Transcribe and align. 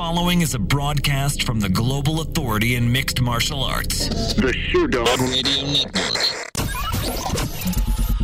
Following 0.00 0.40
is 0.40 0.54
a 0.54 0.58
broadcast 0.58 1.42
from 1.42 1.60
the 1.60 1.68
Global 1.68 2.22
Authority 2.22 2.76
in 2.76 2.90
Mixed 2.90 3.20
Martial 3.20 3.62
Arts. 3.62 4.08
The 4.32 4.50
Sherdog 4.50 5.18
Radio 5.28 5.66
Network. 5.66 6.16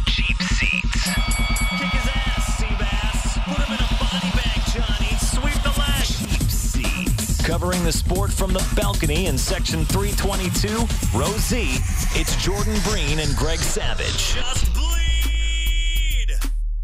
Cheap 0.06 0.36
seats. 0.40 1.04
Kick 1.04 1.92
his 1.92 2.08
ass, 2.14 2.56
Seabass. 2.56 3.44
Put 3.44 3.58
him 3.66 3.74
in 3.74 3.80
a 3.84 3.88
body 4.00 4.30
bag, 4.32 4.62
Johnny. 4.72 5.18
Sweep 5.18 5.62
the 5.62 5.78
leg. 5.78 6.06
Cheap 6.06 6.50
seats. 6.50 7.46
Covering 7.46 7.84
the 7.84 7.92
sport 7.92 8.32
from 8.32 8.54
the 8.54 8.66
balcony 8.74 9.26
in 9.26 9.36
section 9.36 9.84
322, 9.84 10.68
row 11.14 11.30
Z, 11.36 11.76
it's 12.18 12.42
Jordan 12.42 12.78
Breen 12.88 13.18
and 13.18 13.36
Greg 13.36 13.58
Savage. 13.58 14.32
Just 14.32 14.72
bleed. 14.72 14.95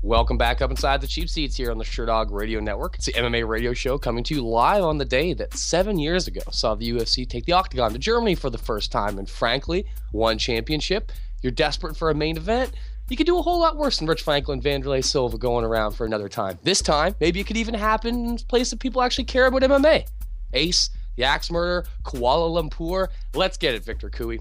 Welcome 0.04 0.36
back 0.36 0.60
up 0.60 0.72
inside 0.72 1.00
the 1.00 1.06
cheap 1.06 1.30
seats 1.30 1.56
here 1.56 1.70
on 1.70 1.78
the 1.78 1.84
Sherdog 1.84 2.32
Radio 2.32 2.58
Network. 2.58 2.96
It's 2.96 3.06
the 3.06 3.12
MMA 3.12 3.46
radio 3.46 3.72
show 3.72 3.98
coming 3.98 4.24
to 4.24 4.34
you 4.34 4.44
live 4.44 4.82
on 4.82 4.98
the 4.98 5.04
day 5.04 5.32
that 5.34 5.54
seven 5.54 5.96
years 5.96 6.26
ago 6.26 6.40
saw 6.50 6.74
the 6.74 6.90
UFC 6.90 7.26
take 7.28 7.44
the 7.44 7.52
Octagon 7.52 7.92
to 7.92 8.00
Germany 8.00 8.34
for 8.34 8.50
the 8.50 8.58
first 8.58 8.90
time 8.90 9.20
and 9.20 9.30
frankly, 9.30 9.86
ONE 10.10 10.38
Championship. 10.38 11.12
You're 11.40 11.52
desperate 11.52 11.96
for 11.96 12.10
a 12.10 12.16
main 12.16 12.36
event. 12.36 12.72
You 13.10 13.16
could 13.16 13.26
do 13.26 13.38
a 13.38 13.42
whole 13.42 13.60
lot 13.60 13.76
worse 13.76 13.98
than 13.98 14.08
Rich 14.08 14.22
Franklin, 14.22 14.60
Vanderlei 14.60 15.04
Silva 15.04 15.38
going 15.38 15.64
around 15.64 15.92
for 15.92 16.04
another 16.04 16.28
time. 16.28 16.58
This 16.64 16.82
time, 16.82 17.14
maybe 17.20 17.38
it 17.38 17.46
could 17.46 17.56
even 17.56 17.74
happen 17.74 18.26
in 18.26 18.34
a 18.34 18.38
place 18.48 18.70
that 18.70 18.80
people 18.80 19.02
actually 19.02 19.26
care 19.26 19.46
about 19.46 19.62
MMA. 19.62 20.08
Ace, 20.54 20.90
the 21.14 21.22
Axe 21.22 21.48
Murder, 21.48 21.86
Kuala 22.02 22.50
Lumpur. 22.60 23.06
Let's 23.34 23.56
get 23.56 23.76
it, 23.76 23.84
Victor 23.84 24.10
Cui. 24.10 24.40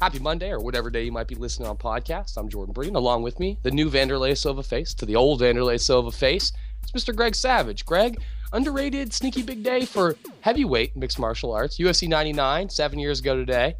Happy 0.00 0.18
Monday 0.18 0.50
or 0.50 0.60
whatever 0.60 0.90
day 0.90 1.04
you 1.04 1.12
might 1.12 1.26
be 1.26 1.34
listening 1.34 1.66
on 1.68 1.78
podcast. 1.78 2.36
I'm 2.36 2.50
Jordan 2.50 2.74
Breen. 2.74 2.96
Along 2.96 3.22
with 3.22 3.40
me, 3.40 3.58
the 3.62 3.70
new 3.70 3.88
Vanderlei 3.88 4.36
Silva 4.36 4.62
face 4.62 4.92
to 4.92 5.06
the 5.06 5.16
old 5.16 5.40
Vanderlei 5.40 5.80
Silva 5.80 6.10
face. 6.10 6.52
It's 6.82 6.92
Mr. 6.92 7.16
Greg 7.16 7.34
Savage. 7.34 7.86
Greg, 7.86 8.20
underrated, 8.52 9.14
sneaky 9.14 9.42
big 9.42 9.62
day 9.62 9.86
for 9.86 10.14
heavyweight 10.42 10.94
mixed 10.96 11.18
martial 11.18 11.50
arts. 11.50 11.78
UFC 11.78 12.06
99, 12.08 12.68
seven 12.68 12.98
years 12.98 13.20
ago 13.20 13.36
today. 13.36 13.74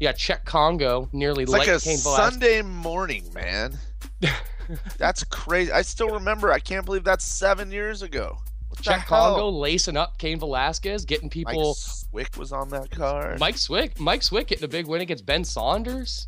You 0.00 0.08
got 0.08 0.16
Cheick 0.16 0.44
Kongo, 0.44 1.08
nearly 1.12 1.44
It's 1.44 1.52
like 1.52 1.68
a 1.68 1.78
Velasquez. 1.78 2.02
Sunday 2.02 2.62
morning, 2.62 3.32
man. 3.32 3.78
That's 4.98 5.22
crazy. 5.22 5.70
I 5.70 5.82
still 5.82 6.10
remember. 6.10 6.50
I 6.50 6.58
can't 6.58 6.84
believe 6.84 7.04
that's 7.04 7.24
seven 7.24 7.70
years 7.70 8.02
ago. 8.02 8.38
What 8.68 8.80
Cheick? 8.80 9.06
Kongo 9.06 9.48
lacing 9.50 9.96
up 9.96 10.18
Cain 10.18 10.38
Velasquez, 10.40 11.04
getting 11.04 11.30
people. 11.30 11.76
Swick 12.10 12.36
was 12.36 12.52
on 12.52 12.68
that 12.70 12.90
card. 12.90 13.38
Mike 13.38 13.56
Swick, 13.56 13.98
Mike 14.00 14.22
Swick 14.22 14.48
getting 14.48 14.64
a 14.64 14.68
big 14.68 14.86
win 14.86 15.00
against 15.00 15.24
Ben 15.24 15.44
Saunders. 15.44 16.26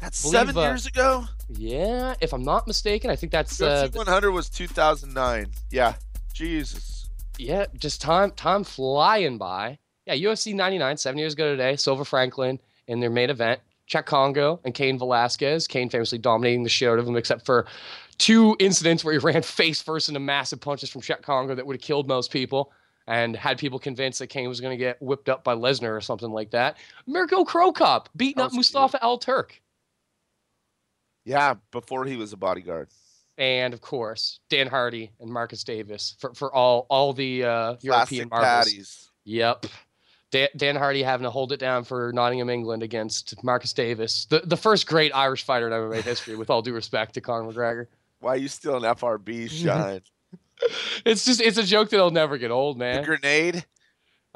that's 0.00 0.22
believe, 0.22 0.32
seven 0.32 0.56
uh, 0.56 0.62
years 0.62 0.86
ago. 0.86 1.24
Yeah, 1.48 2.14
if 2.20 2.32
I'm 2.32 2.44
not 2.44 2.66
mistaken, 2.66 3.10
I 3.10 3.16
think 3.16 3.32
that's 3.32 3.60
uh, 3.60 3.88
UFC 3.88 3.96
100 3.96 4.30
was 4.30 4.48
2009. 4.48 5.46
Yeah, 5.70 5.94
Jesus. 6.32 7.10
yeah, 7.38 7.66
just 7.76 8.00
time 8.00 8.30
time 8.32 8.62
flying 8.62 9.36
by. 9.36 9.78
Yeah, 10.06 10.14
UFC 10.14 10.54
99, 10.54 10.96
seven 10.98 11.18
years 11.18 11.32
ago 11.32 11.50
today, 11.50 11.76
Silva 11.76 12.04
Franklin 12.04 12.60
in 12.86 13.00
their 13.00 13.10
main 13.10 13.30
event, 13.30 13.60
Cheick 13.90 14.04
Kongo 14.06 14.60
and 14.64 14.74
Cain 14.74 14.98
Velasquez. 14.98 15.66
Cain 15.66 15.88
famously 15.88 16.18
dominating 16.18 16.62
the 16.62 16.68
shit 16.68 16.88
out 16.88 16.98
of 16.98 17.08
him, 17.08 17.16
except 17.16 17.44
for 17.46 17.66
two 18.18 18.54
incidents 18.60 19.02
where 19.02 19.12
he 19.12 19.18
ran 19.18 19.42
face 19.42 19.82
first 19.82 20.08
into 20.08 20.20
massive 20.20 20.60
punches 20.60 20.88
from 20.88 21.00
Cheick 21.00 21.22
Kongo 21.22 21.54
that 21.56 21.66
would 21.66 21.74
have 21.76 21.82
killed 21.82 22.06
most 22.06 22.30
people 22.30 22.72
and 23.06 23.36
had 23.36 23.58
people 23.58 23.78
convinced 23.78 24.18
that 24.18 24.28
Cain 24.28 24.48
was 24.48 24.60
going 24.60 24.72
to 24.72 24.82
get 24.82 25.00
whipped 25.00 25.28
up 25.28 25.44
by 25.44 25.54
Lesnar 25.54 25.96
or 25.96 26.00
something 26.00 26.30
like 26.30 26.50
that. 26.50 26.78
Mirko 27.06 27.44
Cro 27.44 27.72
Cop 27.72 28.08
beating 28.16 28.42
up 28.42 28.52
Mostapha 28.52 28.98
al-Turk. 29.02 29.60
Yeah, 31.24 31.54
before 31.70 32.04
he 32.04 32.16
was 32.16 32.32
a 32.32 32.36
bodyguard. 32.36 32.88
And 33.36 33.74
of 33.74 33.80
course, 33.80 34.38
Dan 34.48 34.68
Hardy 34.68 35.10
and 35.20 35.30
Marcus 35.30 35.64
Davis 35.64 36.16
for, 36.20 36.32
for 36.34 36.54
all 36.54 36.86
all 36.88 37.12
the 37.12 37.44
uh, 37.44 37.76
European 37.80 38.30
patties. 38.30 39.10
Yep. 39.24 39.66
Dan, 40.30 40.48
Dan 40.56 40.76
Hardy 40.76 41.02
having 41.02 41.24
to 41.24 41.30
hold 41.30 41.52
it 41.52 41.58
down 41.58 41.84
for 41.84 42.12
Nottingham, 42.12 42.50
England 42.50 42.82
against 42.82 43.42
Marcus 43.42 43.72
Davis, 43.72 44.26
the, 44.26 44.40
the 44.40 44.56
first 44.56 44.86
great 44.86 45.12
Irish 45.14 45.44
fighter 45.44 45.66
in 45.68 45.72
MMA 45.72 46.02
history, 46.02 46.36
with 46.36 46.50
all 46.50 46.60
due 46.60 46.74
respect 46.74 47.14
to 47.14 47.20
Conor 47.20 47.52
McGregor. 47.52 47.86
Why 48.20 48.34
are 48.34 48.36
you 48.36 48.48
still 48.48 48.76
an 48.76 48.82
FRB 48.82 49.50
shine? 49.64 50.02
It's 51.04 51.24
just, 51.24 51.40
it's 51.40 51.58
a 51.58 51.62
joke 51.64 51.90
that'll 51.90 52.10
never 52.10 52.38
get 52.38 52.50
old, 52.50 52.78
man. 52.78 53.02
the 53.02 53.06
grenade? 53.06 53.64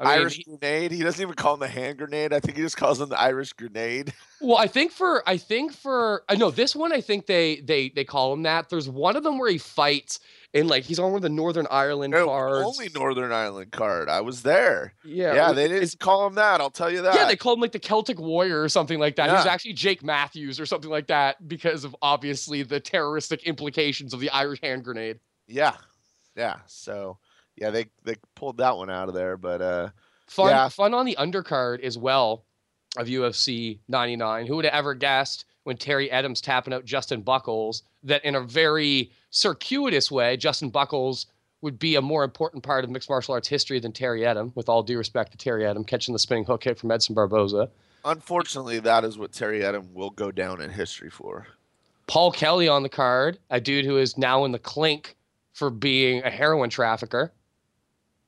I 0.01 0.03
mean, 0.03 0.19
Irish 0.19 0.43
grenade? 0.45 0.91
He 0.91 1.03
doesn't 1.03 1.21
even 1.21 1.33
call 1.33 1.55
him 1.55 1.59
the 1.59 1.67
hand 1.67 1.97
grenade. 1.97 2.31
I 2.31 2.39
think 2.39 2.55
he 2.55 2.63
just 2.63 2.77
calls 2.77 3.01
him 3.01 3.09
the 3.09 3.19
Irish 3.19 3.51
grenade. 3.53 4.13
well, 4.41 4.57
I 4.57 4.67
think 4.67 4.91
for, 4.93 5.27
I 5.27 5.35
think 5.37 5.73
for, 5.73 6.21
uh, 6.29 6.33
I 6.33 6.35
know 6.35 6.51
this 6.51 6.73
one, 6.75 6.93
I 6.93 7.01
think 7.01 7.25
they, 7.25 7.59
they, 7.61 7.89
they 7.89 8.05
call 8.05 8.31
him 8.31 8.43
that. 8.43 8.69
There's 8.69 8.87
one 8.87 9.17
of 9.17 9.23
them 9.23 9.37
where 9.39 9.51
he 9.51 9.57
fights 9.57 10.19
in 10.53 10.67
like, 10.67 10.83
he's 10.85 10.99
on 10.99 11.11
one 11.11 11.17
of 11.17 11.21
the 11.21 11.29
Northern 11.29 11.67
Ireland 11.69 12.11
No, 12.11 12.27
cards. 12.27 12.65
only 12.65 12.89
Northern 12.95 13.31
Ireland 13.33 13.71
card. 13.71 14.07
I 14.07 14.21
was 14.21 14.43
there. 14.43 14.93
yeah. 15.03 15.33
Yeah, 15.33 15.51
they 15.51 15.67
didn't 15.67 15.99
call 15.99 16.25
him 16.27 16.35
that. 16.35 16.61
I'll 16.61 16.69
tell 16.69 16.89
you 16.89 17.01
that. 17.01 17.15
Yeah, 17.15 17.25
they 17.25 17.35
called 17.35 17.57
him 17.57 17.61
like 17.61 17.73
the 17.73 17.79
Celtic 17.79 18.19
Warrior 18.19 18.61
or 18.61 18.69
something 18.69 18.99
like 18.99 19.17
that. 19.17 19.29
He 19.29 19.35
was 19.35 19.45
actually 19.45 19.73
Jake 19.73 20.01
Matthews 20.03 20.59
or 20.61 20.65
something 20.65 20.89
like 20.91 21.07
that 21.07 21.45
because 21.45 21.83
of 21.83 21.93
obviously 22.01 22.63
the 22.63 22.79
terroristic 22.79 23.43
implications 23.43 24.13
of 24.13 24.21
the 24.21 24.29
Irish 24.29 24.61
hand 24.61 24.85
grenade. 24.85 25.19
Yeah, 25.51 25.73
yeah. 26.35 26.57
So 26.67 27.17
yeah, 27.55 27.69
they 27.71 27.87
they 28.03 28.15
pulled 28.35 28.57
that 28.57 28.75
one 28.77 28.89
out 28.89 29.07
of 29.09 29.13
there, 29.15 29.37
but 29.37 29.61
uh, 29.61 29.89
Fun, 30.27 30.49
Yeah. 30.49 30.69
fun 30.69 30.93
on 30.93 31.05
the 31.05 31.15
undercard 31.19 31.81
as 31.81 31.97
well 31.97 32.43
of 32.97 33.07
UFC 33.07 33.79
99. 33.87 34.45
Who 34.47 34.55
would 34.57 34.65
have 34.65 34.73
ever 34.73 34.93
guessed 34.93 35.45
when 35.63 35.75
Terry 35.77 36.09
Adams 36.11 36.39
tapping 36.41 36.73
out 36.73 36.85
Justin 36.85 37.23
Buchholz 37.23 37.81
that 38.03 38.23
in 38.23 38.35
a 38.35 38.41
very 38.41 39.11
circuitous 39.31 40.11
way, 40.11 40.37
Justin 40.37 40.71
Buchholz 40.71 41.25
would 41.61 41.77
be 41.77 41.95
a 41.95 42.01
more 42.01 42.23
important 42.23 42.63
part 42.63 42.83
of 42.83 42.89
mixed 42.89 43.09
martial 43.09 43.33
arts 43.33 43.47
history 43.47 43.79
than 43.79 43.91
Terry 43.91 44.21
Etim, 44.21 44.55
with 44.55 44.69
all 44.69 44.81
due 44.81 44.97
respect 44.97 45.31
to 45.33 45.37
Terry 45.37 45.63
Etim 45.63 45.85
catching 45.85 46.13
the 46.13 46.19
spinning 46.19 46.45
hook 46.45 46.61
kick 46.61 46.77
from 46.77 46.89
Edson 46.91 47.13
Barboza. 47.15 47.69
unfortunately, 48.05 48.79
that 48.79 49.03
is 49.03 49.17
what 49.17 49.31
Terry 49.33 49.59
Etim 49.61 49.91
will 49.93 50.09
go 50.11 50.31
down 50.31 50.61
in 50.61 50.69
history 50.69 51.09
for. 51.09 51.47
Paul 52.07 52.31
Kelly 52.31 52.67
on 52.67 52.81
the 52.83 52.89
card, 52.89 53.37
a 53.49 53.59
dude 53.59 53.85
who 53.85 53.97
is 53.97 54.17
now 54.17 54.45
in 54.45 54.51
the 54.53 54.59
clink 54.59 55.15
for 55.59 55.69
being 55.69 56.23
a 56.23 56.31
heroin 56.31 56.69
trafficker. 56.69 57.33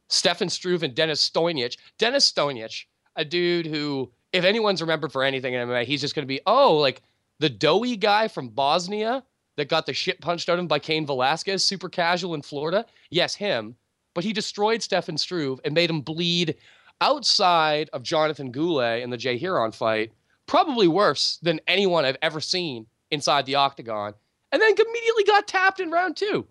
Stefan 0.09 0.49
Struve 0.49 0.83
and 0.83 0.93
Denis 0.93 1.27
Stojnic. 1.27 1.77
Denis 1.97 2.29
Stojnic, 2.29 2.85
a 3.15 3.23
dude 3.23 3.65
who, 3.65 4.11
if 4.33 4.43
anyone's 4.43 4.81
remembered 4.81 5.13
for 5.13 5.23
anything 5.23 5.53
in 5.53 5.67
MMA, 5.67 5.85
he's 5.85 6.01
just 6.01 6.13
going 6.13 6.23
to 6.23 6.27
be, 6.27 6.41
oh, 6.45 6.75
like 6.75 7.01
the 7.39 7.49
doughy 7.49 7.95
guy 7.95 8.27
from 8.27 8.49
Bosnia 8.49 9.23
that 9.55 9.69
got 9.69 9.85
the 9.85 9.93
shit 9.93 10.19
punched 10.19 10.49
out 10.49 10.53
of 10.53 10.59
him 10.59 10.67
by 10.67 10.79
Cain 10.79 11.05
Velasquez, 11.05 11.63
super 11.63 11.87
casual 11.87 12.35
in 12.35 12.41
Florida. 12.41 12.85
Yes, 13.09 13.33
him. 13.33 13.75
But 14.13 14.25
he 14.25 14.33
destroyed 14.33 14.83
Stefan 14.83 15.17
Struve 15.17 15.61
and 15.63 15.73
made 15.73 15.89
him 15.89 16.01
bleed 16.01 16.55
outside 16.99 17.89
of 17.93 18.03
Jonathan 18.03 18.51
Goulet 18.51 19.01
in 19.01 19.09
the 19.09 19.17
Jay 19.17 19.39
Hieron 19.39 19.73
fight, 19.73 20.11
probably 20.45 20.89
worse 20.89 21.39
than 21.41 21.61
anyone 21.67 22.03
I've 22.03 22.17
ever 22.21 22.41
seen 22.41 22.87
inside 23.09 23.45
the 23.45 23.55
octagon, 23.55 24.13
and 24.51 24.61
then 24.61 24.73
immediately 24.73 25.23
got 25.23 25.47
tapped 25.47 25.79
in 25.79 25.89
round 25.89 26.17
two. 26.17 26.45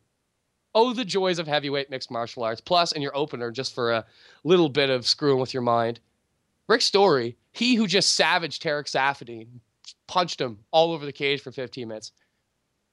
Oh, 0.75 0.93
the 0.93 1.05
joys 1.05 1.39
of 1.39 1.49
heavyweight 1.49 1.91
mixed 1.91 2.11
martial 2.11 2.45
arts. 2.45 2.61
Plus, 2.61 2.93
in 2.93 3.03
your 3.03 3.17
opener, 3.17 3.51
just 3.51 3.75
for 3.75 3.93
a 3.93 4.05
little 4.45 4.69
bit 4.69 4.91
of 4.91 5.07
screwing 5.07 5.41
with 5.41 5.53
your 5.53 5.63
mind, 5.63 6.01
Rick 6.69 6.83
Story, 6.83 7.37
he 7.53 7.75
who 7.75 7.87
just 7.87 8.15
savaged 8.15 8.63
Tarek 8.63 8.87
Saffiedine, 8.87 9.49
punched 10.07 10.41
him 10.41 10.59
all 10.71 10.93
over 10.93 11.05
the 11.05 11.13
cage 11.13 11.41
for 11.41 11.51
15 11.51 11.89
minutes. 11.89 12.13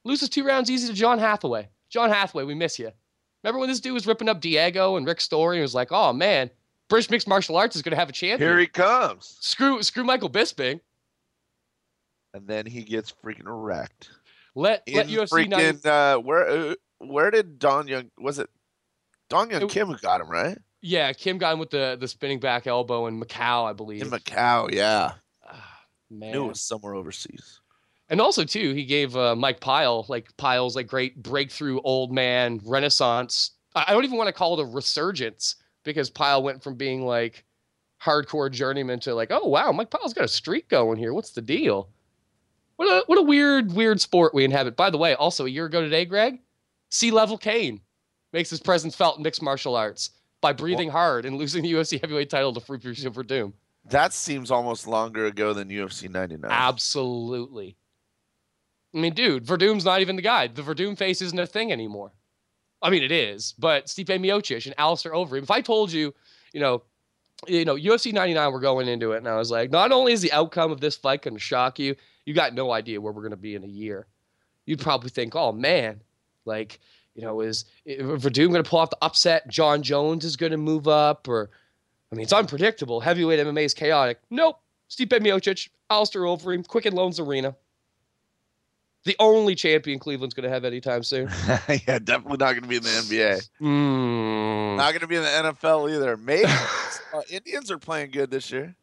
Loses 0.03 0.29
two 0.29 0.43
rounds 0.43 0.71
easy 0.71 0.87
to 0.87 0.93
John 0.93 1.19
Hathaway. 1.19 1.67
John 1.89 2.09
Hathaway, 2.09 2.43
we 2.43 2.55
miss 2.55 2.79
you. 2.79 2.91
Remember 3.43 3.59
when 3.59 3.69
this 3.69 3.79
dude 3.79 3.93
was 3.93 4.07
ripping 4.07 4.29
up 4.29 4.41
Diego 4.41 4.97
and 4.97 5.05
Rick 5.05 5.21
Story 5.21 5.57
and 5.57 5.61
was 5.61 5.75
like, 5.75 5.91
oh 5.91 6.13
man, 6.13 6.49
British 6.89 7.09
mixed 7.09 7.27
martial 7.27 7.55
arts 7.55 7.75
is 7.75 7.81
going 7.81 7.91
to 7.91 7.97
have 7.97 8.09
a 8.09 8.13
champion. 8.13 8.49
Here 8.49 8.59
he 8.59 8.67
comes. 8.67 9.37
Screw, 9.41 9.81
screw 9.83 10.03
Michael 10.03 10.29
Bisping. 10.29 10.79
And 12.33 12.47
then 12.47 12.65
he 12.65 12.83
gets 12.83 13.11
freaking 13.11 13.43
wrecked. 13.45 14.09
Let, 14.55 14.83
let 14.91 15.09
In 15.09 15.15
UFC 15.15 15.47
90 15.47 15.87
uh, 15.87 16.17
where 16.19 16.47
uh, 16.49 16.75
where 16.99 17.31
did 17.31 17.59
Dong 17.59 17.87
Hyun 17.87 18.09
was 18.17 18.39
it 18.39 18.49
Dong 19.29 19.49
Hyun 19.49 19.63
It- 19.63 19.69
Kim 19.69 19.87
who 19.87 19.97
got 19.97 20.21
him 20.21 20.29
right 20.29 20.57
Yeah, 20.81 21.11
Kim 21.13 21.37
got 21.37 21.53
him 21.53 21.59
with 21.59 21.69
the, 21.71 21.97
the 21.99 22.07
spinning 22.07 22.39
back 22.39 22.67
elbow 22.67 23.07
in 23.07 23.19
Macau, 23.21 23.69
I 23.69 23.73
believe. 23.73 24.01
in 24.01 24.09
Macau? 24.09 24.71
Yeah, 24.73 25.13
Man. 26.09 26.31
knew 26.31 26.45
it 26.45 26.49
was 26.49 26.61
somewhere 26.61 26.93
overseas. 26.95 27.59
And 28.09 28.21
also 28.21 28.43
too, 28.45 28.73
he 28.73 28.85
gave 28.85 29.17
uh, 29.17 29.35
Mike 29.35 29.59
Pyle 29.59 30.05
like 30.07 30.35
Pyle's 30.37 30.75
like 30.75 30.87
great 30.87 31.21
breakthrough 31.21 31.81
old 31.83 32.11
man 32.13 32.61
renaissance. 32.65 33.51
I 33.75 33.85
I 33.87 33.91
don't 33.93 34.05
even 34.05 34.17
want 34.17 34.27
to 34.27 34.33
call 34.33 34.57
it 34.59 34.63
a 34.63 34.65
resurgence 34.65 35.55
because 35.83 36.09
Pyle 36.09 36.41
went 36.41 36.63
from 36.63 36.75
being 36.75 37.05
like 37.05 37.43
hardcore 38.01 38.49
journeyman 38.51 38.99
to 39.01 39.13
like, 39.13 39.29
oh 39.31 39.47
wow, 39.47 39.71
Mike 39.73 39.89
Pyle's 39.89 40.13
got 40.13 40.23
a 40.23 40.27
streak 40.29 40.69
going 40.69 40.97
here. 40.97 41.13
What's 41.13 41.31
the 41.31 41.41
deal? 41.41 41.89
What 42.77 42.85
a 42.87 43.03
what 43.07 43.17
a 43.17 43.23
weird 43.23 43.73
weird 43.73 43.99
sport 43.99 44.33
we 44.33 44.45
inhabit. 44.45 44.77
By 44.77 44.89
the 44.89 44.97
way, 44.97 45.13
also 45.15 45.45
a 45.45 45.49
year 45.49 45.65
ago 45.65 45.81
today, 45.81 46.05
Greg, 46.05 46.39
Sea 46.89 47.11
Level 47.11 47.37
Cain 47.37 47.81
makes 48.33 48.49
his 48.49 48.59
presence 48.59 48.95
felt 48.95 49.17
in 49.17 49.23
mixed 49.23 49.41
martial 49.41 49.75
arts 49.75 50.11
by 50.41 50.53
breathing 50.53 50.89
hard 50.89 51.25
and 51.25 51.37
losing 51.37 51.63
the 51.63 51.71
UFC 51.71 51.99
heavyweight 51.99 52.29
title 52.29 52.53
to 52.53 52.59
Free 52.59 52.79
Super 52.95 53.23
Doom. 53.23 53.53
That 53.89 54.13
seems 54.13 54.51
almost 54.51 54.85
longer 54.85 55.25
ago 55.25 55.53
than 55.53 55.69
UFC 55.69 56.09
99. 56.09 56.51
Absolutely. 56.51 57.77
I 58.93 58.99
mean, 58.99 59.13
dude, 59.13 59.45
Werdum's 59.45 59.85
not 59.85 60.01
even 60.01 60.15
the 60.15 60.21
guy. 60.21 60.47
The 60.47 60.61
Werdum 60.61 60.97
face 60.97 61.21
isn't 61.21 61.39
a 61.39 61.45
thing 61.45 61.71
anymore. 61.71 62.11
I 62.81 62.89
mean, 62.89 63.03
it 63.03 63.11
is, 63.11 63.53
but 63.57 63.87
Stipe 63.87 64.07
Miocic 64.07 64.65
and 64.65 64.75
Alistair 64.77 65.13
Overeem. 65.13 65.43
If 65.43 65.51
I 65.51 65.61
told 65.61 65.91
you, 65.91 66.13
you 66.53 66.59
know, 66.59 66.83
you 67.47 67.65
know, 67.65 67.75
UFC 67.75 68.13
99, 68.13 68.51
we're 68.51 68.59
going 68.59 68.87
into 68.87 69.11
it, 69.11 69.17
and 69.17 69.27
I 69.27 69.37
was 69.37 69.51
like, 69.51 69.71
not 69.71 69.91
only 69.91 70.13
is 70.13 70.21
the 70.21 70.31
outcome 70.31 70.71
of 70.71 70.81
this 70.81 70.95
fight 70.95 71.21
going 71.21 71.35
to 71.35 71.39
shock 71.39 71.79
you, 71.79 71.95
you 72.25 72.33
got 72.33 72.53
no 72.53 72.71
idea 72.71 72.99
where 72.99 73.13
we're 73.13 73.21
going 73.21 73.31
to 73.31 73.37
be 73.37 73.55
in 73.55 73.63
a 73.63 73.67
year. 73.67 74.07
You'd 74.65 74.81
probably 74.81 75.09
think, 75.09 75.35
oh 75.35 75.51
man, 75.51 76.01
like, 76.47 76.79
you 77.13 77.21
know, 77.21 77.41
is 77.41 77.65
Werdum 77.87 78.49
going 78.49 78.63
to 78.63 78.69
pull 78.69 78.79
off 78.79 78.89
the 78.89 78.97
upset? 79.01 79.47
Jon 79.47 79.83
Jones 79.83 80.25
is 80.25 80.35
going 80.35 80.51
to 80.51 80.57
move 80.57 80.87
up, 80.87 81.27
or 81.27 81.49
I 82.11 82.15
mean, 82.15 82.23
it's 82.23 82.33
unpredictable. 82.33 83.01
Heavyweight 83.01 83.39
MMA 83.39 83.65
is 83.65 83.73
chaotic. 83.73 84.19
Nope. 84.29 84.59
Stipe 84.89 85.09
Miocic, 85.09 85.69
Alistair 85.89 86.21
Overeem, 86.21 86.65
Quicken 86.65 86.93
Loans 86.93 87.19
Arena. 87.19 87.55
The 89.03 89.15
only 89.19 89.55
champion 89.55 89.99
Cleveland's 89.99 90.33
going 90.33 90.43
to 90.43 90.49
have 90.49 90.65
anytime 90.65 91.03
soon. 91.03 91.29
yeah, 91.47 91.99
definitely 91.99 92.37
not 92.37 92.51
going 92.51 92.63
to 92.63 92.67
be 92.67 92.77
in 92.77 92.83
the 92.83 92.89
NBA. 92.89 93.49
Mm. 93.61 94.75
Not 94.77 94.89
going 94.91 95.01
to 95.01 95.07
be 95.07 95.15
in 95.15 95.23
the 95.23 95.29
NFL 95.29 95.89
either. 95.93 96.17
Maybe 96.17 96.45
uh, 97.13 97.21
Indians 97.29 97.71
are 97.71 97.77
playing 97.77 98.11
good 98.11 98.31
this 98.31 98.51
year. 98.51 98.75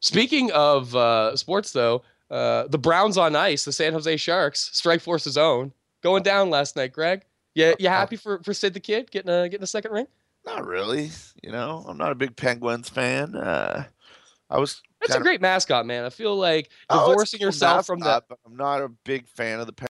Speaking 0.00 0.50
of 0.52 0.94
uh, 0.94 1.36
sports, 1.36 1.72
though, 1.72 2.02
uh, 2.30 2.66
the 2.68 2.78
Browns 2.78 3.16
on 3.16 3.36
ice, 3.36 3.64
the 3.64 3.72
San 3.72 3.92
Jose 3.92 4.16
Sharks, 4.16 4.70
Strikeforce's 4.74 5.38
own, 5.38 5.72
going 6.02 6.22
down 6.22 6.50
last 6.50 6.76
night. 6.76 6.92
Greg, 6.92 7.22
yeah, 7.54 7.74
you 7.78 7.88
happy 7.88 8.16
for 8.16 8.42
for 8.42 8.52
Sid 8.54 8.74
the 8.74 8.80
Kid 8.80 9.10
getting 9.10 9.30
a 9.30 9.48
getting 9.48 9.64
a 9.64 9.66
second 9.66 9.92
ring? 9.92 10.06
Not 10.44 10.66
really. 10.66 11.10
You 11.42 11.52
know, 11.52 11.84
I'm 11.88 11.96
not 11.96 12.12
a 12.12 12.16
big 12.16 12.36
Penguins 12.36 12.88
fan. 12.88 13.36
Uh, 13.36 13.84
I 14.50 14.58
was. 14.58 14.82
It's 15.00 15.14
a 15.14 15.20
great 15.20 15.40
mascot, 15.40 15.84
man. 15.86 16.04
I 16.04 16.10
feel 16.10 16.36
like 16.36 16.70
Oh, 16.88 17.08
divorcing 17.08 17.40
yourself 17.40 17.86
from 17.86 18.00
that. 18.00 18.24
I'm 18.46 18.56
not 18.56 18.82
a 18.82 18.88
big 18.88 19.26
fan 19.26 19.58
of 19.60 19.66
the. 19.66 19.72
Pen- 19.72 19.88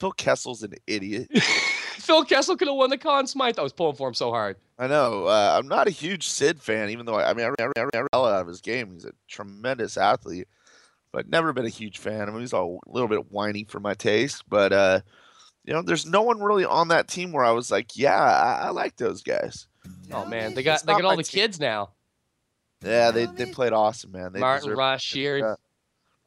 Phil 0.00 0.12
Kessel's 0.12 0.62
an 0.62 0.74
idiot. 0.86 1.28
Phil 1.42 2.24
Kessel 2.24 2.56
could 2.56 2.68
have 2.68 2.76
won 2.76 2.90
the 2.90 2.98
Conn 2.98 3.26
Smythe. 3.26 3.58
I 3.58 3.62
was 3.62 3.72
pulling 3.72 3.96
for 3.96 4.08
him 4.08 4.14
so 4.14 4.30
hard. 4.30 4.56
I 4.78 4.86
know. 4.86 5.24
Uh, 5.24 5.56
I'm 5.58 5.68
not 5.68 5.88
a 5.88 5.90
huge 5.90 6.28
Sid 6.28 6.60
fan, 6.60 6.90
even 6.90 7.04
though 7.04 7.16
I, 7.16 7.30
I 7.30 7.34
mean, 7.34 7.46
I, 7.46 7.62
I, 7.62 7.82
I, 7.82 7.98
I 7.98 7.98
out 8.12 8.40
of 8.40 8.46
his 8.46 8.60
game. 8.60 8.92
He's 8.92 9.04
a 9.04 9.12
tremendous 9.26 9.96
athlete, 9.96 10.46
but 11.12 11.28
never 11.28 11.52
been 11.52 11.66
a 11.66 11.70
huge 11.70 11.98
fan. 11.98 12.28
I 12.28 12.30
mean, 12.32 12.40
he's 12.40 12.52
a 12.52 12.76
little 12.86 13.08
bit 13.08 13.30
whiny 13.32 13.64
for 13.64 13.80
my 13.80 13.94
taste, 13.94 14.44
but 14.48 14.72
uh, 14.72 15.00
you 15.64 15.72
know, 15.72 15.82
there's 15.82 16.06
no 16.06 16.22
one 16.22 16.40
really 16.40 16.64
on 16.64 16.88
that 16.88 17.08
team 17.08 17.32
where 17.32 17.44
I 17.44 17.50
was 17.52 17.70
like, 17.70 17.96
yeah, 17.96 18.18
I, 18.20 18.66
I 18.66 18.70
like 18.70 18.96
those 18.96 19.22
guys. 19.22 19.68
Oh 20.12 20.24
man, 20.26 20.54
they 20.54 20.62
got 20.62 20.74
It's 20.74 20.82
they 20.82 20.92
got 20.92 21.04
all 21.04 21.16
the 21.16 21.22
team. 21.22 21.40
kids 21.42 21.58
now. 21.60 21.90
Yeah, 22.84 23.10
they 23.10 23.26
they 23.26 23.46
played 23.46 23.72
awesome, 23.72 24.12
man. 24.12 24.32
They 24.32 24.40
Martin 24.40 24.68
deserve- 24.68 24.78
Rush, 24.78 25.16
uh, 25.16 25.56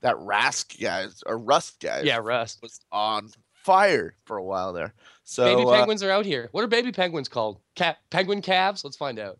that 0.02 0.16
Rask 0.16 0.82
guy 0.82 1.06
or 1.26 1.38
Rust 1.38 1.80
guy, 1.80 2.02
Yeah, 2.02 2.18
Rust. 2.18 2.60
was 2.62 2.80
on 2.92 3.30
fire 3.54 4.16
for 4.26 4.38
a 4.38 4.44
while 4.44 4.74
there. 4.74 4.94
So 5.24 5.46
baby 5.56 5.68
uh, 5.70 5.72
penguins 5.72 6.02
are 6.04 6.10
out 6.12 6.26
here. 6.26 6.50
What 6.52 6.64
are 6.64 6.68
baby 6.68 6.92
penguins 6.92 7.30
called? 7.30 7.60
Cat 7.76 7.98
penguin 8.10 8.42
calves? 8.42 8.84
Let's 8.84 8.98
find 8.98 9.20
out. 9.20 9.40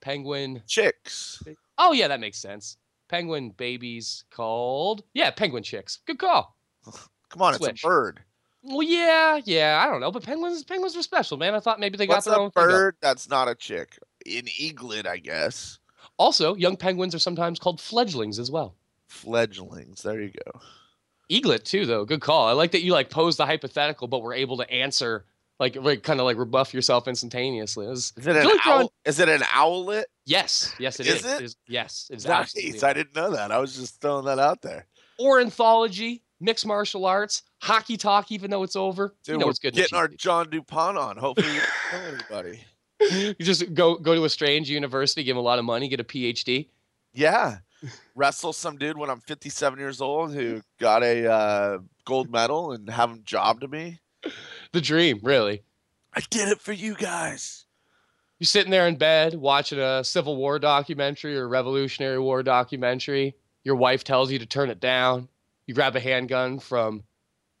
Penguin. 0.00 0.62
chicks. 0.66 1.42
Oh 1.78 1.92
yeah, 1.92 2.08
that 2.08 2.20
makes 2.20 2.38
sense. 2.38 2.76
Penguin 3.12 3.50
babies 3.50 4.24
called 4.30 5.04
yeah, 5.12 5.30
penguin 5.30 5.62
chicks. 5.62 5.98
Good 6.06 6.18
call. 6.18 6.56
Come 7.28 7.42
on, 7.42 7.54
Switch. 7.54 7.72
it's 7.72 7.84
a 7.84 7.86
bird. 7.86 8.20
Well, 8.62 8.82
yeah, 8.82 9.38
yeah. 9.44 9.82
I 9.84 9.90
don't 9.90 10.00
know, 10.00 10.10
but 10.10 10.22
penguins 10.24 10.64
penguins 10.64 10.96
are 10.96 11.02
special, 11.02 11.36
man. 11.36 11.54
I 11.54 11.60
thought 11.60 11.78
maybe 11.78 11.98
they 11.98 12.06
What's 12.06 12.24
got 12.24 12.30
their 12.30 12.40
a 12.40 12.44
own 12.44 12.50
thing 12.52 12.64
bird 12.64 12.96
that's 13.02 13.28
not 13.28 13.48
a 13.48 13.54
chick? 13.54 13.98
An 14.24 14.44
eaglet, 14.58 15.06
I 15.06 15.18
guess. 15.18 15.78
Also, 16.16 16.54
young 16.54 16.74
penguins 16.76 17.14
are 17.14 17.18
sometimes 17.18 17.58
called 17.58 17.80
fledglings 17.82 18.38
as 18.38 18.50
well. 18.50 18.76
Fledglings. 19.08 20.02
There 20.02 20.18
you 20.20 20.30
go. 20.46 20.60
Eaglet 21.28 21.64
too, 21.64 21.84
though. 21.84 22.06
Good 22.06 22.22
call. 22.22 22.48
I 22.48 22.52
like 22.52 22.70
that 22.72 22.82
you 22.82 22.92
like 22.94 23.10
pose 23.10 23.36
the 23.36 23.44
hypothetical, 23.44 24.08
but 24.08 24.22
were 24.22 24.32
able 24.32 24.56
to 24.56 24.70
answer 24.70 25.26
like 25.60 25.76
like 25.76 26.02
kind 26.02 26.18
of 26.18 26.24
like 26.24 26.38
rebuff 26.38 26.72
yourself 26.72 27.06
instantaneously. 27.08 27.84
It 27.84 27.90
was- 27.90 28.14
Is 28.16 28.26
it 28.26 28.36
an 28.36 28.42
feel 28.42 28.50
like 28.52 28.64
you're 28.64 28.74
on- 28.74 28.80
owl? 28.84 28.92
Is 29.04 29.20
it 29.20 29.28
an 29.28 29.42
owlet? 29.54 30.06
Yes, 30.24 30.74
yes, 30.78 31.00
it 31.00 31.06
Is 31.06 31.24
is. 31.24 31.24
it? 31.24 31.42
is- 31.42 31.56
yes, 31.66 32.08
it 32.10 32.16
is. 32.16 32.26
absolutely 32.26 32.72
Nice. 32.72 32.82
I 32.82 32.92
didn't 32.92 33.16
know 33.16 33.30
that. 33.32 33.50
I 33.50 33.58
was 33.58 33.74
just 33.76 34.00
throwing 34.00 34.24
that 34.26 34.38
out 34.38 34.62
there. 34.62 34.86
Ornithology, 35.18 36.22
mixed 36.40 36.66
martial 36.66 37.04
arts, 37.06 37.42
hockey 37.60 37.96
talk, 37.96 38.30
even 38.30 38.50
though 38.50 38.62
it's 38.62 38.76
over. 38.76 39.14
Dude, 39.24 39.34
you 39.34 39.38
know 39.38 39.48
it's 39.48 39.58
good. 39.58 39.74
getting 39.74 39.96
our. 39.98 40.08
John 40.08 40.48
DuPont 40.50 40.96
on. 40.98 41.16
Hopefully, 41.16 41.52
you 41.54 41.60
don't 41.92 42.02
know 42.02 42.18
anybody. 42.38 42.64
you 43.38 43.44
just 43.44 43.74
go 43.74 43.96
go 43.96 44.14
to 44.14 44.24
a 44.24 44.28
strange 44.28 44.70
university, 44.70 45.24
give 45.24 45.34
him 45.36 45.40
a 45.40 45.42
lot 45.42 45.58
of 45.58 45.64
money, 45.64 45.88
get 45.88 46.00
a 46.00 46.04
PhD. 46.04 46.68
Yeah. 47.12 47.58
Wrestle 48.14 48.52
some 48.52 48.76
dude 48.76 48.96
when 48.96 49.10
I'm 49.10 49.18
57 49.20 49.78
years 49.78 50.00
old 50.00 50.32
who 50.32 50.62
got 50.78 51.02
a 51.02 51.26
uh, 51.30 51.78
gold 52.04 52.30
medal 52.30 52.70
and 52.72 52.88
have 52.88 53.10
him 53.10 53.22
job 53.24 53.60
to 53.62 53.68
me. 53.68 53.98
The 54.70 54.80
dream, 54.80 55.18
really. 55.22 55.62
I 56.14 56.20
did 56.30 56.48
it 56.48 56.60
for 56.60 56.72
you 56.72 56.94
guys. 56.94 57.61
You're 58.42 58.46
sitting 58.48 58.72
there 58.72 58.88
in 58.88 58.96
bed 58.96 59.34
watching 59.34 59.78
a 59.78 60.02
Civil 60.02 60.34
War 60.34 60.58
documentary 60.58 61.38
or 61.38 61.46
Revolutionary 61.46 62.18
War 62.18 62.42
documentary. 62.42 63.36
Your 63.62 63.76
wife 63.76 64.02
tells 64.02 64.32
you 64.32 64.40
to 64.40 64.46
turn 64.46 64.68
it 64.68 64.80
down. 64.80 65.28
You 65.68 65.74
grab 65.74 65.94
a 65.94 66.00
handgun 66.00 66.58
from 66.58 67.04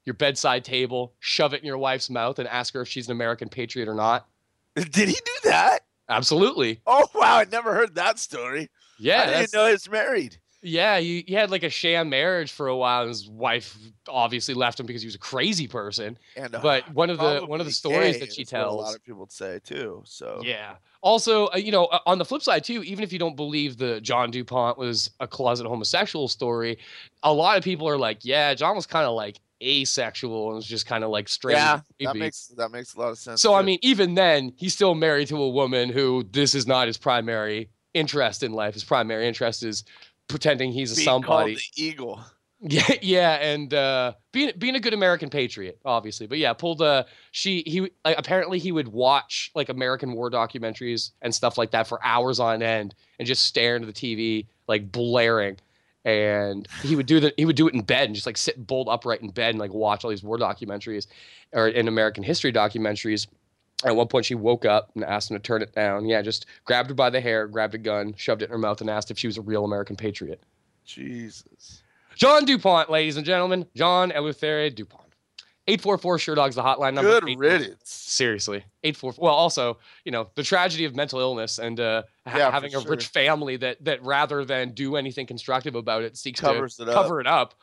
your 0.04 0.14
bedside 0.14 0.64
table, 0.64 1.12
shove 1.20 1.54
it 1.54 1.60
in 1.60 1.66
your 1.66 1.78
wife's 1.78 2.10
mouth, 2.10 2.40
and 2.40 2.48
ask 2.48 2.74
her 2.74 2.80
if 2.80 2.88
she's 2.88 3.06
an 3.06 3.12
American 3.12 3.48
patriot 3.48 3.88
or 3.88 3.94
not. 3.94 4.26
Did 4.74 5.08
he 5.08 5.14
do 5.14 5.36
that? 5.44 5.82
Absolutely. 6.08 6.80
Oh 6.84 7.06
wow, 7.14 7.36
I 7.36 7.44
never 7.44 7.72
heard 7.74 7.94
that 7.94 8.18
story. 8.18 8.68
Yeah. 8.98 9.22
I 9.22 9.26
didn't 9.26 9.54
know 9.54 9.66
he 9.66 9.72
was 9.74 9.88
married. 9.88 10.38
Yeah, 10.64 10.98
you, 10.98 11.24
you 11.26 11.36
had 11.36 11.50
like 11.50 11.64
a 11.64 11.70
sham 11.70 12.08
marriage 12.08 12.52
for 12.52 12.68
a 12.68 12.76
while. 12.76 13.02
And 13.02 13.08
his 13.08 13.28
wife 13.28 13.76
obviously 14.08 14.54
left 14.54 14.78
him 14.78 14.86
because 14.86 15.02
he 15.02 15.06
was 15.06 15.16
a 15.16 15.18
crazy 15.18 15.66
person. 15.66 16.16
And 16.36 16.54
uh, 16.54 16.60
But 16.62 16.92
one 16.94 17.10
of 17.10 17.18
the 17.18 17.44
one 17.46 17.60
of 17.60 17.66
the 17.66 17.72
stories 17.72 18.20
that 18.20 18.32
she 18.32 18.44
tells, 18.44 18.74
a 18.74 18.84
lot 18.84 18.94
of 18.94 19.04
people 19.04 19.20
would 19.20 19.32
say 19.32 19.60
too. 19.64 20.02
So 20.04 20.40
yeah. 20.44 20.76
Also, 21.02 21.48
uh, 21.48 21.56
you 21.56 21.72
know, 21.72 21.86
uh, 21.86 21.98
on 22.06 22.18
the 22.18 22.24
flip 22.24 22.42
side 22.42 22.62
too, 22.62 22.84
even 22.84 23.02
if 23.02 23.12
you 23.12 23.18
don't 23.18 23.34
believe 23.34 23.76
the 23.76 24.00
John 24.00 24.30
Dupont 24.30 24.78
was 24.78 25.10
a 25.18 25.26
closet 25.26 25.66
homosexual 25.66 26.28
story, 26.28 26.78
a 27.24 27.32
lot 27.32 27.58
of 27.58 27.64
people 27.64 27.88
are 27.88 27.98
like, 27.98 28.24
yeah, 28.24 28.54
John 28.54 28.76
was 28.76 28.86
kind 28.86 29.04
of 29.04 29.14
like 29.14 29.40
asexual 29.60 30.48
and 30.48 30.56
was 30.56 30.66
just 30.66 30.86
kind 30.86 31.02
of 31.02 31.10
like 31.10 31.28
straight. 31.28 31.54
yeah, 31.54 31.80
that 32.00 32.16
makes 32.16 32.48
that 32.48 32.70
makes 32.70 32.94
a 32.94 33.00
lot 33.00 33.10
of 33.10 33.18
sense. 33.18 33.42
So 33.42 33.54
I 33.54 33.62
mean, 33.62 33.78
even 33.82 34.14
then, 34.14 34.52
he's 34.56 34.74
still 34.74 34.94
married 34.94 35.28
to 35.28 35.42
a 35.42 35.48
woman 35.48 35.88
who 35.88 36.24
this 36.30 36.54
is 36.54 36.68
not 36.68 36.86
his 36.86 36.98
primary 36.98 37.68
interest 37.94 38.42
in 38.42 38.52
life. 38.52 38.74
His 38.74 38.84
primary 38.84 39.26
interest 39.26 39.62
is 39.62 39.84
pretending 40.28 40.72
he's 40.72 40.92
a 40.92 40.96
Being 40.96 41.04
somebody. 41.04 41.54
called 41.54 41.58
the 41.76 41.82
eagle. 41.82 42.20
Yeah, 42.64 42.86
yeah, 43.02 43.32
and 43.40 43.74
uh, 43.74 44.12
being 44.30 44.52
being 44.56 44.76
a 44.76 44.80
good 44.80 44.94
American 44.94 45.28
patriot, 45.30 45.80
obviously. 45.84 46.28
But 46.28 46.38
yeah, 46.38 46.52
pulled 46.52 46.80
a 46.80 47.06
she 47.32 47.64
he 47.66 47.80
like, 48.04 48.16
apparently 48.16 48.60
he 48.60 48.70
would 48.70 48.86
watch 48.86 49.50
like 49.56 49.68
American 49.68 50.12
war 50.12 50.30
documentaries 50.30 51.10
and 51.22 51.34
stuff 51.34 51.58
like 51.58 51.72
that 51.72 51.88
for 51.88 51.98
hours 52.04 52.38
on 52.38 52.62
end 52.62 52.94
and 53.18 53.26
just 53.26 53.46
stare 53.46 53.74
into 53.74 53.88
the 53.88 53.92
TV 53.92 54.46
like 54.68 54.92
blaring. 54.92 55.56
And 56.04 56.68
he 56.82 56.94
would 56.94 57.06
do 57.06 57.18
that. 57.18 57.34
He 57.36 57.44
would 57.44 57.56
do 57.56 57.66
it 57.66 57.74
in 57.74 57.82
bed 57.82 58.04
and 58.06 58.14
just 58.14 58.26
like 58.26 58.36
sit 58.36 58.64
bolt 58.64 58.86
upright 58.88 59.22
in 59.22 59.30
bed 59.30 59.50
and 59.50 59.58
like 59.58 59.74
watch 59.74 60.04
all 60.04 60.10
these 60.10 60.22
war 60.22 60.38
documentaries 60.38 61.08
or 61.52 61.66
in 61.66 61.88
American 61.88 62.22
history 62.22 62.52
documentaries. 62.52 63.26
At 63.84 63.96
one 63.96 64.06
point, 64.08 64.24
she 64.26 64.34
woke 64.34 64.64
up 64.64 64.90
and 64.94 65.04
asked 65.04 65.30
him 65.30 65.36
to 65.36 65.42
turn 65.42 65.62
it 65.62 65.72
down. 65.74 66.06
Yeah, 66.06 66.22
just 66.22 66.46
grabbed 66.64 66.88
her 66.90 66.94
by 66.94 67.10
the 67.10 67.20
hair, 67.20 67.46
grabbed 67.48 67.74
a 67.74 67.78
gun, 67.78 68.14
shoved 68.16 68.42
it 68.42 68.46
in 68.46 68.50
her 68.52 68.58
mouth, 68.58 68.80
and 68.80 68.88
asked 68.88 69.10
if 69.10 69.18
she 69.18 69.26
was 69.26 69.38
a 69.38 69.42
real 69.42 69.64
American 69.64 69.96
patriot. 69.96 70.40
Jesus. 70.84 71.82
John 72.14 72.44
DuPont, 72.44 72.90
ladies 72.90 73.16
and 73.16 73.24
gentlemen. 73.26 73.66
John 73.74 74.10
Eleuthère 74.10 74.74
DuPont. 74.74 75.00
844 75.68 76.16
Sherdogs, 76.18 76.54
the 76.54 76.62
hotline 76.62 76.94
number. 76.94 77.20
Good 77.20 77.38
riddance. 77.38 77.78
Seriously. 77.84 78.64
844. 78.82 79.24
Well, 79.24 79.32
also, 79.34 79.78
you 80.04 80.10
know, 80.10 80.28
the 80.34 80.42
tragedy 80.42 80.84
of 80.84 80.96
mental 80.96 81.20
illness 81.20 81.58
and 81.60 81.78
uh, 81.78 82.02
ha- 82.26 82.36
Yeah, 82.38 82.50
having 82.50 82.74
a 82.74 82.80
sure. 82.80 82.90
rich 82.90 83.06
family 83.06 83.56
that 83.58 83.82
that 83.84 84.02
rather 84.02 84.44
than 84.44 84.72
do 84.72 84.96
anything 84.96 85.24
constructive 85.24 85.76
about 85.76 86.02
it 86.02 86.16
seeks 86.16 86.40
Covers 86.40 86.76
to 86.76 86.82
it 86.82 86.88
up. 86.88 86.94
cover 86.94 87.20
it 87.20 87.28
up. 87.28 87.54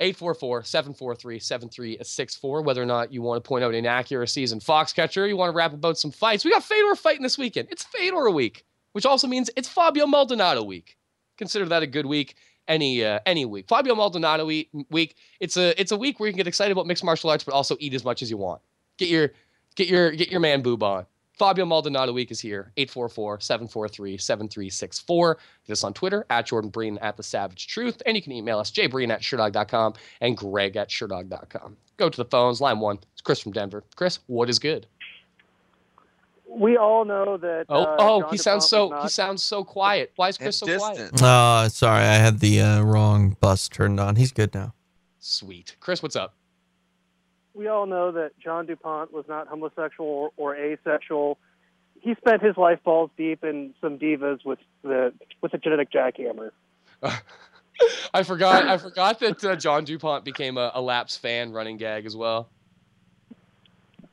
844 0.00 0.64
743 0.64 1.38
7364. 1.38 2.62
Whether 2.62 2.82
or 2.82 2.86
not 2.86 3.12
you 3.12 3.22
want 3.22 3.42
to 3.42 3.48
point 3.48 3.64
out 3.64 3.74
inaccuracies 3.74 4.52
in 4.52 4.60
Foxcatcher, 4.60 5.28
you 5.28 5.36
want 5.36 5.52
to 5.52 5.56
rap 5.56 5.72
about 5.72 5.98
some 5.98 6.10
fights. 6.10 6.44
We 6.44 6.50
got 6.52 6.62
Fedor 6.62 6.94
fighting 6.94 7.22
this 7.22 7.38
weekend. 7.38 7.68
It's 7.70 7.84
Fedor 7.84 8.30
week, 8.30 8.64
which 8.92 9.06
also 9.06 9.26
means 9.26 9.50
it's 9.56 9.68
Fabio 9.68 10.06
Maldonado 10.06 10.62
week. 10.62 10.96
Consider 11.36 11.66
that 11.66 11.82
a 11.82 11.86
good 11.86 12.06
week 12.06 12.36
any 12.68 13.04
uh, 13.04 13.18
any 13.26 13.44
week. 13.44 13.66
Fabio 13.66 13.94
Maldonado 13.94 14.46
week, 14.46 14.70
week. 14.90 15.16
It's 15.40 15.56
a 15.56 15.78
it's 15.80 15.90
a 15.90 15.96
week 15.96 16.20
where 16.20 16.28
you 16.28 16.32
can 16.32 16.38
get 16.38 16.46
excited 16.46 16.70
about 16.72 16.86
mixed 16.86 17.02
martial 17.02 17.30
arts, 17.30 17.42
but 17.42 17.54
also 17.54 17.76
eat 17.80 17.94
as 17.94 18.04
much 18.04 18.22
as 18.22 18.30
you 18.30 18.36
want. 18.36 18.60
Get 18.98 19.08
your 19.08 19.32
get 19.74 19.88
your 19.88 20.12
get 20.12 20.30
your 20.30 20.40
man 20.40 20.62
boob 20.62 20.82
on. 20.82 21.06
Fabio 21.38 21.64
Maldonado 21.64 22.12
week 22.12 22.32
is 22.32 22.40
here. 22.40 22.72
844-743-7364. 22.76 25.36
Get 25.66 25.72
us 25.72 25.84
on 25.84 25.94
Twitter 25.94 26.26
at 26.30 26.46
Jordan 26.46 26.70
Breen 26.70 26.98
at 26.98 27.16
the 27.16 27.22
Savage 27.22 27.68
Truth. 27.68 28.02
And 28.04 28.16
you 28.16 28.22
can 28.22 28.32
email 28.32 28.58
us 28.58 28.72
jbreen 28.72 29.10
at 29.10 29.20
sherdog.com 29.20 29.94
and 30.20 30.36
greg 30.36 30.74
at 30.76 30.88
sherdog.com. 30.88 31.76
Go 31.96 32.08
to 32.08 32.16
the 32.16 32.24
phones. 32.24 32.60
Line 32.60 32.80
one. 32.80 32.98
It's 33.12 33.22
Chris 33.22 33.38
from 33.40 33.52
Denver. 33.52 33.84
Chris, 33.94 34.18
what 34.26 34.50
is 34.50 34.58
good? 34.58 34.88
We 36.48 36.76
all 36.76 37.04
know 37.04 37.36
that. 37.36 37.66
Oh, 37.68 37.82
uh, 37.82 37.96
oh, 37.98 38.20
John 38.22 38.30
he 38.30 38.38
sounds 38.38 38.68
DuPont 38.68 38.70
so 38.70 38.88
was 38.88 39.02
he 39.04 39.08
sounds 39.10 39.42
so 39.42 39.64
quiet. 39.64 40.12
Why 40.16 40.28
is 40.28 40.38
Chris 40.38 40.56
so 40.56 40.78
quiet? 40.78 41.10
Oh, 41.22 41.68
sorry, 41.68 42.04
I 42.04 42.14
had 42.14 42.40
the 42.40 42.62
uh, 42.62 42.80
wrong 42.82 43.36
bus 43.40 43.68
turned 43.68 44.00
on. 44.00 44.16
He's 44.16 44.32
good 44.32 44.54
now. 44.54 44.72
Sweet. 45.18 45.76
Chris, 45.78 46.02
what's 46.02 46.16
up? 46.16 46.37
We 47.58 47.66
all 47.66 47.86
know 47.86 48.12
that 48.12 48.38
John 48.38 48.66
DuPont 48.66 49.12
was 49.12 49.24
not 49.28 49.48
homosexual 49.48 50.08
or, 50.08 50.30
or 50.36 50.56
asexual. 50.56 51.38
He 52.00 52.14
spent 52.14 52.40
his 52.40 52.56
life 52.56 52.78
balls 52.84 53.10
deep 53.18 53.42
in 53.42 53.74
some 53.80 53.98
divas 53.98 54.44
with 54.44 54.60
the 54.82 55.12
with 55.42 55.52
a 55.54 55.58
genetic 55.58 55.90
jackhammer. 55.90 56.52
I 58.14 58.22
forgot. 58.22 58.66
I 58.68 58.78
forgot 58.78 59.18
that 59.20 59.44
uh, 59.44 59.56
John 59.56 59.84
Dupont 59.84 60.24
became 60.24 60.56
a, 60.56 60.70
a 60.74 60.80
Laps 60.80 61.16
fan 61.16 61.52
running 61.52 61.76
gag 61.76 62.06
as 62.06 62.16
well. 62.16 62.48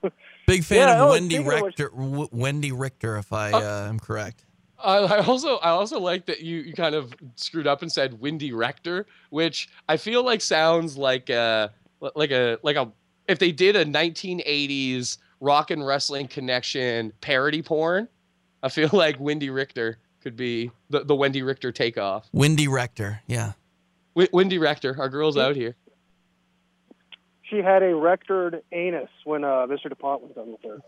Big 0.47 0.63
fan 0.63 0.87
Yeah, 0.87 0.95
of 0.95 1.01
oh, 1.01 1.11
Wendy 1.11 1.35
speaking 1.35 1.47
of 1.51 1.53
which- 1.53 1.63
Richter. 1.79 1.89
W- 1.89 2.29
Wendy 2.31 2.71
Richter, 2.71 3.17
if 3.17 3.31
I 3.31 3.51
uh, 3.51 3.87
am 3.89 3.99
correct. 3.99 4.45
I, 4.83 4.97
I 4.97 5.17
also 5.25 5.57
I 5.57 5.69
also 5.69 5.99
like 5.99 6.25
that 6.25 6.41
you, 6.41 6.57
you 6.57 6.73
kind 6.73 6.95
of 6.95 7.13
screwed 7.35 7.65
up 7.67 7.81
and 7.81 7.91
said 7.91 8.19
Wendy 8.19 8.51
Rector, 8.53 9.05
which 9.29 9.69
I 9.87 9.97
feel 9.97 10.23
like 10.23 10.41
sounds 10.41 10.97
like 10.97 11.29
a 11.29 11.71
like 12.15 12.31
a 12.31 12.57
like 12.61 12.75
a 12.75 12.91
if 13.27 13.39
they 13.39 13.51
did 13.51 13.75
a 13.75 13.85
1980s 13.85 15.17
rock 15.39 15.71
and 15.71 15.85
wrestling 15.85 16.27
connection 16.27 17.11
parody 17.21 17.61
porn, 17.61 18.07
I 18.63 18.69
feel 18.69 18.89
like 18.93 19.19
Windy 19.19 19.49
Richter 19.49 19.97
could 20.21 20.35
be 20.35 20.71
the, 20.89 21.03
the 21.03 21.15
Wendy 21.15 21.41
Richter 21.43 21.71
takeoff. 21.71 22.27
Wendy 22.33 22.67
Rector, 22.67 23.21
yeah. 23.27 23.53
Wi- 24.15 24.29
Windy 24.33 24.57
Rector, 24.57 24.95
our 24.99 25.09
girl's 25.09 25.37
out 25.37 25.55
here. 25.55 25.75
She 27.43 27.57
had 27.57 27.83
a 27.83 27.91
rectored 27.91 28.61
anus 28.71 29.09
when 29.23 29.43
uh, 29.43 29.67
Mr. 29.67 29.89
DuPont 29.89 30.23
was 30.23 30.31
done 30.33 30.51
with 30.51 30.63
her. 30.63 30.79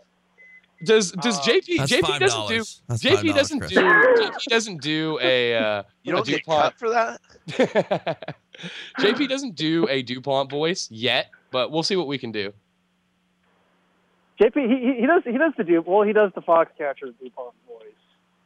Does 0.84 1.10
does 1.10 1.40
JP 1.40 1.76
JP 1.88 2.18
doesn't 2.20 2.48
do 2.48 2.62
That's 2.86 3.02
JP 3.02 3.34
doesn't 3.34 3.58
Chris. 3.58 3.72
do 3.72 3.80
JP 3.80 4.44
doesn't 4.48 4.80
do 4.80 5.18
a 5.20 5.56
uh, 5.56 5.82
You 6.04 6.12
don't 6.12 6.24
get 6.26 6.44
DuPont. 6.44 6.62
cut 6.62 6.78
for 6.78 6.90
that? 6.90 8.34
JP 9.00 9.28
doesn't 9.28 9.56
do 9.56 9.88
a 9.88 10.02
DuPont 10.02 10.50
voice 10.50 10.88
yet, 10.90 11.30
but 11.50 11.70
we'll 11.70 11.82
see 11.82 11.96
what 11.96 12.06
we 12.06 12.18
can 12.18 12.32
do. 12.32 12.52
JP, 14.40 14.54
he, 14.54 15.00
he- 15.00 15.06
does 15.06 15.22
he 15.24 15.38
does 15.38 15.52
the 15.56 15.64
du 15.64 15.82
well 15.82 16.02
he 16.02 16.12
does 16.12 16.30
the 16.34 16.42
Foxcatcher 16.42 17.12
DuPont 17.20 17.54
voice, 17.66 17.88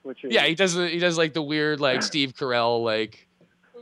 which 0.02 0.24
is 0.24 0.32
Yeah, 0.32 0.46
he 0.46 0.54
does 0.54 0.74
he 0.74 0.98
does 0.98 1.18
like 1.18 1.34
the 1.34 1.42
weird 1.42 1.80
like 1.80 2.02
Steve 2.10 2.34
Carell 2.34 2.82
like 2.82 3.28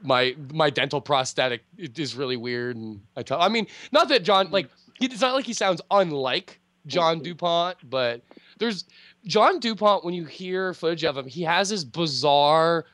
my 0.03 0.35
my 0.53 0.71
dental 0.71 1.01
prosthetic 1.01 1.63
is 1.79 2.17
really 2.17 2.37
weird 2.37 2.77
and 2.77 3.01
I 3.17 3.23
tell 3.23 3.41
I 3.41 3.49
mean 3.49 3.67
not 3.93 4.09
that 4.09 4.25
John 4.25 4.51
like 4.51 4.69
he, 4.99 5.07
it's 5.07 5.21
not 5.21 5.35
like 5.35 5.47
he 5.47 5.53
sounds 5.53 5.81
unlike 5.91 6.61
John 6.87 7.17
mm-hmm. 7.17 7.25
DuPont, 7.25 7.77
but 7.89 8.23
there's 8.59 8.85
John 9.25 9.61
DuPont 9.61 10.05
when 10.05 10.15
you 10.15 10.25
hear 10.25 10.75
footage 10.75 11.05
of 11.05 11.17
him, 11.17 11.27
he 11.27 11.43
has 11.43 11.69
this 11.71 11.85
bizarre 11.85 12.87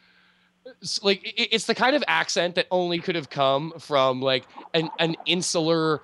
like 1.03 1.25
it, 1.25 1.49
it's 1.53 1.67
the 1.67 1.75
kind 1.75 1.95
of 1.95 2.03
accent 2.09 2.57
that 2.57 2.67
only 2.71 2.99
could 2.99 3.15
have 3.15 3.31
come 3.31 3.73
from 3.79 4.21
like 4.21 4.45
an 4.75 4.91
an 4.99 5.17
insular 5.27 6.03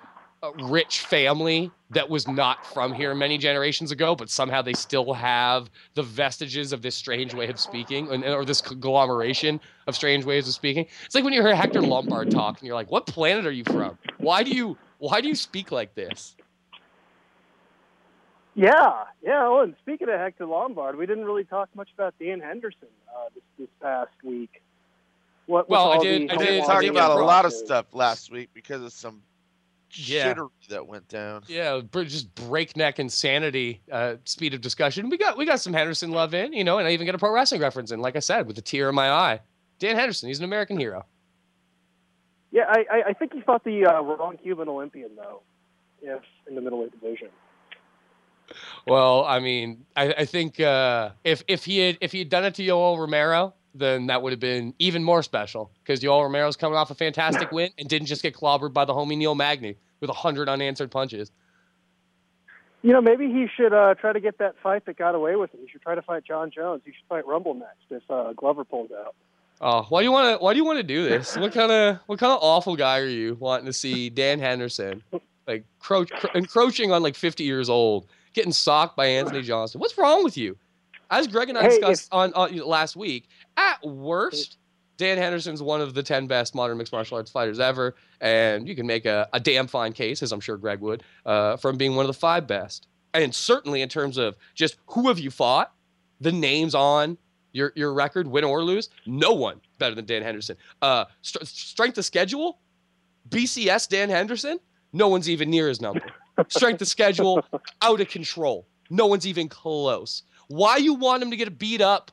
rich 0.51 1.01
family 1.01 1.71
that 1.91 2.09
was 2.09 2.27
not 2.27 2.65
from 2.65 2.93
here 2.93 3.13
many 3.15 3.37
generations 3.37 3.91
ago, 3.91 4.15
but 4.15 4.29
somehow 4.29 4.61
they 4.61 4.73
still 4.73 5.13
have 5.13 5.69
the 5.93 6.03
vestiges 6.03 6.73
of 6.73 6.81
this 6.81 6.95
strange 6.95 7.33
way 7.33 7.47
of 7.47 7.59
speaking 7.59 8.11
and, 8.11 8.23
or 8.25 8.43
this 8.43 8.61
conglomeration 8.61 9.59
of 9.87 9.95
strange 9.95 10.25
ways 10.25 10.47
of 10.47 10.53
speaking. 10.53 10.85
It's 11.05 11.15
like 11.15 11.23
when 11.23 11.33
you 11.33 11.41
hear 11.41 11.55
Hector 11.55 11.81
Lombard 11.81 12.31
talk 12.31 12.59
and 12.59 12.67
you're 12.67 12.75
like, 12.75 12.91
"What 12.91 13.05
planet 13.07 13.45
are 13.45 13.51
you 13.51 13.63
from? 13.65 13.97
Why 14.17 14.43
do 14.43 14.51
you 14.51 14.77
why 14.99 15.21
do 15.21 15.27
you 15.27 15.35
speak 15.35 15.71
like 15.71 15.93
this?" 15.95 16.35
Yeah, 18.55 19.05
yeah. 19.23 19.47
Well, 19.49 19.61
and 19.61 19.75
speaking 19.81 20.09
of 20.09 20.19
Hector 20.19 20.45
Lombard, 20.45 20.95
we 20.95 21.05
didn't 21.05 21.25
really 21.25 21.43
talk 21.43 21.69
much 21.75 21.89
about 21.95 22.13
Dan 22.19 22.39
Henderson 22.39 22.87
uh, 23.09 23.29
this, 23.33 23.43
this 23.57 23.69
past 23.81 24.11
week. 24.23 24.61
What, 25.47 25.69
Well, 25.69 25.91
I 25.91 25.97
did- 25.97 26.31
I 26.31 26.37
We 26.37 26.45
did- 26.45 26.51
did 26.51 26.65
talk 26.65 26.83
about 26.83 27.19
a 27.19 27.23
lot 27.23 27.45
of 27.45 27.53
stuff 27.53 27.87
last 27.93 28.31
week 28.31 28.49
because 28.53 28.81
of 28.83 28.93
some 28.93 29.21
Yeah. 29.95 30.33
shittery 30.33 30.49
that 30.69 30.87
went 30.87 31.07
down. 31.07 31.43
Yeah, 31.47 31.81
just 31.91 32.33
breakneck 32.35 32.99
insanity 32.99 33.81
uh, 33.91 34.15
speed 34.25 34.53
of 34.53 34.61
discussion. 34.61 35.09
We 35.09 35.17
got 35.17 35.37
we 35.37 35.45
got 35.45 35.59
some 35.59 35.73
Henderson 35.73 36.11
love 36.11 36.33
in, 36.33 36.53
you 36.53 36.63
know, 36.63 36.79
and 36.79 36.87
I 36.87 36.91
even 36.91 37.05
got 37.05 37.15
a 37.15 37.19
pro 37.19 37.31
wrestling 37.31 37.61
reference 37.61 37.91
in. 37.91 37.99
Like 37.99 38.15
I 38.15 38.19
said, 38.19 38.47
with 38.47 38.57
a 38.57 38.61
tear 38.61 38.89
in 38.89 38.95
my 38.95 39.11
eye, 39.11 39.39
Dan 39.79 39.95
Henderson, 39.95 40.29
he's 40.29 40.39
an 40.39 40.45
American 40.45 40.77
hero. 40.77 41.05
Yeah, 42.51 42.65
I, 42.67 42.85
I, 42.91 43.03
I 43.09 43.13
think 43.13 43.33
he 43.33 43.41
fought 43.41 43.63
the 43.63 43.85
uh, 43.85 44.01
wrong 44.01 44.37
Cuban 44.41 44.69
Olympian 44.69 45.11
though, 45.15 45.41
if 46.01 46.21
in 46.47 46.55
the 46.55 46.61
middleweight 46.61 46.91
division. 46.91 47.29
Well, 48.85 49.23
I 49.25 49.39
mean, 49.39 49.85
I, 49.95 50.13
I 50.13 50.25
think 50.25 50.59
uh, 50.59 51.11
if 51.23 51.43
if 51.47 51.65
he 51.65 51.79
had 51.79 51.97
if 52.01 52.11
he 52.11 52.19
had 52.19 52.29
done 52.29 52.43
it 52.43 52.55
to 52.55 52.63
Yoel 52.63 52.97
Romero, 52.99 53.53
then 53.75 54.07
that 54.07 54.21
would 54.21 54.31
have 54.33 54.39
been 54.39 54.73
even 54.79 55.03
more 55.03 55.23
special 55.23 55.71
because 55.83 56.01
Yoel 56.01 56.23
Romero's 56.23 56.55
coming 56.55 56.77
off 56.77 56.91
a 56.91 56.95
fantastic 56.95 57.51
win 57.51 57.71
and 57.77 57.89
didn't 57.89 58.07
just 58.07 58.21
get 58.21 58.33
clobbered 58.35 58.73
by 58.73 58.85
the 58.85 58.93
homie 58.93 59.17
Neil 59.17 59.35
Magny 59.35 59.75
with 59.99 60.09
a 60.09 60.13
hundred 60.13 60.49
unanswered 60.49 60.91
punches. 60.91 61.31
You 62.81 62.91
know, 62.91 63.01
maybe 63.01 63.27
he 63.27 63.47
should 63.55 63.73
uh, 63.73 63.95
try 63.95 64.11
to 64.11 64.19
get 64.19 64.39
that 64.39 64.55
fight 64.61 64.85
that 64.87 64.97
got 64.97 65.15
away 65.15 65.37
with 65.37 65.53
him. 65.53 65.61
He 65.61 65.69
should 65.69 65.81
try 65.81 65.95
to 65.95 66.01
fight 66.01 66.25
Jon 66.25 66.51
Jones. 66.51 66.81
He 66.85 66.91
should 66.91 67.07
fight 67.07 67.25
Rumble 67.25 67.53
next 67.53 67.85
if 67.89 68.03
uh, 68.09 68.33
Glover 68.33 68.65
pulls 68.65 68.91
out. 68.91 69.15
Oh, 69.61 69.85
why 69.87 70.01
do 70.01 70.05
you 70.05 70.11
want 70.11 70.37
to? 70.37 70.43
Why 70.43 70.51
do 70.51 70.57
you 70.57 70.65
want 70.65 70.77
to 70.79 70.83
do 70.83 71.07
this? 71.07 71.37
What 71.37 71.53
kind 71.53 71.71
of 71.71 71.99
what 72.07 72.19
kind 72.19 72.33
of 72.33 72.39
awful 72.41 72.75
guy 72.75 72.99
are 72.99 73.07
you 73.07 73.37
wanting 73.39 73.67
to 73.67 73.73
see 73.73 74.09
Dan 74.09 74.39
Henderson 74.39 75.01
like 75.47 75.63
cro- 75.79 76.05
cro- 76.05 76.31
encroaching 76.35 76.91
on 76.91 77.01
like 77.01 77.15
fifty 77.15 77.45
years 77.45 77.69
old, 77.69 78.07
getting 78.33 78.51
socked 78.51 78.97
by 78.97 79.05
Anthony 79.05 79.41
Johnson? 79.43 79.79
What's 79.79 79.97
wrong 79.97 80.23
with 80.23 80.37
you? 80.37 80.57
As 81.09 81.27
Greg 81.27 81.47
and 81.47 81.57
I 81.57 81.61
Hey, 81.61 81.69
discussed 81.69 82.09
on, 82.11 82.33
on 82.33 82.57
last 82.57 82.95
week, 82.97 83.29
at 83.57 83.85
worst, 83.85 84.57
Dan 84.97 85.17
Henderson's 85.17 85.61
one 85.61 85.81
of 85.81 85.93
the 85.93 86.03
ten 86.03 86.27
best 86.27 86.55
modern 86.55 86.77
mixed 86.77 86.93
martial 86.93 87.17
arts 87.17 87.31
fighters 87.31 87.59
ever, 87.59 87.95
and 88.21 88.67
you 88.67 88.75
can 88.75 88.85
make 88.85 89.05
a, 89.05 89.27
a 89.33 89.39
damn 89.39 89.67
fine 89.67 89.93
case, 89.93 90.21
as 90.21 90.31
I'm 90.31 90.39
sure 90.39 90.57
Greg 90.57 90.79
would, 90.79 91.03
uh, 91.25 91.57
from 91.57 91.77
being 91.77 91.95
one 91.95 92.05
of 92.05 92.07
the 92.07 92.19
five 92.19 92.47
best. 92.47 92.87
And 93.13 93.33
certainly 93.33 93.81
in 93.81 93.89
terms 93.89 94.17
of 94.17 94.35
just 94.55 94.77
who 94.87 95.07
have 95.07 95.19
you 95.19 95.29
fought, 95.29 95.73
the 96.19 96.31
names 96.31 96.73
on 96.73 97.17
your 97.51 97.73
your 97.75 97.93
record, 97.93 98.27
win 98.27 98.43
or 98.43 98.63
lose, 98.63 98.89
no 99.05 99.31
one 99.33 99.61
better 99.77 99.95
than 99.95 100.05
Dan 100.05 100.23
Henderson. 100.23 100.57
Uh, 100.81 101.05
st- 101.21 101.47
strength 101.47 101.97
of 101.97 102.05
schedule, 102.05 102.59
BCS 103.29 103.87
Dan 103.89 104.09
Henderson, 104.09 104.59
no 104.93 105.07
one's 105.07 105.29
even 105.29 105.49
near 105.49 105.67
his 105.67 105.81
number. 105.81 106.01
Strength 106.47 106.81
of 106.81 106.87
schedule, 106.87 107.45
out 107.81 108.01
of 108.01 108.09
control. 108.09 108.67
No 108.89 109.05
one's 109.05 109.27
even 109.27 109.49
close. 109.49 110.23
Why 110.47 110.77
you 110.77 110.93
want 110.93 111.21
him 111.23 111.31
to 111.31 111.37
get 111.37 111.57
beat 111.57 111.81
up 111.81 112.11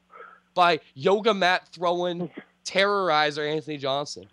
by 0.54 0.80
yoga 0.94 1.34
mat 1.34 1.68
throwing 1.72 2.30
terrorizer 2.64 3.48
Anthony 3.50 3.76
Johnson? 3.76 4.26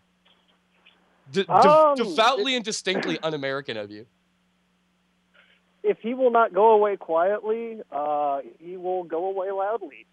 De- 1.32 1.44
de- 1.44 1.52
Um, 1.52 1.96
devoutly 1.96 2.56
and 2.56 2.64
distinctly 2.64 3.20
un-American 3.24 3.78
of 3.78 3.92
you. 3.92 4.06
If 5.84 6.00
he 6.00 6.14
will 6.14 6.32
not 6.32 6.54
go 6.54 6.72
away 6.72 6.98
quietly, 6.98 7.80
uh, 7.92 8.40
he 8.60 8.78
will 8.78 9.04
go 9.04 9.26
away 9.28 9.52
loudly. 9.52 10.06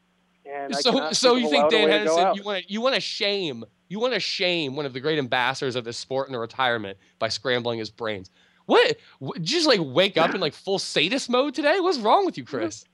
And 0.46 0.74
so 0.76 1.10
so 1.12 1.36
you 1.36 1.48
think 1.48 1.70
Dan 1.70 1.86
way 1.86 1.98
to 1.98 2.04
go 2.04 2.16
Henderson 2.16 2.34
you 2.34 2.42
want 2.42 2.64
to 2.64 2.72
you 2.72 2.80
want 2.82 2.94
to 2.94 3.00
shame 3.00 3.64
you 3.88 3.98
want 3.98 4.12
to 4.12 4.20
shame 4.20 4.76
one 4.76 4.84
of 4.84 4.92
the 4.92 5.00
great 5.00 5.18
ambassadors 5.18 5.74
of 5.74 5.84
this 5.84 5.96
sport 5.96 6.28
into 6.28 6.38
retirement 6.38 6.98
by 7.18 7.28
scrambling 7.28 7.78
his 7.78 7.90
brains. 7.90 8.30
What? 8.66 8.96
what 9.20 9.36
did 9.38 9.50
you 9.50 9.56
just 9.56 9.66
like 9.66 9.80
wake 9.82 10.16
up 10.18 10.34
in 10.34 10.40
like 10.40 10.52
full 10.52 10.78
sadist 10.78 11.30
mode 11.30 11.54
today? 11.54 11.80
What's 11.80 11.98
wrong 11.98 12.26
with 12.26 12.36
you, 12.36 12.44
Chris? 12.52 12.84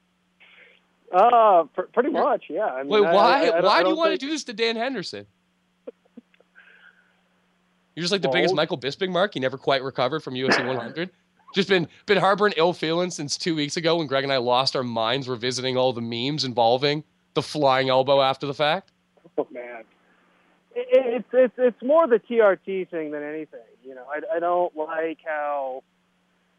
Uh, 1.13 1.65
pr- 1.75 1.83
pretty 1.93 2.11
much, 2.11 2.45
yeah. 2.49 2.67
I 2.67 2.83
mean, 2.83 2.93
Wait, 2.93 3.01
why 3.03 3.49
I- 3.49 3.59
I 3.59 3.61
why 3.61 3.83
do 3.83 3.89
you 3.91 3.97
want 3.97 4.11
think- 4.11 4.21
to 4.21 4.27
do 4.27 4.31
this 4.31 4.45
to 4.45 4.53
Dan 4.53 4.77
Henderson? 4.77 5.27
You're 7.95 8.03
just 8.03 8.13
like 8.13 8.23
the 8.23 8.29
biggest 8.29 8.55
Michael 8.55 8.79
Bisping 8.79 9.11
mark. 9.11 9.35
He 9.35 9.41
never 9.41 9.59
quite 9.59 9.83
recovered 9.83 10.21
from 10.23 10.35
UFC 10.35 10.65
100. 10.65 11.11
Just 11.53 11.69
been 11.69 11.89
been 12.07 12.19
harboring 12.19 12.55
ill 12.57 12.73
feelings 12.73 13.17
since 13.17 13.37
two 13.37 13.57
weeks 13.57 13.77
ago 13.77 13.97
when 13.97 14.07
Greg 14.07 14.23
and 14.23 14.33
I 14.33 14.37
lost 14.37 14.77
our 14.77 14.85
minds 14.85 15.29
revisiting 15.29 15.77
all 15.77 15.93
the 15.93 16.01
memes 16.01 16.45
involving 16.45 17.03
the 17.35 17.43
flying 17.43 17.89
elbow 17.89 18.23
after 18.23 18.47
the 18.47 18.55
fact. 18.55 18.93
Oh 19.37 19.49
man, 19.51 19.83
it, 20.77 20.87
it's 20.93 21.29
it's 21.33 21.55
it's 21.59 21.83
more 21.83 22.07
the 22.07 22.21
TRT 22.21 22.89
thing 22.89 23.11
than 23.11 23.25
anything. 23.25 23.59
You 23.83 23.97
know, 23.97 24.05
I, 24.09 24.37
I 24.37 24.39
don't 24.39 24.77
like 24.77 25.19
how 25.27 25.83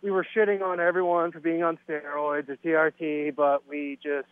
we 0.02 0.12
were 0.12 0.28
shitting 0.36 0.62
on 0.62 0.82
everyone 0.82 1.32
for 1.32 1.40
being 1.40 1.64
on 1.64 1.80
steroids 1.88 2.50
or 2.50 2.58
TRT, 2.58 3.34
but 3.34 3.66
we 3.70 3.98
just 4.04 4.28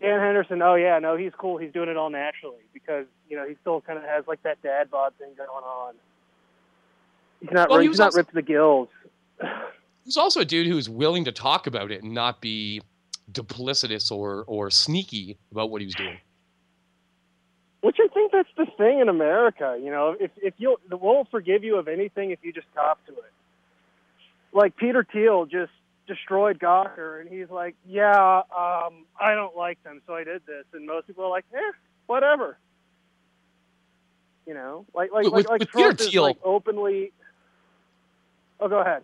Dan 0.00 0.20
Henderson. 0.20 0.60
Oh 0.62 0.74
yeah, 0.74 0.98
no, 0.98 1.16
he's 1.16 1.32
cool. 1.38 1.56
He's 1.56 1.72
doing 1.72 1.88
it 1.88 1.96
all 1.96 2.10
naturally 2.10 2.62
because 2.74 3.06
you 3.28 3.36
know 3.36 3.46
he 3.48 3.54
still 3.62 3.80
kind 3.80 3.98
of 3.98 4.04
has 4.04 4.24
like 4.26 4.42
that 4.42 4.60
dad 4.62 4.90
bod 4.90 5.14
thing 5.18 5.30
going 5.36 5.48
on. 5.48 5.94
He's 7.40 7.50
not 7.52 7.70
Well, 7.70 7.80
he 7.80 7.88
he's 7.88 7.98
not 7.98 8.06
also- 8.06 8.18
ripped 8.18 8.30
to 8.30 8.34
the 8.34 8.42
gills. 8.42 8.88
He's 10.04 10.16
also 10.16 10.38
a 10.40 10.44
dude 10.44 10.68
who's 10.68 10.88
willing 10.88 11.24
to 11.24 11.32
talk 11.32 11.66
about 11.66 11.90
it 11.90 12.04
and 12.04 12.14
not 12.14 12.40
be 12.40 12.80
duplicitous 13.32 14.12
or 14.12 14.44
or 14.46 14.70
sneaky 14.70 15.36
about 15.50 15.68
what 15.70 15.80
he 15.80 15.86
was 15.86 15.96
doing. 15.96 16.18
Which 17.80 17.96
I 18.00 18.06
think 18.14 18.30
that's 18.30 18.48
the 18.56 18.66
thing 18.78 19.00
in 19.00 19.08
America. 19.08 19.76
You 19.82 19.90
know, 19.90 20.14
if 20.20 20.30
if 20.36 20.54
you 20.58 20.76
we'll 20.92 21.24
forgive 21.30 21.64
you 21.64 21.76
of 21.76 21.88
anything 21.88 22.30
if 22.30 22.38
you 22.42 22.52
just 22.52 22.68
cop 22.74 23.04
to 23.06 23.12
it. 23.12 23.32
Like 24.52 24.76
Peter 24.76 25.04
Thiel 25.12 25.46
just 25.46 25.72
destroyed 26.06 26.58
Gawker, 26.58 27.20
and 27.20 27.28
he's 27.28 27.50
like, 27.50 27.74
"Yeah, 27.86 28.38
um, 28.56 29.04
I 29.20 29.34
don't 29.34 29.56
like 29.56 29.82
them, 29.82 30.00
so 30.06 30.14
I 30.14 30.24
did 30.24 30.42
this." 30.46 30.64
And 30.72 30.86
most 30.86 31.06
people 31.06 31.24
are 31.24 31.30
like, 31.30 31.44
"Eh, 31.54 31.72
whatever." 32.06 32.58
You 34.46 34.54
know, 34.54 34.86
like 34.94 35.10
like 35.12 35.24
With- 35.24 35.32
like, 35.32 35.48
like 35.48 35.60
with 35.60 35.70
Peter 35.72 35.92
Trump 35.94 36.00
Thiel- 36.00 36.22
like 36.22 36.38
openly. 36.44 37.12
Oh, 38.60 38.68
go 38.68 38.78
ahead. 38.78 39.02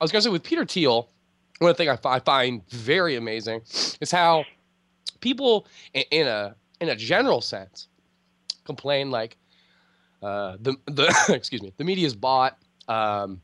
I 0.00 0.04
was 0.04 0.12
going 0.12 0.20
to 0.20 0.28
say 0.28 0.30
with 0.30 0.44
Peter 0.44 0.64
Thiel, 0.64 1.08
one 1.58 1.74
thing 1.74 1.88
I, 1.88 1.98
I 2.04 2.20
find 2.20 2.64
very 2.68 3.16
amazing 3.16 3.62
is 4.00 4.10
how 4.12 4.44
people, 5.20 5.66
in, 5.94 6.04
in 6.12 6.26
a 6.28 6.54
in 6.80 6.88
a 6.90 6.94
general 6.96 7.40
sense, 7.40 7.88
complain 8.64 9.10
like 9.10 9.36
uh, 10.22 10.56
the 10.60 10.76
the 10.86 11.12
excuse 11.34 11.62
me 11.62 11.72
the 11.76 11.84
media's 11.84 12.14
bought. 12.14 12.58
Um, 12.88 13.40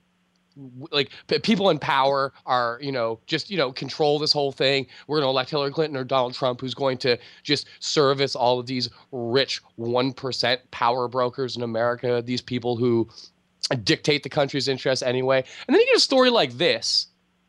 like 0.91 1.11
p- 1.27 1.39
people 1.41 1.71
in 1.71 1.79
power 1.79 2.33
are 2.47 2.79
you 2.81 2.93
know 2.93 3.19
just 3.27 3.51
you 3.51 3.57
know 3.57 3.73
control 3.73 4.19
this 4.19 4.33
whole 4.33 4.53
thing 4.53 4.87
we're 5.09 5.17
going 5.17 5.27
to 5.27 5.31
elect 5.31 5.51
hillary 5.51 5.73
clinton 5.73 5.97
or 5.97 6.05
donald 6.05 6.33
trump 6.33 6.61
who's 6.61 6.75
going 6.75 6.97
to 6.97 7.19
just 7.43 7.67
service 7.81 8.37
all 8.37 8.61
of 8.61 8.67
these 8.67 8.89
rich 9.11 9.61
1% 9.81 10.59
power 10.71 11.09
brokers 11.09 11.57
in 11.57 11.63
america 11.63 12.23
these 12.25 12.41
people 12.41 12.77
who 12.77 13.09
dictate 13.83 14.23
the 14.23 14.29
country's 14.29 14.69
interests 14.69 15.03
anyway. 15.03 15.45
And 15.67 15.75
then 15.75 15.81
you 15.81 15.87
get 15.87 15.97
a 15.97 16.01
story 16.01 16.31
like 16.31 16.53
this, 16.53 17.07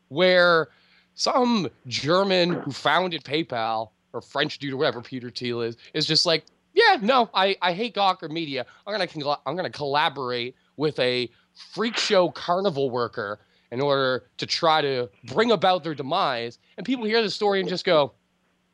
where 0.08 0.68
some 1.14 1.68
German 1.86 2.54
who 2.54 2.72
founded 2.72 3.24
PayPal 3.24 3.90
or 4.12 4.20
French 4.20 4.58
dude 4.58 4.72
or 4.72 4.76
whatever 4.76 5.00
Peter 5.02 5.30
Thiel 5.30 5.62
is 5.62 5.76
is 5.94 6.06
just 6.06 6.26
like, 6.26 6.44
yeah, 6.74 6.98
no, 7.00 7.30
I, 7.34 7.56
I 7.62 7.72
hate 7.72 7.94
Gawker 7.94 8.30
Media. 8.30 8.66
I'm 8.86 8.92
gonna 8.92 9.06
congl- 9.06 9.40
I'm 9.46 9.56
gonna 9.56 9.70
collaborate 9.70 10.54
with 10.76 10.98
a 10.98 11.30
freak 11.56 11.96
show 11.96 12.30
carnival 12.30 12.90
worker 12.90 13.40
in 13.72 13.80
order 13.80 14.24
to 14.38 14.46
try 14.46 14.80
to 14.80 15.08
bring 15.24 15.50
about 15.50 15.82
their 15.82 15.94
demise. 15.94 16.58
And 16.76 16.86
people 16.86 17.04
hear 17.04 17.22
the 17.22 17.30
story 17.30 17.60
and 17.60 17.68
just 17.68 17.84
go, 17.84 18.12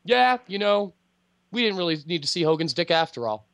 yeah, 0.04 0.38
you 0.46 0.58
know, 0.58 0.92
we 1.50 1.62
didn't 1.62 1.78
really 1.78 1.98
need 2.06 2.22
to 2.22 2.28
see 2.28 2.42
Hogan's 2.42 2.74
dick 2.74 2.90
after 2.90 3.26
all. 3.26 3.46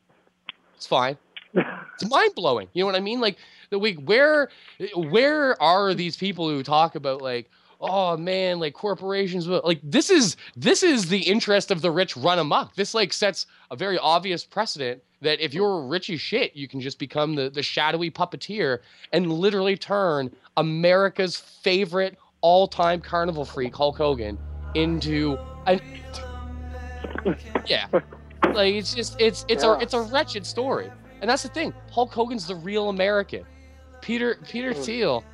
It's 0.76 0.86
fine. 0.86 1.16
It's 1.54 2.08
mind 2.08 2.34
blowing. 2.34 2.68
You 2.72 2.82
know 2.82 2.86
what 2.86 2.94
I 2.94 3.00
mean? 3.00 3.20
Like 3.20 3.38
the 3.70 3.78
week 3.78 3.98
where 4.04 4.48
where 4.94 5.60
are 5.60 5.94
these 5.94 6.16
people 6.16 6.48
who 6.48 6.62
talk 6.62 6.94
about 6.94 7.20
like 7.20 7.50
oh 7.80 8.16
man 8.16 8.58
like 8.58 8.74
corporations 8.74 9.46
like 9.46 9.80
this 9.82 10.10
is 10.10 10.36
this 10.56 10.82
is 10.82 11.08
the 11.08 11.20
interest 11.20 11.70
of 11.70 11.80
the 11.80 11.90
rich 11.90 12.16
run 12.16 12.38
amok. 12.38 12.74
This 12.74 12.94
like 12.94 13.12
sets 13.12 13.46
a 13.70 13.76
very 13.76 13.98
obvious 13.98 14.44
precedent 14.44 15.02
that 15.20 15.40
if 15.40 15.54
you're 15.54 15.82
rich 15.86 16.10
as 16.10 16.20
shit 16.20 16.54
you 16.56 16.66
can 16.68 16.80
just 16.80 16.98
become 16.98 17.34
the 17.34 17.50
the 17.50 17.62
shadowy 17.62 18.10
puppeteer 18.10 18.78
and 19.12 19.32
literally 19.32 19.76
turn 19.76 20.30
america's 20.56 21.36
favorite 21.36 22.16
all-time 22.40 23.00
carnival 23.00 23.44
freak 23.44 23.74
hulk 23.74 23.96
hogan 23.96 24.38
into 24.74 25.36
an 25.66 25.80
yeah. 27.66 27.86
Like 28.54 28.74
it's 28.74 28.94
just 28.94 29.20
it's 29.20 29.44
it's 29.48 29.64
a 29.64 29.78
it's 29.80 29.94
a 29.94 30.00
wretched 30.00 30.46
story. 30.46 30.90
And 31.20 31.28
that's 31.28 31.42
the 31.42 31.48
thing. 31.48 31.74
Hulk 31.90 32.12
hogan's 32.12 32.46
the 32.46 32.54
real 32.54 32.88
american. 32.88 33.44
Peter 34.00 34.36
peter 34.48 34.72
Mm. 34.72 34.84
thiel 34.84 35.24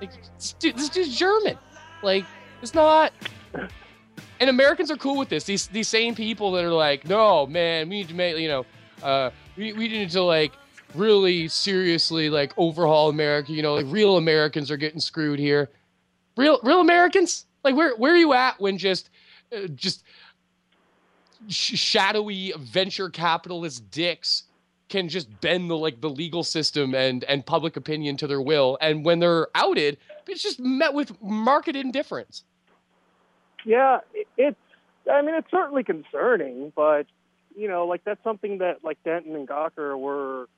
like, 0.00 0.10
dude, 0.58 0.76
this 0.76 0.88
dude's 0.88 1.16
german. 1.16 1.58
Like 2.02 2.24
it's 2.62 2.74
not 2.74 3.12
and 4.40 4.50
americans 4.50 4.90
are 4.90 4.96
cool 4.96 5.16
with 5.16 5.28
this. 5.28 5.44
These 5.44 5.68
these 5.68 5.88
same 5.88 6.14
people 6.14 6.52
that 6.52 6.64
are 6.64 6.72
like 6.72 7.06
no 7.06 7.46
man 7.46 7.88
we 7.88 7.98
need 7.98 8.08
to 8.08 8.14
make 8.14 8.38
you 8.38 8.48
know 8.48 8.66
uh 9.02 9.30
we, 9.56 9.72
we 9.72 9.88
need 9.88 10.10
to 10.10 10.22
like 10.22 10.52
really 10.94 11.48
seriously 11.48 12.30
like 12.30 12.52
overhaul 12.56 13.08
america. 13.08 13.52
You 13.52 13.62
know 13.62 13.74
like 13.74 13.86
real 13.88 14.16
americans 14.16 14.70
are 14.70 14.76
getting 14.76 15.00
screwed 15.00 15.38
here. 15.38 15.70
Real 16.36 16.60
real 16.62 16.80
americans? 16.80 17.46
Like 17.64 17.74
where 17.74 17.96
where 17.96 18.12
are 18.12 18.18
you 18.18 18.32
at 18.34 18.60
when 18.60 18.78
just 18.78 19.10
uh, 19.56 19.66
just 19.68 20.04
sh- 21.48 21.78
shadowy 21.78 22.52
venture 22.58 23.08
capitalist 23.08 23.90
dicks 23.90 24.44
can 24.88 25.08
just 25.08 25.40
bend 25.40 25.68
the 25.68 25.76
like 25.76 26.00
the 26.00 26.10
legal 26.10 26.44
system 26.44 26.94
and 26.94 27.24
and 27.24 27.44
public 27.44 27.76
opinion 27.76 28.16
to 28.16 28.26
their 28.26 28.40
will 28.40 28.78
and 28.80 29.04
when 29.04 29.18
they're 29.18 29.48
outed 29.54 29.98
it's 30.28 30.42
just 30.42 30.60
met 30.60 30.94
with 30.94 31.20
market 31.22 31.76
indifference 31.76 32.44
Yeah, 33.66 33.98
it, 34.14 34.28
it's. 34.38 34.56
I 35.12 35.22
mean, 35.22 35.34
it's 35.34 35.50
certainly 35.50 35.84
concerning, 35.84 36.72
but 36.74 37.06
you 37.56 37.68
know, 37.68 37.86
like 37.86 38.04
that's 38.04 38.22
something 38.24 38.58
that 38.58 38.84
like 38.84 39.02
Denton 39.04 39.34
and 39.34 39.46
Gawker 39.46 39.98
were 39.98 40.48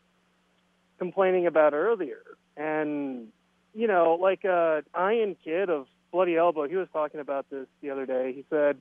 complaining 0.98 1.46
about 1.46 1.72
earlier, 1.72 2.20
and 2.56 3.28
you 3.74 3.88
know, 3.88 4.18
like 4.20 4.44
uh, 4.44 4.82
Iron 4.94 5.36
Kid 5.42 5.70
of 5.70 5.86
Bloody 6.12 6.36
Elbow, 6.36 6.68
he 6.68 6.76
was 6.76 6.88
talking 6.92 7.20
about 7.20 7.48
this 7.50 7.66
the 7.80 7.90
other 7.90 8.04
day. 8.04 8.32
He 8.34 8.44
said, 8.50 8.78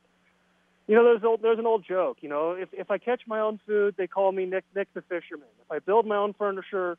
you 0.88 0.96
know, 0.96 1.04
there's 1.04 1.24
old, 1.24 1.42
there's 1.42 1.60
an 1.60 1.66
old 1.66 1.86
joke. 1.88 2.18
You 2.22 2.30
know, 2.30 2.52
if 2.52 2.70
if 2.74 2.90
I 2.92 2.98
catch 2.98 3.22
my 3.28 3.40
own 3.40 3.60
food, 3.68 3.96
they 3.98 4.08
call 4.08 4.32
me 4.32 4.46
Nick 4.46 4.64
Nick 4.76 4.88
the 4.94 5.02
fisherman. 5.02 5.48
If 5.66 5.72
I 5.72 5.80
build 5.80 6.06
my 6.06 6.16
own 6.18 6.34
furniture, 6.34 6.98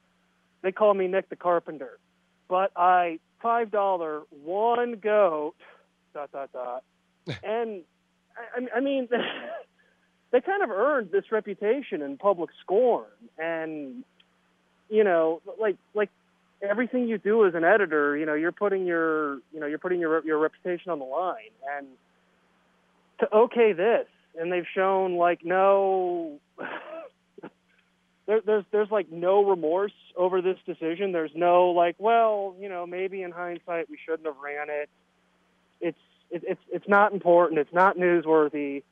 they 0.63 0.73
call 0.73 0.93
me 0.95 1.07
Nick 1.07 1.29
the 1.31 1.37
carpenter. 1.37 1.99
But 2.49 2.73
I 2.77 3.19
five 3.43 3.71
dollar 3.71 4.23
one 4.45 4.95
goat 4.95 5.55
dot 6.15 6.31
dot 6.33 6.53
dot, 6.53 6.85
and 7.43 7.83
I, 8.37 8.61
I- 8.61 8.77
I 8.77 8.81
mean, 8.81 9.09
they 10.31 10.41
kind 10.41 10.63
of 10.63 10.71
earned 10.71 11.11
this 11.11 11.25
reputation 11.33 12.03
in 12.03 12.19
public 12.19 12.51
scorn, 12.61 13.07
and 13.39 14.05
you 14.91 15.05
know, 15.05 15.41
like 15.59 15.77
like 15.95 16.11
everything 16.61 17.09
you 17.09 17.19
do 17.19 17.47
as 17.47 17.55
an 17.55 17.65
editor, 17.65 18.17
you 18.17 18.27
know, 18.27 18.35
you're 18.35 18.53
putting 18.53 18.85
your 18.87 19.37
you 19.53 19.61
know 19.61 19.67
you're 19.67 19.79
putting 19.79 20.01
your 20.01 20.25
your 20.27 20.39
reputation 20.39 20.91
on 20.91 20.99
the 20.99 21.05
line, 21.07 21.53
and 21.77 21.87
to 23.21 23.35
okay 23.35 23.73
this, 23.73 24.07
and 24.39 24.53
they've 24.53 24.67
shown 24.75 25.17
like 25.17 25.45
no. 25.45 26.39
There, 28.27 28.43
there's 28.45 28.65
there's 28.71 28.91
like 28.91 29.11
no 29.11 29.43
remorse 29.43 29.95
over 30.15 30.43
this 30.43 30.59
decision. 30.67 31.13
There's 31.13 31.31
no 31.35 31.71
like, 31.71 31.97
well, 31.97 32.55
you 32.61 32.69
know, 32.69 32.87
maybe 32.87 33.23
in 33.23 33.31
hindsight 33.31 33.89
we 33.89 33.97
shouldn't 34.05 34.27
have 34.27 34.37
ran 34.37 34.67
it. 34.69 34.91
It's 35.81 35.99
it, 36.31 36.43
it's 36.47 36.61
it's 36.71 36.87
not 36.87 37.15
important. 37.15 37.59
It's 37.59 37.73
not 37.73 37.97
newsworthy. 37.97 38.83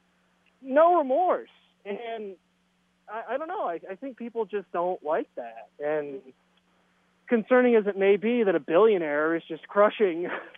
No 0.63 0.97
remorse, 0.97 1.51
and 1.85 2.37
I, 3.09 3.35
I 3.35 3.37
don't 3.37 3.49
know. 3.49 3.65
I, 3.65 3.81
I 3.91 3.95
think 3.95 4.17
people 4.17 4.45
just 4.47 4.71
don't 4.73 5.03
like 5.05 5.29
that. 5.37 5.69
And 5.85 6.21
concerning 7.29 7.75
as 7.77 7.87
it 7.87 7.97
may 7.97 8.17
be 8.17 8.43
that 8.45 8.55
a 8.55 8.61
billionaire 8.61 9.37
is 9.37 9.43
just 9.49 9.67
crushing 9.69 10.29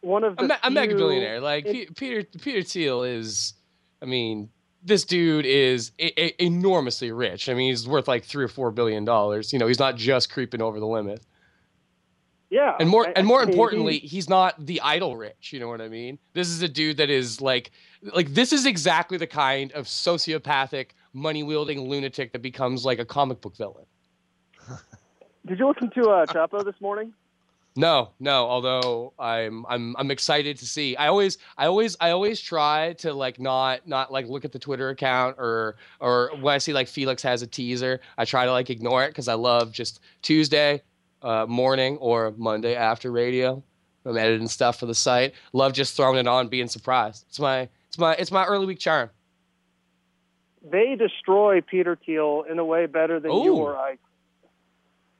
one 0.00 0.24
of 0.24 0.36
the 0.36 0.44
a, 0.44 0.48
me- 0.48 0.54
a 0.62 0.70
mega 0.70 0.94
billionaire 0.94 1.40
like 1.40 1.66
it- 1.66 1.72
Pe- 1.88 1.94
Peter 1.94 2.24
Peter 2.40 2.62
Thiel 2.62 3.02
is 3.02 3.54
I 4.02 4.04
mean 4.06 4.50
this 4.82 5.04
dude 5.04 5.46
is 5.46 5.90
a- 5.98 6.20
a- 6.22 6.44
enormously 6.44 7.10
rich. 7.10 7.48
I 7.48 7.54
mean 7.54 7.70
he's 7.70 7.88
worth 7.88 8.06
like 8.06 8.24
3 8.24 8.44
or 8.44 8.48
4 8.48 8.70
billion 8.70 9.04
dollars. 9.04 9.52
You 9.52 9.58
know, 9.58 9.66
he's 9.66 9.80
not 9.80 9.96
just 9.96 10.30
creeping 10.30 10.62
over 10.62 10.78
the 10.78 10.86
limit. 10.86 11.22
yeah, 12.50 12.76
And 12.78 12.88
more 12.88 13.08
I- 13.08 13.12
and 13.16 13.26
more 13.26 13.40
I 13.42 13.44
mean, 13.46 13.54
importantly, 13.54 13.98
he- 13.98 14.06
he's 14.06 14.28
not 14.28 14.64
the 14.64 14.80
idle 14.82 15.16
rich, 15.16 15.52
you 15.52 15.58
know 15.58 15.66
what 15.68 15.80
I 15.80 15.88
mean? 15.88 16.18
This 16.34 16.48
is 16.48 16.62
a 16.62 16.68
dude 16.68 16.98
that 16.98 17.10
is 17.10 17.40
like 17.40 17.72
like 18.14 18.28
this 18.34 18.52
is 18.52 18.64
exactly 18.66 19.18
the 19.18 19.26
kind 19.26 19.72
of 19.72 19.86
sociopathic 19.86 20.90
money-wielding 21.12 21.80
lunatic 21.88 22.32
that 22.32 22.42
becomes 22.42 22.84
like 22.84 23.00
a 23.00 23.04
comic 23.04 23.40
book 23.40 23.56
villain. 23.56 23.86
Did 25.46 25.58
you 25.58 25.66
listen 25.68 25.90
to 25.90 26.10
uh, 26.10 26.26
Chapo 26.26 26.64
this 26.64 26.80
morning? 26.80 27.12
No, 27.76 28.10
no. 28.18 28.46
Although 28.46 29.12
I'm, 29.18 29.66
I'm, 29.68 29.94
I'm 29.98 30.10
excited 30.10 30.56
to 30.58 30.66
see. 30.66 30.96
I 30.96 31.08
always, 31.08 31.36
I 31.58 31.66
always, 31.66 31.96
I 32.00 32.10
always 32.10 32.40
try 32.40 32.94
to 32.94 33.12
like 33.12 33.38
not, 33.38 33.86
not 33.86 34.10
like 34.10 34.26
look 34.28 34.46
at 34.46 34.52
the 34.52 34.58
Twitter 34.58 34.88
account 34.88 35.36
or, 35.38 35.76
or 36.00 36.30
when 36.40 36.54
I 36.54 36.58
see 36.58 36.72
like 36.72 36.88
Felix 36.88 37.22
has 37.22 37.42
a 37.42 37.46
teaser, 37.46 38.00
I 38.16 38.24
try 38.24 38.46
to 38.46 38.52
like 38.52 38.70
ignore 38.70 39.04
it 39.04 39.08
because 39.08 39.28
I 39.28 39.34
love 39.34 39.72
just 39.72 40.00
Tuesday 40.22 40.82
uh, 41.20 41.44
morning 41.46 41.98
or 41.98 42.32
Monday 42.38 42.74
after 42.74 43.12
radio. 43.12 43.62
I'm 44.06 44.16
editing 44.16 44.48
stuff 44.48 44.78
for 44.78 44.86
the 44.86 44.94
site. 44.94 45.34
Love 45.52 45.72
just 45.72 45.96
throwing 45.96 46.18
it 46.18 46.26
on, 46.26 46.48
being 46.48 46.68
surprised. 46.68 47.26
It's 47.28 47.40
my, 47.40 47.68
it's 47.88 47.98
my, 47.98 48.14
it's 48.14 48.30
my 48.32 48.44
early 48.46 48.64
week 48.64 48.78
charm. 48.78 49.10
They 50.68 50.96
destroy 50.96 51.60
Peter 51.60 51.98
Thiel 52.06 52.44
in 52.50 52.58
a 52.58 52.64
way 52.64 52.86
better 52.86 53.20
than 53.20 53.32
you 53.32 53.54
or 53.54 53.76
I. 53.76 53.98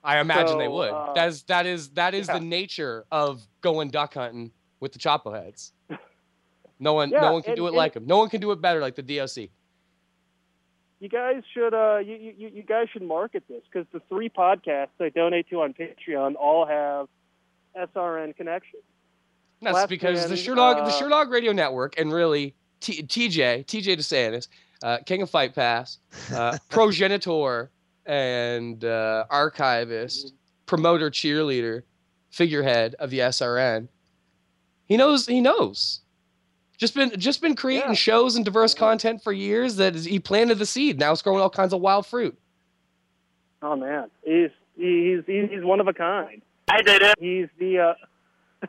I 0.06 0.20
imagine 0.20 0.58
they 0.58 0.68
would. 0.68 0.90
uh, 0.90 1.12
that 1.14 1.28
is 1.28 1.42
that 1.44 1.66
is 1.66 1.88
that 1.90 2.14
is 2.14 2.28
yeah. 2.28 2.34
the 2.34 2.40
nature 2.44 3.04
of 3.10 3.42
going 3.60 3.90
duck 3.90 4.14
hunting 4.14 4.52
with 4.80 4.92
the 4.92 4.98
Chapo 4.98 5.34
heads. 5.34 5.72
No 6.78 6.92
one 6.92 7.08
Yeah, 7.08 7.22
no 7.22 7.32
one 7.32 7.40
can 7.42 7.52
and- 7.52 7.56
do 7.56 7.66
it 7.68 7.72
like 7.72 7.94
them. 7.94 8.06
No 8.06 8.18
one 8.18 8.28
can 8.28 8.38
do 8.40 8.50
it 8.50 8.60
better 8.60 8.80
like 8.80 8.96
the 8.96 9.02
DOC. 9.02 9.48
You 11.00 11.08
guys 11.08 11.42
should 11.52 11.72
uh 11.72 11.98
you 11.98 12.34
you, 12.36 12.50
you 12.54 12.62
guys 12.62 12.88
should 12.92 13.02
market 13.02 13.44
this 13.48 13.62
because 13.70 13.86
the 13.92 14.00
three 14.08 14.28
podcasts 14.28 14.88
I 15.00 15.08
donate 15.10 15.48
to 15.50 15.62
on 15.62 15.74
Patreon 15.74 16.34
all 16.36 16.66
have 16.66 17.08
SRN 17.76 18.36
connections. 18.36 18.82
That's 19.62 19.74
Last 19.74 19.88
because 19.88 20.22
the 20.24 20.28
man, 20.30 20.38
Sherdog 20.38 20.76
uh, 20.76 20.84
the 20.84 20.90
Sherdog 20.90 21.30
Radio 21.30 21.52
Network 21.52 21.98
and 21.98 22.12
really 22.12 22.54
T- 22.80 23.02
TJ 23.02 23.64
TJ 23.66 23.96
DeSantis, 23.96 24.48
uh, 24.82 24.98
King 25.06 25.22
of 25.22 25.30
Fight 25.30 25.54
Pass, 25.54 25.98
uh, 26.34 26.58
progenitor 26.68 27.70
and 28.06 28.84
uh, 28.84 29.24
archivist, 29.30 30.34
promoter, 30.66 31.10
cheerleader, 31.10 31.82
figurehead 32.30 32.94
of 32.98 33.10
the 33.10 33.18
SRN. 33.20 33.88
He 34.86 34.96
knows. 34.96 35.26
He 35.26 35.40
knows. 35.40 36.00
Just 36.78 36.94
been 36.94 37.10
just 37.18 37.40
been 37.40 37.56
creating 37.56 37.94
shows 37.94 38.36
and 38.36 38.44
diverse 38.44 38.74
content 38.74 39.22
for 39.22 39.32
years. 39.32 39.76
That 39.76 39.96
is, 39.96 40.04
he 40.04 40.18
planted 40.20 40.58
the 40.58 40.66
seed. 40.66 40.98
Now 40.98 41.12
it's 41.12 41.22
growing 41.22 41.40
all 41.40 41.50
kinds 41.50 41.72
of 41.72 41.80
wild 41.80 42.06
fruit. 42.06 42.38
Oh 43.62 43.74
man, 43.76 44.10
he's 44.24 44.50
he's 44.76 45.20
he's, 45.26 45.48
he's 45.50 45.64
one 45.64 45.80
of 45.80 45.88
a 45.88 45.94
kind. 45.94 46.42
I 46.68 46.82
did 46.82 47.00
it. 47.02 47.14
He's 47.18 47.48
the 47.58 47.78
uh 47.78 47.94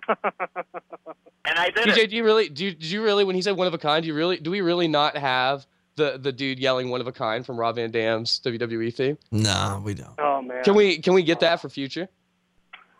and 0.23 1.57
I 1.59 1.69
did 1.69 1.87
TJ, 1.89 1.97
it. 1.97 2.09
do 2.09 2.15
you 2.15 2.23
really 2.23 2.49
do? 2.49 2.65
you- 2.65 2.71
Did 2.71 2.83
you 2.91 3.03
really 3.03 3.23
when 3.23 3.35
he 3.35 3.41
said 3.41 3.57
one 3.57 3.67
of 3.67 3.73
a 3.73 3.77
kind? 3.77 4.03
Do 4.03 4.07
you 4.07 4.13
really 4.13 4.37
do 4.37 4.51
we 4.51 4.61
really 4.61 4.87
not 4.87 5.17
have 5.17 5.65
the 5.97 6.17
the 6.17 6.31
dude 6.31 6.59
yelling 6.59 6.89
one 6.89 7.01
of 7.01 7.07
a 7.07 7.11
kind 7.11 7.45
from 7.45 7.57
Rob 7.57 7.75
Van 7.75 7.91
Dam's 7.91 8.39
WWE 8.39 8.93
theme? 8.93 9.17
Nah, 9.31 9.79
we 9.79 9.93
don't. 9.93 10.17
Oh 10.17 10.41
man. 10.41 10.63
Can 10.63 10.75
we 10.75 10.99
can 10.99 11.13
we 11.13 11.23
get 11.23 11.41
that 11.41 11.59
for 11.59 11.67
future? 11.67 12.07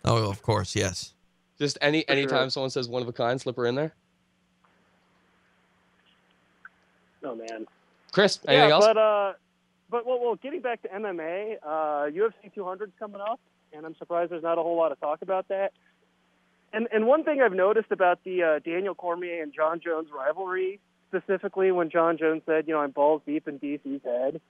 Oh, 0.04 0.30
of 0.30 0.42
course, 0.42 0.76
yes. 0.76 1.14
Just 1.58 1.78
any 1.82 2.04
For 2.04 2.12
anytime 2.12 2.44
sure. 2.46 2.50
someone 2.50 2.70
says 2.70 2.90
one 2.90 3.02
of 3.02 3.08
a 3.08 3.14
kind, 3.14 3.40
slip 3.40 3.56
her 3.56 3.66
in 3.66 3.76
there. 3.76 3.94
Oh 7.24 7.36
man. 7.36 7.66
Chris, 8.12 8.40
anything 8.48 8.70
yeah, 8.70 8.76
else? 8.76 8.86
but 8.86 8.98
uh, 8.98 9.34
but 9.90 10.06
well, 10.06 10.20
well, 10.20 10.36
getting 10.36 10.62
back 10.62 10.82
to 10.82 10.90
MMA, 10.90 11.58
uh, 11.64 11.68
UFC 12.12 12.54
200 12.54 12.90
is 12.90 12.96
coming 13.00 13.22
up, 13.22 13.40
and 13.74 13.86
I'm 13.86 13.96
surprised 13.96 14.32
there's 14.32 14.44
not 14.44 14.58
a 14.58 14.62
whole 14.62 14.78
lot 14.78 14.92
of 14.92 15.00
talk 15.00 15.22
about 15.22 15.48
that. 15.50 15.72
And 16.74 16.88
and 16.92 17.08
one 17.08 17.24
thing 17.24 17.42
I've 17.42 17.54
noticed 17.54 17.92
about 17.92 18.24
the 18.24 18.44
uh, 18.44 18.60
Daniel 18.60 18.96
Cormier 18.96 19.42
and 19.42 19.54
Jon 19.54 19.80
Jones 19.84 20.10
rivalry, 20.14 20.80
specifically 21.08 21.72
when 21.72 21.89
Jon 21.89 22.17
Jones 22.17 22.41
said, 22.46 22.67
you 22.67 22.74
know, 22.74 22.80
I'm 22.82 22.91
balls 22.91 23.22
deep 23.26 23.48
in 23.48 23.60
DC's 23.60 24.04
head, 24.04 24.41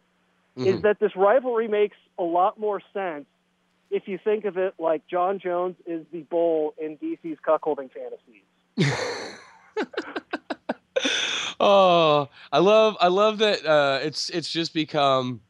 is 0.58 0.76
Mhm. 0.76 0.82
that 0.82 1.00
this 1.00 1.16
rivalry 1.16 1.68
makes 1.68 1.98
a 2.18 2.24
lot 2.24 2.60
more 2.60 2.82
sense 2.94 3.26
if 3.90 4.08
you 4.08 4.18
think 4.18 4.46
of 4.46 4.58
it 4.58 4.74
like 4.80 5.06
Jon 5.08 5.40
Jones 5.40 5.76
is 5.86 6.06
the 6.12 6.22
bull 6.24 6.74
in 6.78 6.98
DC's 6.98 7.40
cuckolding 7.40 7.90
fantasies. 7.92 8.44
Oh, 11.60 12.30
I 12.52 12.60
love 12.60 12.98
I 13.00 13.08
love 13.08 13.40
that 13.40 13.66
uh, 13.66 14.00
it's 14.04 14.30
it's 14.30 14.52
just 14.52 14.74
become, 14.76 15.42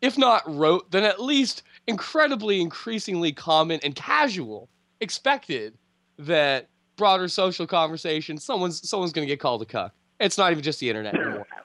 if 0.00 0.16
not 0.16 0.42
rote, 0.46 0.90
then 0.90 1.04
at 1.04 1.20
least 1.20 1.62
incredibly 1.86 2.60
increasingly 2.60 3.32
common 3.32 3.78
and 3.82 3.94
casual, 3.94 4.70
expected 5.00 5.76
that 6.18 6.68
broader 6.96 7.28
social 7.28 7.66
conversation, 7.66 8.38
someone's 8.38 8.88
someone's 8.88 9.12
gonna 9.12 9.26
get 9.26 9.40
called 9.40 9.60
a 9.60 9.66
cuck. 9.66 9.92
It's 10.22 10.38
not 10.38 10.52
even 10.52 10.62
just 10.62 10.80
the 10.80 10.88
internet 10.88 11.14
anymore. 11.14 11.46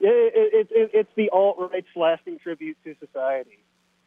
Yeah, 0.00 0.10
it, 0.10 0.32
it, 0.54 0.68
it, 0.70 0.90
it's 0.94 1.10
the 1.16 1.28
alt 1.30 1.56
right's 1.58 1.88
lasting 1.96 2.38
tribute 2.38 2.76
to 2.84 2.94
society. 3.04 3.58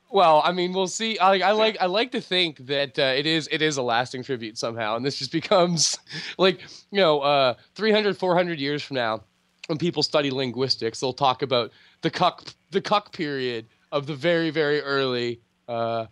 Well, 0.09 0.41
I 0.43 0.51
mean, 0.51 0.73
we'll 0.73 0.87
see. 0.87 1.17
I, 1.19 1.49
I 1.49 1.51
like 1.51 1.77
I 1.79 1.85
like 1.85 2.11
to 2.11 2.21
think 2.21 2.65
that 2.67 2.97
uh, 2.97 3.13
it 3.15 3.25
is 3.25 3.47
it 3.51 3.61
is 3.61 3.77
a 3.77 3.81
lasting 3.81 4.23
tribute 4.23 4.57
somehow, 4.57 4.95
and 4.95 5.05
this 5.05 5.17
just 5.17 5.31
becomes 5.41 5.97
like 6.37 6.61
you 6.91 6.99
know, 6.99 7.19
uh, 7.21 7.55
300, 7.75 8.17
400 8.17 8.59
years 8.59 8.81
from 8.83 8.95
now, 8.95 9.23
when 9.67 9.77
people 9.77 10.03
study 10.03 10.31
linguistics, 10.31 10.99
they'll 10.99 11.13
talk 11.13 11.41
about 11.41 11.71
the 12.01 12.09
cuck 12.09 12.43
the 12.71 12.81
cuck 12.81 13.11
period 13.11 13.67
of 13.91 14.07
the 14.07 14.15
very 14.15 14.49
very 14.49 14.81
early, 14.81 15.41
uh, 15.67 16.05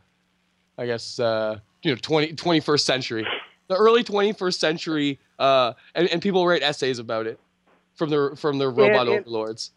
I 0.78 0.86
guess 0.86 1.20
uh, 1.20 1.60
you 1.84 1.92
know 1.92 1.98
20, 2.02 2.34
21st 2.34 2.82
century, 2.82 3.28
the 3.70 3.76
early 3.76 4.04
twenty 4.04 4.34
first 4.34 4.60
century, 4.60 5.20
uh, 5.40 5.74
and, 5.96 6.10
and 6.10 6.22
people 6.22 6.46
write 6.46 6.64
essays 6.64 7.00
about 7.00 7.28
it 7.28 7.40
from 7.96 8.10
their 8.10 8.36
from 8.36 8.58
their 8.58 8.72
robot 8.72 9.08
and- 9.08 9.20
overlords. 9.20 9.72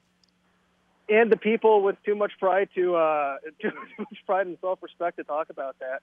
And 1.08 1.30
the 1.30 1.36
people 1.36 1.82
with 1.82 1.96
too 2.04 2.14
much 2.14 2.32
pride 2.40 2.68
to 2.74 2.96
uh, 2.96 3.36
too, 3.60 3.70
too 3.96 3.98
much 3.98 4.18
pride 4.26 4.46
and 4.46 4.56
self 4.60 4.82
respect 4.82 5.18
to 5.18 5.24
talk 5.24 5.50
about 5.50 5.76
that 5.80 6.00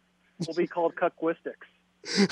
will 0.47 0.53
be 0.53 0.67
called 0.67 0.93
cuckwistics. 0.95 1.65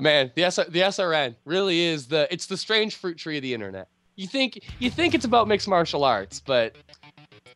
Man, 0.00 0.30
the 0.34 0.44
S- 0.44 0.56
the 0.56 0.80
SRN 0.80 1.36
really 1.44 1.80
is 1.80 2.06
the 2.06 2.26
it's 2.32 2.46
the 2.46 2.56
strange 2.56 2.96
fruit 2.96 3.18
tree 3.18 3.36
of 3.36 3.42
the 3.42 3.54
internet. 3.54 3.88
You 4.16 4.26
think 4.26 4.60
you 4.78 4.90
think 4.90 5.14
it's 5.14 5.24
about 5.24 5.48
mixed 5.48 5.68
martial 5.68 6.04
arts, 6.04 6.40
but 6.40 6.74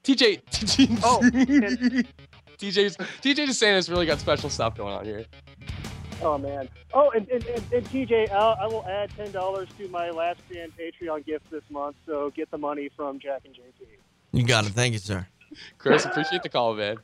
TJ 0.04 1.00
Oh, 1.04 1.22
TJ's 2.58 2.96
TJ 2.96 3.46
DeSantis 3.46 3.90
really 3.90 4.06
got 4.06 4.18
special 4.20 4.50
stuff 4.50 4.76
going 4.76 4.94
on 4.94 5.04
here. 5.04 5.24
Oh 6.22 6.38
man. 6.38 6.68
Oh, 6.94 7.10
and 7.10 7.28
and, 7.28 7.44
and, 7.44 7.62
and 7.72 7.84
TJ, 7.86 8.30
I'll, 8.30 8.56
I 8.60 8.66
will 8.66 8.84
add 8.86 9.10
ten 9.16 9.30
dollars 9.32 9.68
to 9.78 9.88
my 9.88 10.10
last 10.10 10.40
stand 10.50 10.72
Patreon 10.78 11.26
gift 11.26 11.50
this 11.50 11.62
month. 11.70 11.96
So 12.06 12.30
get 12.30 12.50
the 12.50 12.58
money 12.58 12.90
from 12.96 13.18
Jack 13.18 13.42
and 13.44 13.54
JP. 13.54 13.86
You 14.32 14.44
got 14.44 14.66
it. 14.66 14.72
Thank 14.72 14.94
you, 14.94 14.98
sir. 14.98 15.26
Chris, 15.78 16.04
appreciate 16.04 16.42
the 16.42 16.48
call, 16.48 16.74
man. 16.74 16.96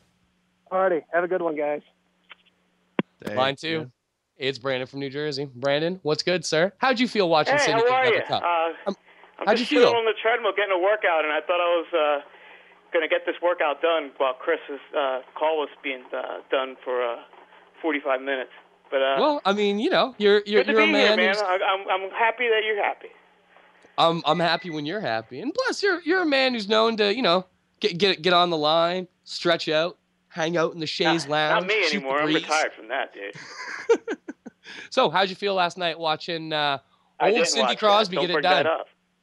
Alrighty, 0.70 1.02
have 1.12 1.24
a 1.24 1.28
good 1.28 1.42
one, 1.42 1.56
guys. 1.56 1.82
Line 3.34 3.56
two, 3.56 3.90
it's 4.36 4.58
Brandon 4.58 4.86
from 4.86 5.00
New 5.00 5.10
Jersey. 5.10 5.48
Brandon, 5.54 6.00
what's 6.02 6.22
good, 6.22 6.44
sir? 6.44 6.72
How'd 6.78 6.98
you 6.98 7.06
feel 7.06 7.28
watching 7.28 7.54
Hey, 7.56 7.66
Cindy 7.66 7.82
how 7.88 7.94
are 7.94 8.02
Another 8.02 8.16
you? 8.16 8.22
Cup? 8.22 8.42
Uh, 8.42 8.46
I'm 8.86 8.94
how'd 9.46 9.56
just 9.56 9.70
you 9.70 9.78
feel? 9.78 9.88
sitting 9.88 9.98
on 9.98 10.04
the 10.04 10.14
treadmill 10.20 10.52
getting 10.56 10.72
a 10.72 10.78
workout, 10.82 11.24
and 11.24 11.32
I 11.32 11.40
thought 11.40 11.60
I 11.60 11.70
was 11.76 11.86
uh, 11.92 12.28
going 12.92 13.02
to 13.02 13.08
get 13.08 13.26
this 13.26 13.36
workout 13.42 13.82
done 13.82 14.12
while 14.18 14.34
Chris's 14.34 14.80
uh, 14.96 15.20
call 15.34 15.58
was 15.58 15.68
being 15.82 16.04
uh, 16.14 16.38
done 16.50 16.76
for 16.84 17.02
uh, 17.02 17.16
45 17.80 18.20
minutes. 18.20 18.50
But 18.90 19.02
uh, 19.02 19.16
well, 19.18 19.40
I 19.44 19.52
mean, 19.52 19.78
you 19.78 19.90
know, 19.90 20.14
you're 20.18 20.42
you're, 20.44 20.62
you're 20.64 20.80
a 20.80 20.86
man. 20.86 21.18
here, 21.18 21.32
man. 21.32 21.36
I, 21.36 21.58
I'm 21.72 22.02
I'm 22.02 22.10
happy 22.10 22.48
that 22.48 22.60
you're 22.66 22.82
happy. 22.82 23.08
I'm 23.96 24.22
I'm 24.26 24.38
happy 24.38 24.68
when 24.68 24.84
you're 24.84 25.00
happy, 25.00 25.40
and 25.40 25.52
plus 25.54 25.82
you're 25.82 26.02
you're 26.02 26.22
a 26.22 26.26
man 26.26 26.52
who's 26.52 26.68
known 26.68 26.98
to 26.98 27.14
you 27.14 27.22
know 27.22 27.46
get 27.80 27.96
get 27.96 28.20
get 28.20 28.34
on 28.34 28.50
the 28.50 28.58
line, 28.58 29.08
stretch 29.24 29.66
out, 29.68 29.96
hang 30.28 30.58
out 30.58 30.74
in 30.74 30.80
the 30.80 30.86
chaise 30.86 31.26
lounge. 31.26 31.62
Not 31.62 31.68
me 31.68 31.86
anymore. 31.86 32.20
I'm 32.20 32.34
retired 32.34 32.72
from 32.74 32.88
that, 32.88 33.14
dude. 33.14 34.18
So, 34.90 35.10
how'd 35.10 35.28
you 35.28 35.36
feel 35.36 35.54
last 35.54 35.78
night 35.78 35.98
watching 35.98 36.52
uh, 36.52 36.78
old 37.20 37.46
Cindy. 37.46 37.76
Crosby 37.76 38.16
get 38.16 38.30
it 38.30 38.42
done? 38.42 38.66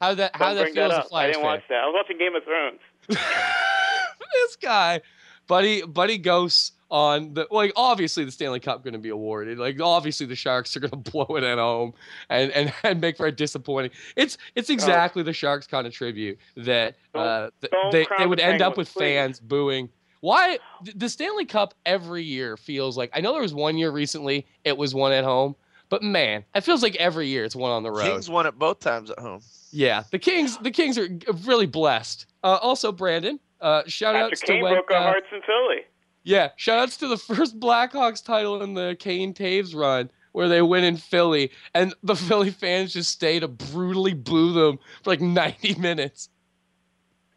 How 0.02 0.14
that 0.14 0.36
how 0.36 0.54
Don't 0.54 0.58
that 0.58 0.74
feels 0.74 0.92
that. 0.94 1.08
I 1.14 1.28
didn't 1.28 1.42
fan? 1.42 1.44
watch 1.44 1.64
that. 1.70 1.84
I 1.84 1.86
was 1.86 1.94
watching 1.96 2.18
Game 2.18 2.36
of 2.36 2.44
Thrones. 2.44 2.80
this 4.34 4.56
guy, 4.62 5.02
buddy, 5.48 5.82
buddy 5.82 6.18
ghosts 6.18 6.74
on 6.92 7.34
the 7.34 7.48
like. 7.52 7.72
Obviously, 7.76 8.26
the 8.26 8.32
Stanley 8.32 8.60
Cup 8.60 8.84
going 8.84 8.94
to 8.94 9.00
be 9.00 9.10
awarded. 9.10 9.58
Like, 9.58 9.80
obviously, 9.82 10.26
the 10.26 10.36
Sharks 10.36 10.76
are 10.76 10.80
going 10.80 10.92
to 11.04 11.12
blow 11.12 11.36
it 11.36 11.44
at 11.44 11.58
home 11.58 11.94
and 12.30 12.52
and, 12.52 12.74
and 12.84 13.02
make 13.02 13.18
for 13.18 13.28
a 13.28 13.32
disappointing. 13.32 13.92
It's 14.16 14.38
it's 14.56 14.70
exactly 14.70 15.24
the 15.24 15.34
Sharks 15.34 15.68
kind 15.68 15.88
of 15.88 15.94
tribute 15.94 16.38
that 16.56 16.96
uh, 17.14 17.50
th- 17.62 17.72
don't 17.72 17.92
they 17.92 18.06
crown 18.06 18.20
they 18.20 18.26
the 18.26 18.30
would 18.30 18.40
end 18.40 18.62
up 18.62 18.78
with 18.78 18.92
please. 18.92 19.00
fans 19.00 19.40
booing. 19.40 19.90
Why 20.22 20.60
the 20.96 21.08
Stanley 21.08 21.46
Cup 21.46 21.74
every 21.86 22.24
year 22.24 22.58
feels 22.58 22.98
like 22.98 23.10
I 23.14 23.22
know 23.22 23.32
there 23.32 23.42
was 23.42 23.54
one 23.54 23.78
year 23.78 23.90
recently 23.90 24.46
it 24.66 24.78
was 24.78 24.94
one 24.94 25.14
at 25.14 25.24
home, 25.24 25.56
but 25.88 26.04
man, 26.04 26.44
it 26.54 26.62
feels 26.62 26.84
like 26.84 26.96
every 26.98 27.28
year 27.28 27.46
it's 27.46 27.56
one 27.56 27.72
on 27.72 27.84
the 27.84 27.92
road. 27.92 28.04
Kings 28.04 28.30
won 28.30 28.46
it 28.46 28.60
both 28.60 28.80
times 28.82 29.10
at 29.10 29.20
home. 29.20 29.42
Yeah, 29.72 30.04
the 30.12 30.20
Kings. 30.20 30.58
The 30.58 30.72
Kings 30.72 30.98
are 30.98 31.08
really 31.46 31.66
blessed. 31.66 32.26
Uh, 32.44 32.58
also, 32.62 32.92
Brandon. 32.92 33.40
Uh, 33.62 33.84
shout 33.88 34.16
outs 34.16 34.40
to 34.42 34.48
Kane 34.48 34.64
when. 34.64 34.74
broke 34.74 34.92
our 34.92 34.98
uh, 34.98 35.04
hearts 35.04 35.28
in 35.32 35.42
Philly. 35.42 35.84
yeah, 36.24 36.50
shout 36.56 36.80
outs 36.80 36.98
to 36.98 37.08
the 37.08 37.18
first 37.36 37.60
Blackhawks 37.60 38.24
title 38.24 38.62
in 38.62 38.74
the 38.74 38.96
Kane 39.00 39.34
Toews 39.34 39.76
run, 39.76 40.10
where 40.32 40.48
they 40.48 40.62
win 40.62 40.84
in 40.84 40.98
Philly, 40.98 41.52
and 41.74 41.94
the 42.04 42.16
Philly 42.28 42.52
fans 42.52 42.94
just 42.94 43.12
stay 43.12 43.40
to 43.40 43.48
brutally 43.48 44.14
boo 44.14 44.54
them 44.54 44.80
for 45.04 45.10
like 45.10 45.22
90 45.22 45.76
minutes. 45.76 46.30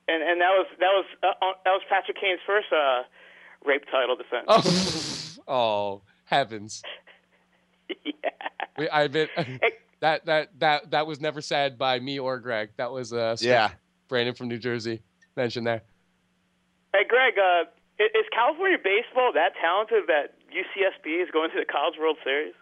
and 0.08 0.22
and 0.22 0.40
that 0.40 0.50
was 0.50 0.66
that 0.78 0.92
was 0.92 1.04
uh, 1.22 1.26
uh, 1.26 1.52
that 1.64 1.70
was 1.72 1.82
Patrick 1.88 2.20
Kane's 2.20 2.40
first 2.46 2.72
uh, 2.72 3.02
rape 3.64 3.84
title 3.90 4.16
defense. 4.16 5.38
Oh, 5.46 5.52
oh 5.52 6.02
heavens! 6.24 6.82
We, 8.78 8.88
I 8.88 9.02
admit 9.02 9.28
that 10.02 10.26
that 10.26 10.48
that 10.58 10.90
that 10.90 11.06
was 11.06 11.20
never 11.20 11.40
said 11.40 11.78
by 11.78 11.98
me 12.00 12.18
or 12.18 12.38
Greg. 12.40 12.70
That 12.76 12.90
was 12.92 13.12
uh 13.12 13.36
Yeah. 13.40 13.70
Brandon 14.08 14.34
from 14.34 14.48
New 14.48 14.58
Jersey 14.58 15.00
mentioned 15.36 15.66
there. 15.66 15.82
Hey, 16.92 17.04
Greg, 17.08 17.34
uh, 17.38 17.62
is 17.98 18.26
California 18.34 18.76
baseball 18.82 19.32
that 19.32 19.52
talented 19.58 20.04
that 20.08 20.34
UCSB 20.50 21.22
is 21.22 21.30
going 21.32 21.50
to 21.52 21.58
the 21.58 21.64
College 21.64 21.94
World 21.98 22.18
Series? 22.22 22.52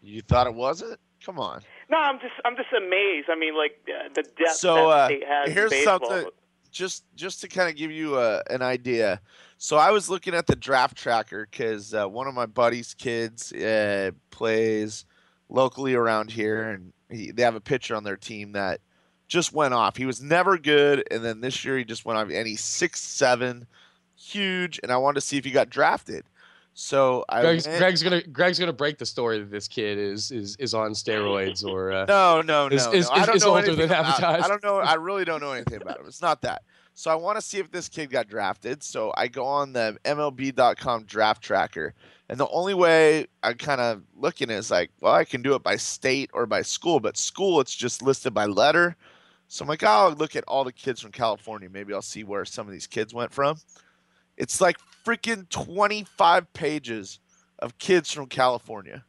You 0.00 0.22
thought 0.22 0.46
it 0.46 0.54
wasn't? 0.54 0.98
Come 1.26 1.38
on. 1.40 1.60
No, 1.90 1.98
I'm 1.98 2.20
just 2.20 2.34
I'm 2.44 2.56
just 2.56 2.72
amazed. 2.72 3.28
I 3.28 3.34
mean, 3.36 3.56
like 3.56 3.76
uh, 3.88 4.08
the 4.14 4.22
depth 4.22 4.52
So 4.56 4.74
that 4.74 4.80
uh, 4.94 5.06
state 5.06 5.24
has 5.26 5.48
in 5.48 5.54
here's 5.54 5.70
baseball. 5.70 5.98
something, 6.08 6.30
just 6.70 7.04
just 7.16 7.40
to 7.40 7.48
kind 7.48 7.68
of 7.68 7.74
give 7.76 7.90
you 7.90 8.16
a, 8.16 8.42
an 8.48 8.62
idea. 8.62 9.20
So 9.58 9.76
I 9.76 9.90
was 9.90 10.08
looking 10.08 10.34
at 10.34 10.46
the 10.46 10.54
draft 10.54 10.96
tracker 10.96 11.48
because 11.50 11.92
uh, 11.92 12.06
one 12.08 12.28
of 12.28 12.34
my 12.34 12.46
buddy's 12.46 12.94
kids 12.94 13.52
uh, 13.52 14.12
plays 14.30 15.04
locally 15.48 15.94
around 15.94 16.30
here, 16.30 16.70
and 16.70 16.92
he, 17.10 17.30
they 17.30 17.42
have 17.42 17.54
a 17.54 17.60
pitcher 17.60 17.94
on 17.94 18.04
their 18.04 18.16
team 18.16 18.52
that 18.52 18.80
just 19.28 19.52
went 19.52 19.74
off. 19.74 19.96
He 19.96 20.06
was 20.06 20.22
never 20.22 20.56
good, 20.58 21.04
and 21.10 21.24
then 21.24 21.40
this 21.40 21.64
year 21.64 21.78
he 21.78 21.84
just 21.84 22.04
went 22.04 22.18
off, 22.18 22.30
and 22.30 22.46
he's 22.46 22.60
six 22.62 23.00
seven, 23.00 23.66
huge. 24.16 24.80
And 24.82 24.90
I 24.92 24.96
wanted 24.96 25.20
to 25.20 25.26
see 25.26 25.36
if 25.36 25.44
he 25.44 25.50
got 25.50 25.70
drafted. 25.70 26.24
So 26.74 27.24
I 27.28 27.40
Greg's, 27.42 27.66
went- 27.66 27.78
Greg's 27.80 28.02
gonna 28.04 28.22
Greg's 28.22 28.58
gonna 28.58 28.72
break 28.72 28.98
the 28.98 29.06
story 29.06 29.40
that 29.40 29.50
this 29.50 29.66
kid 29.66 29.98
is 29.98 30.30
is 30.30 30.54
is 30.60 30.74
on 30.74 30.92
steroids 30.92 31.64
or 31.64 31.90
uh, 31.90 32.04
No, 32.08 32.40
no, 32.40 32.68
no. 32.68 32.74
is, 32.76 32.86
no. 32.86 33.10
I 33.16 33.26
don't 33.26 33.36
is 33.36 33.42
know 33.44 33.56
older 33.56 33.74
than 33.74 33.80
about 33.86 34.04
him. 34.04 34.06
advertised. 34.12 34.44
I 34.44 34.48
don't 34.48 34.62
know. 34.62 34.76
I 34.78 34.94
really 34.94 35.24
don't 35.24 35.40
know 35.40 35.52
anything 35.52 35.82
about 35.82 35.98
him. 36.00 36.06
It's 36.06 36.22
not 36.22 36.40
that. 36.42 36.62
So 36.94 37.10
I 37.10 37.16
want 37.16 37.36
to 37.36 37.42
see 37.42 37.58
if 37.58 37.70
this 37.72 37.88
kid 37.88 38.10
got 38.10 38.28
drafted. 38.28 38.82
So 38.84 39.12
I 39.16 39.26
go 39.28 39.44
on 39.44 39.72
the 39.72 39.98
MLB.com 40.04 41.04
draft 41.04 41.42
tracker, 41.42 41.94
and 42.28 42.38
the 42.38 42.48
only 42.48 42.74
way 42.74 43.26
I 43.42 43.54
kind 43.54 43.80
of 43.80 44.02
looking 44.14 44.50
is 44.50 44.70
like, 44.70 44.90
well, 45.00 45.14
I 45.14 45.24
can 45.24 45.40
do 45.40 45.54
it 45.54 45.62
by 45.62 45.76
state 45.76 46.30
or 46.34 46.46
by 46.46 46.62
school, 46.62 47.00
but 47.00 47.16
school 47.16 47.60
it's 47.60 47.74
just 47.74 48.02
listed 48.02 48.34
by 48.34 48.44
letter. 48.44 48.96
So 49.48 49.62
I'm 49.62 49.68
like, 49.68 49.82
oh, 49.82 49.86
I'll 49.86 50.12
look 50.12 50.36
at 50.36 50.44
all 50.44 50.64
the 50.64 50.72
kids 50.72 51.00
from 51.00 51.10
California. 51.10 51.70
Maybe 51.70 51.94
I'll 51.94 52.02
see 52.02 52.24
where 52.24 52.44
some 52.44 52.66
of 52.66 52.72
these 52.72 52.86
kids 52.86 53.14
went 53.14 53.32
from. 53.32 53.56
It's 54.36 54.60
like 54.60 54.76
freaking 55.06 55.48
25 55.48 56.52
pages 56.52 57.18
of 57.60 57.78
kids 57.78 58.12
from 58.12 58.26
California. 58.26 59.04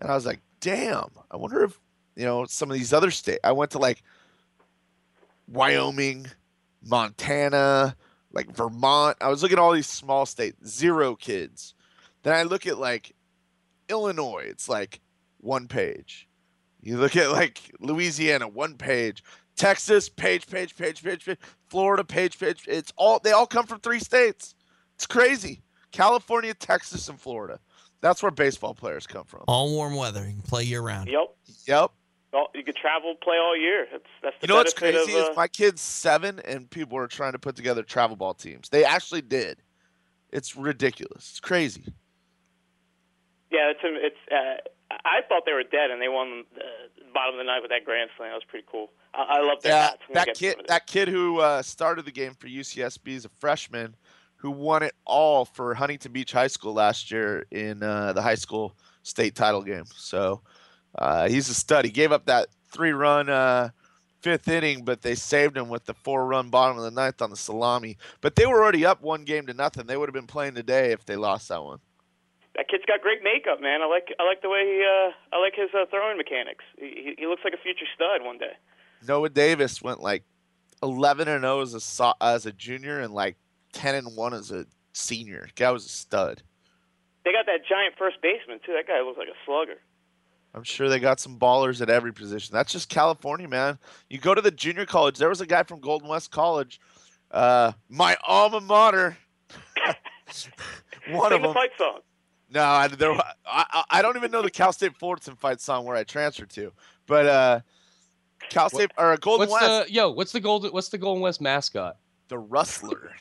And 0.00 0.10
I 0.10 0.14
was 0.14 0.26
like, 0.26 0.40
damn, 0.60 1.10
I 1.30 1.36
wonder 1.36 1.62
if, 1.62 1.78
you 2.16 2.24
know, 2.24 2.44
some 2.46 2.70
of 2.70 2.76
these 2.76 2.92
other 2.92 3.12
states. 3.12 3.40
I 3.44 3.52
went 3.52 3.70
to 3.70 3.78
like 3.78 4.02
Wyoming, 5.46 6.26
Montana, 6.84 7.96
like 8.32 8.50
Vermont. 8.54 9.16
I 9.20 9.28
was 9.28 9.42
looking 9.42 9.58
at 9.58 9.62
all 9.62 9.72
these 9.72 9.86
small 9.86 10.26
states, 10.26 10.56
zero 10.68 11.14
kids. 11.14 11.74
Then 12.22 12.34
I 12.34 12.42
look 12.44 12.66
at 12.66 12.78
like 12.78 13.14
Illinois, 13.88 14.44
it's 14.46 14.68
like 14.68 15.00
one 15.38 15.68
page. 15.68 16.28
You 16.80 16.98
look 16.98 17.16
at 17.16 17.30
like 17.30 17.72
Louisiana, 17.80 18.48
one 18.48 18.74
page. 18.76 19.22
Texas, 19.56 20.08
page, 20.08 20.46
page, 20.46 20.76
page, 20.76 21.02
page, 21.02 21.24
page. 21.24 21.38
Florida, 21.68 22.04
page, 22.04 22.38
page. 22.38 22.64
It's 22.66 22.92
all 22.96 23.18
they 23.18 23.32
all 23.32 23.46
come 23.46 23.66
from 23.66 23.80
three 23.80 24.00
states. 24.00 24.54
It's 24.94 25.06
crazy. 25.06 25.62
California, 25.92 26.54
Texas, 26.54 27.08
and 27.08 27.20
Florida. 27.20 27.60
That's 28.00 28.22
where 28.22 28.32
baseball 28.32 28.74
players 28.74 29.06
come 29.06 29.24
from. 29.24 29.44
All 29.46 29.70
warm 29.70 29.94
weather. 29.94 30.26
You 30.26 30.32
can 30.32 30.42
play 30.42 30.64
year 30.64 30.80
round. 30.80 31.08
Yep. 31.08 31.36
Yep. 31.66 31.90
Well, 32.32 32.48
you 32.54 32.64
could 32.64 32.76
travel, 32.76 33.14
play 33.22 33.36
all 33.36 33.56
year. 33.56 33.86
That's 33.92 34.04
that's 34.22 34.36
the 34.40 34.46
You 34.46 34.48
know 34.48 34.56
what's 34.56 34.72
crazy 34.72 35.12
of, 35.12 35.24
uh, 35.24 35.30
is 35.30 35.36
my 35.36 35.48
kid's 35.48 35.82
seven, 35.82 36.40
and 36.40 36.68
people 36.68 36.98
are 36.98 37.06
trying 37.06 37.32
to 37.32 37.38
put 37.38 37.54
together 37.56 37.82
travel 37.82 38.16
ball 38.16 38.34
teams. 38.34 38.70
They 38.70 38.84
actually 38.84 39.20
did. 39.20 39.58
It's 40.30 40.56
ridiculous. 40.56 41.30
It's 41.30 41.40
crazy. 41.40 41.92
Yeah, 43.52 43.70
it's 43.70 43.80
it's. 43.84 44.16
Uh, 44.32 44.56
I 45.04 45.20
thought 45.28 45.44
they 45.46 45.52
were 45.52 45.62
dead, 45.62 45.90
and 45.90 46.00
they 46.00 46.08
won 46.08 46.44
the 46.54 46.62
bottom 47.14 47.34
of 47.34 47.38
the 47.38 47.44
ninth 47.44 47.62
with 47.62 47.70
that 47.70 47.84
grand 47.84 48.10
slam. 48.16 48.30
That 48.30 48.34
was 48.34 48.44
pretty 48.48 48.66
cool. 48.70 48.90
I, 49.14 49.38
I 49.38 49.40
love 49.40 49.62
their 49.62 49.72
Yeah, 49.72 49.90
hats. 49.90 50.02
that 50.12 50.34
kid, 50.34 50.56
that 50.68 50.86
kid 50.86 51.08
who 51.08 51.38
uh, 51.38 51.62
started 51.62 52.04
the 52.04 52.12
game 52.12 52.34
for 52.34 52.46
UCSB 52.46 53.08
is 53.08 53.24
a 53.24 53.30
freshman 53.40 53.96
who 54.36 54.50
won 54.50 54.82
it 54.82 54.94
all 55.06 55.44
for 55.44 55.74
Huntington 55.74 56.12
Beach 56.12 56.32
High 56.32 56.48
School 56.48 56.74
last 56.74 57.10
year 57.10 57.46
in 57.50 57.82
uh, 57.82 58.12
the 58.12 58.22
high 58.22 58.34
school 58.34 58.76
state 59.02 59.34
title 59.34 59.62
game. 59.62 59.84
So 59.94 60.42
uh, 60.98 61.28
he's 61.28 61.48
a 61.48 61.54
stud. 61.54 61.84
He 61.84 61.90
gave 61.90 62.10
up 62.10 62.26
that 62.26 62.48
three-run 62.72 63.28
uh, 63.28 63.70
fifth 64.20 64.48
inning, 64.48 64.84
but 64.84 65.02
they 65.02 65.14
saved 65.14 65.56
him 65.56 65.68
with 65.68 65.84
the 65.84 65.94
four-run 65.94 66.50
bottom 66.50 66.76
of 66.76 66.84
the 66.84 66.90
ninth 66.90 67.22
on 67.22 67.30
the 67.30 67.36
salami. 67.36 67.98
But 68.20 68.34
they 68.34 68.46
were 68.46 68.62
already 68.62 68.84
up 68.84 69.00
one 69.00 69.24
game 69.24 69.46
to 69.46 69.54
nothing. 69.54 69.86
They 69.86 69.96
would 69.96 70.08
have 70.08 70.14
been 70.14 70.26
playing 70.26 70.54
today 70.54 70.90
if 70.92 71.04
they 71.04 71.16
lost 71.16 71.48
that 71.48 71.62
one. 71.62 71.78
That 72.56 72.68
kid's 72.68 72.84
got 72.86 73.00
great 73.00 73.22
makeup, 73.22 73.60
man. 73.62 73.80
I 73.82 73.86
like 73.86 74.08
I 74.20 74.24
like 74.26 74.42
the 74.42 74.50
way 74.50 74.60
he 74.64 74.84
uh, 74.84 75.12
I 75.36 75.40
like 75.40 75.54
his 75.56 75.70
uh, 75.74 75.86
throwing 75.90 76.18
mechanics. 76.18 76.64
He, 76.78 77.14
he 77.18 77.26
looks 77.26 77.42
like 77.44 77.54
a 77.54 77.62
future 77.62 77.86
stud 77.94 78.22
one 78.22 78.38
day. 78.38 78.52
Noah 79.08 79.30
Davis 79.30 79.80
went 79.82 80.00
like 80.02 80.24
11 80.82 81.28
and 81.28 81.42
0 81.42 81.60
as 81.62 81.74
a 81.74 81.80
so- 81.80 82.14
as 82.20 82.44
a 82.46 82.52
junior 82.52 83.00
and 83.00 83.14
like 83.14 83.36
10 83.72 83.94
and 83.94 84.14
1 84.16 84.34
as 84.34 84.50
a 84.50 84.66
senior. 84.92 85.48
Guy 85.56 85.70
was 85.70 85.86
a 85.86 85.88
stud. 85.88 86.42
They 87.24 87.32
got 87.32 87.46
that 87.46 87.64
giant 87.66 87.94
first 87.96 88.16
baseman 88.20 88.60
too. 88.66 88.72
That 88.74 88.86
guy 88.86 89.00
looks 89.00 89.18
like 89.18 89.28
a 89.28 89.38
slugger. 89.46 89.80
I'm 90.54 90.64
sure 90.64 90.90
they 90.90 91.00
got 91.00 91.18
some 91.20 91.38
ballers 91.38 91.80
at 91.80 91.88
every 91.88 92.12
position. 92.12 92.52
That's 92.52 92.70
just 92.70 92.90
California, 92.90 93.48
man. 93.48 93.78
You 94.10 94.18
go 94.18 94.34
to 94.34 94.42
the 94.42 94.50
junior 94.50 94.84
college. 94.84 95.16
There 95.16 95.30
was 95.30 95.40
a 95.40 95.46
guy 95.46 95.62
from 95.62 95.80
Golden 95.80 96.08
West 96.08 96.30
College, 96.30 96.78
uh, 97.30 97.72
my 97.88 98.18
alma 98.28 98.60
mater. 98.60 99.16
One 99.86 99.94
Sing 100.34 101.22
of 101.22 101.30
the 101.30 101.38
them. 101.38 101.54
fight 101.54 101.70
song. 101.78 102.00
No, 102.52 102.62
I, 102.62 102.88
there, 102.88 103.12
I, 103.12 103.24
I 103.46 103.84
I 103.90 104.02
don't 104.02 104.16
even 104.16 104.30
know 104.30 104.42
the 104.42 104.50
Cal 104.50 104.72
State 104.72 104.96
Fullerton 104.96 105.36
fight 105.36 105.60
song 105.60 105.84
where 105.84 105.96
I 105.96 106.04
transferred 106.04 106.50
to, 106.50 106.72
but 107.06 107.26
uh, 107.26 107.60
Cal 108.50 108.68
State 108.68 108.90
or 108.98 109.16
Golden 109.16 109.48
What's 109.48 109.62
West, 109.62 109.86
the 109.88 109.92
yo? 109.92 110.10
What's 110.10 110.32
the 110.32 110.40
golden? 110.40 110.70
What's 110.72 110.88
the 110.90 110.98
Golden 110.98 111.22
West 111.22 111.40
mascot? 111.40 111.96
the 112.28 112.38
Rustler. 112.38 113.12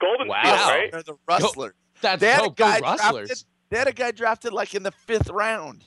Golden 0.00 0.28
Wow. 0.28 0.42
Steel, 0.44 0.54
right? 0.68 0.92
They're 0.92 1.02
the 1.02 1.16
Rustler. 1.26 1.74
That's 2.02 2.20
they 2.20 2.28
had 2.30 2.40
dope. 2.42 2.52
a 2.52 2.54
guy 2.56 2.78
Rustlers. 2.80 3.28
drafted. 3.28 3.46
They 3.70 3.78
had 3.78 3.88
a 3.88 3.92
guy 3.92 4.10
drafted 4.12 4.52
like 4.52 4.74
in 4.74 4.82
the 4.82 4.92
fifth 4.92 5.30
round. 5.30 5.84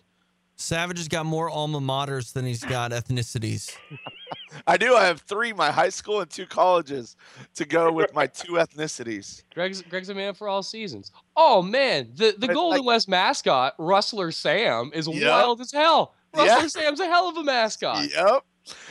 Savage 0.56 0.97
has 0.97 1.08
got 1.08 1.26
more 1.26 1.50
alma 1.50 1.80
maters 1.80 2.34
than 2.34 2.45
he's 2.45 2.63
got 2.63 2.91
ethnicities. 2.91 3.76
I 4.68 4.78
do. 4.78 4.96
I 4.96 5.06
have 5.06 5.22
three: 5.22 5.54
my 5.54 5.72
high 5.72 5.90
school 5.90 6.22
and 6.22 6.30
two 6.30 6.46
colleges 6.46 7.16
to 7.56 7.66
go 7.66 7.92
with 7.92 8.14
my 8.14 8.28
two 8.28 8.54
ethnicities. 8.54 9.44
Greg's 9.54 9.82
Greg's 9.82 10.10
a 10.10 10.16
man 10.16 10.34
for 10.34 10.48
all 10.48 10.64
seasons. 10.64 11.12
Oh 11.36 11.62
man, 11.62 12.12
the 12.16 12.36
the 12.38 12.48
But, 12.48 12.54
Golden 12.54 12.80
like- 12.80 12.88
West 12.88 13.10
mascot, 13.10 13.74
Rustler 13.78 14.32
Sam, 14.32 14.92
is 14.94 15.08
Yep. 15.08 15.30
wild 15.30 15.62
as 15.62 15.72
hell. 15.72 16.14
Yeah. 16.36 16.46
Rustler 16.56 16.70
Sam's 16.70 17.00
a 17.00 17.06
hell 17.08 17.30
of 17.30 17.38
a 17.38 17.44
mascot. 17.44 18.08
Yep. 18.10 18.44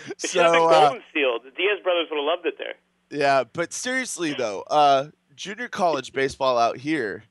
It 0.09 0.29
should 0.31 0.43
have 0.43 0.53
been 0.53 0.63
uh, 0.63 0.69
Golden 0.89 1.03
Steel. 1.11 1.39
The 1.45 1.51
Diaz 1.51 1.79
brothers 1.83 2.09
would 2.11 2.17
have 2.17 2.25
loved 2.27 2.47
it 2.47 2.55
there. 2.59 2.75
yeah, 3.11 3.45
but 3.45 3.73
seriously 3.73 4.33
though, 4.35 4.63
uh, 4.69 5.09
junior 5.37 5.69
college 5.69 6.13
baseball 6.13 6.59
out 6.59 6.77
here 6.79 7.25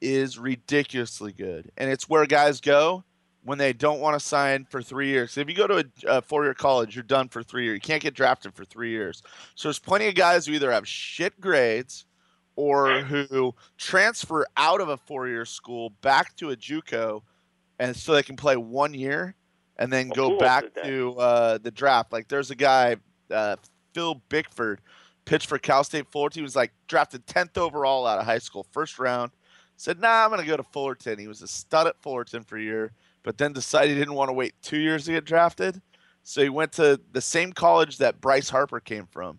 is 0.00 0.38
ridiculously 0.38 1.32
good, 1.32 1.70
and 1.76 1.90
it's 1.90 2.08
where 2.08 2.26
guys 2.26 2.60
go 2.60 3.04
when 3.44 3.58
they 3.58 3.72
don't 3.72 4.00
want 4.00 4.18
to 4.18 4.24
sign 4.24 4.66
for 4.70 4.82
three 4.82 5.08
years. 5.08 5.36
If 5.36 5.48
you 5.48 5.54
go 5.54 5.66
to 5.66 5.78
a, 5.78 6.16
a 6.16 6.22
four-year 6.22 6.54
college, 6.54 6.96
you're 6.96 7.02
done 7.02 7.28
for 7.28 7.42
three 7.42 7.64
years. 7.64 7.74
You 7.74 7.80
can't 7.80 8.02
get 8.02 8.14
drafted 8.14 8.54
for 8.54 8.64
three 8.64 8.90
years. 8.90 9.22
So 9.54 9.68
there's 9.68 9.78
plenty 9.78 10.08
of 10.08 10.14
guys 10.14 10.46
who 10.46 10.54
either 10.54 10.72
have 10.72 10.88
shit 10.88 11.38
grades 11.40 12.06
or 12.56 13.00
who 13.00 13.54
transfer 13.76 14.46
out 14.56 14.80
of 14.80 14.88
a 14.88 14.96
four-year 14.96 15.44
school 15.44 15.90
back 16.00 16.34
to 16.36 16.50
a 16.50 16.56
JUCO, 16.56 17.22
and 17.78 17.94
so 17.94 18.14
they 18.14 18.22
can 18.22 18.36
play 18.36 18.56
one 18.56 18.94
year 18.94 19.34
and 19.76 19.92
then 19.92 20.10
Well, 20.16 20.30
go 20.30 20.38
back 20.38 20.64
to 20.84 21.14
uh, 21.18 21.58
the 21.58 21.70
draft. 21.70 22.12
Like 22.12 22.28
there's 22.28 22.50
a 22.50 22.54
guy, 22.54 22.96
uh, 23.30 23.56
Phil 23.92 24.22
Bickford, 24.28 24.80
pitched 25.24 25.48
for 25.48 25.58
Cal 25.58 25.84
State 25.84 26.06
Fullerton. 26.10 26.40
He 26.40 26.42
was 26.42 26.56
like 26.56 26.72
drafted 26.86 27.26
10th 27.26 27.58
overall 27.58 28.06
out 28.06 28.18
of 28.18 28.24
high 28.24 28.38
school, 28.38 28.66
first 28.72 28.98
round. 28.98 29.32
Said, 29.76 30.00
"Nah, 30.00 30.24
I'm 30.24 30.30
gonna 30.30 30.44
go 30.44 30.56
to 30.56 30.62
Fullerton." 30.62 31.18
He 31.18 31.28
was 31.28 31.42
a 31.42 31.48
stud 31.48 31.86
at 31.86 32.00
Fullerton 32.00 32.44
for 32.44 32.56
a 32.56 32.62
year, 32.62 32.92
but 33.22 33.38
then 33.38 33.52
decided 33.52 33.90
he 33.92 33.98
didn't 33.98 34.14
want 34.14 34.28
to 34.28 34.32
wait 34.32 34.54
two 34.62 34.78
years 34.78 35.04
to 35.06 35.12
get 35.12 35.24
drafted. 35.24 35.80
So 36.22 36.42
he 36.42 36.48
went 36.48 36.72
to 36.72 37.00
the 37.12 37.20
same 37.20 37.52
college 37.52 37.98
that 37.98 38.20
Bryce 38.20 38.48
Harper 38.48 38.80
came 38.80 39.06
from, 39.06 39.38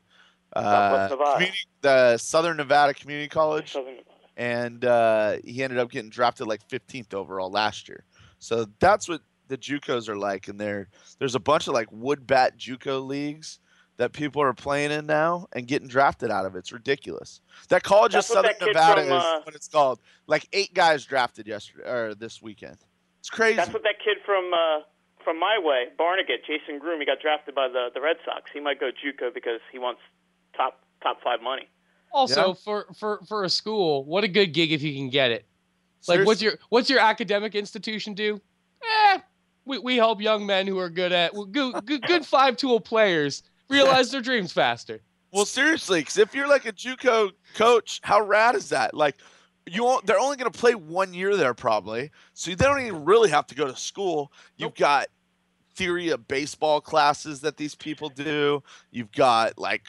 uh, 0.56 0.62
Southwest 0.62 1.12
Nevada. 1.12 1.34
community, 1.34 1.60
the 1.82 2.17
Southern 2.17 2.58
Nevada 2.58 2.93
Community 2.93 3.28
College 3.28 3.71
Southern- 3.71 4.00
and 4.38 4.86
uh, 4.86 5.38
he 5.43 5.63
ended 5.63 5.80
up 5.80 5.89
getting 5.89 6.10
drafted 6.10 6.48
like 6.48 6.67
15th 6.67 7.13
overall 7.13 7.50
last 7.50 7.88
year. 7.88 8.04
So 8.39 8.67
that's 8.80 9.08
what 9.08 9.21
the 9.48 9.58
JUCOs 9.58 10.10
are 10.10 10.17
like, 10.17 10.48
and 10.48 10.60
there 10.60 10.89
there's 11.19 11.36
a 11.36 11.39
bunch 11.39 11.67
of 11.67 11.74
like 11.74 11.88
wood 11.91 12.28
bat 12.28 12.58
JUCO 12.58 13.06
leagues 13.06 13.60
that 13.97 14.13
people 14.13 14.41
are 14.41 14.53
playing 14.53 14.91
in 14.91 15.05
now 15.05 15.47
and 15.53 15.67
getting 15.67 15.88
drafted 15.88 16.29
out 16.29 16.45
of. 16.45 16.55
It's 16.55 16.71
ridiculous. 16.71 17.41
That 17.69 17.84
college 17.84 18.13
That's 18.13 18.29
of 18.29 18.34
Southern 18.34 18.55
Nevada 18.62 19.03
from, 19.03 19.12
uh, 19.12 19.38
is 19.39 19.45
what 19.45 19.55
it's 19.55 19.67
called. 19.67 19.99
Like 20.27 20.47
eight 20.53 20.73
guys 20.73 21.05
drafted 21.05 21.47
yesterday 21.47 21.89
or 21.89 22.15
this 22.15 22.41
weekend. 22.41 22.77
It's 23.19 23.29
crazy. 23.29 23.55
That's 23.55 23.73
what 23.73 23.84
that 23.84 23.95
kid 24.03 24.17
from 24.25 24.51
uh, 24.53 24.81
from 25.23 25.39
my 25.39 25.58
way, 25.62 25.86
Barnegat, 25.97 26.45
Jason 26.45 26.79
Groome, 26.79 26.99
he 26.99 27.05
got 27.05 27.19
drafted 27.19 27.55
by 27.55 27.67
the 27.67 27.89
the 27.93 28.01
Red 28.01 28.17
Sox. 28.25 28.49
He 28.53 28.60
might 28.60 28.79
go 28.79 28.91
JUCO 28.91 29.34
because 29.34 29.60
he 29.71 29.79
wants 29.79 30.01
top 30.55 30.84
top 31.01 31.21
five 31.23 31.41
money. 31.41 31.67
Also, 32.12 32.49
Yeah. 32.49 32.53
for 32.53 32.86
for 32.97 33.19
for 33.27 33.43
a 33.43 33.49
school, 33.49 34.05
what 34.05 34.23
a 34.23 34.27
good 34.27 34.53
gig 34.53 34.71
if 34.71 34.81
you 34.81 34.93
can 34.93 35.10
get 35.10 35.31
it. 35.31 35.45
Like, 36.08 36.25
what's 36.25 36.41
your 36.41 36.60
what's 36.69 36.89
your 36.89 36.99
academic 36.99 37.55
institution 37.55 38.13
do? 38.13 38.39
Eh, 38.84 39.19
we, 39.65 39.79
we 39.79 39.95
help 39.95 40.21
young 40.21 40.45
men 40.45 40.67
who 40.67 40.77
are 40.77 40.89
good 40.89 41.12
at 41.12 41.34
good, 41.51 41.84
good, 41.86 42.01
good 42.03 42.25
five 42.25 42.55
tool 42.58 42.79
players 42.79 43.41
realize 43.69 44.12
their 44.12 44.21
dreams 44.21 44.51
faster. 44.51 45.01
Well, 45.32 45.45
seriously, 45.45 46.01
because 46.01 46.17
if 46.17 46.34
you're 46.34 46.47
like 46.47 46.65
a 46.65 46.71
JUCO 46.71 47.32
coach, 47.56 47.99
how 48.04 48.21
rad 48.21 48.56
is 48.56 48.69
that? 48.69 48.93
Like, 48.93 49.15
you 49.65 49.84
won't, 49.84 50.06
they're 50.06 50.19
only 50.19 50.38
going 50.38 50.51
to 50.51 50.58
play 50.58 50.75
one 50.75 51.13
year 51.13 51.36
there 51.36 51.54
probably, 51.54 52.12
so 52.34 52.51
they 52.51 52.63
don't 52.63 52.82
even 52.82 53.04
really 53.04 53.30
have 53.30 53.47
to 53.47 53.56
go 53.56 53.65
to 53.65 53.75
school. 53.75 54.32
You've 54.58 54.75
got 54.75 55.08
theory 55.75 56.10
of 56.10 56.28
baseball 56.28 56.82
classes 56.82 57.41
that 57.41 57.58
these 57.58 57.75
people 57.75 58.10
do. 58.10 58.63
You've 58.91 59.12
got 59.12 59.58
like 59.58 59.84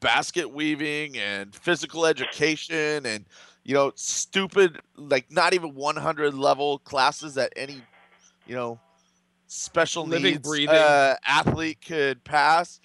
basket 0.00 0.50
weaving 0.52 1.16
and 1.16 1.54
physical 1.54 2.06
education 2.06 3.06
and 3.06 3.24
you 3.64 3.72
know 3.72 3.92
stupid 3.94 4.80
like 4.96 5.30
not 5.30 5.54
even 5.54 5.74
100 5.74 6.34
level 6.34 6.78
classes 6.80 7.34
that 7.34 7.52
any 7.54 7.80
you 8.46 8.54
know 8.54 8.80
special 9.46 10.04
Living, 10.04 10.32
needs 10.32 10.48
breathing. 10.48 10.74
uh, 10.74 11.14
athlete 11.26 11.78
could 11.86 12.24
pass. 12.24 12.80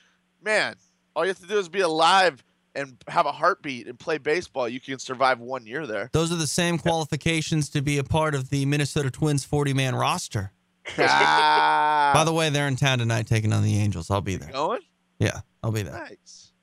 Man, 0.47 0.75
all 1.13 1.25
you 1.25 1.27
have 1.27 1.39
to 1.39 1.45
do 1.45 1.57
is 1.59 1.67
be 1.67 1.81
alive 1.81 2.41
and 2.73 2.95
have 3.09 3.25
a 3.25 3.33
heartbeat 3.33 3.85
and 3.85 3.99
play 3.99 4.17
baseball. 4.17 4.69
You 4.69 4.79
can 4.79 4.97
survive 4.97 5.41
one 5.41 5.65
year 5.65 5.85
there. 5.85 6.09
Those 6.13 6.31
are 6.31 6.37
the 6.37 6.47
same 6.47 6.77
qualifications 6.77 7.67
to 7.71 7.81
be 7.81 7.97
a 7.97 8.03
part 8.05 8.33
of 8.33 8.49
the 8.49 8.65
Minnesota 8.65 9.11
Twins 9.11 9.43
40 9.43 9.73
man 9.73 9.93
roster. 9.93 10.53
Ah, 10.97 12.11
By 12.13 12.23
the 12.23 12.31
way, 12.31 12.49
they're 12.49 12.69
in 12.69 12.77
town 12.77 12.99
tonight 12.99 13.27
taking 13.27 13.51
on 13.51 13.61
the 13.61 13.77
Angels. 13.77 14.09
I'll 14.09 14.21
be 14.21 14.37
there. 14.37 14.49
going? 14.53 14.79
Yeah, 15.19 15.41
I'll 15.61 15.73
be 15.73 15.81
there. 15.81 15.91
Nice. 15.91 16.53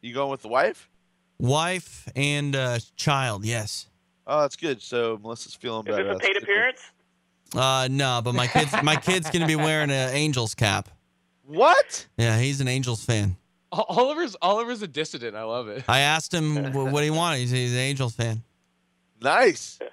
You 0.00 0.14
going 0.14 0.30
with 0.30 0.40
the 0.40 0.48
wife? 0.48 0.88
Wife 1.38 2.08
and 2.16 2.56
uh, 2.56 2.78
child, 2.96 3.44
yes. 3.44 3.88
Oh, 4.26 4.40
that's 4.40 4.56
good. 4.56 4.80
So 4.80 5.18
Melissa's 5.22 5.54
feeling 5.54 5.86
Is 5.86 5.90
better. 5.96 6.04
this 6.04 6.12
a 6.12 6.14
That's 6.14 6.26
paid 6.26 6.32
good. 6.34 6.42
appearance? 6.44 6.80
Uh, 7.54 7.88
no, 7.90 8.22
but 8.24 8.34
my 8.34 8.46
kids, 8.46 8.72
my 8.82 8.96
kid's 8.96 9.28
gonna 9.28 9.46
be 9.46 9.56
wearing 9.56 9.90
an 9.90 10.14
Angels 10.14 10.54
cap. 10.54 10.88
What? 11.48 12.06
Yeah, 12.18 12.38
he's 12.38 12.60
an 12.60 12.68
Angels 12.68 13.02
fan. 13.04 13.36
Oliver's 13.72 14.36
Oliver's 14.42 14.82
a 14.82 14.86
dissident. 14.88 15.34
I 15.34 15.44
love 15.44 15.68
it. 15.68 15.84
I 15.88 16.00
asked 16.00 16.32
him 16.32 16.72
wh- 16.72 16.92
what 16.92 17.02
he 17.04 17.10
wanted. 17.10 17.38
He's, 17.38 17.50
he's 17.50 17.72
an 17.72 17.78
Angels 17.78 18.14
fan. 18.14 18.42
Nice. 19.20 19.78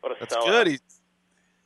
What 0.00 0.12
a 0.12 0.16
That's 0.20 0.36
sellout. 0.36 0.44
good. 0.46 0.66
He, 0.66 0.78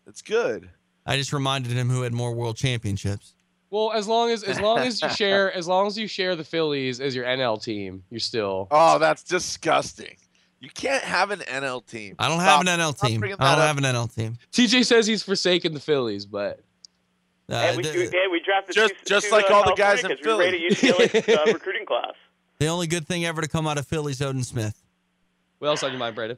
that's 0.07 0.22
good. 0.22 0.70
I 1.04 1.16
just 1.16 1.33
reminded 1.33 1.72
him 1.72 1.90
who 1.90 2.02
had 2.02 2.12
more 2.12 2.33
world 2.33 2.57
championships. 2.57 3.35
Well, 3.68 3.90
as 3.92 4.07
long 4.07 4.31
as 4.31 4.44
as 4.44 4.61
long 4.61 4.78
as 4.78 5.02
you 5.02 5.09
share 5.16 5.52
as 5.52 5.66
long 5.66 5.88
as 5.88 5.98
you 5.98 6.07
share 6.07 6.37
the 6.37 6.44
Phillies 6.44 7.00
as 7.00 7.16
your 7.16 7.24
NL 7.24 7.61
team, 7.61 8.04
you're 8.11 8.20
still. 8.20 8.68
Oh, 8.70 9.00
that's 9.00 9.24
disgusting. 9.24 10.14
You 10.61 10.70
can't 10.70 11.02
have 11.02 11.33
an 11.33 11.40
NL 11.40 11.85
team. 11.85 12.14
I 12.20 12.28
don't 12.28 12.38
Stop- 12.38 12.64
have 12.64 12.74
an 12.74 12.81
NL 12.81 13.00
team. 13.09 13.24
I 13.24 13.28
don't 13.28 13.38
that 13.40 13.59
have 13.66 13.78
an 13.78 13.83
NL 13.83 14.14
team. 14.14 14.38
TJ 14.52 14.85
says 14.87 15.09
he's 15.09 15.24
forsaken 15.24 15.74
the 15.74 15.81
Phillies, 15.81 16.24
but 16.24 16.61
Uh, 17.50 17.62
Hey, 17.62 17.76
we, 17.76 17.82
the, 17.82 17.90
we, 17.92 18.00
hey, 18.08 18.26
we 18.30 18.40
drafted 18.44 18.74
Just- 18.74 18.94
two, 18.94 19.04
just 19.06 19.26
two, 19.26 19.32
like 19.32 19.50
uh, 19.50 19.54
all 19.54 19.64
the 19.64 19.74
guys 19.74 20.02
in 20.04 20.08
kids. 20.08 20.20
We 20.24 20.32
rated 20.32 20.61
UCLA's 20.72 21.28
uh, 21.28 21.44
recruiting 21.52 21.87
class. 21.87 22.12
the 22.58 22.66
only 22.66 22.87
good 22.87 23.06
thing 23.06 23.24
ever 23.24 23.40
to 23.40 23.48
come 23.48 23.66
out 23.66 23.78
of 23.78 23.87
Philly's 23.87 24.20
Odin 24.20 24.44
Smith. 24.44 24.82
what 25.58 25.68
else 25.68 25.82
on 25.82 25.90
your 25.90 25.98
mind, 25.98 26.14
Brandon? 26.14 26.37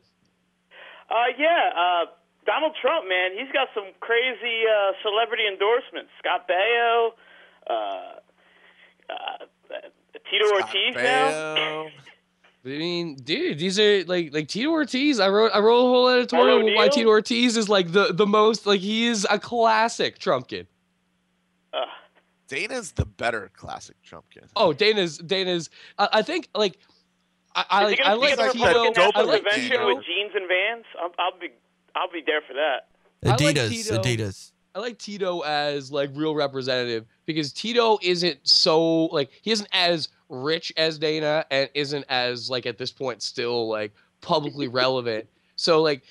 Uh, 1.11 1.14
yeah, 1.37 1.70
uh, 1.77 2.07
Donald 2.46 2.77
Trump, 2.81 3.09
man, 3.09 3.33
he's 3.37 3.51
got 3.53 3.68
some 3.75 3.85
crazy 3.99 4.62
uh, 4.68 4.92
celebrity 5.03 5.42
endorsements. 5.51 6.11
Scott 6.20 6.49
Baio, 6.49 7.11
uh, 7.68 7.73
uh, 9.11 9.44
Tito 10.31 10.44
Ortiz 10.55 10.94
now. 10.94 11.87
I 12.64 12.68
mean, 12.68 13.16
dude, 13.16 13.59
these 13.59 13.81
are 13.81 14.05
like 14.05 14.35
like 14.35 14.49
Tito 14.49 14.70
Ortiz. 14.70 15.18
I 15.18 15.29
wrote 15.31 15.51
I 15.55 15.61
wrote 15.61 15.79
a 15.79 15.88
whole 15.88 16.09
editorial 16.09 16.61
Paul 16.61 16.77
why 16.77 16.88
Tito 16.88 17.09
Ortiz 17.09 17.57
is 17.57 17.68
like 17.70 17.92
the 17.92 18.12
the 18.12 18.27
most 18.27 18.66
like 18.66 18.81
he 18.81 19.07
is 19.07 19.27
a 19.31 19.38
classic 19.38 20.18
Trump 20.18 20.49
kid. 20.49 20.66
Uh, 20.66 20.80
Dana's 22.51 22.93
the 22.93 23.07
better 23.07 23.51
classic 23.57 23.95
Trump 24.03 24.27
kid. 24.29 24.45
Oh, 24.57 24.73
Dana's 24.73 25.19
Dana's. 25.19 25.71
I, 25.99 26.09
I 26.15 26.23
think 26.23 26.49
like 26.55 26.79
I 27.55 27.65
I 27.71 27.85
like 27.85 27.99
he 27.99 28.03
I 28.03 28.09
gonna 28.09 28.21
like 28.21 28.29
be 28.29 28.33
at 28.33 28.37
the 28.37 28.43
like 28.43 28.53
that 28.55 28.67
Republican 28.67 28.93
dope 28.93 29.15
National 29.15 29.31
I 29.31 29.33
like 29.33 29.55
Tito. 29.55 29.87
with 29.87 30.05
jeans 30.05 30.33
and 30.35 30.49
Vans? 30.49 30.85
I'll, 31.01 31.13
I'll 31.19 31.39
be, 31.39 31.49
I'll 31.95 32.11
be 32.11 32.23
there 32.27 32.41
for 32.47 32.55
that. 32.55 32.89
I 33.25 33.43
like 33.43 33.57
Adidas, 33.57 33.69
Tito. 33.69 34.03
Adidas. 34.03 34.53
I 34.75 34.79
like 34.81 34.99
Tito 34.99 35.41
as 35.41 35.93
like 35.93 36.11
real 36.15 36.35
representative 36.35 37.07
because 37.25 37.53
Tito 37.53 37.99
isn't 38.03 38.41
so 38.43 39.05
like 39.07 39.31
he 39.43 39.53
isn't 39.53 39.69
as 39.73 40.09
rich 40.29 40.73
as 40.77 40.99
Dana 40.99 41.45
and 41.53 41.71
isn't 41.75 42.05
as 42.09 42.51
like 42.51 42.67
at 42.67 42.79
this 42.79 42.91
point 42.91 43.23
still 43.23 43.69
like 43.69 43.93
publicly 44.23 44.67
relevant. 44.83 45.29
So 45.61 45.83
like 45.83 46.03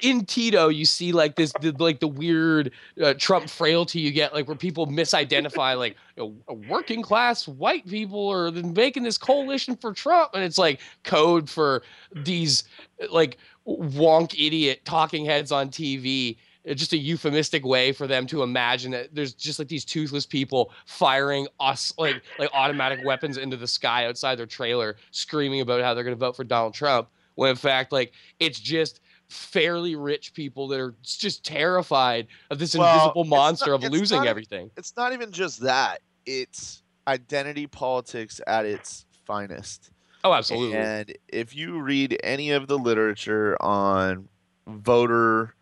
in 0.00 0.24
Tito 0.24 0.68
you 0.68 0.84
see 0.84 1.10
like 1.10 1.34
this 1.34 1.52
the, 1.60 1.72
like 1.72 1.98
the 1.98 2.06
weird 2.06 2.70
uh, 3.02 3.14
Trump 3.14 3.50
frailty 3.50 3.98
you 3.98 4.12
get 4.12 4.32
like 4.32 4.46
where 4.46 4.56
people 4.56 4.86
misidentify 4.86 5.76
like 5.76 5.96
know, 6.16 6.34
working 6.68 7.02
class 7.02 7.48
white 7.48 7.86
people 7.86 8.28
are 8.28 8.52
making 8.52 9.02
this 9.02 9.18
coalition 9.18 9.76
for 9.76 9.92
Trump 9.92 10.30
and 10.34 10.44
it's 10.44 10.56
like 10.58 10.80
code 11.02 11.50
for 11.50 11.82
these 12.14 12.64
like 13.10 13.38
wonk 13.66 14.34
idiot 14.34 14.84
talking 14.84 15.24
heads 15.24 15.50
on 15.50 15.68
TV 15.68 16.36
just 16.74 16.92
a 16.92 16.98
euphemistic 16.98 17.64
way 17.64 17.90
for 17.90 18.06
them 18.06 18.26
to 18.26 18.42
imagine 18.42 18.92
that 18.92 19.12
there's 19.14 19.32
just 19.32 19.58
like 19.58 19.68
these 19.68 19.84
toothless 19.84 20.26
people 20.26 20.70
firing 20.86 21.48
us 21.58 21.92
like 21.98 22.22
like 22.38 22.50
automatic 22.52 23.04
weapons 23.04 23.36
into 23.36 23.56
the 23.56 23.66
sky 23.66 24.06
outside 24.06 24.38
their 24.38 24.46
trailer 24.46 24.96
screaming 25.10 25.60
about 25.60 25.82
how 25.82 25.92
they're 25.92 26.04
going 26.04 26.16
to 26.16 26.20
vote 26.20 26.36
for 26.36 26.44
Donald 26.44 26.74
Trump 26.74 27.08
when 27.38 27.50
in 27.50 27.56
fact 27.56 27.92
like 27.92 28.12
it's 28.40 28.58
just 28.58 28.98
fairly 29.28 29.94
rich 29.94 30.34
people 30.34 30.66
that 30.66 30.80
are 30.80 30.96
just 31.04 31.44
terrified 31.44 32.26
of 32.50 32.58
this 32.58 32.74
Well, 32.74 32.92
invisible 32.92 33.24
monster 33.24 33.70
not- 33.70 33.84
of 33.84 33.92
losing 33.92 34.18
not- 34.18 34.26
everything. 34.26 34.72
It's 34.76 34.96
not 34.96 35.12
even 35.12 35.30
just 35.30 35.60
that. 35.60 36.00
It's 36.26 36.82
identity 37.06 37.68
politics 37.68 38.40
at 38.48 38.66
its 38.66 39.06
finest. 39.24 39.90
Oh, 40.24 40.32
absolutely. 40.32 40.76
And 40.76 41.16
if 41.28 41.54
you 41.54 41.78
read 41.80 42.18
any 42.24 42.50
of 42.50 42.66
the 42.66 42.76
literature 42.76 43.56
on 43.62 44.28
voter 44.66 45.54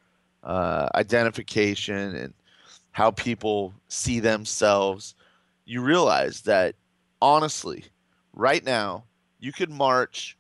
uh, 0.43 0.89
identification 0.95 2.15
and 2.17 2.33
how 2.93 3.11
people 3.11 3.75
see 3.89 4.19
themselves, 4.21 5.15
you 5.67 5.83
realize 5.83 6.41
that 6.43 6.75
honestly, 7.21 7.85
right 8.33 8.65
now, 8.65 9.05
you 9.41 9.53
could 9.53 9.71
march 9.71 10.39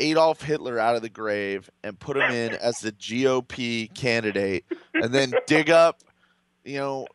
Adolf 0.00 0.42
Hitler 0.42 0.78
out 0.78 0.96
of 0.96 1.02
the 1.02 1.08
grave 1.08 1.68
and 1.82 1.98
put 1.98 2.16
him 2.16 2.30
in 2.30 2.52
as 2.54 2.78
the 2.78 2.92
GOP 2.92 3.92
candidate, 3.94 4.64
and 4.94 5.12
then 5.12 5.32
dig 5.46 5.70
up, 5.70 6.00
you 6.64 6.78
know, 6.78 7.06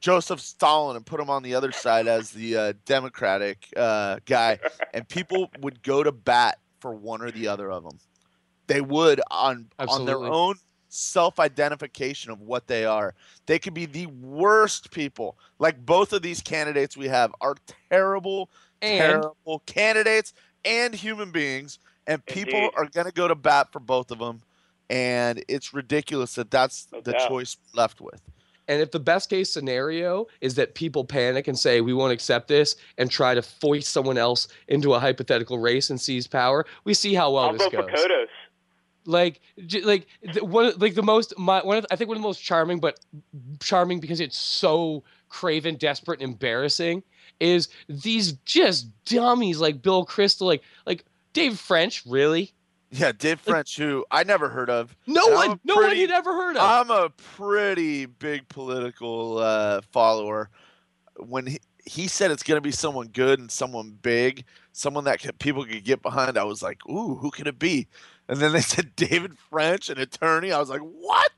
Joseph 0.00 0.40
Stalin 0.40 0.96
and 0.96 1.06
put 1.06 1.18
him 1.18 1.30
on 1.30 1.42
the 1.42 1.54
other 1.54 1.72
side 1.72 2.06
as 2.06 2.30
the 2.30 2.56
uh, 2.56 2.72
Democratic 2.84 3.68
uh, 3.76 4.18
guy, 4.26 4.58
and 4.92 5.08
people 5.08 5.50
would 5.60 5.82
go 5.82 6.02
to 6.02 6.12
bat 6.12 6.58
for 6.80 6.94
one 6.94 7.22
or 7.22 7.30
the 7.30 7.48
other 7.48 7.70
of 7.70 7.84
them. 7.84 7.98
They 8.66 8.82
would 8.82 9.20
on 9.30 9.68
on 9.78 10.04
their 10.04 10.18
own 10.18 10.56
self-identification 10.88 12.30
of 12.30 12.40
what 12.40 12.66
they 12.66 12.84
are. 12.84 13.14
They 13.46 13.58
could 13.58 13.74
be 13.74 13.86
the 13.86 14.06
worst 14.06 14.90
people. 14.90 15.38
Like 15.58 15.84
both 15.84 16.12
of 16.12 16.22
these 16.22 16.40
candidates 16.40 16.96
we 16.96 17.08
have 17.08 17.32
are 17.40 17.56
terrible, 17.90 18.50
And- 18.82 19.00
terrible 19.22 19.62
candidates 19.66 20.34
and 20.64 20.94
human 20.94 21.30
beings, 21.30 21.78
and 22.06 22.24
people 22.26 22.54
Indeed. 22.58 22.70
are 22.76 22.86
going 22.86 23.06
to 23.06 23.12
go 23.12 23.28
to 23.28 23.34
bat 23.34 23.72
for 23.72 23.80
both 23.80 24.10
of 24.10 24.18
them. 24.18 24.40
And 24.90 25.42
it's 25.48 25.72
ridiculous 25.72 26.34
that 26.34 26.50
that's 26.50 26.88
No 26.92 27.00
the 27.00 27.12
doubt. 27.12 27.28
choice 27.28 27.56
left 27.74 28.00
with. 28.00 28.20
And 28.68 28.80
if 28.80 28.90
the 28.90 29.00
best 29.00 29.28
case 29.30 29.50
scenario 29.50 30.26
is 30.40 30.54
that 30.54 30.74
people 30.74 31.04
panic 31.04 31.48
and 31.48 31.58
say 31.58 31.80
we 31.80 31.92
won't 31.94 32.12
accept 32.12 32.48
this 32.48 32.76
and 32.98 33.10
try 33.10 33.34
to 33.34 33.42
foist 33.42 33.88
someone 33.90 34.16
else 34.18 34.48
into 34.68 34.94
a 34.94 34.98
hypothetical 35.00 35.58
race 35.58 35.90
and 35.90 36.00
seize 36.00 36.26
power, 36.26 36.64
we 36.84 36.94
see 36.94 37.12
how 37.14 37.32
well 37.32 37.44
I'll 37.46 37.52
this 37.52 37.62
vote 37.62 37.72
goes. 37.72 37.90
Kodos. 37.90 38.26
like 39.06 39.40
j- 39.66 39.82
like 39.82 40.06
the, 40.32 40.42
one 40.44 40.72
like 40.78 40.94
the 40.94 41.02
most 41.02 41.34
my 41.38 41.62
one 41.62 41.76
of 41.76 41.86
I 41.90 41.96
think 41.96 42.08
one 42.08 42.16
of 42.16 42.22
the 42.22 42.26
most 42.28 42.42
charming 42.42 42.80
but 42.80 43.00
charming 43.60 44.00
because 44.00 44.20
it's 44.20 44.38
so 44.38 45.02
craven 45.28 45.74
desperate 45.76 46.20
and 46.22 46.32
embarrassing 46.32 47.02
is 47.40 47.68
these 47.88 48.32
just 48.46 48.86
dummies 49.04 49.60
like 49.60 49.82
Bill 49.82 50.06
Kristol 50.06 50.46
like 50.46 50.62
like 50.86 51.04
Dave 51.34 51.58
French 51.60 52.02
really 52.06 52.52
Yeah, 52.90 53.12
Dave 53.12 53.40
French, 53.40 53.76
who 53.76 54.06
I 54.10 54.24
never 54.24 54.48
heard 54.48 54.70
of. 54.70 54.96
no 55.06 55.26
And 55.26 55.34
one 55.34 55.60
no 55.64 55.74
one 55.74 55.84
pretty- 55.86 56.00
had 56.00 56.10
ever 56.12 56.32
heard 56.32 56.56
of 56.56 56.62
I'm 56.62 56.90
a 56.90 57.10
pretty 57.10 58.06
big 58.06 58.48
political 58.48 59.38
uh, 59.38 59.82
follower. 59.92 60.48
When 61.18 61.46
he, 61.46 61.58
he 61.84 62.08
said 62.08 62.30
it's 62.30 62.42
going 62.42 62.56
to 62.56 62.62
be 62.62 62.70
someone 62.72 63.08
good 63.08 63.38
and 63.38 63.50
someone 63.50 63.90
big, 64.00 64.44
someone 64.72 65.04
that 65.04 65.20
could, 65.20 65.38
people 65.38 65.64
could 65.64 65.84
get 65.84 66.00
behind, 66.02 66.38
I 66.38 66.44
was 66.44 66.62
like, 66.62 66.78
ooh, 66.88 67.14
who 67.16 67.30
could 67.30 67.46
it 67.46 67.58
be? 67.58 67.86
And 68.28 68.38
then 68.40 68.52
they 68.52 68.60
said 68.62 68.96
David 68.96 69.36
French, 69.50 69.90
an 69.90 69.98
attorney. 69.98 70.50
I 70.50 70.58
was 70.58 70.70
like, 70.70 70.80
what? 70.80 71.30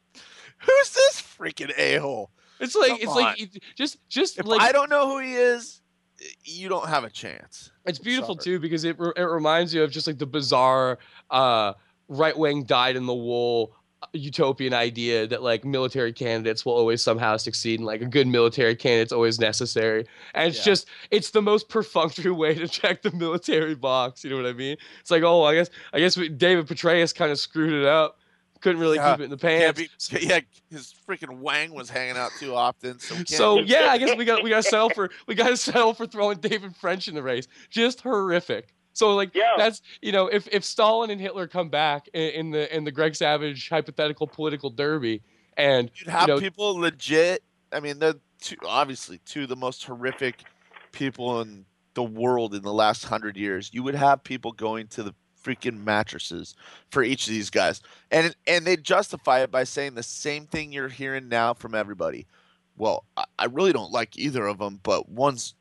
Who's 0.60 0.90
this 0.90 1.20
freaking 1.20 1.72
a 1.76 1.96
hole? 1.98 2.30
it's 2.58 2.74
like 2.74 2.88
come 2.92 2.98
it's 3.02 3.10
on. 3.10 3.16
like 3.16 3.50
just 3.76 3.98
just 4.08 4.38
If 4.38 4.46
like 4.46 4.62
I 4.62 4.72
don't 4.72 4.88
know 4.88 5.06
who 5.08 5.18
he 5.18 5.34
is, 5.34 5.82
you 6.44 6.68
don't 6.68 6.88
have 6.88 7.04
a 7.04 7.10
chance. 7.10 7.70
It's 7.84 7.98
beautiful 7.98 8.36
too 8.36 8.58
because 8.58 8.84
it 8.84 8.98
re- 8.98 9.12
it 9.16 9.22
reminds 9.22 9.72
you 9.74 9.82
of 9.82 9.90
just 9.90 10.06
like 10.06 10.18
the 10.18 10.26
bizarre 10.26 10.98
uh, 11.30 11.74
right 12.08 12.36
wing 12.36 12.64
dyed 12.64 12.96
in 12.96 13.06
the 13.06 13.14
wool 13.14 13.72
uh, 14.02 14.06
utopian 14.12 14.74
idea 14.74 15.26
that 15.26 15.42
like 15.42 15.64
military 15.64 16.12
candidates 16.12 16.64
will 16.66 16.74
always 16.74 17.02
somehow 17.02 17.36
succeed 17.36 17.80
and 17.80 17.86
like 17.86 18.00
a 18.02 18.06
good 18.06 18.26
military 18.26 18.76
candidate's 18.76 19.12
always 19.12 19.38
necessary 19.40 20.04
and 20.34 20.48
it's 20.48 20.58
Yeah. 20.58 20.64
just 20.64 20.88
it's 21.10 21.30
the 21.30 21.40
most 21.42 21.68
perfunctory 21.68 22.30
way 22.30 22.54
to 22.54 22.68
check 22.68 23.02
the 23.02 23.10
military 23.12 23.74
box 23.74 24.22
you 24.22 24.30
know 24.30 24.36
what 24.36 24.44
i 24.46 24.52
mean 24.52 24.76
it's 25.00 25.10
like 25.10 25.22
oh 25.22 25.44
i 25.44 25.54
guess 25.54 25.70
i 25.94 25.98
guess 25.98 26.16
we, 26.16 26.28
david 26.28 26.66
petraeus 26.66 27.14
kind 27.14 27.32
of 27.32 27.38
screwed 27.38 27.72
it 27.72 27.86
up 27.86 28.18
couldn't 28.60 28.80
really 28.80 28.96
Yeah, 28.96 29.12
keep 29.12 29.20
it 29.20 29.24
in 29.24 29.30
the 29.30 29.36
Can't 29.36 29.76
pants 29.76 30.08
be, 30.08 30.20
yeah, 30.26 30.40
his 30.70 30.94
freaking 31.08 31.38
wang 31.38 31.72
was 31.72 31.90
hanging 31.90 32.16
out 32.16 32.30
too 32.38 32.54
often. 32.54 32.98
So, 32.98 33.14
so 33.26 33.60
yeah, 33.60 33.88
I 33.90 33.98
guess 33.98 34.16
we 34.16 34.24
got 34.24 34.42
we 34.42 34.50
got 34.50 34.62
to 34.62 34.68
settle 34.68 34.90
for 34.90 35.10
we 35.26 35.34
got 35.34 35.48
to 35.48 35.56
settle 35.56 35.94
for 35.94 36.06
throwing 36.06 36.38
David 36.38 36.74
French 36.76 37.08
in 37.08 37.14
the 37.14 37.22
race. 37.22 37.46
Just 37.70 38.00
horrific. 38.00 38.74
So 38.92 39.14
like 39.14 39.34
yeah. 39.34 39.54
that's 39.56 39.82
you 40.00 40.12
know 40.12 40.26
if 40.26 40.48
if 40.50 40.64
Stalin 40.64 41.10
and 41.10 41.20
Hitler 41.20 41.46
come 41.46 41.68
back 41.68 42.08
in, 42.14 42.30
in 42.30 42.50
the 42.50 42.76
in 42.76 42.84
the 42.84 42.92
Greg 42.92 43.14
Savage 43.14 43.68
hypothetical 43.68 44.26
political 44.26 44.70
derby 44.70 45.22
and 45.56 45.90
you'd 45.94 46.08
have 46.08 46.28
you 46.28 46.34
know, 46.34 46.40
people 46.40 46.76
legit. 46.76 47.42
I 47.72 47.80
mean, 47.80 47.98
they're 47.98 48.14
two, 48.40 48.56
obviously 48.66 49.18
two 49.24 49.44
of 49.44 49.48
the 49.48 49.56
most 49.56 49.84
horrific 49.84 50.44
people 50.92 51.40
in 51.40 51.64
the 51.94 52.02
world 52.02 52.54
in 52.54 52.62
the 52.62 52.72
last 52.72 53.04
hundred 53.04 53.36
years. 53.36 53.70
You 53.72 53.82
would 53.82 53.94
have 53.94 54.22
people 54.22 54.52
going 54.52 54.86
to 54.88 55.02
the 55.02 55.14
freaking 55.46 55.84
mattresses 55.84 56.54
for 56.90 57.02
each 57.02 57.26
of 57.26 57.32
these 57.32 57.50
guys, 57.50 57.80
and 58.10 58.34
and 58.46 58.66
they 58.66 58.76
justify 58.76 59.40
it 59.40 59.50
by 59.50 59.64
saying 59.64 59.94
the 59.94 60.02
same 60.02 60.46
thing 60.46 60.72
you're 60.72 60.88
hearing 60.88 61.28
now 61.28 61.54
from 61.54 61.74
everybody. 61.74 62.26
Well, 62.76 63.04
I, 63.16 63.24
I 63.38 63.44
really 63.46 63.72
don't 63.72 63.92
like 63.92 64.18
either 64.18 64.46
of 64.46 64.58
them, 64.58 64.80
but 64.82 65.08
one's 65.08 65.54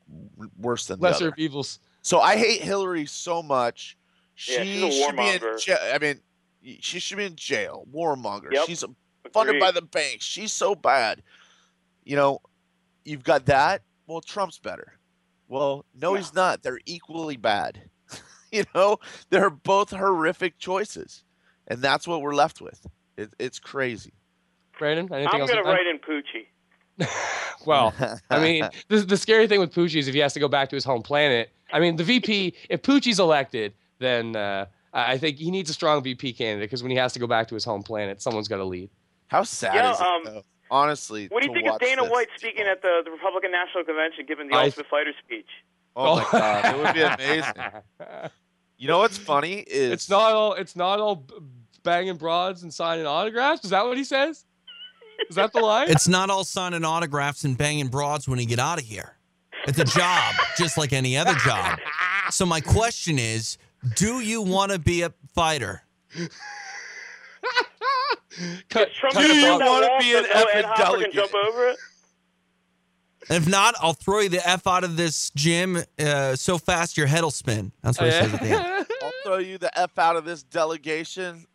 worse 0.58 0.86
than 0.86 1.00
the 1.00 1.08
other. 1.08 1.28
of 1.28 1.34
evils. 1.38 1.78
So 2.02 2.20
I 2.20 2.36
hate 2.36 2.60
Hillary 2.62 3.06
so 3.06 3.42
much. 3.42 3.96
She 4.34 4.54
Yeah, 4.54 4.62
she's 4.64 4.82
a 4.82 4.90
should 4.90 5.16
be 5.16 5.28
in 5.28 5.38
warmonger. 5.40 5.58
jail. 5.60 5.78
I 5.94 5.98
mean, 5.98 6.20
she 6.80 6.98
should 7.00 7.16
be 7.18 7.24
in 7.24 7.36
jail. 7.36 7.86
Warmonger. 7.92 8.52
Yep. 8.52 8.66
She's 8.66 8.84
funded 9.32 9.58
by 9.60 9.70
the 9.70 9.82
banks. 9.82 10.24
She's 10.24 10.52
so 10.52 10.74
bad. 10.74 11.22
You 12.04 12.16
know, 12.16 12.40
you've 13.04 13.24
got 13.24 13.46
that. 13.46 13.82
Well, 14.06 14.20
Trump's 14.20 14.58
better. 14.58 14.92
Well, 15.48 15.84
no, 15.98 16.14
he's 16.14 16.34
not. 16.34 16.62
They're 16.62 16.80
equally 16.86 17.36
bad. 17.36 17.88
You 18.56 18.64
know, 18.74 18.98
they're 19.30 19.50
both 19.50 19.90
horrific 19.90 20.58
choices, 20.58 21.24
and 21.68 21.80
that's 21.80 22.06
what 22.06 22.20
we're 22.22 22.34
left 22.34 22.60
with. 22.60 22.86
It, 23.16 23.30
it's 23.38 23.58
crazy. 23.58 24.12
Brandon, 24.78 25.08
anything 25.12 25.34
I'm 25.34 25.40
else? 25.40 25.50
gonna 25.50 25.62
on 25.62 25.66
that? 25.66 25.72
write 25.72 25.86
in 25.86 25.98
Poochie. 25.98 26.46
Well, 27.64 27.92
I 28.30 28.38
mean, 28.38 28.68
the, 28.88 28.98
the 28.98 29.16
scary 29.16 29.48
thing 29.48 29.58
with 29.58 29.74
Poochie 29.74 29.96
is 29.98 30.06
if 30.06 30.14
he 30.14 30.20
has 30.20 30.32
to 30.34 30.40
go 30.40 30.46
back 30.46 30.68
to 30.68 30.76
his 30.76 30.84
home 30.84 31.02
planet. 31.02 31.50
I 31.72 31.80
mean, 31.80 31.96
the 31.96 32.04
VP, 32.04 32.54
if 32.70 32.82
Poochie's 32.82 33.18
elected, 33.18 33.74
then 33.98 34.36
uh, 34.36 34.66
I 34.92 35.14
I 35.14 35.18
think 35.18 35.38
he 35.38 35.50
needs 35.50 35.68
a 35.68 35.72
strong 35.72 36.00
VP 36.04 36.34
candidate 36.34 36.68
because 36.70 36.84
when 36.84 36.92
he 36.92 36.96
has 36.98 37.12
to 37.14 37.18
go 37.18 37.26
back 37.26 37.48
to 37.48 37.54
his 37.54 37.64
home 37.64 37.82
planet, 37.82 38.22
someone's 38.22 38.46
got 38.46 38.58
to 38.58 38.64
lead. 38.64 38.88
How 39.26 39.42
sad 39.42 39.74
Yeah, 39.74 39.92
is 39.92 40.00
it, 40.00 40.06
um, 40.06 40.22
though? 40.24 40.42
Honestly, 40.70 41.26
What 41.30 41.42
do 41.42 41.48
you 41.48 41.54
to 41.54 41.60
think 41.60 41.74
of 41.74 41.80
Dana 41.80 42.02
this. 42.02 42.10
White 42.12 42.28
speaking 42.36 42.66
at 42.66 42.82
the, 42.82 43.00
the 43.04 43.10
Republican 43.10 43.50
National 43.50 43.82
Convention, 43.82 44.24
giving 44.28 44.46
the 44.48 44.54
I- 44.54 44.64
Ultimate 44.66 44.86
Fighter 44.88 45.12
speech? 45.24 45.48
Oh 45.96 46.16
my 46.16 46.26
god, 46.30 46.64
it 46.66 46.78
would 46.84 46.94
be 46.94 47.02
amazing. 47.02 47.52
You 48.78 48.88
know 48.88 48.98
what's 48.98 49.16
funny 49.18 49.60
is 49.60 49.92
It's 49.92 50.10
not 50.10 50.32
all. 50.32 50.52
It's 50.54 50.76
not 50.76 51.00
all 51.00 51.26
banging 51.82 52.16
broads 52.16 52.62
and 52.62 52.72
signing 52.72 53.06
autographs. 53.06 53.64
Is 53.64 53.70
that 53.70 53.84
what 53.86 53.96
he 53.96 54.04
says? 54.04 54.44
Is 55.30 55.36
that 55.36 55.52
the 55.52 55.60
line? 55.60 55.88
It's 55.88 56.08
not 56.08 56.28
all 56.28 56.44
signing 56.44 56.84
autographs 56.84 57.44
and 57.44 57.56
banging 57.56 57.88
broads 57.88 58.28
when 58.28 58.38
you 58.38 58.46
get 58.46 58.58
out 58.58 58.78
of 58.78 58.84
here. 58.84 59.16
It's 59.66 59.78
a 59.78 59.84
job, 59.84 60.34
just 60.58 60.76
like 60.76 60.92
any 60.92 61.16
other 61.16 61.34
job. 61.36 61.78
So 62.30 62.44
my 62.44 62.60
question 62.60 63.18
is, 63.18 63.56
do 63.94 64.20
you 64.20 64.42
want 64.42 64.72
to 64.72 64.78
be 64.78 65.02
a 65.02 65.12
fighter? 65.34 65.82
Cut, 68.68 68.92
Trump 68.92 69.14
Do 69.14 69.22
gonna 69.22 69.34
you 69.34 69.58
wanna 69.58 69.88
be 69.98 70.14
an 70.14 70.22
no 70.24 70.28
effing 70.28 70.54
Ed 70.54 70.64
Hopper 70.66 70.82
can 70.82 70.84
delegate? 70.92 71.12
jump 71.14 71.34
over 71.34 71.68
it? 71.68 71.70
And 71.70 71.78
if 73.30 73.48
not, 73.48 73.74
I'll 73.80 73.92
throw 73.92 74.20
you 74.20 74.28
the 74.28 74.48
F 74.48 74.66
out 74.66 74.84
of 74.84 74.96
this 74.96 75.30
gym 75.30 75.78
uh, 75.98 76.36
so 76.36 76.58
fast 76.58 76.96
your 76.96 77.06
head 77.06 77.22
will 77.22 77.30
spin. 77.30 77.72
That's 77.82 77.98
what 77.98 78.06
he 78.06 78.12
says 78.12 78.34
at 78.34 78.40
the 78.40 78.48
end. 78.48 78.86
I'll 79.02 79.12
throw 79.24 79.38
you 79.38 79.58
the 79.58 79.76
F 79.78 79.98
out 79.98 80.16
of 80.16 80.24
this 80.24 80.42
delegation. 80.42 81.46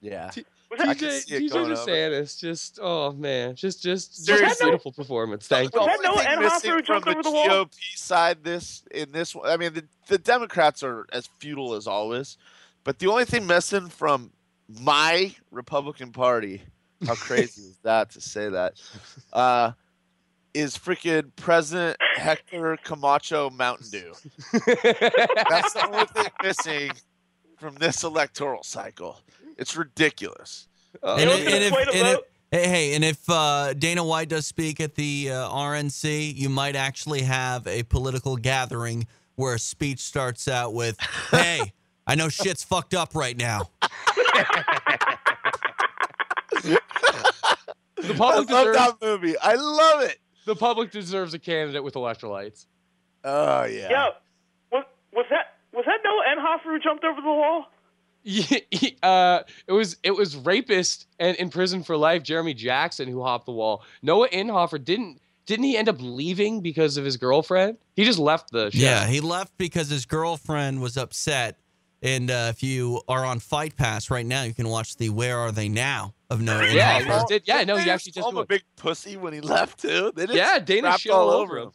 Yeah. 0.00 0.30
I 0.78 0.94
can 0.94 1.08
TJ, 1.08 1.20
see 1.22 1.48
TJ. 1.48 1.50
DeSantis, 1.50 2.38
just 2.38 2.78
oh 2.80 3.10
man, 3.12 3.56
just 3.56 3.82
just, 3.82 4.12
just 4.12 4.26
Seriously. 4.26 4.66
a 4.66 4.66
beautiful 4.66 4.92
performance. 4.92 5.48
Thank 5.48 5.74
you. 5.74 5.80
that 5.80 5.98
only 5.98 6.08
no 6.08 6.14
thing 6.14 6.26
Ed 6.28 6.38
missing 6.38 6.70
from 6.70 6.82
jumped 6.84 7.04
the 7.06 7.10
over 7.10 7.22
the 7.22 7.30
wall? 7.30 7.48
GOP 7.48 7.74
side 7.96 8.44
this 8.44 8.84
in 8.92 9.10
this 9.10 9.34
one, 9.34 9.48
I 9.48 9.56
mean, 9.56 9.72
the, 9.72 9.84
the 10.06 10.18
Democrats 10.18 10.84
are 10.84 11.06
as 11.12 11.28
futile 11.40 11.74
as 11.74 11.88
always, 11.88 12.36
but 12.84 13.00
the 13.00 13.08
only 13.08 13.24
thing 13.24 13.48
missing 13.48 13.88
from 13.88 14.30
my 14.80 15.34
Republican 15.50 16.12
Party, 16.12 16.62
how 17.04 17.14
crazy 17.14 17.62
is 17.62 17.78
that 17.82 18.10
to 18.10 18.20
say 18.20 18.48
that, 18.48 18.74
uh, 19.32 19.72
is 20.54 20.76
freaking 20.76 21.30
President 21.36 21.96
Hector 22.16 22.76
Camacho 22.82 23.50
Mountain 23.50 23.88
Dew. 23.90 24.12
That's 24.52 25.72
the 25.74 25.88
only 25.90 26.06
thing 26.06 26.26
missing 26.42 26.90
from 27.58 27.74
this 27.76 28.02
electoral 28.04 28.62
cycle. 28.62 29.20
It's 29.58 29.76
ridiculous. 29.76 30.66
And, 31.02 31.20
You 31.20 31.26
know 31.26 31.32
and 31.34 31.48
if, 31.64 31.70
the 31.70 31.76
way 31.76 31.84
to 31.84 31.90
and 31.94 32.08
if- 32.08 32.20
hey, 32.50 32.68
hey, 32.68 32.94
and 32.94 33.04
if 33.04 33.18
uh, 33.28 33.74
Dana 33.74 34.02
White 34.04 34.28
does 34.28 34.46
speak 34.46 34.80
at 34.80 34.94
the 34.96 35.30
uh, 35.30 35.48
RNC, 35.50 36.34
you 36.34 36.48
might 36.48 36.74
actually 36.76 37.22
have 37.22 37.66
a 37.66 37.82
political 37.84 38.36
gathering 38.36 39.06
where 39.36 39.54
a 39.54 39.58
speech 39.58 40.00
starts 40.00 40.48
out 40.48 40.74
with, 40.74 40.98
"Hey, 41.30 41.72
I 42.06 42.14
know 42.16 42.28
shit's 42.28 42.64
fucked 42.64 42.94
up 42.94 43.14
right 43.14 43.36
now." 43.36 43.70
The 47.96 48.14
public 48.16 48.20
I 48.20 48.34
love 48.34 48.46
deserves 48.48 48.76
that 48.78 48.94
movie. 49.02 49.34
I 49.38 49.54
love 49.54 50.02
it. 50.02 50.18
The 50.50 50.56
public 50.56 50.90
deserves 50.90 51.32
a 51.32 51.38
candidate 51.38 51.84
with 51.84 51.94
electrolytes. 51.94 52.66
Oh 53.22 53.62
yeah. 53.64 53.88
Yeah. 53.88 54.08
Was, 54.72 54.84
was 55.12 55.26
that 55.30 55.54
was 55.72 55.84
that 55.86 55.98
Noah 56.04 56.24
Inhofer 56.36 56.72
who 56.74 56.78
jumped 56.80 57.04
over 57.04 57.20
the 57.20 57.28
wall? 57.28 57.66
Yeah, 58.24 58.58
he- 58.72 58.96
uh, 59.00 59.42
it 59.68 59.72
was 59.72 59.96
it 60.02 60.10
was 60.10 60.34
rapist 60.36 61.06
and 61.20 61.36
in 61.36 61.50
prison 61.50 61.84
for 61.84 61.96
life 61.96 62.24
Jeremy 62.24 62.52
Jackson 62.54 63.08
who 63.08 63.22
hopped 63.22 63.46
the 63.46 63.52
wall. 63.52 63.84
Noah 64.02 64.28
Inhofer 64.30 64.84
didn't 64.84 65.20
didn't 65.46 65.66
he 65.66 65.76
end 65.76 65.88
up 65.88 65.96
leaving 66.00 66.60
because 66.62 66.96
of 66.96 67.04
his 67.04 67.16
girlfriend? 67.16 67.78
He 67.94 68.02
just 68.04 68.18
left 68.18 68.50
the 68.50 68.70
show. 68.72 68.78
Yeah, 68.78 69.06
he 69.06 69.20
left 69.20 69.56
because 69.56 69.88
his 69.88 70.04
girlfriend 70.04 70.82
was 70.82 70.96
upset. 70.96 71.58
And 72.02 72.30
uh, 72.30 72.46
if 72.50 72.62
you 72.62 73.02
are 73.08 73.24
on 73.26 73.40
Fight 73.40 73.76
Pass 73.76 74.10
right 74.10 74.24
now, 74.24 74.42
you 74.44 74.54
can 74.54 74.68
watch 74.68 74.96
the 74.96 75.10
"Where 75.10 75.38
Are 75.38 75.52
They 75.52 75.68
Now" 75.68 76.14
of 76.30 76.40
Noah. 76.40 76.66
Yeah, 76.72 76.98
he 77.00 77.04
just 77.04 77.28
did. 77.28 77.42
Yeah, 77.46 77.62
no, 77.64 77.76
Did 77.76 77.84
he 77.84 77.90
actually 77.90 78.12
just 78.12 78.22
call 78.22 78.30
him 78.32 78.38
a 78.38 78.46
big 78.46 78.62
pussy 78.76 79.16
when 79.18 79.32
he 79.34 79.40
left 79.56 79.80
too. 79.80 80.10
They 80.16 80.24
just 80.26 80.36
Yeah, 80.36 80.58
Dana 80.58 80.96
shit 80.98 81.12
all 81.12 81.28
all 81.28 81.30
over 81.30 81.58
over 81.58 81.68
him. 81.68 81.72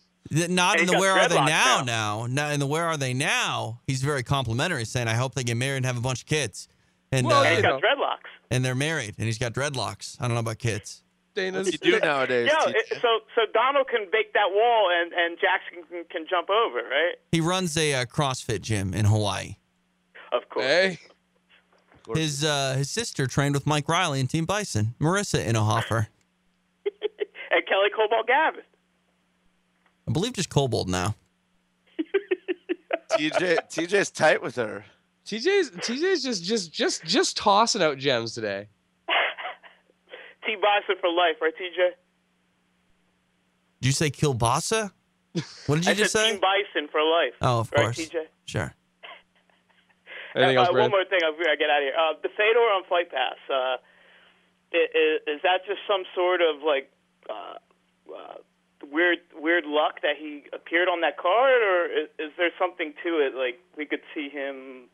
him. 0.47 0.55
Not 0.55 0.79
And 0.79 0.89
in 0.89 0.93
the 0.95 0.99
where 0.99 1.11
are 1.11 1.27
they 1.29 1.35
now, 1.35 1.83
now. 1.85 2.25
now? 2.25 2.25
Now 2.27 2.49
in 2.49 2.59
the 2.59 2.65
where 2.65 2.85
are 2.85 2.97
they 2.97 3.13
now? 3.13 3.81
He's 3.85 4.01
very 4.01 4.23
complimentary, 4.23 4.85
saying, 4.85 5.07
"I 5.07 5.13
hope 5.13 5.35
they 5.35 5.43
get 5.43 5.57
married 5.57 5.77
and 5.77 5.85
have 5.85 5.97
a 5.97 6.01
bunch 6.01 6.21
of 6.21 6.25
kids." 6.27 6.67
And 7.11 7.27
Well, 7.27 7.41
uh, 7.41 7.43
And 7.43 7.49
he's 7.49 7.57
you 7.57 7.61
got 7.69 7.81
know. 7.81 7.87
dreadlocks. 7.87 8.29
and 8.49 8.65
they're 8.65 8.73
married, 8.73 9.13
and 9.19 9.27
he's 9.27 9.37
got 9.37 9.53
dreadlocks. 9.53 10.17
I 10.19 10.23
don't 10.27 10.33
know 10.33 10.39
about 10.39 10.57
kids. 10.57 11.03
Dana's 11.35 11.67
What 11.67 11.79
do 11.81 11.87
you 11.89 11.99
do 11.99 11.99
nowadays? 12.03 12.49
Yeah, 12.51 12.69
it, 12.69 12.97
so 13.01 13.19
so 13.35 13.41
Donald 13.53 13.87
can 13.89 14.07
bake 14.11 14.33
that 14.33 14.49
wall 14.51 14.89
and, 14.99 15.13
and 15.13 15.37
Jackson 15.39 15.83
can, 15.89 16.03
can 16.09 16.25
jump 16.27 16.49
over, 16.49 16.77
right? 16.77 17.15
He 17.31 17.41
runs 17.41 17.77
a 17.77 17.93
uh, 17.93 18.05
CrossFit 18.05 18.61
gym 18.61 18.93
in 18.95 19.05
Hawaii. 19.05 19.57
Of 20.35 20.49
course. 20.49 20.65
Hey, 20.65 20.99
His 22.13 22.43
uh, 22.43 22.75
his 22.77 22.89
sister 22.89 23.27
trained 23.27 23.55
with 23.55 23.65
Mike 23.65 23.87
Riley 23.87 24.19
and 24.19 24.29
Team 24.29 24.45
Bison, 24.45 24.95
Marissa 24.99 25.43
Inhofer. 25.45 26.07
And 27.51 27.65
Kelly 27.67 27.89
Kobold 27.95 28.27
Gavin. 28.27 28.63
I 30.07 30.11
believe 30.11 30.33
just 30.33 30.49
Kobold 30.49 30.89
now. 30.89 31.15
TJ 33.11 33.59
TJ's 33.69 34.11
tight 34.11 34.41
with 34.41 34.55
her. 34.55 34.83
TJ's 35.25 35.69
TJ's 35.71 36.23
just 36.23 36.43
just 36.43 36.73
just 36.73 37.05
just 37.05 37.37
tossing 37.37 37.81
out 37.81 37.97
gems 37.97 38.33
today. 38.33 38.67
T 40.45 40.55
Bison 40.55 40.95
for 40.99 41.09
life, 41.09 41.35
right, 41.39 41.53
TJ? 41.53 41.91
Did 43.79 43.87
you 43.87 43.91
say 43.93 44.09
Kilbasa? 44.09 44.91
What 45.67 45.75
did 45.75 45.85
you 45.85 45.91
I 45.91 45.93
just 45.93 46.11
said 46.11 46.19
say? 46.25 46.31
Team 46.31 46.41
Bison 46.41 46.89
for 46.91 47.01
life. 47.01 47.33
Oh, 47.41 47.59
of 47.59 47.71
right, 47.71 47.83
course. 47.83 47.99
TJ? 47.99 48.23
Sure. 48.45 48.73
Anything 50.35 50.57
Uh, 50.57 50.61
else, 50.61 50.69
uh, 50.69 50.79
one 50.79 50.91
more 50.91 51.05
thing 51.05 51.19
before 51.21 51.49
I 51.51 51.55
get 51.55 51.69
out 51.69 51.79
of 51.81 51.83
here. 51.83 51.95
Uh, 51.97 52.13
the 52.21 52.29
Fedor 52.29 52.59
on 52.59 52.83
Fight 52.89 53.09
Pass. 53.09 53.37
Uh, 53.49 53.77
is, 54.71 55.21
is 55.27 55.41
that 55.43 55.65
just 55.65 55.79
some 55.87 56.03
sort 56.13 56.41
of 56.41 56.61
like 56.61 56.91
uh, 57.29 57.55
uh, 58.13 58.35
weird 58.91 59.19
weird 59.35 59.65
luck 59.65 60.01
that 60.01 60.17
he 60.19 60.43
appeared 60.53 60.89
on 60.89 61.01
that 61.01 61.17
card, 61.17 61.61
or 61.61 61.85
is, 61.85 62.09
is 62.19 62.31
there 62.37 62.51
something 62.59 62.93
to 63.03 63.09
it? 63.19 63.33
Like 63.35 63.59
we 63.77 63.85
could 63.85 64.01
see 64.13 64.27
him 64.29 64.89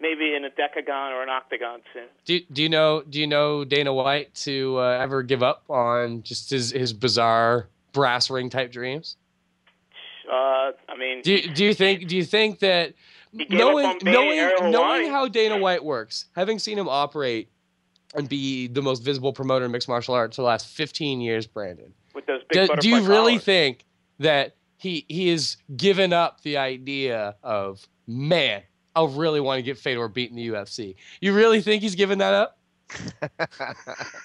maybe 0.00 0.34
in 0.34 0.44
a 0.44 0.50
decagon 0.50 1.12
or 1.12 1.22
an 1.22 1.28
octagon 1.28 1.80
soon. 1.92 2.06
Do, 2.24 2.40
do 2.52 2.62
you 2.62 2.68
know 2.68 3.02
do 3.08 3.20
you 3.20 3.26
know 3.26 3.64
Dana 3.64 3.92
White 3.94 4.34
to 4.46 4.78
uh, 4.78 4.98
ever 5.00 5.22
give 5.22 5.42
up 5.42 5.62
on 5.70 6.22
just 6.22 6.50
his 6.50 6.72
his 6.72 6.92
bizarre 6.92 7.68
brass 7.92 8.30
ring 8.30 8.50
type 8.50 8.72
dreams? 8.72 9.16
Uh, 10.28 10.72
I 10.88 10.96
mean, 10.98 11.22
Do 11.22 11.32
you, 11.34 11.54
do 11.54 11.64
you 11.64 11.74
think 11.74 12.06
do 12.08 12.16
you 12.16 12.24
think 12.24 12.60
that 12.60 12.88
He 12.90 12.94
gave 12.94 12.94
up 12.94 12.94
knowing 13.32 13.98
knowing 14.02 14.70
knowing 14.70 15.10
how 15.10 15.28
Dana 15.28 15.58
White 15.58 15.84
works, 15.84 16.26
having 16.34 16.58
seen 16.58 16.78
him 16.78 16.88
operate 16.88 17.50
and 18.14 18.28
be 18.28 18.66
the 18.66 18.82
most 18.82 19.00
visible 19.00 19.32
promoter 19.32 19.64
in 19.64 19.70
mixed 19.70 19.88
martial 19.88 20.14
arts 20.14 20.36
for 20.36 20.42
the 20.42 20.48
last 20.48 20.66
15 20.66 21.20
years, 21.20 21.46
Brandon. 21.46 21.92
with 22.14 22.26
those 22.26 22.40
big 22.48 22.68
Do, 22.68 22.76
do 22.80 22.88
you 22.88 22.94
butterfly 22.96 23.14
really 23.14 23.32
collars. 23.32 23.44
think 23.44 23.84
that 24.18 24.56
he 24.78 25.04
he 25.08 25.28
has 25.28 25.56
given 25.76 26.12
up 26.12 26.40
the 26.42 26.56
idea 26.56 27.36
of 27.42 27.86
man, 28.06 28.62
I 28.96 29.04
really 29.04 29.40
want 29.40 29.58
to 29.58 29.62
get 29.62 29.78
Fedor 29.78 30.08
beat 30.08 30.30
in 30.30 30.36
the 30.36 30.48
UFC? 30.48 30.96
You 31.20 31.32
really 31.32 31.60
think 31.60 31.82
he's 31.82 31.94
given 31.94 32.18
that 32.18 32.34
up? 32.34 32.56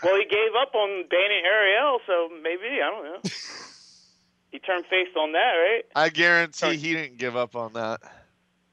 Well, 0.04 0.16
he 0.18 0.26
gave 0.26 0.52
up 0.60 0.74
on 0.74 0.90
Dana 1.10 1.34
and 1.36 1.46
Ariel, 1.46 2.00
so 2.08 2.30
maybe 2.42 2.82
I 2.82 2.90
don't 2.90 3.04
know. 3.04 3.20
he 4.52 4.60
turned 4.60 4.86
face 4.86 5.10
on 5.18 5.34
that, 5.34 5.52
right? 5.52 5.84
I 5.96 6.10
guarantee 6.10 6.78
he 6.78 6.94
didn't 6.94 7.18
give 7.18 7.36
up 7.36 7.56
on 7.56 7.74
that. 7.74 8.02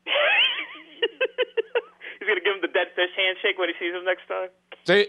He's 2.19 2.29
gonna 2.29 2.41
give 2.41 2.55
him 2.55 2.61
the 2.63 2.69
dead 2.69 2.89
fish 2.95 3.11
handshake 3.17 3.59
when 3.59 3.69
he 3.69 3.75
sees 3.79 3.93
him 3.95 4.05
next 4.05 4.27
time. 4.29 4.49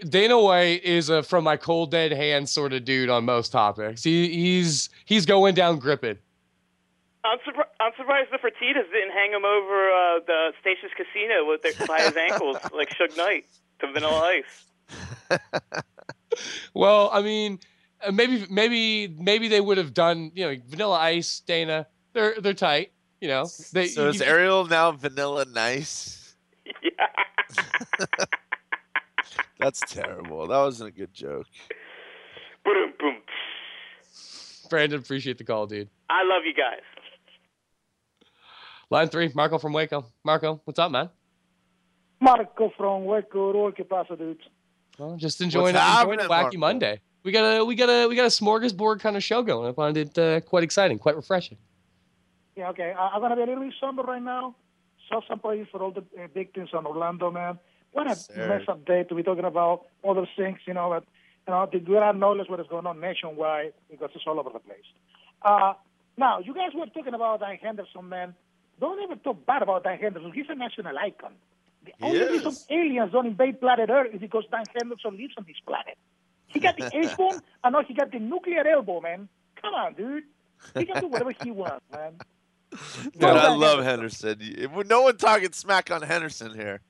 Dana 0.08 0.40
White 0.40 0.84
is 0.84 1.08
a 1.08 1.22
from 1.22 1.44
my 1.44 1.56
cold 1.56 1.90
dead 1.90 2.12
hand 2.12 2.48
sort 2.48 2.72
of 2.72 2.84
dude 2.84 3.08
on 3.08 3.24
most 3.24 3.52
topics. 3.52 4.02
He, 4.02 4.28
he's 4.28 4.90
he's 5.04 5.26
going 5.26 5.54
down 5.54 5.78
gripping. 5.78 6.18
I'm, 7.24 7.38
surpri- 7.38 7.64
I'm 7.80 7.92
surprised 7.96 8.30
the 8.32 8.38
Fertitas 8.38 8.90
didn't 8.92 9.12
hang 9.12 9.32
him 9.32 9.44
over 9.46 9.90
uh, 9.90 10.18
the 10.26 10.52
Stations 10.60 10.92
Casino 10.94 11.46
with 11.46 11.62
their, 11.62 11.72
by 11.86 12.02
his 12.02 12.14
ankles 12.16 12.58
like 12.74 12.90
Suge 12.90 13.16
Knight 13.16 13.46
to 13.80 13.90
Vanilla 13.92 14.20
Ice. 14.20 14.64
Well, 16.74 17.10
I 17.12 17.22
mean, 17.22 17.60
uh, 18.04 18.12
maybe 18.12 18.46
maybe 18.50 19.08
maybe 19.08 19.48
they 19.48 19.60
would 19.60 19.78
have 19.78 19.94
done 19.94 20.32
you 20.34 20.46
know 20.46 20.56
Vanilla 20.66 20.98
Ice, 20.98 21.40
Dana. 21.40 21.86
They're 22.12 22.40
they're 22.40 22.54
tight. 22.54 22.92
You 23.24 23.30
know. 23.30 23.46
They, 23.72 23.86
So 23.86 24.08
is 24.08 24.20
Ariel 24.20 24.66
now 24.66 24.92
vanilla 24.92 25.46
nice? 25.46 26.34
Yeah. 26.82 27.06
That's 29.58 29.80
terrible. 29.80 30.46
That 30.46 30.58
wasn't 30.58 30.90
a 30.90 30.92
good 30.92 31.14
joke. 31.14 31.46
Boom, 32.66 32.92
boom. 33.00 33.16
Brandon, 34.68 34.98
appreciate 34.98 35.38
the 35.38 35.44
call, 35.44 35.66
dude. 35.66 35.88
I 36.10 36.22
love 36.24 36.42
you 36.44 36.52
guys. 36.52 36.82
Line 38.90 39.08
three, 39.08 39.32
Marco 39.34 39.56
from 39.56 39.72
Waco. 39.72 40.04
Marco, 40.22 40.60
what's 40.64 40.78
up, 40.78 40.90
man? 40.90 41.08
Marco 42.20 42.74
from 42.76 43.06
Waco, 43.06 43.54
Roy, 43.54 43.70
¿qué 43.70 43.88
pasa, 43.88 44.16
dude? 44.16 44.36
Well, 44.98 45.16
just 45.16 45.40
enjoying, 45.40 45.76
What's 45.76 46.00
enjoying 46.02 46.20
a 46.20 46.24
wacky 46.24 46.28
Marco? 46.28 46.58
Monday. 46.58 47.00
We 47.22 47.32
got 47.32 47.56
a 47.56 47.64
we 47.64 47.74
got 47.74 47.88
a 47.88 48.06
we 48.06 48.16
got 48.16 48.26
a 48.26 48.28
smorgasbord 48.28 49.00
kind 49.00 49.16
of 49.16 49.24
show 49.24 49.42
going. 49.42 49.70
I 49.70 49.72
find 49.72 49.96
it 49.96 50.18
uh, 50.18 50.40
quite 50.42 50.62
exciting, 50.62 50.98
quite 50.98 51.16
refreshing. 51.16 51.56
Yeah, 52.56 52.68
okay. 52.70 52.92
I, 52.96 53.08
I'm 53.14 53.20
gonna 53.20 53.36
be 53.36 53.42
a 53.42 53.46
little 53.46 53.64
bit 53.64 53.74
somber 53.80 54.02
right 54.02 54.22
now. 54.22 54.54
So 55.10 55.20
sympathy 55.28 55.66
for 55.70 55.82
all 55.82 55.90
the 55.90 56.00
uh, 56.00 56.26
victims 56.32 56.70
on 56.72 56.86
Orlando, 56.86 57.30
man. 57.30 57.58
What 57.92 58.06
a 58.10 58.16
Sir. 58.16 58.48
mess 58.48 58.62
up 58.68 58.84
day 58.86 59.04
to 59.04 59.14
be 59.14 59.22
talking 59.22 59.44
about 59.44 59.86
all 60.02 60.14
those 60.14 60.28
things, 60.36 60.58
you 60.66 60.74
know. 60.74 60.88
But 60.90 61.04
you 61.46 61.52
know, 61.52 61.68
the 61.70 61.78
good 61.78 62.02
acknowledge 62.02 62.48
what 62.48 62.60
is 62.60 62.66
going 62.68 62.86
on 62.86 63.00
nationwide 63.00 63.72
because 63.90 64.10
it's 64.14 64.24
all 64.26 64.38
over 64.40 64.50
the 64.50 64.58
place. 64.60 64.86
Uh, 65.42 65.74
now, 66.16 66.38
you 66.38 66.54
guys 66.54 66.70
were 66.74 66.86
talking 66.86 67.12
about 67.14 67.40
Dan 67.40 67.58
Henderson, 67.60 68.08
man. 68.08 68.34
Don't 68.80 68.98
ever 69.02 69.16
talk 69.20 69.44
bad 69.46 69.62
about 69.62 69.84
Dan 69.84 69.98
Henderson. 69.98 70.32
He's 70.32 70.46
a 70.48 70.54
national 70.54 70.96
icon. 70.98 71.32
The 71.84 71.92
only 72.02 72.18
Yes. 72.18 72.30
reason 72.30 72.56
aliens 72.70 73.12
don't 73.12 73.26
invade 73.26 73.60
planet 73.60 73.90
Earth 73.90 74.14
is 74.14 74.20
because 74.20 74.44
Dan 74.50 74.64
Henderson 74.74 75.16
lives 75.18 75.34
on 75.36 75.44
this 75.46 75.56
planet. 75.66 75.98
He 76.46 76.60
got 76.60 76.76
the 76.76 76.84
H 76.92 77.16
bone, 77.16 77.42
and 77.62 77.72
now 77.74 77.82
he 77.86 77.94
got 77.94 78.10
the 78.10 78.18
nuclear 78.20 78.66
elbow, 78.66 79.00
man. 79.00 79.28
Come 79.60 79.74
on, 79.74 79.94
dude. 79.94 80.24
He 80.78 80.86
can 80.86 80.98
do 80.98 81.08
whatever 81.08 81.32
he 81.32 81.50
wants, 81.50 81.84
man. 81.92 82.14
Dude, 83.02 83.22
Well 83.22 83.36
I 83.38 83.54
love 83.54 83.84
Henderson. 83.84 84.38
You- 84.40 84.84
No 84.84 85.02
one 85.02 85.16
talking 85.16 85.52
smack 85.52 85.90
on 85.90 86.02
Henderson 86.02 86.54
here. 86.54 86.80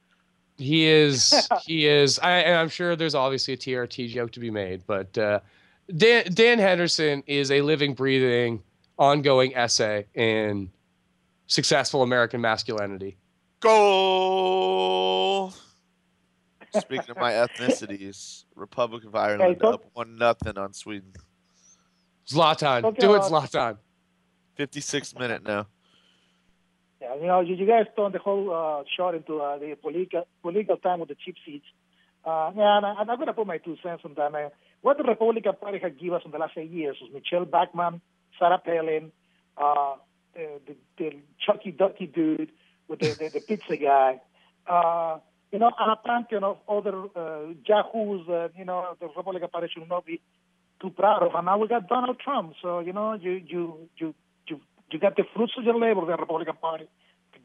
He 0.56 0.86
is 0.86 1.48
he 1.66 1.86
is. 1.86 2.18
I, 2.20 2.30
and 2.38 2.56
I'm 2.58 2.68
sure 2.68 2.96
there's 2.96 3.14
obviously 3.14 3.54
a 3.54 3.56
TRT 3.56 4.08
joke 4.10 4.30
to 4.32 4.40
be 4.40 4.50
made, 4.50 4.82
but 4.86 5.16
uh, 5.18 5.40
Dan 5.96 6.24
Dan 6.32 6.58
Henderson 6.58 7.22
is 7.26 7.50
a 7.50 7.60
living, 7.62 7.94
breathing, 7.94 8.62
ongoing 8.98 9.54
essay 9.56 10.06
in 10.14 10.70
successful 11.46 12.02
American 12.02 12.40
masculinity. 12.40 13.16
Goal. 13.60 15.52
Speaking 16.78 17.10
of 17.10 17.16
my 17.18 17.32
ethnicities, 17.32 18.44
Republic 18.54 19.04
of 19.04 19.14
Ireland 19.14 19.58
so- 19.60 19.74
up 19.74 19.84
one 19.92 20.16
nothing 20.16 20.56
on 20.58 20.72
Sweden. 20.72 21.12
Zlatan, 22.28 22.84
Okay, 22.84 23.00
do 23.00 23.14
it, 23.16 23.22
Zlatan. 23.22 23.76
56 24.56 25.14
minute 25.16 25.44
now. 25.44 25.66
Yeah, 27.00 27.14
you 27.16 27.26
know, 27.26 27.40
you, 27.40 27.54
you 27.54 27.66
guys 27.66 27.86
turned 27.96 28.14
the 28.14 28.18
whole 28.18 28.50
uh, 28.52 28.84
shot 28.96 29.14
into 29.14 29.40
uh, 29.40 29.58
the 29.58 29.76
political 29.80 30.26
political 30.42 30.76
time 30.76 31.00
with 31.00 31.08
the 31.08 31.16
cheap 31.16 31.36
seats. 31.44 31.66
Uh, 32.24 32.50
yeah, 32.56 32.78
and 32.78 32.86
I, 32.86 32.94
I'm 32.98 33.06
going 33.06 33.26
to 33.26 33.34
put 33.34 33.46
my 33.46 33.58
two 33.58 33.76
cents 33.82 34.02
on 34.04 34.14
that, 34.16 34.32
man. 34.32 34.50
What 34.80 34.96
the 34.96 35.04
Republican 35.04 35.54
Party 35.60 35.78
has 35.78 35.92
given 36.00 36.14
us 36.14 36.22
in 36.24 36.30
the 36.30 36.38
last 36.38 36.52
eight 36.56 36.70
years 36.70 36.96
was 37.00 37.10
Michele 37.12 37.44
Bachmann, 37.44 38.00
Sarah 38.38 38.58
Palin, 38.58 39.12
uh, 39.58 39.96
the, 40.34 40.60
the, 40.66 40.76
the 40.98 41.16
Chucky 41.44 41.70
Ducky 41.70 42.06
dude 42.06 42.50
with 42.88 43.00
the, 43.00 43.08
the, 43.08 43.30
the 43.34 43.40
pizza 43.40 43.76
guy, 43.76 44.20
uh, 44.66 45.18
you 45.52 45.58
know, 45.58 45.70
and 45.78 45.92
a 45.92 45.96
pantheon 45.96 46.44
of 46.44 46.58
other 46.68 47.04
uh, 47.14 47.52
yahoos 47.66 48.26
that, 48.26 48.52
you 48.56 48.64
know, 48.64 48.96
the 49.00 49.06
Republican 49.06 49.48
Party 49.48 49.68
should 49.72 49.88
not 49.88 50.04
be 50.04 50.20
too 50.80 50.90
proud 50.90 51.22
of. 51.22 51.34
And 51.34 51.46
now 51.46 51.58
we 51.58 51.68
got 51.68 51.88
Donald 51.88 52.18
Trump. 52.18 52.54
So, 52.60 52.80
you 52.80 52.92
know, 52.92 53.14
you, 53.14 53.40
you, 53.46 53.88
you, 53.96 54.14
you, 54.90 54.98
got 54.98 55.16
the 55.16 55.24
fruits 55.34 55.52
of 55.58 55.64
your 55.64 55.78
labor, 55.78 56.04
the 56.06 56.16
Republican 56.16 56.56
Party, 56.60 56.88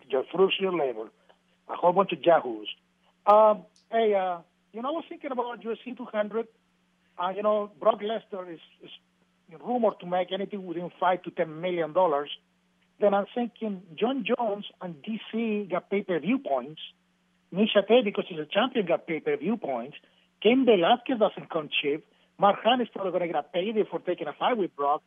your 0.09 0.23
fruits 0.33 0.55
of 0.59 0.63
your 0.63 0.77
labor, 0.77 1.09
a 1.67 1.75
whole 1.75 1.93
bunch 1.93 2.11
of 2.11 2.19
yahoos. 2.23 2.69
Um, 3.25 3.65
hey, 3.91 4.13
uh, 4.13 4.39
you 4.73 4.81
know, 4.81 4.89
I 4.89 4.91
was 4.91 5.05
thinking 5.09 5.31
about 5.31 5.61
UFC 5.61 5.95
200. 5.97 6.47
Uh, 7.17 7.29
you 7.35 7.43
know, 7.43 7.71
Brock 7.79 8.01
Lesnar 8.01 8.51
is, 8.51 8.59
is 8.83 8.91
rumored 9.63 9.99
to 9.99 10.05
make 10.05 10.31
anything 10.31 10.65
within 10.65 10.91
five 10.99 11.23
to 11.23 11.31
ten 11.31 11.61
million 11.61 11.93
dollars. 11.93 12.29
Then 12.99 13.13
I'm 13.13 13.25
thinking 13.33 13.81
Jon 13.95 14.25
Jones 14.25 14.65
and 14.81 14.95
DC 14.95 15.71
got 15.71 15.89
pay-per-view 15.89 16.39
points. 16.39 16.81
Miesha 17.53 17.87
Tate, 17.87 18.03
because 18.03 18.25
he's 18.27 18.39
a 18.39 18.45
champion, 18.45 18.85
got 18.85 19.07
pay-per-view 19.07 19.57
points. 19.57 19.97
Cain 20.43 20.65
Velasquez 20.65 21.17
doesn't 21.17 21.49
come 21.49 21.69
cheap. 21.81 22.05
Mark 22.37 22.57
Hunt 22.63 22.81
is 22.81 22.87
probably 22.93 23.11
going 23.11 23.21
to 23.21 23.27
get 23.27 23.35
a 23.35 23.43
payday 23.43 23.83
for 23.89 23.99
taking 23.99 24.27
a 24.27 24.33
fight 24.33 24.57
with 24.57 24.75
Brock. 24.75 25.01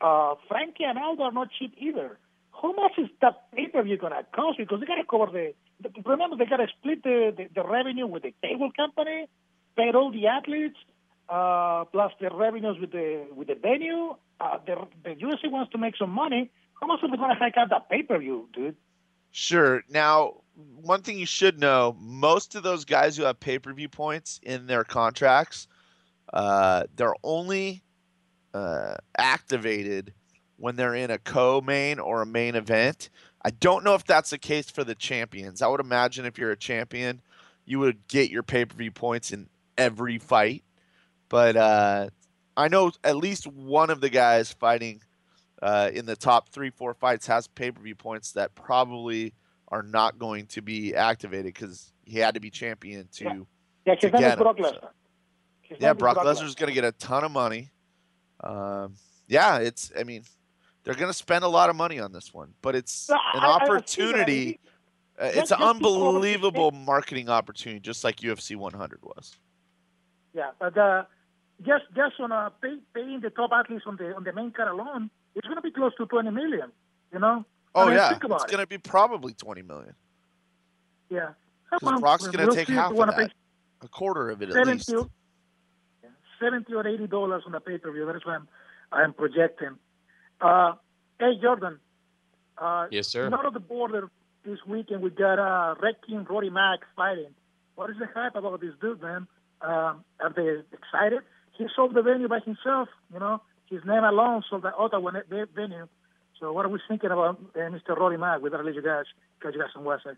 Uh, 0.00 0.34
Frankie 0.48 0.84
and 0.84 0.98
Aldo 0.98 1.24
are 1.24 1.32
not 1.32 1.48
cheap 1.58 1.74
either. 1.78 2.18
How 2.52 2.72
much 2.72 2.92
is 2.98 3.08
that 3.20 3.50
pay-per-view 3.54 3.98
going 3.98 4.12
to 4.12 4.24
cost? 4.34 4.58
Because 4.58 4.80
they 4.80 4.86
got 4.86 4.96
to 4.96 5.04
cover 5.04 5.26
the, 5.30 5.54
the 5.80 5.90
remember 6.04 6.36
they 6.36 6.46
got 6.46 6.56
to 6.56 6.66
split 6.78 7.02
the, 7.02 7.32
the, 7.36 7.48
the 7.54 7.66
revenue 7.66 8.06
with 8.06 8.24
the 8.24 8.34
cable 8.42 8.70
company, 8.76 9.28
pay 9.76 9.90
all 9.94 10.10
the 10.10 10.26
athletes, 10.26 10.76
uh, 11.28 11.84
plus 11.92 12.12
the 12.20 12.30
revenues 12.30 12.78
with 12.80 12.92
the 12.92 13.26
with 13.34 13.48
the 13.48 13.54
venue. 13.54 14.16
Uh, 14.40 14.58
the, 14.66 14.76
the 15.04 15.10
UFC 15.10 15.50
wants 15.50 15.70
to 15.72 15.78
make 15.78 15.96
some 15.96 16.10
money. 16.10 16.50
How 16.80 16.86
much 16.86 17.00
are 17.02 17.10
they 17.10 17.16
going 17.16 17.30
to 17.30 17.36
hike 17.36 17.56
out 17.56 17.70
that 17.70 17.88
pay-per-view, 17.88 18.48
dude? 18.52 18.76
Sure. 19.30 19.82
Now, 19.88 20.42
one 20.80 21.02
thing 21.02 21.18
you 21.18 21.26
should 21.26 21.60
know 21.60 21.96
most 22.00 22.54
of 22.54 22.62
those 22.62 22.84
guys 22.84 23.16
who 23.16 23.24
have 23.24 23.38
pay 23.38 23.58
per 23.58 23.72
view 23.72 23.88
points 23.88 24.40
in 24.42 24.66
their 24.66 24.84
contracts, 24.84 25.68
uh, 26.32 26.84
they're 26.96 27.14
only 27.22 27.82
uh, 28.54 28.94
activated 29.16 30.12
when 30.56 30.76
they're 30.76 30.94
in 30.94 31.10
a 31.10 31.18
co 31.18 31.60
main 31.60 31.98
or 31.98 32.22
a 32.22 32.26
main 32.26 32.54
event. 32.54 33.10
I 33.44 33.50
don't 33.50 33.84
know 33.84 33.94
if 33.94 34.04
that's 34.04 34.30
the 34.30 34.38
case 34.38 34.70
for 34.70 34.84
the 34.84 34.94
champions. 34.94 35.62
I 35.62 35.68
would 35.68 35.80
imagine 35.80 36.26
if 36.26 36.38
you're 36.38 36.50
a 36.50 36.56
champion, 36.56 37.22
you 37.64 37.78
would 37.78 38.06
get 38.08 38.30
your 38.30 38.42
pay 38.42 38.64
per 38.64 38.76
view 38.76 38.90
points 38.90 39.32
in 39.32 39.48
every 39.76 40.18
fight. 40.18 40.64
But 41.28 41.56
uh, 41.56 42.08
I 42.56 42.68
know 42.68 42.90
at 43.04 43.16
least 43.16 43.46
one 43.46 43.90
of 43.90 44.00
the 44.00 44.10
guys 44.10 44.52
fighting 44.52 45.02
uh, 45.62 45.90
in 45.92 46.06
the 46.06 46.16
top 46.16 46.48
three, 46.48 46.70
four 46.70 46.94
fights 46.94 47.26
has 47.26 47.46
pay 47.46 47.70
per 47.70 47.80
view 47.82 47.94
points 47.94 48.32
that 48.32 48.54
probably 48.54 49.34
are 49.68 49.82
not 49.82 50.18
going 50.18 50.46
to 50.46 50.62
be 50.62 50.94
activated 50.94 51.52
because 51.54 51.92
he 52.04 52.18
had 52.18 52.34
to 52.34 52.40
be 52.40 52.50
champion 52.50 53.06
to, 53.12 53.46
Yeah, 53.86 53.94
to 53.94 54.06
name 54.06 54.14
is 54.14 54.20
get 54.20 54.32
'em, 54.32 54.38
Brock 54.38 54.56
Lesnar. 54.56 54.88
His 55.62 55.78
Yeah, 55.80 55.92
Brock 55.92 56.16
Brock 56.16 56.26
Lesnar's 56.26 56.54
going 56.54 56.68
to 56.68 56.74
get 56.74 56.84
a 56.84 56.92
ton 56.92 57.24
of 57.24 57.30
money. 57.30 57.70
Um, 58.42 58.94
yeah, 59.26 59.58
it's. 59.58 59.92
I 59.98 60.04
mean, 60.04 60.22
they're 60.84 60.94
going 60.94 61.10
to 61.10 61.14
spend 61.16 61.44
a 61.44 61.48
lot 61.48 61.70
of 61.70 61.76
money 61.76 61.98
on 62.00 62.12
this 62.12 62.32
one, 62.32 62.54
but 62.62 62.74
it's 62.74 63.08
No, 63.08 63.16
an 63.34 63.40
I- 63.42 63.46
I- 63.46 63.54
I 63.56 63.58
see 63.58 63.64
opportunity. 63.72 64.60
uh, 65.20 65.24
it's 65.26 65.36
an 65.36 65.40
just 65.40 65.50
because- 65.58 65.74
unbelievable 65.76 66.70
marketing 66.70 67.28
opportunity, 67.28 67.80
just 67.80 68.04
like 68.04 68.16
UFC 68.22 68.56
100 68.56 69.02
was. 69.02 69.36
Yeah, 70.34 70.50
but 70.58 70.76
uh, 70.78 71.04
just 71.62 71.84
just 71.96 72.20
on 72.20 72.30
uh, 72.32 72.50
pay, 72.62 72.76
paying 72.94 73.20
the 73.20 73.30
top 73.30 73.50
athletes 73.52 73.84
on 73.86 73.96
the 73.96 74.14
on 74.14 74.22
the 74.24 74.32
main 74.32 74.50
card 74.52 74.68
alone, 74.68 75.10
it's 75.34 75.46
going 75.46 75.56
to 75.56 75.62
be 75.62 75.70
close 75.72 75.92
to 75.96 76.06
twenty 76.06 76.30
million. 76.30 76.70
You 77.12 77.18
know? 77.18 77.44
I 77.74 77.82
Oh 77.82 77.86
mean, 77.86 77.96
yeah, 77.96 78.10
think 78.10 78.24
about 78.24 78.36
it's 78.42 78.44
it. 78.44 78.50
going 78.50 78.62
to 78.62 78.66
be 78.66 78.78
probably 78.78 79.34
20 79.34 79.62
million. 79.62 79.94
Yeah. 81.10 81.30
Because 81.70 82.00
Brock's 82.00 82.26
going 82.26 82.48
to 82.48 82.54
take 82.54 82.66
half 82.68 82.90
of 82.92 82.96
that, 82.96 83.16
pay 83.16 83.28
a 83.82 83.88
quarter 83.88 84.30
of 84.30 84.40
it 84.42 84.50
at 84.50 84.66
least. 84.66 84.90
or- 84.90 84.96
yeah, 84.96 85.04
seventy 86.40 86.74
or 86.74 86.86
eighty 86.86 87.06
dollars 87.06 87.42
on 87.46 87.52
the 87.52 87.60
pay 87.60 87.78
per 87.78 87.90
view. 87.92 88.06
That's 88.06 88.24
what 88.24 88.36
I'm 88.36 88.48
I'm 88.92 89.12
projecting. 89.12 89.76
Uh, 90.40 90.72
hey 91.20 91.32
Jordan, 91.42 91.78
Uh, 92.56 92.86
Yes, 92.90 93.08
sir. 93.08 93.30
Out 93.32 93.46
of 93.46 93.54
the 93.54 93.60
border 93.60 94.10
this 94.44 94.58
weekend, 94.66 95.02
we 95.02 95.10
got 95.10 95.38
uh, 95.38 95.74
Red 95.82 95.96
King, 96.06 96.24
Rory 96.28 96.50
Mack 96.50 96.80
fighting. 96.96 97.34
What 97.74 97.90
is 97.90 97.96
the 97.98 98.06
hype 98.12 98.34
about 98.34 98.60
this 98.60 98.74
dude, 98.80 99.00
man? 99.02 99.26
Um, 99.60 100.04
are 100.20 100.32
they 100.34 100.62
excited? 100.72 101.20
He 101.56 101.66
sold 101.74 101.94
the 101.94 102.02
venue 102.02 102.28
by 102.28 102.40
himself, 102.40 102.88
you 103.12 103.18
know. 103.18 103.40
His 103.68 103.80
name 103.84 104.04
alone 104.04 104.42
sold 104.48 104.62
the 104.62 104.74
Ottawa 104.74 105.10
venue. 105.54 105.88
So 106.40 106.52
what 106.52 106.64
are 106.64 106.68
we 106.68 106.80
thinking 106.88 107.10
about 107.10 107.40
uh, 107.54 107.58
Mr. 107.58 107.96
Rory 107.96 108.16
Mack? 108.16 108.42
Better 108.42 108.62
let 108.62 108.74
you 108.74 108.82
guys, 108.82 109.04
got 109.40 109.52
some 109.74 109.82
website. 109.84 110.16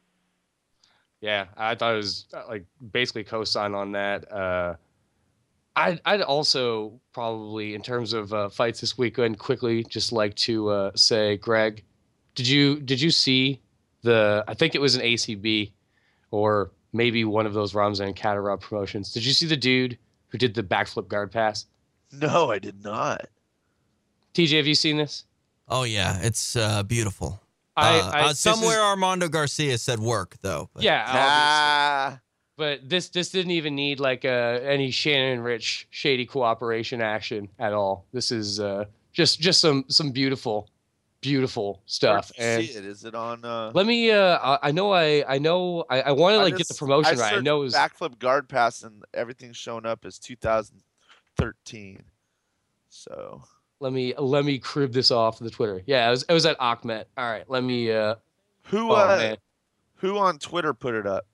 Yeah, 1.20 1.46
I 1.56 1.74
thought 1.74 1.94
it 1.94 1.96
was 1.96 2.26
uh, 2.32 2.44
like 2.48 2.64
basically 2.92 3.24
co-sign 3.24 3.74
on 3.74 3.92
that. 3.92 4.30
Uh, 4.30 4.74
I'd, 5.76 6.00
I'd 6.04 6.22
also 6.22 7.00
probably, 7.12 7.74
in 7.74 7.82
terms 7.82 8.12
of 8.12 8.32
uh, 8.34 8.48
fights 8.48 8.80
this 8.80 8.98
weekend, 8.98 9.38
quickly 9.38 9.84
just 9.84 10.12
like 10.12 10.34
to 10.36 10.68
uh, 10.68 10.90
say, 10.94 11.36
Greg, 11.36 11.84
did 12.34 12.46
you 12.48 12.80
did 12.80 13.00
you 13.00 13.10
see 13.10 13.60
the? 14.02 14.44
I 14.48 14.54
think 14.54 14.74
it 14.74 14.80
was 14.80 14.94
an 14.96 15.02
ACB, 15.02 15.72
or 16.30 16.70
maybe 16.92 17.24
one 17.24 17.46
of 17.46 17.54
those 17.54 17.74
Ramzan 17.74 18.14
Kadyrov 18.14 18.60
promotions. 18.60 19.12
Did 19.12 19.24
you 19.24 19.32
see 19.32 19.46
the 19.46 19.56
dude 19.56 19.96
who 20.28 20.38
did 20.38 20.54
the 20.54 20.62
backflip 20.62 21.08
guard 21.08 21.30
pass? 21.32 21.66
No, 22.12 22.50
I 22.50 22.58
did 22.58 22.82
not. 22.82 23.26
TJ, 24.34 24.56
have 24.56 24.66
you 24.66 24.74
seen 24.74 24.96
this? 24.96 25.24
Oh 25.68 25.84
yeah, 25.84 26.18
it's 26.22 26.56
uh, 26.56 26.82
beautiful. 26.82 27.40
I- 27.76 27.98
Uh, 28.00 28.10
I- 28.12 28.20
uh, 28.30 28.34
somewhere 28.34 28.78
is- 28.78 28.82
Armando 28.82 29.28
Garcia 29.28 29.78
said 29.78 30.00
work 30.00 30.36
though. 30.42 30.68
but- 30.74 30.82
Yeah, 30.82 31.04
obviously. 31.06 32.20
But 32.60 32.90
this 32.90 33.08
this 33.08 33.30
didn't 33.30 33.52
even 33.52 33.74
need 33.74 34.00
like 34.00 34.26
uh, 34.26 34.28
any 34.62 34.90
Shannon 34.90 35.40
Rich 35.40 35.88
shady 35.88 36.26
cooperation 36.26 37.00
action 37.00 37.48
at 37.58 37.72
all. 37.72 38.04
This 38.12 38.30
is 38.30 38.60
uh, 38.60 38.84
just 39.14 39.40
just 39.40 39.62
some 39.62 39.86
some 39.88 40.10
beautiful, 40.10 40.68
beautiful 41.22 41.80
stuff. 41.86 42.30
And 42.36 42.62
see 42.62 42.74
it? 42.74 42.84
Is 42.84 43.06
it 43.06 43.14
on? 43.14 43.46
Uh, 43.46 43.70
let 43.72 43.86
me. 43.86 44.10
Uh, 44.10 44.36
I 44.36 44.68
I 44.68 44.70
know. 44.72 44.92
I 44.92 45.24
I 45.26 45.38
know. 45.38 45.86
I, 45.88 46.02
I 46.02 46.12
want 46.12 46.34
to 46.34 46.40
I 46.40 46.42
like 46.42 46.58
get 46.58 46.68
the 46.68 46.74
just- 46.74 46.80
promotion 46.80 47.18
right. 47.18 47.32
I 47.32 47.40
know 47.40 47.60
it 47.60 47.64
was 47.64 47.74
backflip 47.74 48.18
guard 48.18 48.46
pass 48.46 48.82
and 48.82 49.06
everything's 49.14 49.56
showing 49.56 49.86
up 49.86 50.04
as 50.04 50.18
2013. 50.18 52.04
So 52.90 53.42
let 53.78 53.94
me 53.94 54.12
let 54.18 54.44
me 54.44 54.58
crib 54.58 54.92
this 54.92 55.10
off 55.10 55.38
the 55.38 55.48
Twitter. 55.48 55.80
Yeah, 55.86 56.08
it 56.08 56.10
was 56.10 56.24
it 56.24 56.34
was 56.34 56.44
at 56.44 56.58
Achmet. 56.58 57.06
All 57.16 57.24
right, 57.24 57.48
let 57.48 57.64
me. 57.64 57.90
Uh, 57.90 58.16
who 58.64 58.90
oh, 58.90 58.96
uh, 58.96 59.16
man. 59.16 59.36
who 59.94 60.18
on 60.18 60.38
Twitter 60.38 60.74
put 60.74 60.94
it 60.94 61.06
up? 61.06 61.24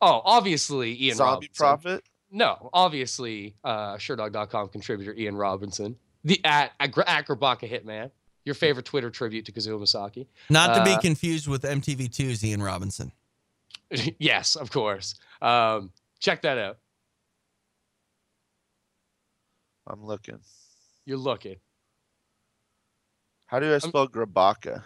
Oh, 0.00 0.22
obviously 0.24 1.00
Ian 1.04 1.16
Zombie 1.16 1.32
Robinson. 1.32 1.50
Prophet. 1.56 2.04
No, 2.32 2.70
obviously 2.72 3.54
uh, 3.64 3.94
Sherdog.com 3.96 4.68
contributor 4.68 5.12
Ian 5.14 5.36
Robinson, 5.36 5.96
the 6.24 6.40
at 6.44 6.72
at, 6.80 6.96
at 7.06 7.26
Grabaka 7.26 7.68
Hitman, 7.70 8.10
your 8.44 8.54
favorite 8.54 8.86
Twitter 8.86 9.10
tribute 9.10 9.44
to 9.46 9.52
Kazuo 9.52 9.80
Misaki. 9.80 10.26
Not 10.48 10.74
to 10.76 10.84
be 10.84 10.92
Uh, 10.92 11.00
confused 11.00 11.48
with 11.48 11.62
MTV2's 11.62 12.44
Ian 12.44 12.62
Robinson. 12.62 13.12
yes, 14.18 14.54
of 14.56 14.70
course. 14.70 15.16
Um, 15.42 15.90
check 16.20 16.42
that 16.42 16.56
out. 16.56 16.78
I'm 19.86 20.04
looking. 20.04 20.38
You're 21.04 21.18
looking. 21.18 21.56
How 23.46 23.58
do 23.58 23.74
I 23.74 23.78
spell 23.78 24.06
Grabaka? 24.06 24.84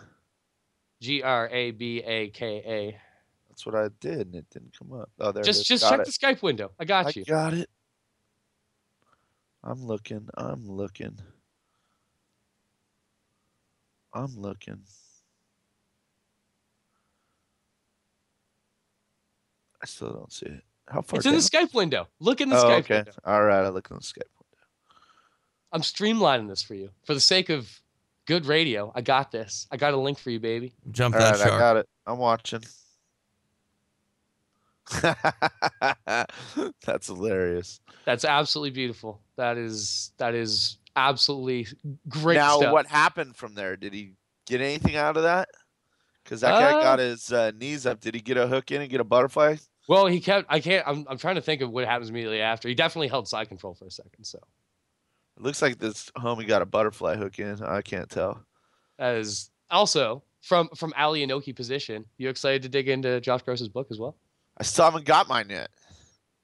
G 1.02 1.22
R 1.22 1.48
A 1.52 1.70
B 1.72 2.02
A 2.02 2.30
K 2.30 2.46
A. 2.66 3.00
That's 3.54 3.66
what 3.66 3.76
I 3.76 3.88
did, 4.00 4.26
and 4.26 4.34
it 4.34 4.46
didn't 4.50 4.76
come 4.76 4.92
up. 5.00 5.10
Oh, 5.20 5.30
there 5.30 5.42
it 5.42 5.46
Just 5.46 5.60
is. 5.60 5.68
just 5.68 5.84
Got 5.84 5.90
check 5.90 6.00
it. 6.00 6.06
the 6.06 6.10
Skype 6.10 6.42
window. 6.42 6.72
I 6.80 6.84
got 6.84 7.06
I 7.06 7.12
you. 7.14 7.24
got 7.24 7.54
it. 7.54 7.70
I'm 9.62 9.86
looking. 9.86 10.28
I'm 10.36 10.66
looking. 10.68 11.16
I'm 14.12 14.34
looking. 14.36 14.80
I 19.80 19.86
still 19.86 20.12
don't 20.12 20.32
see 20.32 20.46
it. 20.46 20.64
How 20.88 21.02
far? 21.02 21.18
It's 21.18 21.26
in 21.26 21.34
the? 21.34 21.38
Skype 21.38 21.74
window. 21.74 22.08
Look 22.18 22.40
in 22.40 22.48
the 22.48 22.56
oh, 22.56 22.64
Skype 22.64 22.78
okay. 22.80 22.94
window. 22.96 23.12
All 23.24 23.44
right. 23.44 23.64
I 23.64 23.68
look 23.68 23.88
in 23.88 23.98
the 23.98 24.02
Skype. 24.02 24.16
Window. 24.16 24.66
I'm 25.70 25.82
streamlining 25.82 26.48
this 26.48 26.62
for 26.62 26.74
you. 26.74 26.90
For 27.04 27.14
the 27.14 27.20
sake 27.20 27.50
of 27.50 27.70
good 28.26 28.46
radio, 28.46 28.90
I 28.96 29.00
got 29.00 29.30
this. 29.30 29.68
I 29.70 29.76
got 29.76 29.94
a 29.94 29.96
link 29.96 30.18
for 30.18 30.30
you, 30.30 30.40
baby. 30.40 30.72
Jump 30.90 31.14
All 31.14 31.20
that 31.20 31.36
right, 31.36 31.38
shark. 31.38 31.52
I 31.52 31.58
got 31.58 31.76
it. 31.76 31.88
I'm 32.04 32.18
watching. 32.18 32.62
That's 36.84 37.06
hilarious. 37.06 37.80
That's 38.04 38.24
absolutely 38.24 38.70
beautiful. 38.70 39.20
That 39.36 39.56
is 39.56 40.12
that 40.18 40.34
is 40.34 40.78
absolutely 40.96 41.66
great 42.08 42.36
now, 42.36 42.58
stuff. 42.58 42.72
what 42.72 42.86
happened 42.86 43.36
from 43.36 43.54
there? 43.54 43.76
Did 43.76 43.92
he 43.94 44.12
get 44.46 44.60
anything 44.60 44.96
out 44.96 45.16
of 45.16 45.22
that? 45.24 45.48
Because 46.22 46.40
that 46.40 46.58
guy 46.58 46.78
Uh, 46.78 46.82
got 46.82 46.98
his 46.98 47.32
uh, 47.32 47.52
knees 47.58 47.86
up. 47.86 48.00
Did 48.00 48.14
he 48.14 48.20
get 48.20 48.36
a 48.36 48.46
hook 48.46 48.70
in 48.70 48.80
and 48.80 48.90
get 48.90 49.00
a 49.00 49.04
butterfly? 49.04 49.56
Well, 49.88 50.06
he 50.06 50.20
kept. 50.20 50.46
I 50.48 50.60
can't. 50.60 50.86
I'm. 50.86 51.06
I'm 51.08 51.18
trying 51.18 51.34
to 51.34 51.42
think 51.42 51.60
of 51.60 51.70
what 51.70 51.84
happens 51.86 52.08
immediately 52.10 52.40
after. 52.40 52.68
He 52.68 52.74
definitely 52.74 53.08
held 53.08 53.28
side 53.28 53.48
control 53.48 53.74
for 53.74 53.86
a 53.86 53.90
second. 53.90 54.24
So 54.24 54.38
It 55.36 55.42
looks 55.42 55.60
like 55.60 55.78
this 55.78 56.10
homie 56.16 56.46
got 56.46 56.62
a 56.62 56.66
butterfly 56.66 57.16
hook 57.16 57.38
in. 57.38 57.62
I 57.62 57.82
can't 57.82 58.08
tell. 58.08 58.44
As 58.98 59.50
also 59.70 60.22
from 60.40 60.68
from 60.74 60.94
Ali 60.96 61.26
Inoki 61.26 61.54
position. 61.54 62.06
You 62.16 62.30
excited 62.30 62.62
to 62.62 62.68
dig 62.70 62.88
into 62.88 63.20
Josh 63.20 63.42
Gross's 63.42 63.68
book 63.68 63.88
as 63.90 63.98
well? 63.98 64.16
I 64.58 64.62
still 64.62 64.84
haven't 64.84 65.04
got 65.04 65.28
mine 65.28 65.46
yet. 65.50 65.70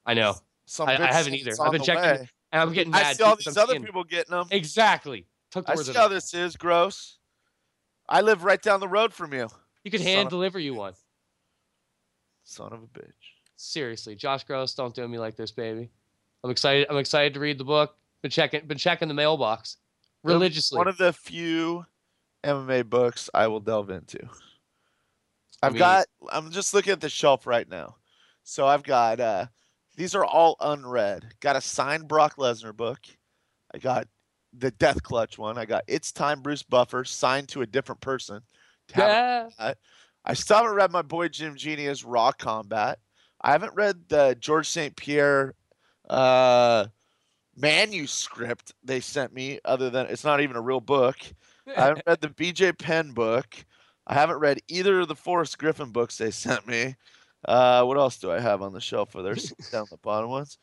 I 0.04 0.14
know. 0.14 0.34
Some 0.66 0.88
I, 0.88 0.96
I 0.96 1.12
haven't 1.12 1.34
either. 1.34 1.52
I've 1.60 1.72
been 1.72 1.82
checking, 1.82 2.02
way. 2.02 2.28
and 2.52 2.62
I'm 2.62 2.72
getting 2.72 2.92
mad. 2.92 3.06
I 3.06 3.12
see 3.12 3.22
all 3.22 3.36
these 3.36 3.56
other 3.56 3.72
seeing- 3.72 3.84
people 3.84 4.04
getting 4.04 4.30
them. 4.30 4.46
Exactly. 4.50 5.26
Took 5.50 5.66
the 5.66 5.72
I 5.72 5.74
see 5.76 5.92
how 5.92 6.06
my 6.06 6.14
this 6.14 6.32
is, 6.32 6.56
gross. 6.56 7.18
I 8.08 8.20
live 8.20 8.44
right 8.44 8.60
down 8.60 8.80
the 8.80 8.88
road 8.88 9.12
from 9.12 9.32
you. 9.32 9.48
You 9.84 9.90
could 9.90 10.00
Son 10.00 10.08
hand 10.08 10.30
deliver 10.30 10.58
you 10.58 10.74
one. 10.74 10.94
Son 12.44 12.72
of 12.72 12.82
a 12.82 12.86
bitch. 12.86 13.12
Seriously, 13.56 14.14
Josh 14.14 14.44
Gross, 14.44 14.74
don't 14.74 14.94
do 14.94 15.06
me 15.06 15.18
like 15.18 15.36
this, 15.36 15.50
baby. 15.50 15.90
I'm 16.42 16.50
excited. 16.50 16.86
I'm 16.88 16.96
excited 16.96 17.34
to 17.34 17.40
read 17.40 17.58
the 17.58 17.64
book. 17.64 17.96
Been 18.22 18.30
checking. 18.30 18.66
Been 18.66 18.78
checking 18.78 19.08
the 19.08 19.14
mailbox 19.14 19.76
religiously. 20.24 20.78
One 20.78 20.88
of 20.88 20.98
the 20.98 21.12
few 21.12 21.84
MMA 22.44 22.88
books 22.88 23.28
I 23.34 23.46
will 23.48 23.60
delve 23.60 23.90
into. 23.90 24.18
I've 25.62 25.72
mean- 25.72 25.78
got 25.78 26.06
I'm 26.30 26.50
just 26.50 26.74
looking 26.74 26.92
at 26.92 27.00
the 27.00 27.08
shelf 27.08 27.46
right 27.46 27.68
now. 27.68 27.96
So 28.42 28.66
I've 28.66 28.82
got 28.82 29.20
uh 29.20 29.46
these 29.96 30.14
are 30.14 30.24
all 30.24 30.56
unread. 30.60 31.26
Got 31.40 31.56
a 31.56 31.60
signed 31.60 32.08
Brock 32.08 32.36
Lesnar 32.36 32.74
book. 32.76 33.00
I 33.74 33.78
got 33.78 34.08
the 34.52 34.70
Death 34.72 35.02
Clutch 35.02 35.38
one. 35.38 35.58
I 35.58 35.64
got 35.64 35.84
It's 35.86 36.12
Time 36.12 36.40
Bruce 36.42 36.62
Buffer 36.62 37.04
signed 37.04 37.48
to 37.50 37.62
a 37.62 37.66
different 37.66 38.00
person. 38.00 38.40
Haven't- 38.92 39.54
I, 39.58 39.74
I 40.24 40.34
still 40.34 40.56
haven't 40.58 40.74
read 40.74 40.90
my 40.90 41.02
boy 41.02 41.28
Jim 41.28 41.56
Genia's 41.56 42.04
Raw 42.04 42.32
Combat. 42.32 42.98
I 43.40 43.52
haven't 43.52 43.74
read 43.74 44.08
the 44.08 44.36
Georges 44.38 44.68
St. 44.68 44.96
Pierre 44.96 45.54
uh 46.08 46.86
manuscript 47.56 48.72
they 48.82 49.00
sent 49.00 49.32
me 49.32 49.60
other 49.64 49.90
than 49.90 50.06
it's 50.06 50.24
not 50.24 50.40
even 50.40 50.56
a 50.56 50.60
real 50.60 50.80
book. 50.80 51.16
I 51.76 51.80
haven't 51.82 52.04
read 52.06 52.20
the 52.20 52.28
BJ 52.28 52.76
Penn 52.76 53.12
book. 53.12 53.54
I 54.06 54.14
haven't 54.14 54.38
read 54.38 54.60
either 54.68 55.00
of 55.00 55.08
the 55.08 55.14
Forrest 55.14 55.58
Griffin 55.58 55.90
books 55.90 56.18
they 56.18 56.30
sent 56.30 56.66
me. 56.66 56.96
Uh, 57.46 57.84
what 57.84 57.96
else 57.96 58.18
do 58.18 58.30
I 58.30 58.40
have 58.40 58.62
on 58.62 58.72
the 58.72 58.80
shelf? 58.80 59.14
Are 59.14 59.22
there 59.22 59.34
down 59.72 59.86
the 59.90 59.96
bottom 60.02 60.30
ones? 60.30 60.58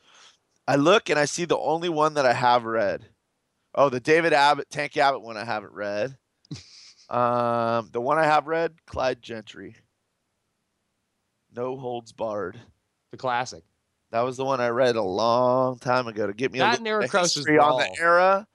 I 0.66 0.76
look 0.76 1.10
and 1.10 1.18
I 1.18 1.24
see 1.24 1.44
the 1.44 1.58
only 1.58 1.88
one 1.88 2.14
that 2.14 2.26
I 2.26 2.32
have 2.32 2.64
read. 2.64 3.04
Oh, 3.74 3.88
the 3.88 4.00
David 4.00 4.32
Abbott, 4.32 4.70
Tank 4.70 4.96
Abbott 4.96 5.22
one 5.22 5.36
I 5.36 5.44
haven't 5.44 5.72
read. 5.72 6.16
Um, 7.10 7.88
the 7.90 8.02
one 8.02 8.18
I 8.18 8.24
have 8.24 8.48
read, 8.48 8.74
Clyde 8.84 9.22
Gentry. 9.22 9.76
No 11.56 11.78
holds 11.78 12.12
barred. 12.12 12.58
the 13.10 13.16
classic. 13.16 13.64
That 14.10 14.20
was 14.20 14.36
the 14.36 14.44
one 14.44 14.60
I 14.60 14.68
read 14.68 14.94
a 14.94 15.02
long 15.02 15.78
time 15.78 16.06
ago 16.06 16.26
to 16.26 16.34
get 16.34 16.52
me 16.52 16.58
a 16.58 16.62
That 16.64 16.86
Eric 16.86 17.10
bit 17.10 17.20
history 17.20 17.58
on 17.58 17.78
the 17.78 17.98
era 17.98 18.46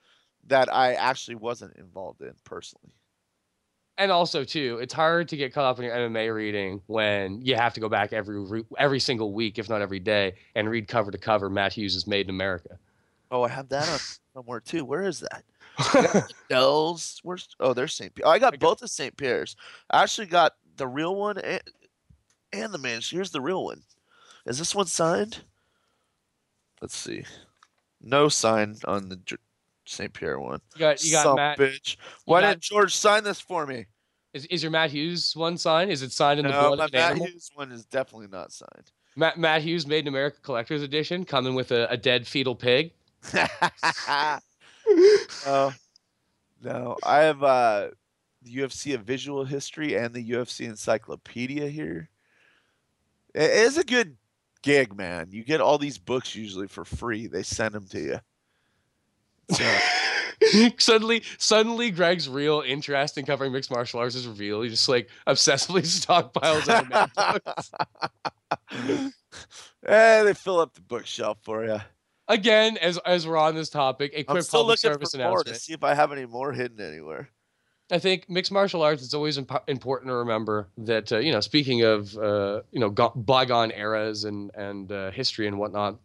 that 0.46 0.72
I 0.72 0.94
actually 0.94 1.34
wasn't 1.34 1.76
involved 1.76 2.20
in 2.22 2.34
personally. 2.44 2.94
And 3.96 4.10
also 4.10 4.42
too, 4.42 4.78
it's 4.82 4.92
hard 4.92 5.28
to 5.28 5.36
get 5.36 5.54
caught 5.54 5.64
up 5.64 5.78
in 5.78 5.84
your 5.84 5.94
MMA 5.94 6.34
reading 6.34 6.80
when 6.86 7.40
you 7.40 7.54
have 7.54 7.74
to 7.74 7.80
go 7.80 7.88
back 7.88 8.12
every 8.12 8.40
re- 8.40 8.64
every 8.76 8.98
single 8.98 9.32
week, 9.32 9.58
if 9.58 9.68
not 9.68 9.82
every 9.82 10.00
day, 10.00 10.34
and 10.56 10.68
read 10.68 10.88
cover 10.88 11.12
to 11.12 11.18
cover 11.18 11.48
Matt 11.48 11.72
Hughes' 11.74 12.06
Made 12.06 12.26
in 12.26 12.30
America. 12.30 12.78
Oh, 13.30 13.42
I 13.42 13.48
have 13.48 13.68
that 13.68 13.88
on 13.88 13.98
somewhere 14.34 14.60
too. 14.60 14.84
Where 14.84 15.04
is 15.04 15.20
that? 15.20 15.44
I 15.78 16.02
got 16.02 16.12
the 16.12 16.34
Dells. 16.48 17.20
Where's 17.22 17.48
oh, 17.60 17.72
there's 17.72 17.94
St. 17.94 18.14
Pierre. 18.14 18.28
Oh, 18.28 18.30
I 18.30 18.38
got 18.38 18.58
both 18.58 18.82
of 18.82 18.90
St. 18.90 19.16
Pierre's. 19.16 19.56
I 19.90 20.02
actually 20.02 20.26
got 20.26 20.54
the 20.76 20.86
real 20.88 21.14
one 21.14 21.38
and, 21.38 21.62
and 22.52 22.72
the 22.72 22.78
man. 22.78 23.00
Here's 23.02 23.30
the 23.30 23.40
real 23.40 23.64
one. 23.64 23.82
Is 24.46 24.58
this 24.58 24.74
one 24.74 24.86
signed? 24.86 25.38
Let's 26.80 26.96
see. 26.96 27.24
No 28.00 28.28
sign 28.28 28.76
on 28.84 29.08
the 29.08 29.38
St. 29.86 30.12
Pierre 30.12 30.38
one. 30.40 30.60
You 30.74 30.80
got 30.80 31.04
you 31.04 31.12
got 31.12 31.26
of 31.26 31.32
a 31.32 31.36
Matt. 31.36 31.58
bitch. 31.58 31.96
Why 32.24 32.40
got- 32.40 32.50
didn't 32.50 32.62
George 32.62 32.94
sign 32.94 33.24
this 33.24 33.40
for 33.40 33.66
me? 33.66 33.86
Is, 34.32 34.46
is 34.46 34.62
your 34.64 34.72
Matt 34.72 34.90
Hughes 34.90 35.34
one 35.36 35.56
signed? 35.56 35.92
Is 35.92 36.02
it 36.02 36.10
signed 36.10 36.40
in 36.40 36.46
the 36.46 36.50
No, 36.52 36.74
blood 36.74 36.78
my 36.78 36.84
of 36.86 36.90
an 36.94 36.98
Matt 37.00 37.10
animal? 37.12 37.26
Hughes 37.28 37.50
one 37.54 37.70
is 37.70 37.84
definitely 37.84 38.26
not 38.26 38.50
signed. 38.52 38.90
Matt, 39.16 39.38
Matt 39.38 39.62
Hughes 39.62 39.86
Made 39.86 40.00
in 40.00 40.08
America 40.08 40.38
Collector's 40.42 40.82
Edition, 40.82 41.24
coming 41.24 41.54
with 41.54 41.70
a, 41.70 41.88
a 41.88 41.96
dead 41.96 42.26
fetal 42.26 42.56
pig. 42.56 42.90
oh 45.46 45.72
no, 46.62 46.96
I 47.04 47.18
have 47.20 47.42
uh, 47.42 47.88
the 48.42 48.56
UFC 48.56 48.94
a 48.94 48.98
visual 48.98 49.44
history 49.44 49.96
and 49.96 50.12
the 50.12 50.30
UFC 50.30 50.66
encyclopedia 50.66 51.68
here. 51.68 52.08
It 53.34 53.50
is 53.50 53.78
a 53.78 53.84
good 53.84 54.16
gig, 54.62 54.96
man. 54.96 55.28
You 55.30 55.44
get 55.44 55.60
all 55.60 55.78
these 55.78 55.98
books 55.98 56.34
usually 56.34 56.68
for 56.68 56.84
free. 56.84 57.26
They 57.26 57.42
send 57.42 57.74
them 57.74 57.86
to 57.88 58.00
you. 58.00 58.18
So, 59.50 59.78
suddenly, 60.78 61.22
suddenly, 61.38 61.90
Greg's 61.90 62.28
real 62.28 62.62
interest 62.66 63.18
in 63.18 63.24
covering 63.24 63.52
mixed 63.52 63.70
martial 63.70 64.00
arts 64.00 64.14
is 64.14 64.26
revealed. 64.26 64.64
He 64.64 64.70
just 64.70 64.88
like 64.88 65.08
obsessively 65.26 65.82
stockpiles 65.82 66.66
books. 67.44 67.70
eh, 69.86 70.22
they 70.22 70.34
fill 70.34 70.60
up 70.60 70.74
the 70.74 70.80
bookshelf 70.80 71.38
for 71.42 71.64
you. 71.64 71.78
Again, 72.28 72.78
as 72.78 72.98
as 72.98 73.26
we're 73.26 73.36
on 73.36 73.54
this 73.54 73.68
topic, 73.68 74.12
a 74.14 74.24
quick 74.24 74.48
public 74.48 74.78
service 74.78 75.14
more 75.14 75.20
to 75.20 75.28
announcement. 75.28 75.56
see 75.58 75.74
if 75.74 75.84
I 75.84 75.94
have 75.94 76.10
any 76.10 76.24
more 76.24 76.52
hidden 76.52 76.80
anywhere. 76.80 77.28
I 77.90 77.98
think 77.98 78.30
mixed 78.30 78.50
martial 78.50 78.82
arts. 78.82 79.04
It's 79.04 79.12
always 79.12 79.36
imp- 79.36 79.68
important 79.68 80.08
to 80.08 80.14
remember 80.14 80.68
that 80.78 81.12
uh, 81.12 81.18
you 81.18 81.32
know, 81.32 81.40
speaking 81.40 81.82
of 81.82 82.16
uh, 82.16 82.62
you 82.72 82.80
know 82.80 82.88
go- 82.88 83.12
bygone 83.14 83.72
eras 83.72 84.24
and 84.24 84.50
and 84.54 84.90
uh, 84.90 85.10
history 85.10 85.46
and 85.46 85.58
whatnot, 85.58 85.98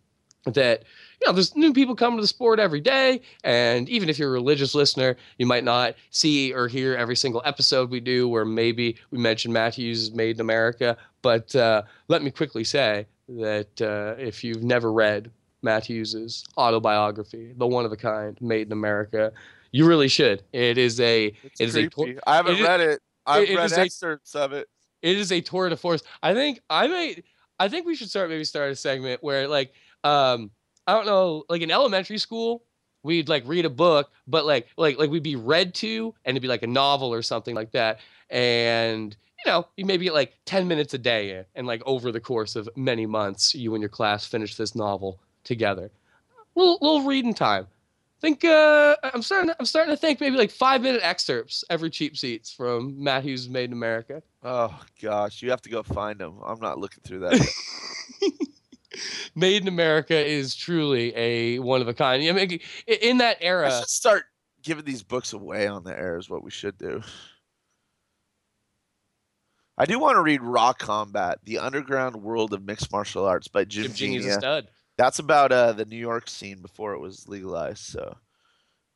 that 0.46 0.84
you 1.22 1.28
know 1.28 1.34
there's 1.34 1.56
new 1.56 1.74
people 1.74 1.96
coming 1.96 2.18
to 2.18 2.22
the 2.22 2.28
sport 2.28 2.60
every 2.60 2.80
day, 2.82 3.22
and 3.44 3.90
even 3.90 4.10
if 4.10 4.18
you're 4.18 4.30
a 4.30 4.32
religious 4.32 4.74
listener, 4.74 5.18
you 5.38 5.46
might 5.46 5.64
not 5.64 5.96
see 6.12 6.54
or 6.54 6.68
hear 6.68 6.96
every 6.96 7.16
single 7.16 7.42
episode 7.46 7.90
we 7.90 8.00
do 8.00 8.28
where 8.28 8.46
maybe 8.46 8.96
we 9.12 9.18
mention 9.18 9.52
Matt 9.52 9.76
Hughes' 9.76 10.12
Made 10.12 10.38
in 10.38 10.42
America. 10.42 10.96
But 11.22 11.54
uh, 11.56 11.84
let 12.08 12.24
me 12.24 12.32
quickly 12.32 12.64
say 12.64 13.06
that 13.28 13.82
uh, 13.82 14.16
if 14.22 14.44
you've 14.44 14.64
never 14.64 14.92
read 14.94 15.30
Matt 15.62 15.86
Hughes's 15.90 16.46
autobiography, 16.58 17.54
The 17.58 17.68
One 17.68 17.86
of 17.86 17.92
a 17.92 17.98
Kind, 17.98 18.38
Made 18.42 18.68
in 18.68 18.72
America. 18.72 19.32
You 19.72 19.86
really 19.86 20.08
should. 20.08 20.42
It 20.54 20.78
is 20.78 21.00
a 21.00 21.26
it 21.28 21.36
is 21.60 21.76
a 21.76 21.90
creepy. 21.90 22.14
tour- 22.14 22.22
I 22.26 22.36
haven't 22.38 22.54
it 22.56 22.62
is- 22.62 22.68
read 22.68 22.80
it. 22.80 23.02
I've 23.28 23.50
it 23.50 23.56
read 23.58 23.66
is 23.66 23.78
a- 23.78 23.82
excerpts 23.82 24.34
of 24.36 24.54
it. 24.54 24.68
it 25.04 25.18
is 25.18 25.32
a 25.32 25.42
tour 25.42 25.70
de 25.70 25.78
force. 25.78 26.02
I 26.24 26.34
think 26.34 26.62
I 26.70 26.88
might 26.88 27.26
I 27.60 27.68
think 27.68 27.86
we 27.86 27.96
should 27.96 28.10
start 28.10 28.30
maybe 28.30 28.46
start 28.46 28.72
a 28.72 28.76
segment 28.76 29.22
where 29.22 29.48
like 29.48 29.74
um 30.04 30.52
I 30.88 30.93
don't 30.93 31.06
know 31.06 31.43
like 31.50 31.62
in 31.62 31.72
elementary 31.72 32.18
school 32.18 32.64
we'd 33.04 33.30
like 33.30 33.43
read 33.45 33.66
a 33.66 33.70
book 33.70 34.12
but 34.28 34.45
like 34.45 34.68
like 34.78 34.97
like 34.97 35.10
we'd 35.10 35.24
be 35.24 35.36
read 35.36 35.74
to 35.76 36.14
and 36.26 36.36
it'd 36.36 36.41
be 36.41 36.47
like 36.47 36.64
a 36.64 36.68
novel 36.68 37.14
or 37.14 37.22
something 37.22 37.56
like 37.56 37.72
that 37.72 38.00
and 38.30 39.16
you 39.43 39.52
know 39.52 39.66
you 39.78 39.86
maybe 39.86 40.06
get 40.06 40.14
like 40.14 40.34
10 40.45 40.68
minutes 40.68 40.93
a 40.93 40.97
day 40.97 41.45
and 41.56 41.66
like 41.66 41.82
over 41.86 42.12
the 42.12 42.20
course 42.20 42.56
of 42.56 42.68
many 42.76 43.06
months 43.06 43.56
you 43.56 43.74
and 43.74 43.82
your 43.82 43.89
class 43.89 44.26
finish 44.26 44.56
this 44.56 44.76
novel 44.76 45.20
together 45.43 45.89
little, 46.56 46.78
little 46.82 47.04
reading 47.04 47.34
time 47.34 47.68
think 48.20 48.43
uh 48.43 48.95
i'm 49.04 49.22
starting 49.22 49.54
i'm 49.60 49.66
starting 49.66 49.93
to 49.93 49.97
think 49.97 50.20
maybe 50.20 50.36
like 50.36 50.52
five 50.52 50.82
minute 50.82 51.00
excerpts 51.04 51.64
every 51.70 51.89
cheap 51.89 52.18
seats 52.18 52.52
from 52.52 53.02
matt 53.02 53.24
hughes' 53.24 53.47
made 53.47 53.66
in 53.70 53.74
america 53.74 54.22
Oh 54.43 54.80
gosh, 55.02 55.41
you 55.41 55.50
have 55.50 55.62
to 55.64 55.70
go 55.70 55.84
find 55.84 56.20
them. 56.20 56.39
I'm 56.45 56.60
not 56.60 56.80
looking 56.80 57.02
through 57.04 57.20
that. 57.20 57.45
Made 59.36 59.62
in 59.62 59.68
America 59.68 60.16
is 60.16 60.56
truly 60.56 61.16
a 61.16 61.60
one 61.60 61.82
of 61.82 61.88
a 61.88 61.93
kind. 61.93 62.24
I 62.28 62.32
mean, 62.32 62.60
in 62.88 63.18
that 63.20 63.38
era, 63.41 63.68
I 63.68 63.80
should 63.80 63.89
start 63.89 64.24
giving 64.64 64.86
these 64.86 65.04
books 65.04 65.34
away 65.34 65.68
on 65.68 65.84
the 65.84 65.97
air. 65.97 66.18
Is 66.18 66.30
what 66.30 66.43
we 66.43 66.52
should 66.52 66.78
do. 66.78 67.02
I 69.78 69.86
do 69.86 69.97
want 69.97 70.18
to 70.18 70.22
read 70.22 70.41
Raw 70.41 70.74
Combat: 70.74 71.39
The 71.43 71.60
Underground 71.60 72.18
World 72.18 72.54
of 72.54 72.64
Mixed 72.64 72.91
Martial 72.91 73.26
Arts 73.26 73.47
by 73.47 73.64
Jim, 73.64 73.84
Jim 73.86 73.93
Genia's 73.93 74.26
a 74.26 74.34
stud. 74.34 74.68
That's 74.97 75.20
about 75.20 75.54
uh, 75.54 75.72
the 75.72 75.86
New 75.86 75.97
York 75.97 76.30
scene 76.30 76.62
before 76.62 76.93
it 76.93 77.00
was 77.00 77.26
legalized. 77.30 77.86
So 77.86 78.18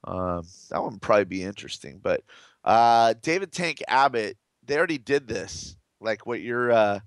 um, 0.04 0.45
that 0.70 0.82
one 0.82 0.93
would 0.93 1.01
probably 1.01 1.24
be 1.24 1.43
interesting. 1.43 2.01
But 2.04 2.24
uh, 2.66 3.14
David 3.22 3.54
Tank 3.54 3.82
Abbott, 3.88 4.38
they 4.66 4.78
already 4.78 4.97
did 4.97 5.28
this, 5.28 5.78
like 6.01 6.26
what 6.26 6.41
you're, 6.41 6.72
uh, 6.72 6.99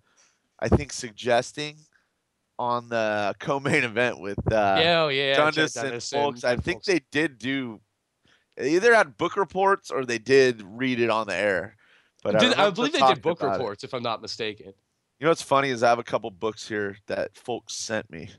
I 0.59 0.69
think, 0.69 0.93
suggesting 0.93 1.77
on 2.59 2.89
the 2.89 3.35
co-main 3.39 3.85
event 3.85 4.21
with 4.21 4.39
uh, 4.51 4.79
Yeah, 4.81 5.03
oh, 5.03 5.09
yeah, 5.09 5.37
Dundas 5.37 5.75
Jeff 5.75 5.83
and 5.83 5.91
Dundas 5.91 6.11
Folks. 6.11 6.45
I 6.45 6.57
think 6.57 6.85
they 6.85 7.01
did 7.11 7.39
do. 7.39 7.81
They 8.57 8.75
either 8.75 8.95
had 8.95 9.17
book 9.19 9.37
reports 9.37 9.91
or 9.91 10.05
they 10.05 10.19
did 10.19 10.63
read 10.63 11.01
it 11.01 11.11
on 11.11 11.27
the 11.27 11.35
air. 11.37 11.77
But 12.23 12.39
Did- 12.41 12.55
I, 12.55 12.65
remember 12.65 12.75
believe 12.77 12.93
they 12.93 12.99
did 13.01 13.23
book 13.23 13.41
about 13.41 13.55
it. 13.55 13.59
reports, 13.59 13.85
if 13.85 13.93
I'm 13.95 14.03
not 14.03 14.23
mistaken. 14.23 14.73
You 15.19 15.25
know 15.25 15.31
what's 15.31 15.43
funny 15.43 15.71
is 15.71 15.83
I 15.83 15.89
have 15.91 15.99
a 15.99 16.05
couple 16.05 16.31
books 16.31 16.67
here 16.67 16.97
that 17.07 17.37
folks 17.37 17.75
sent 17.75 18.11
me 18.11 18.31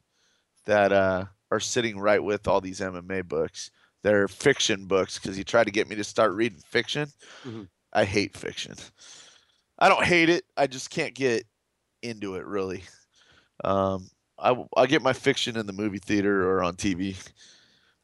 that 0.65 0.91
uh, 0.91 1.25
are 1.49 1.59
sitting 1.59 1.97
right 1.99 2.23
with 2.23 2.47
all 2.47 2.59
these 2.61 2.79
MMA 2.81 3.27
books. 3.27 3.71
They're 4.03 4.27
fiction 4.27 4.85
books 4.85 5.17
because 5.17 5.35
he 5.35 5.43
tried 5.43 5.65
to 5.65 5.71
get 5.71 5.87
me 5.89 5.95
to 5.95 6.03
start 6.03 6.33
reading 6.33 6.59
fiction. 6.59 7.09
Mhm. 7.45 7.67
I 7.93 8.03
hate 8.05 8.35
fiction. 8.37 8.75
I 9.79 9.89
don't 9.89 10.03
hate 10.03 10.29
it. 10.29 10.43
I 10.55 10.67
just 10.67 10.89
can't 10.89 11.13
get 11.13 11.45
into 12.01 12.35
it 12.35 12.45
really. 12.45 12.83
Um, 13.63 14.09
I 14.37 14.55
I 14.75 14.85
get 14.85 15.01
my 15.01 15.13
fiction 15.13 15.57
in 15.57 15.65
the 15.65 15.73
movie 15.73 15.99
theater 15.99 16.49
or 16.49 16.63
on 16.63 16.75
TV. 16.75 17.15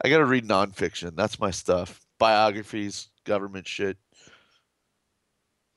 I 0.04 0.10
got 0.10 0.18
to 0.18 0.26
read 0.26 0.48
nonfiction. 0.48 1.16
That's 1.16 1.40
my 1.40 1.52
stuff. 1.52 2.02
Biographies, 2.20 3.10
government 3.24 3.68
shit. 3.68 3.98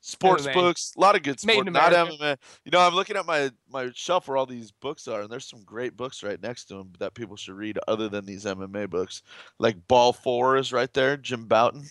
Sports 0.01 0.47
MMA. 0.47 0.53
books, 0.53 0.93
a 0.95 1.01
lot 1.01 1.15
of 1.17 1.23
good 1.23 1.39
sports. 1.39 1.69
not 1.69 1.91
MMA. 1.91 2.37
You 2.63 2.71
know, 2.71 2.79
I'm 2.79 2.93
looking 2.93 3.17
at 3.17 3.25
my 3.25 3.51
my 3.69 3.91
shelf 3.93 4.27
where 4.27 4.37
all 4.37 4.45
these 4.45 4.71
books 4.71 5.07
are, 5.07 5.21
and 5.21 5.29
there's 5.29 5.47
some 5.47 5.63
great 5.63 5.97
books 5.97 6.23
right 6.23 6.41
next 6.41 6.65
to 6.65 6.75
them 6.75 6.93
that 6.99 7.13
people 7.13 7.35
should 7.35 7.55
read, 7.55 7.77
other 7.87 8.07
than 8.07 8.25
these 8.25 8.45
MMA 8.45 8.89
books. 8.89 9.21
Like 9.59 9.87
Ball 9.87 10.13
Four 10.13 10.57
is 10.57 10.71
right 10.71 10.93
there, 10.93 11.17
Jim 11.17 11.45
Bouton. 11.45 11.85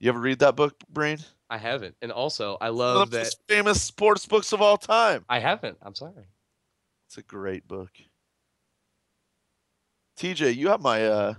You 0.00 0.08
ever 0.08 0.18
read 0.18 0.38
that 0.38 0.56
book, 0.56 0.74
Brain? 0.88 1.18
I 1.50 1.58
haven't, 1.58 1.94
and 2.00 2.10
also 2.10 2.56
I 2.60 2.70
One 2.70 2.78
love 2.78 3.02
of 3.02 3.10
the 3.10 3.18
that 3.18 3.34
famous 3.48 3.82
sports 3.82 4.24
books 4.24 4.52
of 4.52 4.62
all 4.62 4.78
time. 4.78 5.26
I 5.28 5.40
haven't. 5.40 5.76
I'm 5.82 5.94
sorry. 5.94 6.24
It's 7.12 7.18
a 7.18 7.22
great 7.22 7.68
book. 7.68 7.90
TJ, 10.18 10.56
you 10.56 10.68
have 10.68 10.80
my 10.80 11.04
uh 11.04 11.34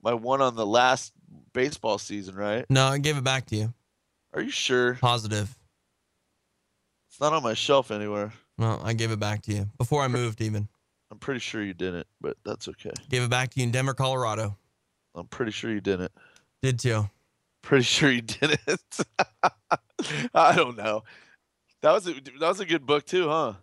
my 0.00 0.14
one 0.14 0.40
on 0.40 0.54
the 0.54 0.64
last 0.64 1.12
baseball 1.52 1.98
season, 1.98 2.36
right? 2.36 2.66
No, 2.70 2.86
I 2.86 2.98
gave 2.98 3.16
it 3.16 3.24
back 3.24 3.46
to 3.46 3.56
you. 3.56 3.74
Are 4.32 4.40
you 4.40 4.52
sure? 4.52 4.94
Positive. 4.94 5.52
It's 7.08 7.20
not 7.20 7.32
on 7.32 7.42
my 7.42 7.54
shelf 7.54 7.90
anywhere. 7.90 8.32
No, 8.58 8.80
I 8.80 8.92
gave 8.92 9.10
it 9.10 9.18
back 9.18 9.42
to 9.42 9.52
you 9.52 9.68
before 9.76 10.04
I 10.04 10.06
moved. 10.06 10.40
Even 10.40 10.68
I'm 11.10 11.18
pretty 11.18 11.40
sure 11.40 11.64
you 11.64 11.74
didn't, 11.74 12.06
but 12.20 12.36
that's 12.44 12.68
okay. 12.68 12.92
gave 13.08 13.24
it 13.24 13.30
back 13.30 13.50
to 13.50 13.58
you 13.58 13.64
in 13.64 13.72
Denver, 13.72 13.94
Colorado. 13.94 14.56
I'm 15.16 15.26
pretty 15.26 15.50
sure 15.50 15.72
you 15.72 15.80
didn't. 15.80 16.12
Did 16.62 16.78
too. 16.78 17.10
Pretty 17.62 17.82
sure 17.82 18.12
you 18.12 18.22
didn't. 18.22 19.00
I 20.32 20.54
don't 20.54 20.76
know. 20.76 21.02
That 21.82 21.90
was 21.90 22.06
a 22.06 22.12
that 22.12 22.40
was 22.48 22.60
a 22.60 22.66
good 22.66 22.86
book 22.86 23.04
too, 23.04 23.28
huh? 23.28 23.54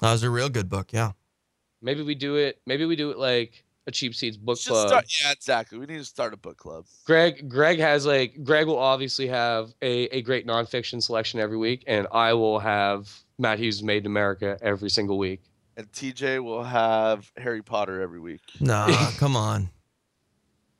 That 0.00 0.12
was 0.12 0.22
a 0.22 0.30
real 0.30 0.48
good 0.48 0.68
book. 0.68 0.92
Yeah. 0.92 1.12
Maybe 1.82 2.02
we 2.02 2.14
do 2.14 2.36
it. 2.36 2.60
Maybe 2.66 2.84
we 2.84 2.96
do 2.96 3.10
it 3.10 3.18
like 3.18 3.64
a 3.86 3.90
cheap 3.90 4.14
seats 4.14 4.36
book 4.36 4.56
Just 4.56 4.68
club. 4.68 4.88
start, 4.88 5.06
yeah, 5.22 5.30
exactly. 5.32 5.78
We 5.78 5.86
need 5.86 5.98
to 5.98 6.04
start 6.04 6.34
a 6.34 6.36
book 6.36 6.56
club. 6.56 6.86
Greg 7.04 7.48
Greg 7.48 7.78
has 7.78 8.04
like 8.04 8.42
Greg 8.42 8.66
will 8.66 8.78
obviously 8.78 9.28
have 9.28 9.72
a, 9.82 10.04
a 10.16 10.22
great 10.22 10.46
nonfiction 10.46 11.02
selection 11.02 11.38
every 11.40 11.56
week, 11.56 11.84
and 11.86 12.06
I 12.12 12.32
will 12.34 12.58
have 12.58 13.08
Matt 13.38 13.58
Hughes 13.58 13.82
Made 13.82 14.02
in 14.02 14.06
America 14.06 14.58
every 14.60 14.90
single 14.90 15.18
week. 15.18 15.40
And 15.76 15.90
TJ 15.92 16.42
will 16.42 16.64
have 16.64 17.30
Harry 17.36 17.62
Potter 17.62 18.00
every 18.00 18.18
week. 18.18 18.40
Nah, 18.60 19.10
come 19.18 19.36
on, 19.36 19.68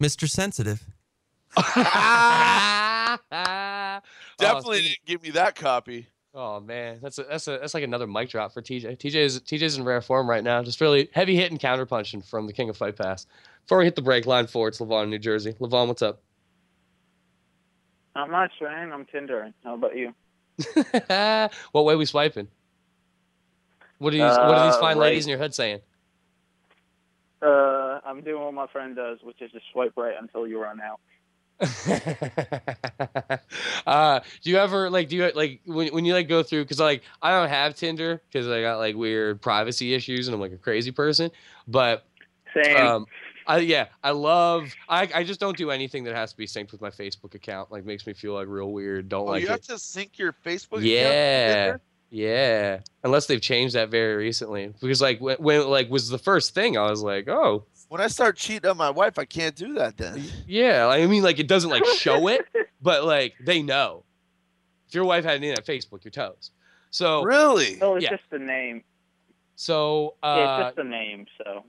Mr. 0.02 0.28
Sensitive. 0.28 0.82
Definitely 4.38 4.78
speaking- 4.78 4.82
didn't 4.90 5.06
give 5.06 5.22
me 5.22 5.30
that 5.30 5.54
copy. 5.54 6.06
Oh 6.38 6.60
man, 6.60 6.98
that's 7.00 7.18
a, 7.18 7.22
that's 7.22 7.48
a, 7.48 7.52
that's 7.52 7.72
like 7.72 7.82
another 7.82 8.06
mic 8.06 8.28
drop 8.28 8.52
for 8.52 8.60
TJ. 8.60 8.98
TJ 8.98 9.14
is 9.14 9.40
TJ's 9.40 9.78
in 9.78 9.84
rare 9.84 10.02
form 10.02 10.28
right 10.28 10.44
now, 10.44 10.62
just 10.62 10.82
really 10.82 11.08
heavy 11.14 11.34
hitting 11.34 11.56
counter 11.56 11.86
punching 11.86 12.20
from 12.20 12.46
the 12.46 12.52
King 12.52 12.68
of 12.68 12.76
Fight 12.76 12.94
Pass. 12.94 13.26
Before 13.62 13.78
we 13.78 13.84
hit 13.84 13.96
the 13.96 14.02
break, 14.02 14.26
line 14.26 14.46
four, 14.46 14.68
it's 14.68 14.78
Levon, 14.78 15.08
New 15.08 15.18
Jersey. 15.18 15.54
Levon, 15.54 15.88
what's 15.88 16.02
up? 16.02 16.20
I'm 18.14 18.30
not 18.30 18.40
much, 18.42 18.52
man. 18.60 18.92
I'm 18.92 19.06
Tinder. 19.06 19.50
How 19.64 19.74
about 19.76 19.96
you? 19.96 20.12
what 21.72 21.84
way 21.86 21.96
we 21.96 22.04
swiping? 22.04 22.48
What 23.98 24.12
are 24.12 24.16
these 24.18 24.22
What 24.22 24.58
are 24.58 24.64
these 24.66 24.74
Uh, 24.74 24.80
fine 24.80 24.98
right. 24.98 25.06
ladies 25.06 25.24
in 25.24 25.30
your 25.30 25.38
hood 25.38 25.54
saying? 25.54 25.80
Uh, 27.40 28.00
I'm 28.04 28.20
doing 28.20 28.42
what 28.42 28.52
my 28.52 28.66
friend 28.66 28.94
does, 28.94 29.18
which 29.22 29.40
is 29.40 29.50
just 29.52 29.64
swipe 29.72 29.92
right 29.96 30.14
until 30.20 30.46
you 30.46 30.60
run 30.60 30.82
out. 30.82 31.00
uh, 33.86 34.20
do 34.42 34.50
you 34.50 34.58
ever 34.58 34.90
like 34.90 35.08
do 35.08 35.16
you 35.16 35.30
like 35.34 35.60
when 35.64 35.92
when 35.92 36.04
you 36.04 36.12
like 36.12 36.28
go 36.28 36.42
through 36.42 36.64
because 36.64 36.80
like 36.80 37.02
I 37.22 37.30
don't 37.30 37.48
have 37.48 37.74
Tinder 37.74 38.20
because 38.30 38.48
I 38.48 38.60
got 38.60 38.78
like 38.78 38.96
weird 38.96 39.40
privacy 39.40 39.94
issues 39.94 40.28
and 40.28 40.34
I'm 40.34 40.40
like 40.40 40.52
a 40.52 40.56
crazy 40.58 40.90
person, 40.90 41.30
but 41.66 42.06
Same. 42.54 42.76
um, 42.76 43.06
I 43.46 43.58
yeah 43.58 43.86
I 44.02 44.10
love 44.10 44.72
I 44.88 45.08
I 45.14 45.24
just 45.24 45.40
don't 45.40 45.56
do 45.56 45.70
anything 45.70 46.04
that 46.04 46.14
has 46.14 46.32
to 46.32 46.36
be 46.36 46.46
synced 46.46 46.72
with 46.72 46.80
my 46.80 46.90
Facebook 46.90 47.34
account. 47.34 47.70
Like 47.72 47.84
makes 47.84 48.06
me 48.06 48.12
feel 48.12 48.34
like 48.34 48.48
real 48.48 48.72
weird. 48.72 49.08
Don't 49.08 49.28
Oh, 49.28 49.32
like 49.32 49.42
you 49.42 49.48
it. 49.48 49.52
have 49.52 49.62
to 49.62 49.78
sync 49.78 50.18
your 50.18 50.34
Facebook. 50.44 50.80
Yeah. 50.82 51.64
Tinder? 51.64 51.80
Yeah. 52.10 52.80
Unless 53.02 53.26
they've 53.26 53.40
changed 53.40 53.74
that 53.74 53.90
very 53.90 54.16
recently. 54.16 54.72
Because 54.80 55.00
like 55.00 55.20
when, 55.20 55.36
when 55.38 55.66
like 55.68 55.90
was 55.90 56.08
the 56.08 56.18
first 56.18 56.54
thing, 56.54 56.76
I 56.76 56.90
was 56.90 57.02
like, 57.02 57.28
oh 57.28 57.64
When 57.88 58.00
I 58.00 58.08
start 58.08 58.36
cheating 58.36 58.68
on 58.68 58.76
my 58.76 58.90
wife, 58.90 59.18
I 59.18 59.24
can't 59.24 59.54
do 59.54 59.74
that 59.74 59.96
then. 59.96 60.22
yeah. 60.46 60.86
I 60.88 61.06
mean 61.06 61.22
like 61.22 61.38
it 61.38 61.46
doesn't 61.48 61.70
like 61.70 61.84
show 61.86 62.28
it, 62.28 62.44
but 62.82 63.04
like 63.04 63.34
they 63.44 63.62
know. 63.62 64.04
If 64.88 64.94
your 64.94 65.04
wife 65.04 65.24
had 65.24 65.42
an 65.42 65.50
at 65.50 65.64
Facebook, 65.66 66.04
your 66.04 66.10
toes. 66.12 66.50
So 66.90 67.22
really, 67.22 67.76
No, 67.76 67.96
it's 67.96 68.04
Yeah. 68.04 68.10
just 68.10 68.22
the 68.30 68.38
name. 68.38 68.82
so 69.56 70.14
Yeah, 70.22 70.28
uh, 70.30 70.58
it's 70.60 70.66
just 70.68 70.76
the 70.76 70.84
name. 70.84 71.26
So 71.38 71.64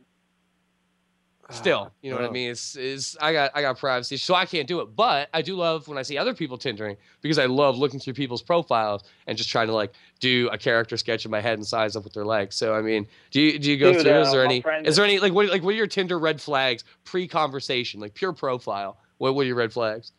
still, 1.51 1.91
you 2.01 2.09
know 2.11 2.17
what 2.17 2.25
I 2.25 2.29
Oh. 2.29 2.31
mean? 2.31 2.51
It's 2.51 2.75
is 2.75 3.17
I 3.21 3.31
got 3.33 3.51
I 3.55 3.61
got 3.61 3.77
privacy, 3.77 4.17
so 4.17 4.33
I 4.35 4.45
can't 4.45 4.67
do 4.67 4.79
it. 4.81 4.95
But 4.95 5.29
I 5.33 5.41
do 5.41 5.55
love 5.55 5.87
when 5.87 5.97
I 5.97 6.01
see 6.01 6.17
other 6.17 6.33
people 6.33 6.57
tindering 6.57 6.97
because 7.21 7.39
I 7.39 7.45
love 7.45 7.77
looking 7.77 7.99
through 7.99 8.13
people's 8.13 8.41
profiles 8.41 9.03
and 9.27 9.37
just 9.37 9.49
trying 9.49 9.67
to 9.67 9.73
like 9.73 9.93
do 10.19 10.49
a 10.51 10.57
character 10.57 10.97
sketch 10.97 11.25
in 11.25 11.31
my 11.31 11.39
head 11.41 11.57
and 11.57 11.65
size 11.65 11.95
up 11.95 12.03
what 12.03 12.13
they're 12.13 12.25
like. 12.25 12.51
So 12.51 12.73
I 12.75 12.81
mean, 12.81 13.07
do 13.31 13.41
you 13.41 13.59
do 13.59 13.71
you 13.71 13.77
go 13.77 13.93
Dude, 13.93 14.01
through? 14.03 14.19
is 14.19 14.27
uh, 14.27 14.31
there 14.31 14.45
any? 14.45 14.61
friend- 14.61 14.85
Is 14.87 14.95
there 14.95 15.05
any 15.05 15.19
like 15.19 15.33
what 15.33 15.49
like 15.49 15.63
what 15.63 15.69
are 15.73 15.77
your 15.77 15.87
Tinder 15.87 16.19
red 16.19 16.41
flags 16.41 16.83
pre 17.03 17.27
conversation 17.27 17.99
like 17.99 18.13
pure 18.13 18.33
profile? 18.33 18.97
What 19.17 19.35
what 19.35 19.41
are 19.43 19.47
your 19.47 19.55
red 19.57 19.73
flags? 19.73 20.11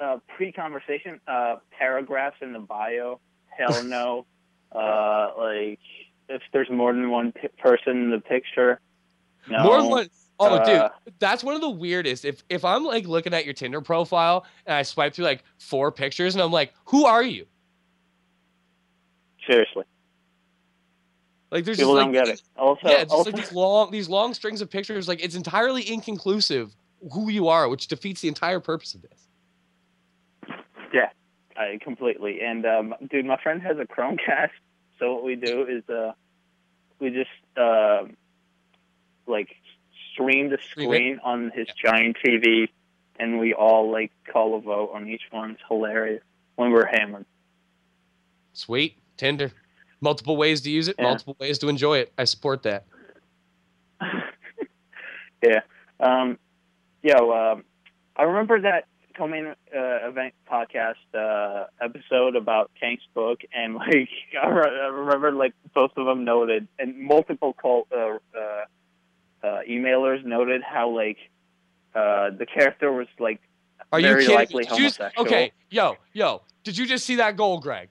uh, 0.00 0.16
pre-conversation, 0.34 1.20
uh, 1.28 1.56
paragraphs 1.78 2.36
in 2.40 2.54
the 2.54 2.58
bio. 2.58 3.20
Hell 3.46 3.84
no. 3.84 4.24
uh, 4.72 5.30
like 5.36 5.78
if 6.28 6.40
there's 6.54 6.70
more 6.70 6.92
than 6.94 7.10
one 7.10 7.32
p- 7.32 7.48
person 7.58 8.04
in 8.04 8.10
the 8.10 8.20
picture. 8.20 8.80
No. 9.48 9.64
More 9.64 9.80
than 9.80 9.90
one. 9.90 10.10
Oh, 10.38 10.54
Uh, 10.54 10.64
dude, 10.64 11.14
that's 11.18 11.44
one 11.44 11.54
of 11.54 11.60
the 11.60 11.68
weirdest. 11.68 12.24
If 12.24 12.42
if 12.48 12.64
I'm 12.64 12.84
like 12.84 13.06
looking 13.06 13.34
at 13.34 13.44
your 13.44 13.52
Tinder 13.52 13.82
profile 13.82 14.46
and 14.64 14.74
I 14.74 14.82
swipe 14.82 15.12
through 15.12 15.26
like 15.26 15.44
four 15.58 15.92
pictures 15.92 16.34
and 16.34 16.42
I'm 16.42 16.50
like, 16.50 16.72
who 16.86 17.04
are 17.04 17.22
you? 17.22 17.46
Seriously. 19.46 19.84
Like 21.50 21.64
there's 21.64 21.78
People 21.78 21.94
just, 21.94 22.04
don't 22.04 22.14
like, 22.14 22.26
get 22.26 22.34
it. 22.34 22.42
Also, 22.56 22.80
yeah, 22.84 22.92
it's 22.92 23.02
just 23.02 23.12
also 23.12 23.30
like 23.32 23.40
these 23.40 23.52
long 23.52 23.90
these 23.90 24.08
long 24.08 24.32
strings 24.32 24.62
of 24.62 24.70
pictures. 24.70 25.08
Like 25.08 25.22
it's 25.22 25.34
entirely 25.34 25.90
inconclusive 25.90 26.74
who 27.12 27.28
you 27.28 27.48
are, 27.48 27.68
which 27.68 27.88
defeats 27.88 28.20
the 28.20 28.28
entire 28.28 28.60
purpose 28.60 28.94
of 28.94 29.02
this. 29.02 29.28
Yeah, 30.94 31.10
I 31.56 31.78
completely. 31.82 32.40
And 32.40 32.64
um, 32.64 32.94
dude, 33.10 33.26
my 33.26 33.36
friend 33.42 33.60
has 33.62 33.76
a 33.78 33.84
Chromecast. 33.84 34.50
So 34.98 35.14
what 35.14 35.24
we 35.24 35.34
do 35.34 35.66
is 35.66 35.88
uh, 35.88 36.12
we 36.98 37.10
just 37.10 37.30
uh, 37.56 38.04
like 39.30 39.48
stream 40.12 40.52
it? 40.52 40.60
screen 40.70 41.20
on 41.24 41.50
his 41.54 41.68
giant 41.82 42.16
TV, 42.24 42.68
and 43.18 43.38
we 43.38 43.54
all 43.54 43.90
like 43.90 44.12
call 44.32 44.56
a 44.56 44.60
vote 44.60 44.90
on 44.94 45.08
each 45.08 45.22
one. 45.30 45.52
It's 45.52 45.60
hilarious 45.68 46.22
when 46.56 46.70
we're 46.70 46.86
hammered. 46.86 47.26
Sweet 48.52 48.98
Tinder, 49.16 49.52
multiple 50.00 50.36
ways 50.36 50.60
to 50.62 50.70
use 50.70 50.88
it, 50.88 50.96
Yeah. 50.98 51.04
multiple 51.04 51.36
ways 51.38 51.58
to 51.60 51.68
enjoy 51.68 51.98
it. 51.98 52.12
I 52.18 52.24
support 52.24 52.62
that. 52.64 52.84
Yeah. 55.42 55.60
Um, 55.98 56.38
yo, 57.02 57.32
um, 57.32 57.64
I 58.16 58.24
remember 58.24 58.60
that 58.60 58.84
coming 59.14 59.46
uh, 59.46 60.08
event 60.08 60.34
podcast 60.50 60.94
uh, 61.14 61.66
episode 61.80 62.36
about 62.36 62.70
Tank's 62.78 63.04
book, 63.14 63.40
and 63.52 63.74
like 63.76 64.08
I, 64.42 64.48
re- 64.48 64.80
I 64.82 64.86
remember 64.88 65.32
like 65.32 65.54
both 65.74 65.92
of 65.96 66.04
them 66.06 66.24
noted, 66.24 66.68
and 66.78 66.98
multiple 66.98 67.54
call, 67.54 67.86
uh, 67.90 68.18
uh, 69.42 69.60
emailers 69.68 70.24
noted 70.24 70.62
how 70.62 70.90
like 70.90 71.18
uh, 71.94 72.30
the 72.30 72.46
character 72.46 72.92
was 72.92 73.06
like 73.18 73.40
Are 73.92 74.00
very 74.00 74.22
you 74.22 74.28
kidding? 74.28 74.34
likely 74.36 74.62
me? 74.64 74.68
Did 74.68 74.78
you 74.78 74.84
just- 74.84 74.98
homosexual. 74.98 75.26
okay, 75.26 75.52
yo, 75.70 75.96
yo, 76.12 76.42
did 76.64 76.76
you 76.78 76.86
just 76.86 77.04
see 77.06 77.16
that 77.16 77.36
goal, 77.36 77.58
Greg? 77.60 77.88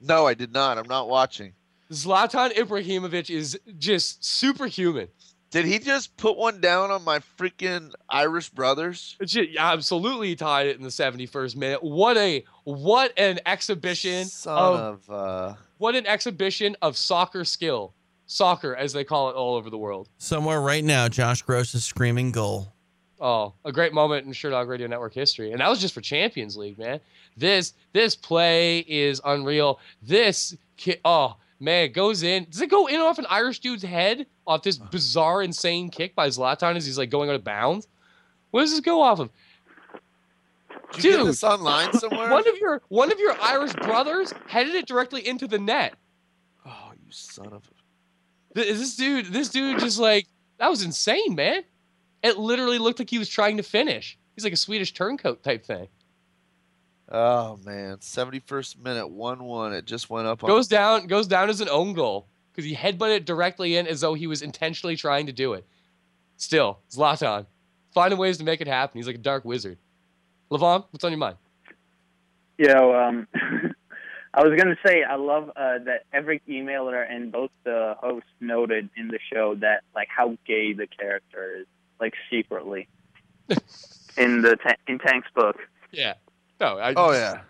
No, 0.00 0.26
I 0.26 0.34
did 0.34 0.52
not. 0.52 0.76
I'm 0.78 0.88
not 0.88 1.08
watching. 1.08 1.54
Zlatan 1.90 2.52
Ibrahimovic 2.54 3.30
is 3.30 3.58
just 3.78 4.24
superhuman. 4.24 5.08
Did 5.50 5.66
he 5.66 5.78
just 5.78 6.16
put 6.16 6.36
one 6.36 6.60
down 6.60 6.90
on 6.90 7.04
my 7.04 7.20
freaking 7.38 7.92
Irish 8.08 8.50
brothers? 8.50 9.16
J- 9.24 9.54
Absolutely 9.56 10.34
tied 10.34 10.66
it 10.66 10.76
in 10.76 10.82
the 10.82 10.88
71st 10.88 11.54
minute. 11.56 11.82
What 11.82 12.16
a 12.16 12.44
what 12.64 13.12
an 13.16 13.38
exhibition 13.46 14.24
Son 14.24 14.58
of, 14.58 15.08
of 15.08 15.10
uh 15.10 15.54
what 15.78 15.94
an 15.94 16.06
exhibition 16.08 16.76
of 16.82 16.96
soccer 16.96 17.44
skill. 17.44 17.94
Soccer 18.26 18.74
as 18.74 18.92
they 18.92 19.04
call 19.04 19.30
it 19.30 19.34
all 19.34 19.54
over 19.54 19.70
the 19.70 19.78
world. 19.78 20.08
Somewhere 20.18 20.60
right 20.60 20.82
now, 20.84 21.08
Josh 21.08 21.42
Gross 21.42 21.74
is 21.74 21.84
screaming 21.84 22.32
goal. 22.32 22.72
Oh, 23.20 23.54
a 23.64 23.72
great 23.72 23.92
moment 23.94 24.26
in 24.26 24.32
Sherdog 24.32 24.66
Radio 24.68 24.86
Network 24.86 25.14
history. 25.14 25.52
And 25.52 25.60
that 25.60 25.68
was 25.70 25.80
just 25.80 25.94
for 25.94 26.00
Champions 26.00 26.56
League, 26.56 26.78
man. 26.78 27.00
This 27.36 27.74
this 27.92 28.16
play 28.16 28.78
is 28.80 29.20
unreal. 29.24 29.78
This 30.02 30.56
ki- 30.76 30.96
oh 31.04 31.36
man, 31.60 31.84
it 31.84 31.88
goes 31.94 32.22
in. 32.22 32.46
Does 32.50 32.60
it 32.60 32.70
go 32.70 32.86
in 32.86 33.00
off 33.00 33.18
an 33.18 33.26
Irish 33.30 33.60
dude's 33.60 33.82
head 33.82 34.26
off 34.46 34.62
this 34.62 34.76
bizarre, 34.78 35.42
insane 35.42 35.88
kick 35.90 36.14
by 36.14 36.28
Zlatan 36.28 36.76
as 36.76 36.84
he's 36.86 36.98
like 36.98 37.10
going 37.10 37.28
out 37.30 37.34
of 37.36 37.44
bounds? 37.44 37.88
What 38.50 38.60
does 38.62 38.70
this 38.72 38.80
go 38.80 39.00
off 39.00 39.20
of? 39.20 39.30
Did 40.92 41.04
you 41.04 41.16
get 41.18 41.24
this 41.24 41.42
online 41.44 41.92
somewhere? 41.98 42.30
One 42.30 42.46
of 42.48 42.56
your 42.58 42.82
one 42.88 43.10
of 43.12 43.18
your 43.18 43.36
Irish 43.40 43.72
brothers 43.74 44.32
headed 44.46 44.74
it 44.74 44.86
directly 44.86 45.26
into 45.26 45.46
the 45.46 45.58
net. 45.58 45.94
Oh, 46.66 46.92
you 46.92 47.10
son 47.10 47.46
of 47.52 47.62
Th- 47.62 47.73
This 48.54 48.96
dude, 48.96 49.26
this 49.26 49.48
dude 49.48 49.80
just 49.80 49.98
like 49.98 50.26
that 50.58 50.70
was 50.70 50.82
insane, 50.82 51.34
man. 51.34 51.64
It 52.22 52.38
literally 52.38 52.78
looked 52.78 53.00
like 53.00 53.10
he 53.10 53.18
was 53.18 53.28
trying 53.28 53.56
to 53.56 53.62
finish. 53.62 54.16
He's 54.34 54.44
like 54.44 54.52
a 54.52 54.56
Swedish 54.56 54.94
turncoat 54.94 55.42
type 55.42 55.64
thing. 55.64 55.88
Oh 57.10 57.58
man, 57.64 57.98
71st 57.98 58.78
minute, 58.78 59.06
1-1. 59.06 59.76
It 59.76 59.84
just 59.84 60.08
went 60.08 60.26
up 60.26 60.42
on 60.42 60.48
Goes 60.48 60.66
down, 60.68 61.06
goes 61.06 61.26
down 61.26 61.50
as 61.50 61.60
an 61.60 61.68
own 61.68 61.92
goal 61.92 62.28
because 62.50 62.64
he 62.64 62.74
headbutted 62.74 63.16
it 63.16 63.26
directly 63.26 63.76
in 63.76 63.86
as 63.86 64.00
though 64.00 64.14
he 64.14 64.26
was 64.26 64.40
intentionally 64.40 64.96
trying 64.96 65.26
to 65.26 65.32
do 65.32 65.52
it. 65.52 65.66
Still, 66.36 66.80
Zlatan, 66.90 67.46
finding 67.92 68.18
ways 68.18 68.38
to 68.38 68.44
make 68.44 68.60
it 68.60 68.66
happen. 68.66 68.98
He's 68.98 69.06
like 69.06 69.16
a 69.16 69.18
dark 69.18 69.44
wizard. 69.44 69.78
Levon, 70.50 70.84
what's 70.90 71.04
on 71.04 71.12
your 71.12 71.18
mind? 71.18 71.36
You 72.58 72.68
know, 72.68 72.94
um, 72.94 73.28
I 74.36 74.42
was 74.42 74.58
gonna 74.58 74.76
say 74.84 75.04
I 75.04 75.14
love 75.14 75.50
uh, 75.50 75.78
that 75.84 76.04
every 76.12 76.42
emailer 76.48 77.08
and 77.08 77.30
both 77.30 77.52
the 77.62 77.94
hosts 78.00 78.28
noted 78.40 78.90
in 78.96 79.08
the 79.08 79.20
show 79.32 79.54
that 79.56 79.82
like 79.94 80.08
how 80.14 80.36
gay 80.44 80.72
the 80.72 80.88
character 80.88 81.60
is, 81.60 81.66
like 82.00 82.14
secretly 82.28 82.88
in 84.16 84.42
the 84.42 84.56
ta- 84.56 84.76
in 84.88 84.98
Tank's 84.98 85.28
book. 85.34 85.56
Yeah. 85.92 86.14
No. 86.60 86.78
I, 86.78 86.94
Oh 86.96 87.12
yeah. 87.12 87.42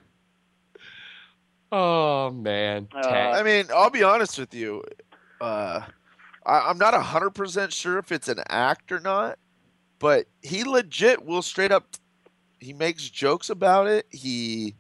Oh 1.73 2.31
man. 2.31 2.89
Uh, 2.95 3.09
I 3.09 3.43
mean, 3.43 3.67
I'll 3.75 3.91
be 3.91 4.03
honest 4.03 4.39
with 4.39 4.53
you. 4.53 4.83
Uh, 5.41 5.81
I, 6.45 6.69
I'm 6.69 6.77
not 6.77 6.93
hundred 6.95 7.31
percent 7.31 7.73
sure 7.73 7.99
if 7.99 8.13
it's 8.13 8.29
an 8.29 8.41
act 8.51 8.93
or 8.93 9.01
not, 9.01 9.39
but 9.99 10.27
he 10.43 10.65
legit 10.65 11.25
will 11.25 11.43
straight 11.43 11.73
up. 11.73 11.97
He 12.61 12.75
makes 12.75 13.09
jokes 13.09 13.49
about 13.49 13.87
it. 13.87 14.07
He 14.11 14.75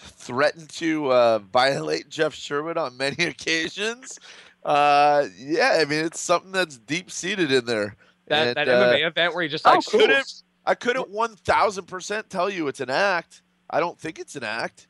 threatened 0.00 0.70
to 0.70 1.12
uh, 1.12 1.38
violate 1.38 2.08
Jeff 2.08 2.34
Sherwood 2.34 2.76
on 2.78 2.96
many 2.96 3.24
occasions. 3.24 4.18
Uh, 4.64 5.26
yeah, 5.38 5.78
I 5.80 5.84
mean, 5.84 6.04
it's 6.04 6.20
something 6.20 6.52
that's 6.52 6.76
deep 6.78 7.10
seated 7.10 7.50
in 7.52 7.64
there. 7.64 7.96
that 8.28 8.48
And, 8.48 8.56
that 8.56 8.68
uh, 8.68 8.92
MMA 8.92 9.06
event 9.06 9.34
where 9.34 9.42
he 9.42 9.48
just 9.48 9.66
I 9.66 9.76
like 9.76 9.84
couldn't. 9.86 10.42
I 10.66 10.74
couldn't 10.74 11.08
one 11.08 11.36
thousand 11.36 11.86
percent 11.86 12.28
tell 12.28 12.50
you 12.50 12.68
it's 12.68 12.80
an 12.80 12.90
act. 12.90 13.42
I 13.70 13.80
don't 13.80 13.98
think 13.98 14.18
it's 14.18 14.36
an 14.36 14.44
act. 14.44 14.88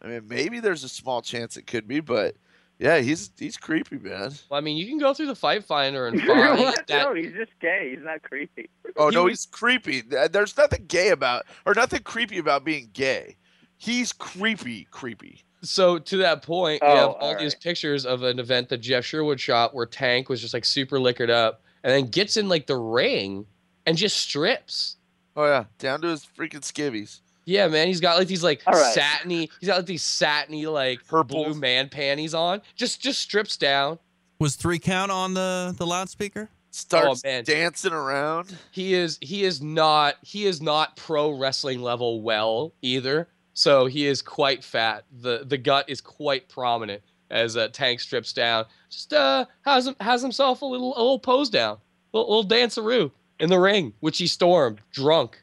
I 0.00 0.06
mean, 0.06 0.28
maybe 0.28 0.60
there's 0.60 0.84
a 0.84 0.88
small 0.88 1.22
chance 1.22 1.56
it 1.56 1.66
could 1.66 1.88
be, 1.88 1.98
but 1.98 2.36
yeah, 2.78 2.98
he's 3.00 3.32
he's 3.36 3.56
creepy, 3.56 3.98
man. 3.98 4.30
Well, 4.48 4.58
I 4.58 4.60
mean, 4.60 4.76
you 4.76 4.86
can 4.86 4.98
go 4.98 5.12
through 5.12 5.26
the 5.26 5.34
fight 5.34 5.64
finder 5.64 6.06
and 6.06 6.20
find 6.24 6.58
What? 6.60 6.86
that. 6.86 7.02
no, 7.08 7.14
he's 7.14 7.32
just 7.32 7.50
gay. 7.60 7.94
He's 7.96 8.04
not 8.04 8.22
creepy. 8.22 8.70
Oh 8.96 9.08
He 9.08 9.16
no, 9.16 9.24
was- 9.24 9.32
he's 9.32 9.46
creepy. 9.46 10.02
There's 10.02 10.56
nothing 10.56 10.84
gay 10.86 11.08
about, 11.08 11.46
or 11.66 11.74
nothing 11.74 12.02
creepy 12.04 12.38
about 12.38 12.64
being 12.64 12.90
gay. 12.92 13.36
He's 13.78 14.12
creepy, 14.12 14.86
creepy. 14.90 15.44
So 15.62 15.98
to 15.98 16.16
that 16.18 16.42
point, 16.42 16.80
Oh, 16.82 16.92
we 16.92 16.98
have 16.98 17.08
all 17.08 17.14
all 17.14 17.34
these 17.38 17.54
right. 17.54 17.62
pictures 17.62 18.04
of 18.06 18.22
an 18.22 18.38
event 18.38 18.68
that 18.68 18.78
Jeff 18.78 19.04
Sherwood 19.04 19.40
shot 19.40 19.74
where 19.74 19.86
Tank 19.86 20.28
was 20.28 20.40
just 20.40 20.54
like 20.54 20.64
super 20.64 21.00
liquored 21.00 21.30
up 21.30 21.62
and 21.82 21.92
then 21.92 22.06
gets 22.10 22.36
in 22.36 22.48
like 22.48 22.66
the 22.66 22.76
ring 22.76 23.46
and 23.86 23.96
just 23.96 24.16
strips. 24.18 24.96
Oh 25.36 25.44
yeah, 25.46 25.64
down 25.78 26.00
to 26.02 26.08
his 26.08 26.24
freaking 26.26 26.60
skivvies. 26.60 27.20
Yeah, 27.44 27.66
man, 27.68 27.86
he's 27.86 28.00
got 28.00 28.18
like 28.18 28.28
these 28.28 28.44
like 28.44 28.62
All 28.66 28.74
right. 28.74 28.94
satiny. 28.94 29.48
He's 29.58 29.68
got 29.68 29.76
like 29.78 29.86
these 29.86 30.02
satiny 30.02 30.66
like 30.66 31.00
Purple. 31.08 31.44
blue 31.44 31.54
man 31.54 31.88
panties 31.88 32.34
on. 32.34 32.60
Just 32.76 33.00
just 33.00 33.20
strips 33.20 33.56
down. 33.56 33.98
Was 34.38 34.54
three 34.54 34.78
count 34.78 35.10
on 35.10 35.34
the, 35.34 35.74
the 35.76 35.86
loudspeaker? 35.86 36.50
Starts 36.70 37.22
oh, 37.24 37.28
man. 37.28 37.44
dancing 37.44 37.92
around. 37.92 38.56
He 38.70 38.94
is 38.94 39.18
he 39.20 39.42
is 39.44 39.60
not 39.62 40.16
he 40.22 40.44
is 40.46 40.60
not 40.60 40.96
pro 40.96 41.30
wrestling 41.30 41.80
level 41.80 42.22
well 42.22 42.74
either. 42.82 43.28
So 43.58 43.86
he 43.86 44.06
is 44.06 44.22
quite 44.22 44.62
fat. 44.62 45.04
the 45.10 45.42
The 45.44 45.58
gut 45.58 45.86
is 45.88 46.00
quite 46.00 46.48
prominent 46.48 47.02
as 47.28 47.56
uh, 47.56 47.66
Tank 47.72 47.98
strips 47.98 48.32
down. 48.32 48.66
Just 48.88 49.12
uh 49.12 49.46
has 49.62 49.88
him 49.88 49.96
has 49.98 50.22
himself 50.22 50.62
a 50.62 50.64
little 50.64 50.96
a 50.96 51.02
little 51.02 51.18
pose 51.18 51.50
down, 51.50 51.78
a 52.14 52.16
little, 52.16 52.36
little 52.36 52.48
danceroo 52.48 53.10
in 53.40 53.50
the 53.50 53.58
ring, 53.58 53.94
which 53.98 54.18
he 54.18 54.28
stormed 54.28 54.80
drunk 54.92 55.42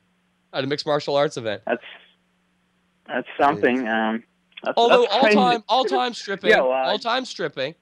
at 0.53 0.63
a 0.63 0.67
mixed 0.67 0.85
martial 0.85 1.17
arts 1.17 1.35
event. 1.35 1.61
That's 1.67 1.83
that's 3.05 3.27
something. 3.37 3.85
Um, 3.85 4.23
that's, 4.63 4.77
Although 4.77 5.01
that's 5.01 5.13
all 5.13 5.21
crazy. 5.21 5.35
time 5.35 5.63
all 5.67 5.83
time 5.83 6.13
stripping, 6.13 6.51
Yo, 6.51 6.71
uh, 6.71 6.85
all 6.85 6.97
time 6.97 7.25
stripping, 7.25 7.75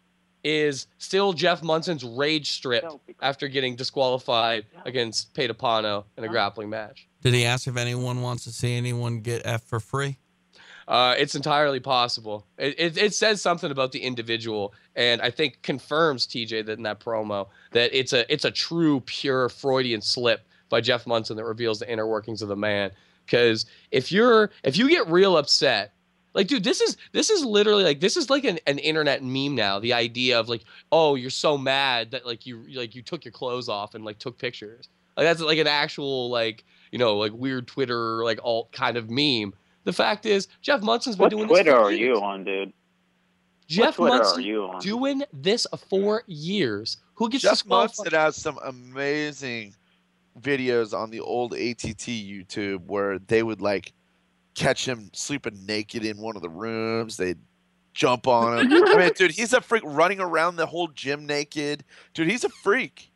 is 0.44 0.88
still 0.98 1.34
Jeff 1.34 1.62
Monson's 1.62 2.04
rage 2.04 2.50
strip 2.50 2.84
after 3.22 3.48
getting 3.48 3.76
disqualified 3.76 4.66
against 4.84 5.36
Petapano 5.36 6.06
in 6.18 6.24
a 6.24 6.28
grappling 6.28 6.72
match. 6.72 7.08
Did 7.22 7.36
he 7.36 7.46
ask 7.46 7.68
if 7.68 7.78
anyone 7.78 8.24
wants 8.24 8.46
to 8.46 8.50
see 8.52 8.76
anyone 8.76 9.20
get 9.20 9.44
F 9.46 9.62
for 9.62 9.80
free? 9.80 10.18
Uh, 10.88 11.16
it's 11.18 11.36
entirely 11.36 11.80
possible. 11.80 12.46
It, 12.58 12.76
it, 12.78 12.98
it 12.98 13.14
says 13.14 13.42
something 13.42 13.72
about 13.72 13.92
the 13.92 14.00
individual, 14.00 14.74
and 14.96 15.22
I 15.22 15.30
think 15.30 15.62
confirms 15.62 16.28
TJ 16.28 16.66
that 16.66 16.78
in 16.78 16.84
that 16.84 17.00
promo 17.00 17.48
that 17.72 17.98
it's 17.98 18.14
a 18.14 18.32
it's 18.32 18.46
a 18.46 18.52
true 18.52 19.02
pure 19.02 19.50
Freudian 19.50 20.02
slip 20.02 20.48
by 20.70 20.82
Jeff 20.82 21.06
Monson 21.06 21.38
that 21.38 21.46
reveals 21.46 21.80
the 21.80 21.92
inner 21.92 22.08
workings 22.08 22.42
of 22.42 22.50
the 22.50 22.56
man. 22.56 22.92
Because 23.26 23.66
if 23.92 24.12
you're 24.12 24.52
if 24.64 24.78
you 24.78 24.90
get 24.90 25.08
real 25.08 25.38
upset, 25.38 25.94
like 26.34 26.48
dude, 26.48 26.64
this 26.64 26.82
is 26.82 26.98
this 27.12 27.30
is 27.30 27.46
literally 27.46 27.84
like 27.84 28.00
this 28.00 28.18
is 28.18 28.30
like 28.30 28.44
an, 28.44 28.60
an 28.68 28.80
internet 28.80 29.24
meme 29.24 29.56
now. 29.56 29.80
The 29.80 29.94
idea 29.94 30.40
of 30.40 30.50
like, 30.50 30.64
oh, 30.92 31.16
you're 31.16 31.30
so 31.30 31.58
mad 31.58 32.12
that 32.12 32.26
like 32.26 32.46
you 32.46 32.66
like 32.74 32.96
you 32.96 33.02
took 33.02 33.24
your 33.24 33.32
clothes 33.32 33.70
off 33.70 33.96
and 33.96 34.04
like 34.04 34.20
took 34.20 34.38
pictures. 34.38 34.90
Like 35.16 35.26
that's 35.26 35.42
like 35.42 35.60
an 35.60 35.68
actual 35.68 36.30
like 36.30 36.64
you 36.92 36.98
know 36.98 37.18
like 37.18 37.32
weird 37.34 37.68
Twitter 37.68 38.24
like 38.24 38.40
alt 38.44 38.72
kind 38.72 38.98
of 38.98 39.10
meme. 39.10 39.54
The 39.84 39.94
fact 39.94 40.26
is, 40.26 40.48
Jeff 40.62 40.82
Monson's 40.82 41.16
been 41.16 41.24
What 41.24 41.30
doing 41.32 41.48
Twitter 41.48 41.72
this 41.72 41.74
for 41.74 41.80
are 41.86 41.92
you 41.92 42.06
years. 42.06 42.20
on, 42.20 42.44
dude? 42.44 42.74
Jeff 43.68 43.96
Twitter 43.96 44.16
are 44.16 44.18
Monson 44.20 44.44
you 44.44 44.64
on? 44.66 44.80
doing 44.82 45.24
this 45.34 45.66
for 45.90 46.24
years. 46.28 46.98
Who 47.16 47.30
gets 47.30 47.44
Jeff 47.44 47.52
disqualified? 47.54 47.98
Monson 47.98 48.20
has 48.20 48.36
some 48.36 48.60
amazing 48.64 49.76
videos 50.40 50.94
on 50.98 51.12
the 51.12 51.20
old 51.20 51.54
ATT 51.54 52.08
YouTube 52.08 52.86
where 52.86 53.20
they 53.20 53.44
would 53.44 53.62
like 53.62 53.94
catch 54.56 54.88
him 54.88 55.10
sleeping 55.14 55.66
naked 55.66 56.06
in 56.06 56.18
one 56.18 56.36
of 56.36 56.42
the 56.42 56.50
rooms. 56.50 57.18
They'd 57.18 57.40
jump 57.94 58.28
on 58.28 58.60
him. 58.60 58.84
I 58.88 58.98
mean, 58.98 59.12
dude, 59.16 59.32
he's 59.32 59.54
a 59.54 59.62
freak 59.62 59.84
running 59.86 60.20
around 60.20 60.56
the 60.56 60.66
whole 60.66 60.88
gym 60.88 61.26
naked. 61.26 61.84
Dude, 62.14 62.30
he's 62.30 62.44
a 62.44 62.50
freak. 62.50 63.12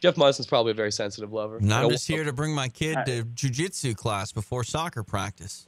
Jeff 0.00 0.16
Monson's 0.16 0.46
probably 0.46 0.72
a 0.72 0.74
very 0.74 0.92
sensitive 0.92 1.32
lover. 1.32 1.56
And 1.56 1.72
I'm 1.72 1.82
You 1.84 1.88
know, 1.88 1.94
just 1.94 2.06
here 2.06 2.22
to 2.24 2.32
bring 2.32 2.54
my 2.54 2.68
kid 2.68 2.98
to 3.06 3.24
jujitsu 3.24 3.96
class 3.96 4.30
before 4.32 4.62
soccer 4.64 5.02
practice. 5.02 5.66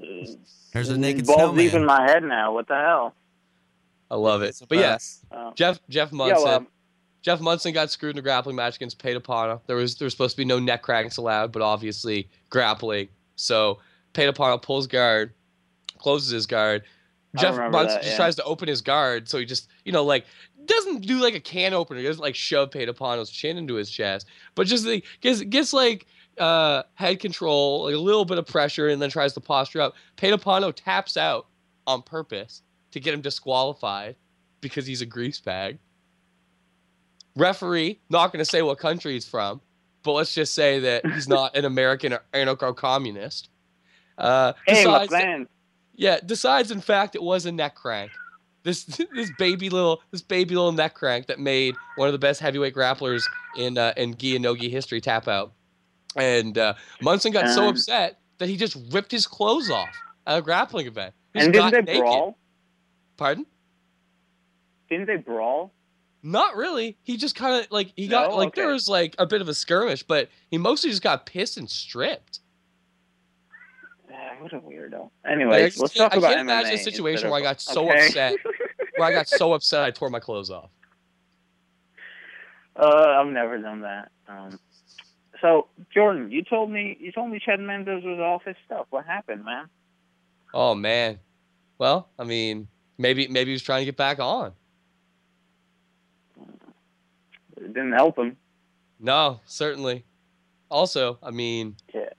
There's 0.73 0.91
a 0.91 0.99
naked 0.99 1.27
Balls 1.27 1.57
deep 1.57 1.67
in 1.67 1.71
snowman. 1.71 1.87
my 1.87 2.03
head 2.03 2.23
now. 2.23 2.53
What 2.53 2.69
the 2.69 2.75
hell? 2.77 3.15
I 4.11 4.17
love 4.17 4.43
it. 4.43 4.61
But 4.69 4.79
yes, 4.79 5.21
Oh. 5.33 5.53
Jeff 5.55 5.81
Jeff 5.89 6.13
Monson. 6.13 6.49
um, 6.49 6.67
Jeff 7.23 7.41
Monson 7.41 7.73
got 7.73 7.91
screwed 7.91 8.15
in 8.17 8.19
a 8.19 8.23
grappling 8.23 8.57
match 8.57 8.77
against 8.77 8.99
Petapano. 8.99 9.61
There 9.67 9.77
was 9.77 9.97
there 9.97 10.07
was 10.07 10.13
supposed 10.13 10.33
to 10.33 10.37
be 10.39 10.45
no 10.45 10.59
neck 10.59 10.83
cranks 10.83 11.17
allowed, 11.17 11.53
but 11.53 11.63
obviously 11.63 12.29
grappling. 12.49 13.09
So 13.37 13.79
Petapano 14.15 14.61
pulls 14.61 14.87
guard, 14.87 15.33
closes 15.99 16.31
his 16.31 16.47
guard. 16.47 16.85
Jeff 17.41 17.57
Monson 17.57 17.73
that, 17.73 18.03
just 18.03 18.11
yeah. 18.13 18.17
tries 18.17 18.37
to 18.37 18.45
open 18.45 18.69
his 18.69 18.81
guard, 18.81 19.29
so 19.29 19.39
he 19.39 19.45
just 19.45 19.69
you 19.85 19.93
know 19.93 20.05
like 20.05 20.25
doesn't 20.65 21.07
do 21.07 21.19
like 21.21 21.35
a 21.35 21.41
can 21.41 21.75
opener. 21.75 22.01
He 22.01 22.07
doesn't 22.07 22.23
like 22.23 22.35
shove 22.35 22.71
Petapano's 22.71 23.31
chin 23.31 23.59
into 23.59 23.75
his 23.75 23.91
chest, 23.91 24.27
but 24.55 24.67
just 24.67 24.87
like 24.87 25.05
gets 25.21 25.43
gets 25.43 25.73
like 25.73 26.07
uh, 26.39 26.83
head 26.95 27.21
control, 27.21 27.85
like 27.85 27.95
a 27.95 27.99
little 27.99 28.25
bit 28.25 28.39
of 28.39 28.47
pressure, 28.47 28.89
and 28.89 29.01
then 29.03 29.11
tries 29.11 29.33
to 29.35 29.41
posture 29.41 29.81
up. 29.81 29.95
Petapano 30.17 30.73
taps 30.75 31.17
out 31.17 31.47
on 31.87 32.03
purpose 32.03 32.63
to 32.93 33.01
get 33.01 33.15
him 33.15 33.21
disqualified 33.21 34.17
because 34.61 34.87
he's 34.87 35.01
a 35.01 35.07
grease 35.07 35.41
bag. 35.41 35.79
Referee, 37.37 38.01
not 38.11 38.33
going 38.33 38.45
to 38.45 38.51
say 38.51 38.63
what 38.63 38.79
country 38.79 39.13
he's 39.13 39.29
from, 39.29 39.61
but 40.03 40.13
let's 40.13 40.35
just 40.35 40.55
say 40.55 40.81
that 40.81 41.07
he's 41.07 41.29
not 41.29 41.57
an 41.57 41.65
American 41.65 42.13
or 42.13 42.23
anarcho-communist. 42.35 43.49
Uh, 44.17 44.53
Hey, 44.67 44.85
my. 44.85 45.47
Yeah, 45.99 46.19
decides 46.25 46.71
in 46.71 46.81
fact 46.81 47.15
it 47.17 47.23
was 47.23 47.45
a 47.45 47.53
neck 47.53 47.75
crank. 47.75 48.13
This 48.63 48.85
this 49.15 49.31
baby 49.37 49.69
little 49.69 50.01
this 50.13 50.23
baby 50.23 50.55
little 50.55 50.73
neck 50.73 50.95
crank 50.95 51.27
that 51.27 51.39
made 51.41 51.75
one 51.97 52.09
of 52.09 52.13
the 52.13 52.19
best 52.19 52.41
heavyweight 52.41 52.75
grapplers 52.75 53.25
in 53.57 53.77
uh, 53.77 53.93
in 53.97 54.17
gi 54.17 54.37
and 54.37 54.43
no 54.43 54.57
gi 54.57 54.71
history 54.71 55.01
tap 55.01 55.29
out. 55.29 55.53
And 56.17 56.57
uh, 56.57 56.75
Monson 57.03 57.33
got 57.33 57.49
so 57.51 57.65
Um, 57.65 57.69
upset 57.71 58.21
that 58.39 58.49
he 58.49 58.57
just 58.57 58.77
ripped 58.93 59.11
his 59.11 59.27
clothes 59.27 59.71
off 59.71 59.89
at 60.27 60.39
a 60.39 60.43
grappling 60.43 60.87
event. 60.87 61.15
He 61.35 61.41
And 61.41 61.53
didn't 61.53 61.73
they 61.73 61.83
naked. 61.83 62.01
brawl? 62.01 62.39
Pardon? 63.17 63.47
Didn't 64.89 65.07
they 65.07 65.17
brawl? 65.17 65.73
Not 66.23 66.57
really. 66.57 66.97
He 67.03 67.17
just 67.17 67.35
kind 67.35 67.63
of 67.63 67.71
like 67.71 67.93
he 67.97 68.07
got 68.09 68.33
like 68.35 68.49
Okay. 68.49 68.63
there 68.63 68.73
was 68.73 68.89
like 68.89 69.15
a 69.19 69.27
bit 69.27 69.41
of 69.41 69.49
a 69.49 69.55
skirmish, 69.55 70.03
but 70.03 70.29
he 70.51 70.59
mostly 70.59 70.91
just 70.91 71.03
got 71.03 71.27
pissed 71.27 71.57
and 71.57 71.69
stripped. 71.69 72.41
What 74.41 74.53
a 74.53 74.61
weirdo. 74.61 75.11
Anyway, 75.29 75.71
let's 75.77 75.95
talk 75.95 76.15
about 76.15 76.31
I 76.31 76.35
can't 76.35 76.41
imagine 76.43 76.73
MMA 76.73 76.75
a 76.75 76.79
situation 76.79 77.31
where 77.31 77.41
I 77.41 77.43
got 77.43 77.61
so 77.61 77.91
okay? 77.91 78.07
upset, 78.07 78.35
where 78.97 79.09
I 79.09 79.13
got 79.13 79.29
so 79.29 79.53
upset 79.55 79.83
I 79.83 79.91
tore 79.91 80.11
my 80.11 80.21
clothes 80.21 80.51
off. 80.51 80.71
Uh, 82.77 82.87
I've 82.87 83.27
never 83.27 83.59
done 83.59 83.81
that. 83.81 84.11
Um, 84.29 84.59
so 85.41 85.67
Jordan, 85.93 86.31
you 86.31 86.45
told 86.45 86.71
me 86.71 86.97
you 87.01 87.11
told 87.11 87.31
me 87.31 87.41
Chad 87.45 87.59
Mendes 87.59 88.05
was 88.05 88.21
off 88.21 88.45
his 88.45 88.57
stuff. 88.65 88.87
What 88.91 89.07
happened, 89.07 89.45
man? 89.45 89.69
Oh 90.55 90.75
man. 90.75 91.19
Well, 91.79 92.09
I 92.19 92.25
mean, 92.25 92.69
maybe 92.97 93.27
maybe 93.29 93.51
he 93.51 93.55
was 93.55 93.63
trying 93.63 93.81
to 93.81 93.87
get 93.87 93.97
back 93.97 94.21
on. 94.21 94.53
It 97.57 97.75
didn't 97.75 97.93
help 97.93 98.19
him. 98.19 98.37
No, 99.01 99.41
certainly. 99.47 100.05
Also, 100.71 101.19
I 101.23 101.31
mean, 101.31 101.77
Yeah. 101.93 102.11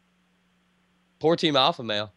Poor 1.19 1.35
team 1.35 1.55
alpha 1.55 1.83
male. 1.83 2.11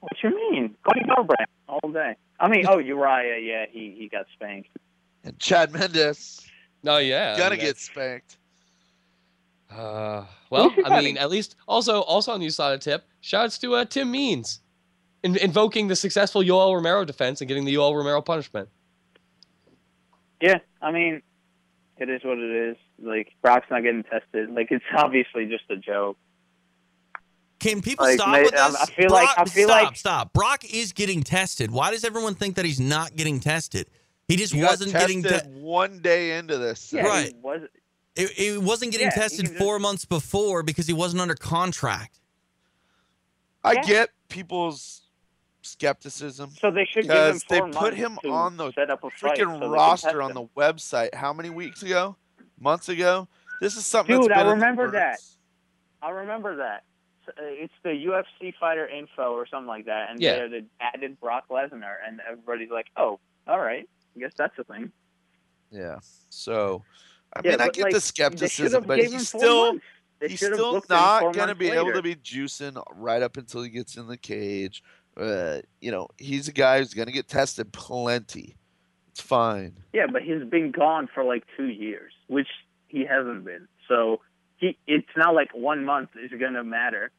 What 0.00 0.12
you 0.22 0.34
mean? 0.34 0.74
Cody 0.84 1.00
Garbrandt 1.06 1.46
all 1.68 1.90
day. 1.90 2.16
I 2.40 2.48
mean, 2.48 2.66
oh 2.68 2.78
Uriah, 2.78 3.38
yeah, 3.38 3.66
he 3.70 3.94
he 3.96 4.08
got 4.08 4.26
spanked. 4.34 4.68
And 5.22 5.38
Chad 5.38 5.72
Mendes 5.72 6.46
No, 6.82 6.98
yeah. 6.98 7.34
I 7.34 7.38
gonna 7.38 7.56
mean, 7.56 7.64
get 7.64 7.78
spanked. 7.78 8.36
Uh, 9.70 10.24
well, 10.50 10.72
I 10.84 11.02
mean, 11.02 11.16
at 11.16 11.30
least 11.30 11.56
also 11.66 12.02
also 12.02 12.32
on 12.32 12.40
the 12.40 12.50
side 12.50 12.74
of 12.74 12.80
tip, 12.80 13.04
shouts 13.20 13.58
to 13.58 13.74
uh, 13.74 13.84
Tim 13.84 14.10
Means, 14.10 14.60
in, 15.22 15.36
invoking 15.36 15.88
the 15.88 15.96
successful 15.96 16.42
Yoel 16.42 16.74
Romero 16.74 17.04
defense 17.04 17.40
and 17.40 17.48
getting 17.48 17.64
the 17.64 17.74
Yoel 17.74 17.96
Romero 17.96 18.20
punishment. 18.20 18.68
Yeah, 20.40 20.58
I 20.82 20.92
mean, 20.92 21.22
it 21.96 22.10
is 22.10 22.22
what 22.22 22.38
it 22.38 22.70
is. 22.70 22.76
Like 23.02 23.32
Brock's 23.42 23.66
not 23.70 23.82
getting 23.82 24.04
tested. 24.04 24.50
Like 24.50 24.68
it's 24.70 24.84
obviously 24.96 25.46
just 25.46 25.64
a 25.70 25.76
joke. 25.76 26.18
Can 27.64 27.80
people 27.80 28.04
Like, 28.04 28.16
stop 28.18 28.28
ma- 28.28 28.42
with 28.42 28.54
I- 28.54 28.68
this? 28.68 28.76
I 28.82 28.86
feel 28.86 29.10
like- 29.10 29.38
I 29.38 29.44
feel 29.46 29.68
stop, 29.68 29.82
like- 29.84 29.96
stop. 29.96 30.32
Brock 30.34 30.64
is 30.70 30.92
getting 30.92 31.22
tested. 31.22 31.70
Why 31.70 31.90
does 31.92 32.04
everyone 32.04 32.34
think 32.34 32.56
that 32.56 32.66
he's 32.66 32.78
not 32.78 33.16
getting 33.16 33.40
tested? 33.40 33.88
He 34.28 34.36
just 34.36 34.52
He 34.52 34.62
wasn't 34.62 34.92
getting 34.92 35.22
tested 35.22 35.54
te- 35.54 35.60
one 35.62 36.00
day 36.00 36.36
into 36.36 36.58
this. 36.58 36.92
Yeah, 36.92 37.06
Right. 37.06 37.28
He 37.28 37.34
was 37.40 37.62
It, 38.16 38.38
it 38.38 38.62
wasn't 38.62 38.92
getting 38.92 39.06
Yeah, 39.06 39.14
tested 39.14 39.46
just- 39.46 39.56
four 39.58 39.78
months 39.78 40.04
before 40.04 40.62
because 40.62 40.86
he 40.86 40.92
wasn't 40.92 41.22
under 41.22 41.34
contract. 41.34 42.20
I 43.64 43.72
Yeah. 43.72 43.82
get 43.82 44.10
people's 44.28 45.00
skepticism 45.62 46.50
so 46.60 46.70
they 46.70 46.84
should 46.84 47.06
give 47.06 47.12
him 47.16 47.38
because 47.38 47.44
they 47.48 47.60
put 47.62 47.94
him 47.94 48.18
on 48.30 48.58
the 48.58 48.72
set 48.72 48.90
up 48.90 49.02
a 49.04 49.10
fight 49.10 49.38
so 49.38 49.46
freaking 49.46 49.72
roster 49.72 50.20
on 50.20 50.34
the 50.34 50.44
website. 50.56 51.14
How 51.14 51.32
many 51.32 51.48
weeks 51.48 51.82
ago? 51.82 52.16
Months 52.60 52.90
ago? 52.90 53.26
This 53.62 53.74
is 53.76 53.86
something. 53.86 54.20
Dude, 54.20 54.30
that's 54.30 54.38
I 54.38 54.42
been 54.44 54.52
in 54.52 54.58
the 54.58 54.64
remember 54.66 54.90
that. 54.92 55.18
I 56.02 56.10
remember 56.10 56.56
that. 56.56 56.84
S- 57.26 57.34
uh, 57.38 57.42
It's 57.44 57.74
the 57.82 57.90
UFC 57.90 58.54
fighter 58.58 58.86
info 58.88 59.32
or 59.32 59.46
something 59.46 59.66
like 59.66 59.86
that, 59.86 60.10
and 60.10 60.20
Yeah. 60.20 60.46
they 60.46 60.60
they 60.60 60.64
added 60.80 61.18
Brock 61.20 61.44
Lesnar, 61.50 61.96
and 62.06 62.20
everybody's 62.28 62.70
like, 62.70 62.86
"Oh, 62.96 63.20
all 63.46 63.60
right, 63.60 63.88
I 64.16 64.20
guess 64.20 64.32
that's 64.36 64.58
a 64.58 64.64
thing." 64.64 64.92
Yeah. 65.70 65.98
So, 66.30 66.84
I 67.34 67.40
Yeah, 67.44 67.52
mean, 67.52 67.60
I 67.60 67.68
get 67.68 67.84
like, 67.84 67.92
the 67.94 68.00
skepticism, 68.00 68.84
but 68.86 68.98
he's 69.00 69.28
still 69.28 69.78
he's 70.20 70.38
still 70.44 70.72
booked 70.72 70.90
him 70.90 70.96
four 70.96 70.98
not 70.98 71.20
gonna 71.34 71.46
months 71.48 71.58
be 71.58 71.70
able 71.70 71.92
to 71.92 72.02
be 72.02 72.14
juicing 72.14 72.82
right 72.94 73.22
up 73.22 73.36
until 73.36 73.62
he 73.62 73.70
gets 73.70 73.96
in 73.96 74.06
the 74.06 74.16
cage. 74.16 74.82
Uh, 75.16 75.60
you 75.80 75.90
know, 75.90 76.08
he's 76.18 76.48
a 76.48 76.52
guy 76.52 76.78
who's 76.78 76.94
gonna 76.94 77.12
get 77.12 77.28
tested 77.28 77.72
plenty. 77.72 78.56
It's 79.08 79.20
fine. 79.20 79.78
Yeah, 79.92 80.06
but 80.08 80.22
he's 80.22 80.42
been 80.44 80.72
gone 80.72 81.08
for 81.12 81.22
like 81.22 81.44
two 81.56 81.68
years, 81.68 82.12
which 82.26 82.48
he 82.88 83.04
hasn't 83.04 83.44
been. 83.44 83.68
So 83.88 84.20
he, 84.64 84.78
it's 84.86 85.16
not 85.16 85.34
like 85.34 85.50
one 85.54 85.84
month 85.84 86.10
is 86.22 86.30
gonna 86.40 86.64
matter. 86.64 87.10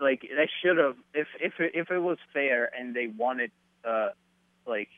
Like 0.00 0.22
they 0.22 0.50
should 0.60 0.78
have, 0.78 0.96
if 1.14 1.28
if 1.40 1.52
if 1.58 1.90
it 1.90 1.98
was 1.98 2.18
fair 2.32 2.70
and 2.76 2.94
they 2.94 3.06
wanted, 3.06 3.50
uh, 3.84 4.08
like, 4.66 4.88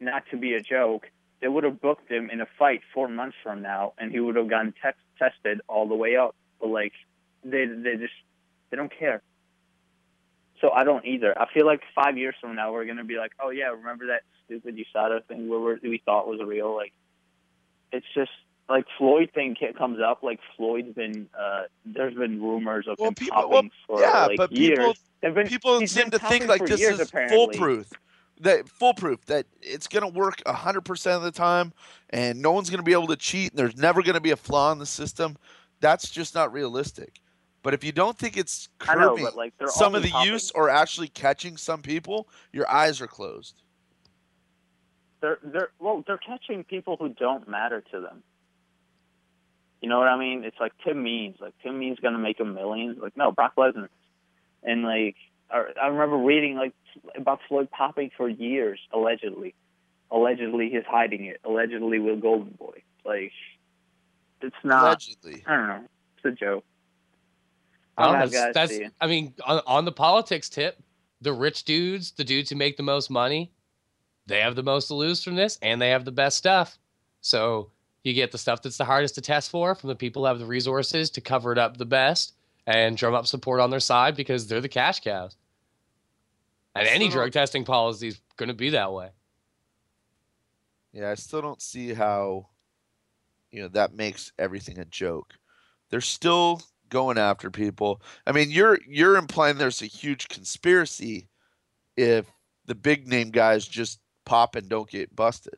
not 0.00 0.24
to 0.30 0.36
be 0.36 0.54
a 0.54 0.60
joke, 0.60 1.08
they 1.40 1.48
would 1.48 1.64
have 1.64 1.80
booked 1.80 2.10
him 2.10 2.30
in 2.30 2.40
a 2.40 2.46
fight 2.58 2.80
four 2.94 3.08
months 3.08 3.36
from 3.42 3.62
now, 3.62 3.92
and 3.98 4.10
he 4.10 4.18
would 4.18 4.36
have 4.36 4.48
gotten 4.48 4.72
te- 4.72 5.02
tested 5.18 5.60
all 5.68 5.86
the 5.86 5.94
way 5.94 6.16
up. 6.16 6.34
But 6.60 6.70
like, 6.70 6.92
they 7.44 7.66
they 7.66 7.96
just 7.96 8.14
they 8.70 8.76
don't 8.76 8.92
care. 8.96 9.22
So 10.60 10.70
I 10.70 10.84
don't 10.84 11.04
either. 11.04 11.36
I 11.40 11.46
feel 11.52 11.66
like 11.66 11.82
five 11.94 12.16
years 12.16 12.34
from 12.40 12.56
now 12.56 12.72
we're 12.72 12.86
gonna 12.86 13.04
be 13.04 13.18
like, 13.18 13.32
oh 13.40 13.50
yeah, 13.50 13.66
remember 13.66 14.08
that 14.08 14.22
stupid 14.44 14.76
USADA 14.76 15.26
thing 15.26 15.48
where 15.48 15.78
we 15.80 16.02
thought 16.04 16.26
was 16.26 16.40
real? 16.44 16.74
Like, 16.74 16.92
it's 17.92 18.06
just 18.14 18.30
like 18.72 18.86
Floyd 18.96 19.30
thing 19.34 19.54
comes 19.76 20.00
up. 20.00 20.22
Like 20.22 20.40
Floyd's 20.56 20.94
been, 20.94 21.28
uh, 21.38 21.64
there's 21.84 22.14
been 22.14 22.42
rumors 22.42 22.86
of 22.88 22.96
Well, 22.98 23.08
him 23.08 23.14
people- 23.14 23.36
popping 23.36 23.50
well, 23.50 23.62
for 23.86 24.00
yeah, 24.00 24.26
like 24.26 24.36
but 24.38 24.52
years. 24.52 24.78
people- 24.78 24.94
They've 25.20 25.34
been- 25.34 25.46
People 25.46 25.86
seem 25.86 26.10
to 26.10 26.18
think 26.18 26.48
like 26.48 26.64
this 26.66 26.80
years, 26.80 26.98
is 26.98 27.08
apparently. 27.08 27.36
foolproof. 27.36 27.90
that 28.40 28.68
foolproof 28.68 29.24
that 29.26 29.46
it's 29.60 29.86
going 29.86 30.02
to 30.02 30.18
work 30.18 30.42
100% 30.46 31.16
of 31.16 31.22
the 31.22 31.30
time 31.30 31.72
and 32.10 32.42
no 32.42 32.50
one's 32.50 32.70
going 32.70 32.78
to 32.78 32.82
be 32.84 32.92
able 32.92 33.06
to 33.06 33.14
cheat 33.14 33.50
and 33.52 33.58
there's 33.58 33.76
never 33.76 34.02
going 34.02 34.14
to 34.16 34.20
be 34.20 34.32
a 34.32 34.36
flaw 34.36 34.72
in 34.72 34.78
the 34.80 34.86
system 34.86 35.36
that's 35.78 36.10
just 36.10 36.34
not 36.34 36.52
realistic 36.52 37.20
but 37.62 37.72
if 37.72 37.84
you 37.84 37.92
don't 37.92 38.18
think 38.18 38.36
it's 38.36 38.68
I 38.80 38.96
know, 38.96 39.10
curbing 39.10 39.28
like, 39.36 39.52
some 39.68 39.94
of 39.94 40.02
the 40.02 40.10
use 40.24 40.50
or 40.52 40.68
actually 40.70 41.06
catching 41.06 41.56
some 41.56 41.82
people 41.82 42.26
your 42.52 42.68
eyes 42.68 43.00
are 43.00 43.06
closed 43.06 43.62
They're 45.20 45.38
they're 45.44 45.70
well, 45.78 46.02
they're 46.04 46.18
catching 46.18 46.64
people 46.64 46.96
who 46.98 47.10
don't 47.10 47.46
matter 47.48 47.80
to 47.92 48.00
them. 48.00 48.24
You 49.82 49.88
know 49.88 49.98
what 49.98 50.06
I 50.06 50.16
mean? 50.16 50.44
It's 50.44 50.56
like 50.60 50.72
Tim 50.84 51.02
Means. 51.02 51.38
Like 51.40 51.54
Tim 51.62 51.78
Means 51.78 51.98
gonna 51.98 52.18
make 52.18 52.38
a 52.38 52.44
million. 52.44 52.96
Like 53.02 53.16
no, 53.16 53.32
Brock 53.32 53.54
Lesnar. 53.58 53.88
And 54.62 54.84
like 54.84 55.16
I, 55.50 55.64
I 55.82 55.88
remember 55.88 56.16
reading 56.18 56.54
like 56.54 56.72
about 57.16 57.40
Floyd 57.48 57.68
popping 57.70 58.10
for 58.16 58.28
years, 58.28 58.78
allegedly. 58.92 59.54
Allegedly, 60.12 60.70
he's 60.70 60.84
hiding 60.88 61.26
it. 61.26 61.40
Allegedly, 61.44 61.98
with 61.98 62.22
Golden 62.22 62.52
Boy. 62.52 62.82
Like 63.04 63.32
it's 64.40 64.54
not. 64.62 64.84
Allegedly. 64.84 65.42
I 65.46 65.56
don't 65.56 65.66
know. 65.66 65.84
It's 66.16 66.26
a 66.26 66.30
joke. 66.30 66.64
I 67.98 68.04
don't 68.04 68.12
know, 68.12 68.18
that's, 68.20 68.32
guys, 68.32 68.54
that's. 68.54 68.90
I 69.00 69.06
mean, 69.08 69.34
on, 69.44 69.62
on 69.66 69.84
the 69.84 69.92
politics 69.92 70.48
tip, 70.48 70.80
the 71.20 71.32
rich 71.32 71.64
dudes, 71.64 72.12
the 72.12 72.24
dudes 72.24 72.50
who 72.50 72.56
make 72.56 72.76
the 72.76 72.82
most 72.84 73.10
money, 73.10 73.50
they 74.26 74.40
have 74.40 74.54
the 74.54 74.62
most 74.62 74.86
to 74.86 74.94
lose 74.94 75.24
from 75.24 75.34
this, 75.34 75.58
and 75.60 75.82
they 75.82 75.90
have 75.90 76.04
the 76.04 76.12
best 76.12 76.38
stuff. 76.38 76.78
So 77.20 77.70
you 78.02 78.12
get 78.12 78.32
the 78.32 78.38
stuff 78.38 78.62
that's 78.62 78.76
the 78.76 78.84
hardest 78.84 79.14
to 79.14 79.20
test 79.20 79.50
for 79.50 79.74
from 79.74 79.88
the 79.88 79.94
people 79.94 80.22
who 80.22 80.26
have 80.26 80.38
the 80.38 80.46
resources 80.46 81.10
to 81.10 81.20
cover 81.20 81.52
it 81.52 81.58
up 81.58 81.76
the 81.76 81.84
best 81.84 82.34
and 82.66 82.96
drum 82.96 83.14
up 83.14 83.26
support 83.26 83.60
on 83.60 83.70
their 83.70 83.80
side 83.80 84.16
because 84.16 84.46
they're 84.46 84.60
the 84.60 84.68
cash 84.68 85.00
cows. 85.00 85.36
And 86.74 86.88
any 86.88 87.08
drug 87.08 87.32
testing 87.32 87.64
policy 87.64 88.08
is 88.08 88.20
going 88.36 88.48
to 88.48 88.54
be 88.54 88.70
that 88.70 88.92
way. 88.92 89.10
Yeah, 90.92 91.10
I 91.10 91.14
still 91.14 91.42
don't 91.42 91.60
see 91.60 91.92
how 91.92 92.48
you 93.50 93.62
know 93.62 93.68
that 93.68 93.94
makes 93.94 94.32
everything 94.38 94.78
a 94.78 94.84
joke. 94.86 95.34
They're 95.90 96.00
still 96.00 96.62
going 96.88 97.18
after 97.18 97.50
people. 97.50 98.02
I 98.26 98.32
mean, 98.32 98.50
you're 98.50 98.78
you're 98.86 99.16
implying 99.16 99.58
there's 99.58 99.82
a 99.82 99.86
huge 99.86 100.28
conspiracy 100.28 101.28
if 101.96 102.26
the 102.66 102.74
big 102.74 103.06
name 103.06 103.30
guys 103.30 103.66
just 103.66 104.00
pop 104.24 104.56
and 104.56 104.68
don't 104.68 104.88
get 104.88 105.14
busted. 105.14 105.56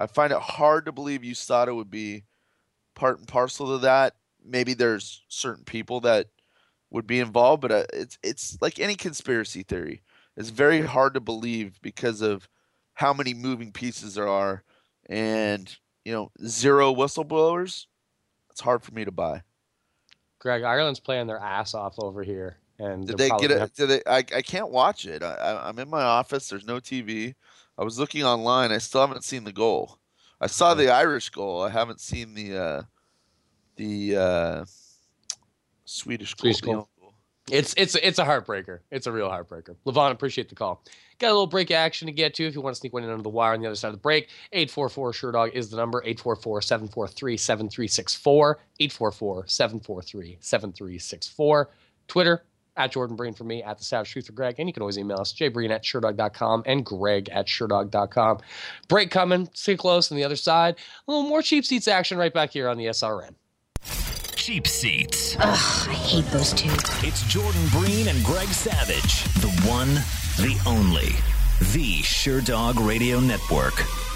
I 0.00 0.06
find 0.06 0.32
it 0.32 0.40
hard 0.40 0.86
to 0.86 0.92
believe 0.92 1.20
USADA 1.20 1.76
would 1.76 1.90
be 1.90 2.24
part 2.94 3.18
and 3.18 3.28
parcel 3.28 3.72
to 3.72 3.78
that. 3.78 4.14
Maybe 4.42 4.72
there's 4.72 5.22
certain 5.28 5.64
people 5.64 6.00
that 6.00 6.28
would 6.90 7.06
be 7.06 7.20
involved, 7.20 7.60
but 7.60 7.70
uh, 7.70 7.84
it's 7.92 8.18
it's 8.22 8.58
like 8.62 8.80
any 8.80 8.96
conspiracy 8.96 9.62
theory. 9.62 10.02
It's 10.36 10.48
very 10.48 10.80
hard 10.80 11.14
to 11.14 11.20
believe 11.20 11.80
because 11.82 12.22
of 12.22 12.48
how 12.94 13.12
many 13.12 13.34
moving 13.34 13.72
pieces 13.72 14.14
there 14.14 14.26
are, 14.26 14.64
and 15.08 15.76
you 16.04 16.12
know 16.12 16.32
zero 16.46 16.94
whistleblowers. 16.94 17.86
It's 18.50 18.62
hard 18.62 18.82
for 18.82 18.92
me 18.92 19.04
to 19.04 19.12
buy. 19.12 19.42
Greg, 20.38 20.62
Ireland's 20.62 21.00
playing 21.00 21.26
their 21.26 21.38
ass 21.38 21.74
off 21.74 21.96
over 21.98 22.22
here. 22.24 22.56
And 22.78 23.06
Did 23.06 23.18
they 23.18 23.28
get 23.28 23.50
it? 23.50 23.74
Did 23.74 23.86
they? 23.88 24.02
I, 24.06 24.18
I 24.18 24.42
can't 24.42 24.70
watch 24.70 25.04
it. 25.04 25.22
I, 25.22 25.34
I, 25.34 25.68
I'm 25.68 25.78
in 25.78 25.90
my 25.90 26.00
office. 26.00 26.48
There's 26.48 26.66
no 26.66 26.76
TV. 26.80 27.34
I 27.80 27.82
was 27.82 27.98
looking 27.98 28.24
online. 28.24 28.72
I 28.72 28.78
still 28.78 29.00
haven't 29.00 29.24
seen 29.24 29.44
the 29.44 29.52
goal. 29.52 29.98
I 30.38 30.48
saw 30.48 30.74
the 30.74 30.90
Irish 30.92 31.30
goal. 31.30 31.62
I 31.62 31.70
haven't 31.70 31.98
seen 31.98 32.34
the 32.34 32.58
uh, 32.58 32.82
the 33.76 34.16
uh, 34.16 34.64
Swedish 35.86 36.34
goal. 36.34 36.52
Swedish 36.52 36.60
goal. 36.60 36.90
It's 37.50 37.72
it's 37.78 37.94
it's 37.94 38.18
a 38.18 38.24
heartbreaker. 38.24 38.80
It's 38.90 39.06
a 39.06 39.12
real 39.12 39.30
heartbreaker. 39.30 39.76
Levon, 39.86 40.10
appreciate 40.10 40.50
the 40.50 40.54
call. 40.54 40.84
Got 41.18 41.28
a 41.28 41.32
little 41.32 41.46
break 41.46 41.70
action 41.70 42.04
to 42.06 42.12
get 42.12 42.34
to 42.34 42.46
if 42.46 42.54
you 42.54 42.60
want 42.60 42.76
to 42.76 42.80
sneak 42.80 42.92
one 42.92 43.02
in 43.02 43.08
under 43.08 43.22
the 43.22 43.30
wire 43.30 43.54
on 43.54 43.60
the 43.60 43.66
other 43.66 43.74
side 43.74 43.88
of 43.88 43.94
the 43.94 44.00
break. 44.00 44.28
844 44.52 45.12
Sherdog 45.12 45.52
is 45.54 45.70
the 45.70 45.78
number 45.78 46.02
844 46.04 46.60
743 46.60 47.36
7364. 47.38 48.58
844 48.78 49.46
743 49.46 50.36
7364. 50.38 51.70
Twitter 52.08 52.44
at 52.80 52.92
Jordan 52.92 53.16
Breen 53.16 53.34
for 53.34 53.44
me, 53.44 53.62
at 53.62 53.78
the 53.78 53.84
Savage 53.84 54.10
Truth 54.10 54.26
for 54.26 54.32
Greg. 54.32 54.56
And 54.58 54.68
you 54.68 54.72
can 54.72 54.82
always 54.82 54.98
email 54.98 55.18
us, 55.20 55.32
jbreen 55.32 55.70
at 55.70 55.82
sherdog.com 55.84 56.62
and 56.66 56.84
greg 56.84 57.28
at 57.30 57.46
sherdog.com. 57.46 58.38
Break 58.88 59.10
coming. 59.10 59.48
Stay 59.52 59.76
close 59.76 60.10
on 60.10 60.16
the 60.16 60.24
other 60.24 60.36
side. 60.36 60.76
A 61.06 61.10
little 61.10 61.28
more 61.28 61.42
cheap 61.42 61.64
seats 61.64 61.88
action 61.88 62.18
right 62.18 62.32
back 62.32 62.50
here 62.50 62.68
on 62.68 62.78
the 62.78 62.86
SRN. 62.86 63.34
Cheap 64.34 64.66
seats. 64.66 65.36
Ugh, 65.38 65.88
I 65.88 65.92
hate 65.92 66.24
those 66.26 66.52
two. 66.54 66.72
It's 67.06 67.22
Jordan 67.24 67.66
Breen 67.70 68.08
and 68.08 68.24
Greg 68.24 68.48
Savage. 68.48 69.24
The 69.34 69.50
one, 69.68 69.94
the 70.38 70.58
only, 70.66 71.10
the 71.72 72.02
Sherdog 72.02 72.84
Radio 72.86 73.20
Network. 73.20 74.09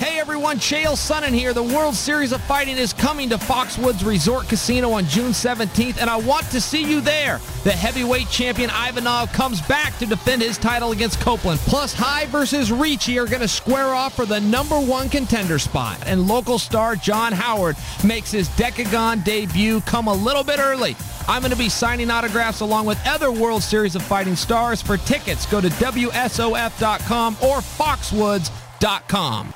Hey 0.00 0.18
everyone, 0.18 0.56
Chael 0.56 0.96
Sonnen 0.96 1.34
here. 1.34 1.52
The 1.52 1.62
World 1.62 1.94
Series 1.94 2.32
of 2.32 2.40
Fighting 2.44 2.78
is 2.78 2.94
coming 2.94 3.28
to 3.28 3.36
Foxwoods 3.36 4.02
Resort 4.02 4.48
Casino 4.48 4.92
on 4.92 5.04
June 5.04 5.32
17th, 5.32 6.00
and 6.00 6.08
I 6.08 6.16
want 6.16 6.46
to 6.52 6.60
see 6.62 6.82
you 6.82 7.02
there. 7.02 7.38
The 7.64 7.72
heavyweight 7.72 8.30
champion 8.30 8.70
Ivanov 8.70 9.30
comes 9.34 9.60
back 9.60 9.98
to 9.98 10.06
defend 10.06 10.40
his 10.40 10.56
title 10.56 10.92
against 10.92 11.20
Copeland. 11.20 11.60
Plus, 11.60 11.92
High 11.92 12.24
versus 12.28 12.72
Ricci 12.72 13.18
are 13.18 13.26
going 13.26 13.42
to 13.42 13.48
square 13.48 13.88
off 13.88 14.16
for 14.16 14.24
the 14.24 14.40
number 14.40 14.80
one 14.80 15.10
contender 15.10 15.58
spot. 15.58 15.98
And 16.06 16.26
local 16.26 16.58
star 16.58 16.96
John 16.96 17.34
Howard 17.34 17.76
makes 18.02 18.30
his 18.30 18.48
Decagon 18.56 19.22
debut 19.22 19.82
come 19.82 20.08
a 20.08 20.14
little 20.14 20.44
bit 20.44 20.60
early. 20.60 20.96
I'm 21.28 21.42
going 21.42 21.52
to 21.52 21.58
be 21.58 21.68
signing 21.68 22.10
autographs 22.10 22.60
along 22.60 22.86
with 22.86 22.98
other 23.06 23.30
World 23.30 23.62
Series 23.62 23.96
of 23.96 24.02
Fighting 24.02 24.34
stars. 24.34 24.80
For 24.80 24.96
tickets, 24.96 25.44
go 25.44 25.60
to 25.60 25.68
WSOF.com 25.68 27.36
or 27.42 27.58
Foxwoods.com. 27.58 29.52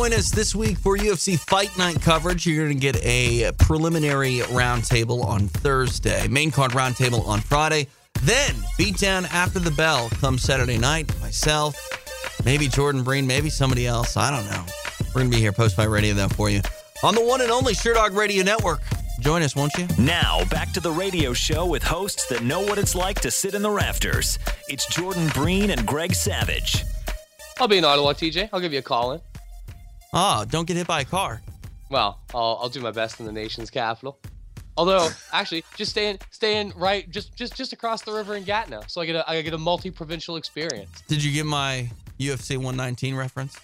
Join 0.00 0.14
us 0.14 0.30
this 0.30 0.54
week 0.54 0.78
for 0.78 0.96
UFC 0.96 1.38
Fight 1.38 1.76
Night 1.76 2.00
coverage. 2.00 2.46
You're 2.46 2.64
going 2.64 2.74
to 2.74 2.80
get 2.80 3.04
a 3.04 3.52
preliminary 3.58 4.38
roundtable 4.38 5.22
on 5.22 5.46
Thursday, 5.48 6.26
main 6.26 6.50
card 6.50 6.70
roundtable 6.70 7.26
on 7.26 7.42
Friday. 7.42 7.86
Then 8.22 8.54
beatdown 8.78 9.30
after 9.30 9.58
the 9.58 9.70
bell 9.72 10.08
comes 10.08 10.40
Saturday 10.40 10.78
night. 10.78 11.14
Myself, 11.20 11.76
maybe 12.46 12.66
Jordan 12.66 13.02
Breen, 13.02 13.26
maybe 13.26 13.50
somebody 13.50 13.86
else. 13.86 14.16
I 14.16 14.30
don't 14.30 14.50
know. 14.50 14.64
We're 15.08 15.20
going 15.20 15.30
to 15.30 15.36
be 15.36 15.42
here 15.42 15.52
post 15.52 15.76
fight 15.76 15.90
radio 15.90 16.14
though 16.14 16.28
for 16.28 16.48
you 16.48 16.62
on 17.02 17.14
the 17.14 17.22
one 17.22 17.42
and 17.42 17.50
only 17.50 17.74
Sherdog 17.74 18.16
Radio 18.16 18.42
Network. 18.42 18.80
Join 19.20 19.42
us, 19.42 19.54
won't 19.54 19.74
you? 19.76 19.86
Now, 19.98 20.46
back 20.46 20.72
to 20.72 20.80
the 20.80 20.92
radio 20.92 21.34
show 21.34 21.66
with 21.66 21.82
hosts 21.82 22.26
that 22.28 22.42
know 22.42 22.62
what 22.62 22.78
it's 22.78 22.94
like 22.94 23.20
to 23.20 23.30
sit 23.30 23.52
in 23.52 23.60
the 23.60 23.70
rafters. 23.70 24.38
It's 24.66 24.86
Jordan 24.86 25.28
Breen 25.34 25.68
and 25.68 25.86
Greg 25.86 26.14
Savage. 26.14 26.86
I'll 27.58 27.68
be 27.68 27.76
in 27.76 27.84
Ottawa, 27.84 28.14
TJ. 28.14 28.48
I'll 28.50 28.60
give 28.60 28.72
you 28.72 28.78
a 28.78 28.82
call 28.82 29.12
in. 29.12 29.20
Oh, 30.12 30.44
don't 30.48 30.66
get 30.66 30.76
hit 30.76 30.86
by 30.86 31.00
a 31.00 31.04
car. 31.04 31.40
Well, 31.88 32.18
I'll, 32.34 32.58
I'll 32.62 32.68
do 32.68 32.80
my 32.80 32.90
best 32.90 33.20
in 33.20 33.26
the 33.26 33.32
nation's 33.32 33.70
capital. 33.70 34.18
Although, 34.76 35.08
actually, 35.32 35.64
just 35.76 35.92
staying 35.92 36.18
staying 36.30 36.72
right 36.76 37.08
just 37.10 37.36
just 37.36 37.56
just 37.56 37.72
across 37.72 38.02
the 38.02 38.12
river 38.12 38.36
in 38.36 38.44
Gatineau, 38.44 38.84
so 38.86 39.00
I 39.00 39.06
get 39.06 39.16
a 39.16 39.30
I 39.30 39.40
get 39.42 39.54
a 39.54 39.58
multi 39.58 39.90
provincial 39.90 40.36
experience. 40.36 41.02
Did 41.08 41.22
you 41.22 41.32
get 41.32 41.46
my 41.46 41.88
UFC 42.18 42.56
119 42.56 43.14
reference? 43.14 43.58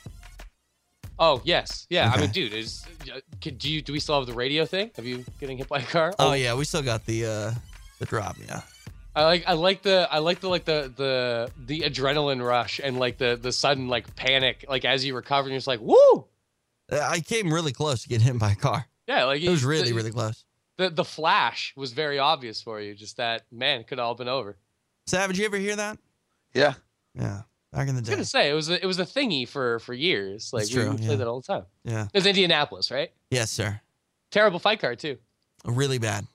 Oh 1.19 1.41
yes, 1.45 1.87
yeah. 1.89 2.09
I 2.09 2.13
Okay. 2.13 2.23
mean, 2.23 2.31
dude, 2.31 2.53
is 2.53 2.87
uh, 3.13 3.21
could, 3.41 3.59
do 3.59 3.71
you 3.71 3.81
do 3.83 3.93
we 3.93 4.01
still 4.01 4.19
have 4.19 4.27
the 4.27 4.35
radio 4.35 4.67
thing? 4.67 4.91
Have 4.97 5.07
you 5.07 5.25
getting 5.41 5.57
hit 5.59 5.69
by 5.69 5.79
a 5.79 5.83
car? 5.87 6.13
Oh, 6.19 6.35
yeah, 6.35 6.55
we 6.55 6.65
still 6.65 6.83
got 6.83 7.07
the 7.07 7.25
uh 7.25 7.53
the 7.99 8.07
drop, 8.07 8.37
yeah. 8.47 8.61
I 9.15 9.25
like 9.25 9.45
I 9.47 9.55
like 9.55 9.81
the 9.83 10.07
I 10.11 10.19
like 10.19 10.41
the 10.41 10.49
like 10.51 10.67
the 10.67 10.93
the 10.95 11.51
the 11.67 11.81
adrenaline 11.81 12.45
rush 12.47 12.81
and 12.85 12.99
like 12.99 13.17
the 13.17 13.39
the 13.41 13.51
sudden 13.51 13.89
like 13.89 14.15
panic 14.15 14.67
like 14.69 14.85
as 14.85 15.07
you 15.07 15.15
recover 15.17 15.47
and 15.47 15.53
you're 15.53 15.59
just 15.59 15.67
like 15.67 15.81
woo 15.81 16.27
Uh, 16.91 17.01
I 17.01 17.21
came 17.21 17.53
really 17.53 17.73
close 17.73 18.03
to 18.03 18.09
getting 18.09 18.27
hit 18.27 18.39
by 18.39 18.53
a 18.53 18.57
car. 18.57 18.87
yeah 19.07 19.25
like 19.25 19.43
It 19.43 19.51
was 19.51 19.65
really, 19.65 19.89
the- 19.91 19.95
really 19.95 20.13
close. 20.13 20.45
the 20.79 20.91
the 20.91 21.05
flash 21.05 21.73
was 21.77 21.93
very 21.93 22.19
obvious 22.19 22.61
for 22.63 22.81
you. 22.81 22.95
Just 22.95 23.17
that 23.17 23.45
man 23.51 23.81
it 23.81 23.87
could 23.89 23.99
have 23.99 24.07
all 24.07 24.15
been 24.15 24.29
over. 24.29 24.57
Savage, 25.07 25.39
you 25.39 25.45
ever 25.47 25.57
hear 25.57 25.77
that? 25.77 25.99
Yeah. 26.55 26.75
Yeah. 27.15 27.43
Back 27.73 27.89
in 27.89 27.97
the 27.97 28.03
day, 28.03 28.13
I 28.13 28.17
was 28.17 28.33
gonna 28.33 28.45
say 28.45 28.51
it 28.51 28.55
was 28.55 28.69
a, 28.71 28.83
it 28.83 28.87
was 28.87 28.99
a 28.99 29.05
thingy 29.05 29.47
for 29.49 29.79
for 29.81 29.93
years. 29.95 30.51
Like 30.53 30.63
That's 30.63 30.75
we, 30.75 30.81
true, 30.83 30.91
we 30.93 30.97
played 30.99 31.11
yeah. 31.11 31.17
that 31.17 31.27
all 31.29 31.41
the 31.41 31.47
time. 31.47 31.65
Yeah. 31.85 32.05
It 32.05 32.15
was 32.19 32.27
Indianapolis, 32.27 32.91
right? 32.91 33.11
Yes, 33.31 33.51
sir. 33.51 33.81
Terrible 34.31 34.59
fight 34.59 34.81
card 34.81 34.99
too. 34.99 35.19
Really 35.65 35.99
bad. 35.99 36.27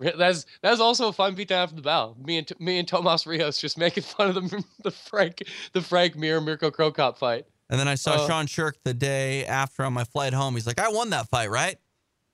That's 0.00 0.46
that's 0.62 0.80
also 0.80 1.08
a 1.08 1.12
fun 1.12 1.34
beat 1.34 1.48
down 1.48 1.64
after 1.64 1.74
the 1.76 1.82
bell. 1.82 2.16
Me 2.24 2.38
and 2.38 2.50
me 2.60 2.78
and 2.78 2.86
Tomas 2.86 3.26
Rios 3.26 3.60
just 3.60 3.76
making 3.76 4.04
fun 4.04 4.28
of 4.28 4.34
the 4.36 4.64
the 4.84 4.90
Frank 4.92 5.42
the 5.72 5.80
Frank 5.82 6.14
Mir 6.16 6.40
Mirko 6.40 6.70
Cro 6.70 6.92
Cop 6.92 7.18
fight. 7.18 7.46
And 7.70 7.78
then 7.78 7.86
I 7.88 7.96
saw 7.96 8.12
Uh, 8.14 8.26
Sean 8.26 8.46
Sherk 8.46 8.72
the 8.84 8.94
day 8.94 9.44
after 9.44 9.84
on 9.84 9.92
my 9.92 10.04
flight 10.04 10.32
home. 10.32 10.54
He's 10.54 10.66
like, 10.66 10.80
I 10.80 10.88
won 10.88 11.10
that 11.10 11.28
fight, 11.28 11.50
right? 11.50 11.76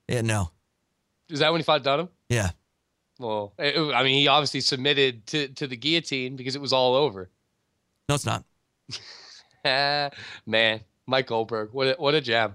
Yeah, 0.08 0.20
no. 0.20 0.50
Is 1.28 1.40
that 1.40 1.50
when 1.50 1.60
he 1.60 1.64
fought 1.64 1.82
Dunham? 1.82 2.08
Yeah. 2.28 2.50
Well, 3.18 3.52
it- 3.58 3.76
it- 3.76 3.94
I 3.94 4.02
mean, 4.04 4.14
he 4.14 4.28
obviously 4.28 4.60
submitted 4.60 5.26
to 5.28 5.48
to 5.48 5.66
the 5.66 5.76
guillotine 5.76 6.36
because 6.36 6.54
it 6.56 6.60
was 6.60 6.72
all 6.72 6.94
over. 6.94 7.30
No, 8.08 8.14
it's 8.16 8.26
not. 8.26 8.44
Man, 9.64 10.80
Mike 11.06 11.26
Goldberg, 11.26 11.70
what 11.72 11.86
a, 11.88 11.94
what 11.98 12.14
a 12.14 12.20
jam! 12.20 12.54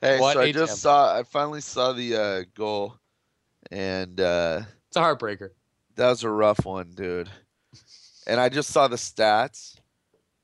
Hey, 0.00 0.20
What 0.20 0.34
so 0.34 0.40
I 0.40 0.44
a 0.46 0.52
just 0.52 0.72
jam. 0.72 0.76
saw. 0.76 1.18
I 1.18 1.22
finally 1.24 1.60
saw 1.60 1.92
the 1.92 2.14
uh, 2.16 2.42
goal, 2.54 2.94
and 3.70 4.20
uh, 4.20 4.62
It's 4.88 4.96
a 4.96 5.00
heartbreaker. 5.00 5.50
that 5.96 6.08
was 6.08 6.22
a 6.22 6.30
rough 6.30 6.64
one, 6.64 6.92
dude. 6.94 7.28
And 8.28 8.40
I 8.40 8.48
just 8.48 8.70
saw 8.70 8.86
the 8.88 8.96
stats. 8.96 9.76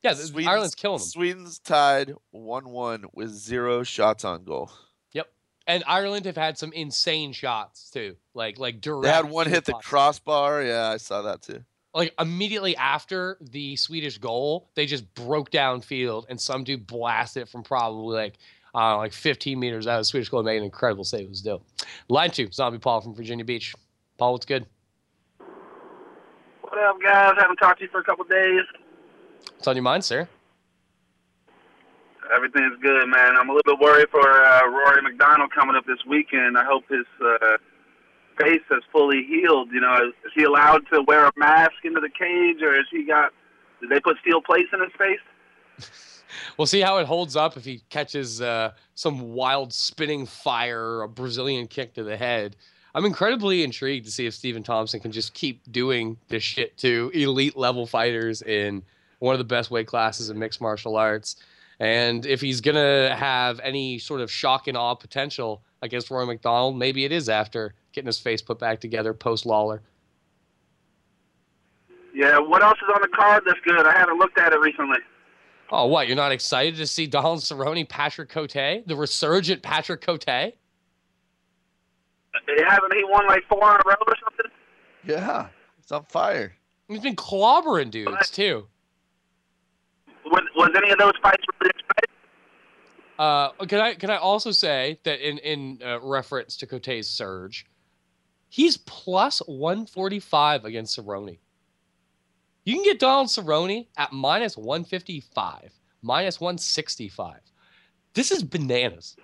Yeah, 0.03 0.15
the- 0.15 0.47
Ireland's 0.47 0.75
killing 0.75 0.99
them. 0.99 1.07
Sweden's 1.07 1.59
tied 1.61 2.13
one-one 2.33 3.05
with 3.13 3.31
zero 3.31 3.83
shots 3.85 4.25
on 4.25 4.45
goal. 4.45 4.71
Yep. 5.13 5.29
And 5.67 5.85
Ireland 5.87 6.27
have 6.27 6.37
had 6.37 6.59
some 6.59 6.73
insane 6.73 7.33
shots 7.33 7.89
too, 7.91 8.17
like 8.35 8.59
like 8.59 8.81
direct. 8.81 9.05
They 9.05 9.11
had 9.11 9.31
one 9.31 9.49
hit 9.49 9.65
the 9.65 9.75
crossbar. 9.75 10.63
Yeah, 10.63 10.89
I 10.89 10.97
saw 10.97 11.23
that 11.23 11.43
too. 11.43 11.63
like 11.95 12.15
immediately 12.19 12.75
after 12.77 13.37
the 13.41 13.77
Swedish 13.77 14.19
goal, 14.19 14.71
they 14.75 14.87
just 14.87 15.15
broke 15.15 15.51
down 15.51 15.81
field 15.83 16.27
and 16.29 16.41
some 16.41 16.65
dude 16.65 16.87
blasted 16.87 17.45
it 17.45 17.49
from 17.49 17.63
probably 17.63 18.17
like 18.17 18.39
uh, 18.75 18.97
like 18.97 19.13
15 19.13 19.61
meters 19.61 19.87
out 19.87 19.97
of 19.97 20.01
the 20.01 20.05
Swedish 20.07 20.31
goal 20.31 20.41
and 20.41 20.47
made 20.47 20.57
an 20.57 20.65
incredible 20.65 21.05
save. 21.05 21.27
It 21.27 21.29
was 21.29 21.43
dope. 21.43 21.65
Line 22.09 22.31
two, 22.31 22.51
Zombie 22.51 22.79
Paul 22.79 23.03
from 23.03 23.15
Virginia 23.15 23.45
Beach. 23.45 23.73
Paul, 24.19 24.33
what's 24.33 24.47
good? 24.47 24.67
What 26.63 26.79
up, 26.79 26.97
guys? 27.03 27.35
Haven't 27.39 27.57
talked 27.59 27.79
to 27.81 27.85
you 27.85 27.91
for 27.91 28.01
a 28.01 28.05
couple 28.05 28.25
days. 28.25 28.63
What's 29.57 29.69
on 29.69 29.77
your 29.77 29.83
mind, 29.83 30.05
sir? 30.05 30.29
Everything's 32.35 32.81
good, 32.81 33.07
man. 33.09 33.37
I'm 33.37 33.51
a 33.51 33.53
little 33.53 33.77
bit 33.77 33.83
worried 33.83 34.09
for 34.11 34.21
uh, 34.21 34.67
Rory 34.67 35.03
MacDonald 35.03 35.51
coming 35.53 35.77
up 35.77 35.85
this 35.87 35.99
weekend. 36.09 36.57
I 36.57 36.65
hope 36.65 36.85
his 36.89 37.07
uh, 37.23 37.57
face 38.41 38.63
has 38.71 38.83
fully 38.91 39.23
healed. 39.25 39.69
You 39.73 39.81
know, 39.81 39.95
is, 39.97 40.15
is 40.25 40.33
he 40.35 40.45
allowed 40.45 40.83
to 40.93 41.03
wear 41.03 41.27
a 41.27 41.33
mask 41.37 41.85
into 41.85 42.01
the 42.01 42.09
cage, 42.09 42.63
or 42.63 42.75
is 42.75 42.87
he 42.91 43.05
got? 43.05 43.33
Did 43.81 43.91
they 43.91 44.01
put 44.01 44.17
steel 44.21 44.41
plates 44.41 44.71
in 44.73 44.81
his 44.81 44.93
face? 44.99 45.91
We'll 46.57 46.67
see 46.67 46.81
how 46.81 46.99
it 46.99 47.07
holds 47.07 47.37
up 47.37 47.57
if 47.57 47.65
he 47.65 47.83
catches 47.91 48.41
uh, 48.41 48.73
some 48.95 49.33
wild 49.35 49.73
spinning 49.73 50.27
fire 50.27 50.81
or 50.81 51.03
a 51.03 51.09
Brazilian 51.09 51.67
kick 51.67 51.95
to 51.95 52.05
the 52.05 52.17
head. 52.17 52.57
I'm 52.95 53.05
incredibly 53.05 53.63
intrigued 53.63 54.07
to 54.07 54.13
see 54.13 54.27
if 54.27 54.35
Stephen 54.35 54.63
Thompson 54.63 55.01
can 55.01 55.13
just 55.13 55.33
keep 55.33 55.71
doing 55.71 56.19
this 56.29 56.43
shit 56.43 56.77
to 56.79 57.11
elite 57.15 57.57
level 57.57 57.87
fighters 57.87 58.43
in 58.43 58.83
one 59.23 59.35
of 59.35 59.39
the 59.39 59.45
best 59.45 59.71
weight 59.71 59.87
classes 59.87 60.31
in 60.31 60.39
mixed 60.39 60.61
martial 60.61 60.97
arts. 60.97 61.37
And 61.79 62.27
if 62.27 62.41
he's 62.41 62.61
going 62.61 62.75
to 62.75 63.15
have 63.15 63.61
any 63.61 63.99
sort 63.99 64.21
of 64.21 64.31
shock 64.31 64.67
and 64.67 64.77
awe 64.77 64.97
potential 64.97 65.63
against 65.81 66.11
Roy 66.11 66.27
MacDonald, 66.27 66.77
maybe 66.77 67.05
it 67.05 67.13
is 67.13 67.29
after 67.29 67.75
getting 67.93 68.07
his 68.07 68.19
face 68.19 68.43
put 68.43 68.59
back 68.59 68.81
together 68.81 69.15
post 69.15 69.47
Lawler. 69.47 69.81
Yeah. 72.13 72.41
What 72.41 72.65
else 72.65 72.79
is 72.79 72.89
on 72.93 73.01
the 73.01 73.09
card 73.09 73.45
that's 73.47 73.61
good? 73.65 73.87
I 73.87 73.97
haven't 73.97 74.19
looked 74.19 74.39
at 74.39 74.53
it 74.53 74.59
recently. 74.59 74.99
Oh, 75.71 75.87
what? 75.87 76.09
You're 76.09 76.17
not 76.17 76.33
excited 76.33 76.77
to 76.77 76.87
see 76.87 77.07
Donald 77.07 77.39
Cerrone, 77.39 77.89
Patrick 77.89 78.29
Cote, 78.29 78.53
the 78.53 78.97
resurgent 78.97 79.63
Patrick 79.63 80.01
Cote? 80.01 80.25
Haven't 80.25 80.53
he 82.95 83.05
won 83.05 83.27
like 83.29 83.45
four 83.49 83.71
in 83.75 83.81
a 83.81 83.83
row 83.87 83.95
or 84.07 84.17
something? 84.25 84.51
Yeah, 85.07 85.47
it's 85.81 85.93
on 85.93 86.05
fire. 86.07 86.55
He's 86.89 87.01
been 87.01 87.17
clobbering 87.17 87.91
dudes 87.91 88.29
too. 88.31 88.67
Was, 90.33 90.71
any 90.75 90.91
of 90.91 90.99
those 90.99 91.13
fights 91.23 91.45
really 91.61 91.71
exciting? 91.71 92.15
Uh, 93.19 93.51
can 93.67 93.81
I 93.81 93.95
can 93.95 94.11
I 94.11 94.17
also 94.17 94.51
say 94.51 94.99
that 95.05 95.21
in 95.21 95.39
in 95.39 95.79
uh, 95.85 96.01
reference 96.01 96.57
to 96.57 96.67
Cote's 96.67 97.07
surge, 97.07 97.67
he's 98.49 98.79
plus 98.79 99.41
one 99.47 99.87
forty 99.87 100.19
five 100.19 100.65
against 100.65 100.99
Cerrone. 100.99 101.39
You 102.65 102.75
can 102.75 102.85
get 102.85 102.99
Donald 102.99 103.29
Cerrone 103.29 103.87
at 103.97 104.13
minus 104.13 104.57
one 104.57 104.85
fifty 104.85 105.21
five, 105.21 105.73
minus 106.01 106.41
one 106.41 106.57
sixty 106.59 107.09
five. 107.09 107.41
This 108.15 108.31
is 108.31 108.43
bananas. 108.43 109.17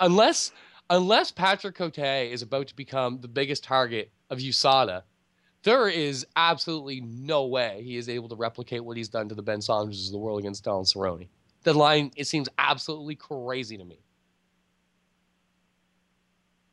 Unless 0.00 0.52
unless 0.90 1.30
Patrick 1.30 1.76
Cote 1.76 1.98
is 1.98 2.42
about 2.42 2.66
to 2.68 2.76
become 2.76 3.20
the 3.20 3.28
biggest 3.28 3.64
target 3.64 4.10
of 4.28 4.38
USADA, 4.38 5.02
there 5.64 5.88
is 5.88 6.26
absolutely 6.36 7.00
no 7.00 7.46
way 7.46 7.82
he 7.82 7.96
is 7.96 8.08
able 8.08 8.28
to 8.28 8.36
replicate 8.36 8.84
what 8.84 8.96
he's 8.96 9.08
done 9.08 9.28
to 9.28 9.34
the 9.34 9.42
Ben 9.42 9.60
Saunders 9.60 10.06
of 10.06 10.12
the 10.12 10.18
world 10.18 10.38
against 10.38 10.62
Donald 10.64 10.86
Cerrone. 10.86 11.28
The 11.64 11.74
line 11.74 12.12
it 12.16 12.26
seems 12.26 12.48
absolutely 12.58 13.16
crazy 13.16 13.76
to 13.76 13.84
me. 13.84 13.98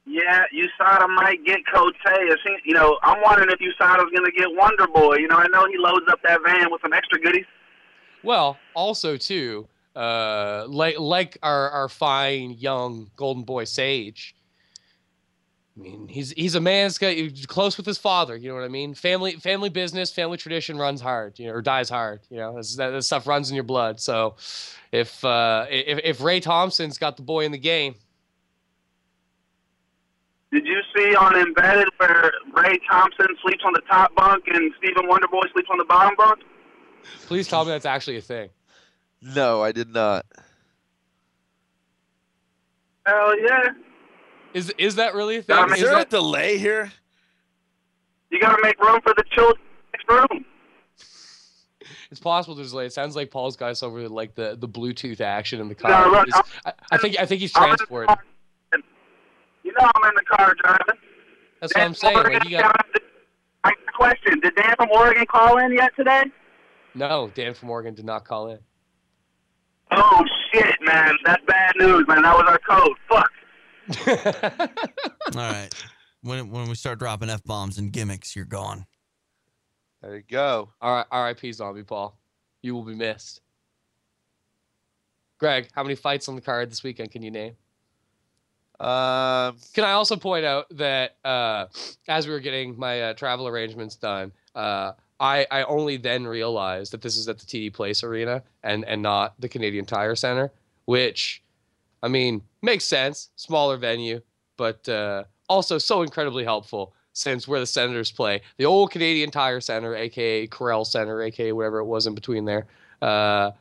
Yeah, 0.05 0.43
USADA 0.53 1.07
might 1.15 1.45
get 1.45 1.59
Cote. 1.73 1.95
You 2.65 2.73
know, 2.73 2.99
I'm 3.01 3.21
wondering 3.21 3.49
if 3.49 3.59
USADA's 3.59 4.11
going 4.13 4.25
to 4.25 4.31
get 4.31 4.47
Wonder 4.51 4.87
Boy. 4.87 5.17
You 5.17 5.27
know, 5.27 5.37
I 5.37 5.47
know 5.47 5.65
he 5.67 5.77
loads 5.77 6.05
up 6.09 6.19
that 6.23 6.41
van 6.43 6.69
with 6.69 6.81
some 6.81 6.91
extra 6.91 7.19
goodies. 7.19 7.45
Well, 8.23 8.57
also 8.75 9.15
too, 9.15 9.67
uh, 9.95 10.65
like 10.67 10.99
like 10.99 11.37
our 11.41 11.69
our 11.69 11.87
fine 11.87 12.51
young 12.51 13.09
golden 13.15 13.43
boy 13.43 13.63
Sage. 13.63 14.35
I 15.81 15.83
mean, 15.83 16.07
he's 16.07 16.29
he's 16.33 16.53
a 16.53 16.59
man 16.61 16.85
that's 16.85 16.99
got 16.99 17.15
close 17.47 17.75
with 17.75 17.87
his 17.87 17.97
father. 17.97 18.37
You 18.37 18.49
know 18.49 18.55
what 18.55 18.63
I 18.63 18.67
mean? 18.67 18.93
Family 18.93 19.31
family 19.37 19.69
business, 19.69 20.11
family 20.13 20.37
tradition 20.37 20.77
runs 20.77 21.01
hard, 21.01 21.39
you 21.39 21.47
know, 21.47 21.53
or 21.53 21.61
dies 21.63 21.89
hard. 21.89 22.21
You 22.29 22.37
know, 22.37 22.49
That's- 22.51 22.75
that, 22.75 22.91
that 22.91 23.01
stuff 23.01 23.25
runs 23.25 23.49
in 23.49 23.55
your 23.55 23.63
blood. 23.63 23.99
So, 23.99 24.35
if 24.91 25.25
uh, 25.25 25.65
if 25.71 25.99
if 26.03 26.21
Ray 26.21 26.39
Thompson's 26.39 26.99
got 26.99 27.17
the 27.17 27.23
boy 27.23 27.45
in 27.45 27.51
the 27.51 27.57
game, 27.57 27.95
Did 30.51 30.67
you 30.67 30.81
see 30.95 31.15
on 31.15 31.35
Embedded 31.35 31.87
where 31.97 32.31
Ray 32.55 32.79
Thompson 32.87 33.25
sleeps 33.41 33.63
on 33.65 33.73
the 33.73 33.81
top 33.89 34.13
bunk 34.13 34.43
and 34.47 34.71
Stephen 34.77 35.09
Wonderboy 35.09 35.51
sleeps 35.51 35.69
on 35.71 35.79
the 35.79 35.85
bottom 35.85 36.13
bunk? 36.15 36.41
please 37.25 37.47
tell 37.47 37.65
me 37.65 37.71
that's 37.71 37.87
actually 37.87 38.17
a 38.17 38.21
thing. 38.21 38.49
No, 39.23 39.63
I 39.63 39.71
did 39.71 39.89
not. 39.89 40.27
Hell 43.07 43.39
yeah. 43.39 43.69
Is 44.53 44.73
is 44.77 44.95
that 44.95 45.13
really 45.15 45.37
a 45.37 45.41
thing? 45.41 45.57
Is 45.69 45.81
Is 45.81 45.89
there 45.89 45.99
a 45.99 46.05
delay 46.05 46.57
here? 46.57 46.91
You 48.29 48.39
got 48.39 48.55
to 48.55 48.61
make 48.63 48.79
room 48.81 48.99
for 49.01 49.13
the 49.15 49.23
children 49.31 49.61
next 49.93 50.09
room. 50.09 50.45
It's 52.09 52.19
possible 52.19 52.55
there's 52.55 52.73
like 52.73 52.87
it 52.87 52.93
sounds 52.93 53.15
like 53.15 53.31
Paul's 53.31 53.55
got 53.55 53.71
us 53.71 53.83
over 53.83 54.07
like 54.09 54.35
the, 54.35 54.55
the 54.59 54.67
Bluetooth 54.67 55.21
action 55.21 55.59
in 55.61 55.67
the 55.69 55.75
No, 55.83 55.89
car. 55.89 56.11
look, 56.11 56.27
Just- 56.27 56.43
I, 56.65 56.73
I 56.91 56.97
think 56.97 57.19
I 57.19 57.25
think 57.25 57.41
he's 57.41 57.51
I'm 57.55 57.63
in 57.63 57.71
the 57.71 57.77
transported. 57.77 58.17
You 59.63 59.73
know 59.79 59.89
I'm 59.95 60.09
in 60.09 60.15
the 60.15 60.23
car 60.23 60.55
driving. 60.61 61.01
That's 61.59 61.73
what 61.75 61.83
I'm 61.83 61.93
saying. 61.93 62.13
Morgan 62.15 62.33
Like 62.33 62.43
you 62.45 62.51
got 62.51 62.63
got- 62.63 63.01
I 63.63 63.69
got 63.69 63.77
a 63.87 63.91
question. 63.93 64.39
Did 64.41 64.55
Dan 64.55 64.75
from 64.75 64.89
Oregon 64.91 65.25
call 65.25 65.57
in 65.59 65.73
yet 65.73 65.95
today? 65.95 66.23
no 66.95 67.31
Dan 67.33 67.53
from 67.53 67.69
Oregon 67.69 67.93
did 67.93 68.05
not 68.05 68.25
call 68.25 68.49
in. 68.49 68.59
Oh, 69.91 70.25
shit, 70.51 70.75
man. 70.81 71.15
That's 71.25 71.43
bad 71.45 71.73
news, 71.77 72.05
man. 72.07 72.21
That 72.21 72.35
was 72.37 72.45
our 72.47 72.59
code. 72.59 72.97
Fuck. 73.09 73.29
All 74.07 74.71
right. 75.35 75.69
When 76.21 76.49
when 76.51 76.69
we 76.69 76.75
start 76.75 76.99
dropping 76.99 77.29
f 77.29 77.43
bombs 77.43 77.77
and 77.77 77.91
gimmicks, 77.91 78.35
you're 78.35 78.45
gone. 78.45 78.85
There 80.01 80.15
you 80.15 80.23
go. 80.27 80.69
All 80.81 80.95
right, 80.95 81.05
R.I.P. 81.11 81.51
Zombie 81.51 81.83
Paul. 81.83 82.17
You 82.61 82.75
will 82.75 82.83
be 82.83 82.95
missed. 82.95 83.41
Greg, 85.39 85.69
how 85.73 85.83
many 85.83 85.95
fights 85.95 86.29
on 86.29 86.35
the 86.35 86.41
card 86.41 86.69
this 86.69 86.83
weekend 86.83 87.11
can 87.11 87.23
you 87.23 87.31
name? 87.31 87.55
Um, 88.81 89.57
Can 89.73 89.83
I 89.83 89.91
also 89.91 90.15
point 90.15 90.43
out 90.43 90.65
that 90.71 91.17
uh, 91.23 91.67
as 92.07 92.25
we 92.25 92.33
were 92.33 92.39
getting 92.39 92.77
my 92.79 93.01
uh, 93.01 93.13
travel 93.13 93.47
arrangements 93.47 93.95
done, 93.95 94.31
uh, 94.55 94.93
I, 95.19 95.45
I 95.51 95.63
only 95.63 95.97
then 95.97 96.25
realized 96.25 96.91
that 96.93 97.03
this 97.03 97.15
is 97.15 97.29
at 97.29 97.37
the 97.37 97.45
TD 97.45 97.73
Place 97.73 98.03
Arena 98.03 98.41
and, 98.63 98.83
and 98.85 99.03
not 99.03 99.39
the 99.39 99.47
Canadian 99.47 99.85
Tire 99.85 100.15
Center, 100.15 100.51
which, 100.85 101.40
I 102.03 102.07
mean, 102.07 102.41
makes 102.61 102.83
sense. 102.85 103.29
Smaller 103.35 103.77
venue, 103.77 104.21
but 104.57 104.87
uh, 104.89 105.23
also 105.49 105.77
so 105.77 106.01
incredibly 106.01 106.43
helpful 106.43 106.93
since 107.13 107.47
where 107.47 107.59
the 107.59 107.65
Senators 107.65 108.11
play. 108.11 108.41
The 108.57 108.65
old 108.65 108.91
Canadian 108.91 109.31
Tire 109.31 109.59
Center, 109.61 109.95
aka 109.95 110.47
Corel 110.47 110.85
Center, 110.85 111.21
aka 111.21 111.51
whatever 111.51 111.79
it 111.79 111.85
was 111.85 112.07
in 112.07 112.15
between 112.15 112.45
there. 112.45 112.67
Uh, 113.01 113.51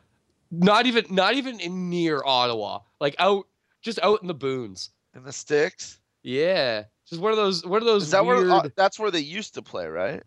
not 0.51 0.85
even 0.85 1.05
not 1.09 1.35
even 1.35 1.59
in 1.59 1.89
near 1.89 2.21
Ottawa, 2.25 2.79
like 2.99 3.15
out 3.19 3.45
just 3.81 3.99
out 4.03 4.21
in 4.21 4.27
the 4.27 4.33
boons. 4.33 4.89
in 5.15 5.23
the 5.23 5.31
sticks. 5.33 5.99
Yeah, 6.23 6.83
Just 7.09 7.21
one 7.21 7.31
of 7.31 7.37
those 7.37 7.65
one 7.65 7.81
of 7.81 7.85
those 7.87 8.03
Is 8.03 8.11
that 8.11 8.25
weird. 8.25 8.47
where 8.47 8.57
uh, 8.57 8.69
that's 8.75 8.99
where 8.99 9.09
they 9.11 9.19
used 9.21 9.53
to 9.55 9.61
play, 9.61 9.87
right? 9.87 10.21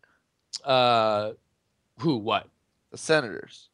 uh, 0.64 1.32
who? 2.00 2.16
What? 2.16 2.48
The 2.90 2.98
Senators. 2.98 3.68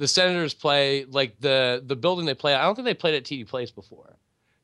The 0.00 0.08
Senators 0.08 0.54
play 0.54 1.04
like 1.04 1.38
the 1.40 1.82
the 1.84 1.94
building 1.94 2.24
they 2.24 2.32
play. 2.34 2.54
I 2.54 2.62
don't 2.62 2.74
think 2.74 2.86
they 2.86 2.94
played 2.94 3.14
at 3.14 3.24
TD 3.24 3.46
Place 3.46 3.70
before. 3.70 4.16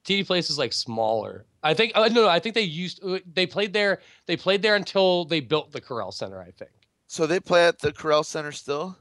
TD 0.06 0.26
Place 0.26 0.48
is 0.48 0.56
like 0.56 0.72
smaller. 0.72 1.44
I 1.62 1.74
think. 1.74 1.92
Uh, 1.94 2.08
no, 2.08 2.22
no. 2.22 2.28
I 2.28 2.40
think 2.40 2.54
they 2.54 2.62
used. 2.62 3.04
uh, 3.04 3.18
They 3.30 3.46
played 3.46 3.74
there. 3.74 4.00
They 4.24 4.38
played 4.38 4.62
there 4.62 4.76
until 4.76 5.26
they 5.26 5.40
built 5.40 5.72
the 5.72 5.80
Corel 5.82 6.10
Center. 6.10 6.40
I 6.40 6.52
think. 6.52 6.70
So 7.06 7.26
they 7.26 7.38
play 7.38 7.68
at 7.68 7.80
the 7.80 7.92
Corel 7.92 8.24
Center 8.24 8.50
still? 8.50 8.96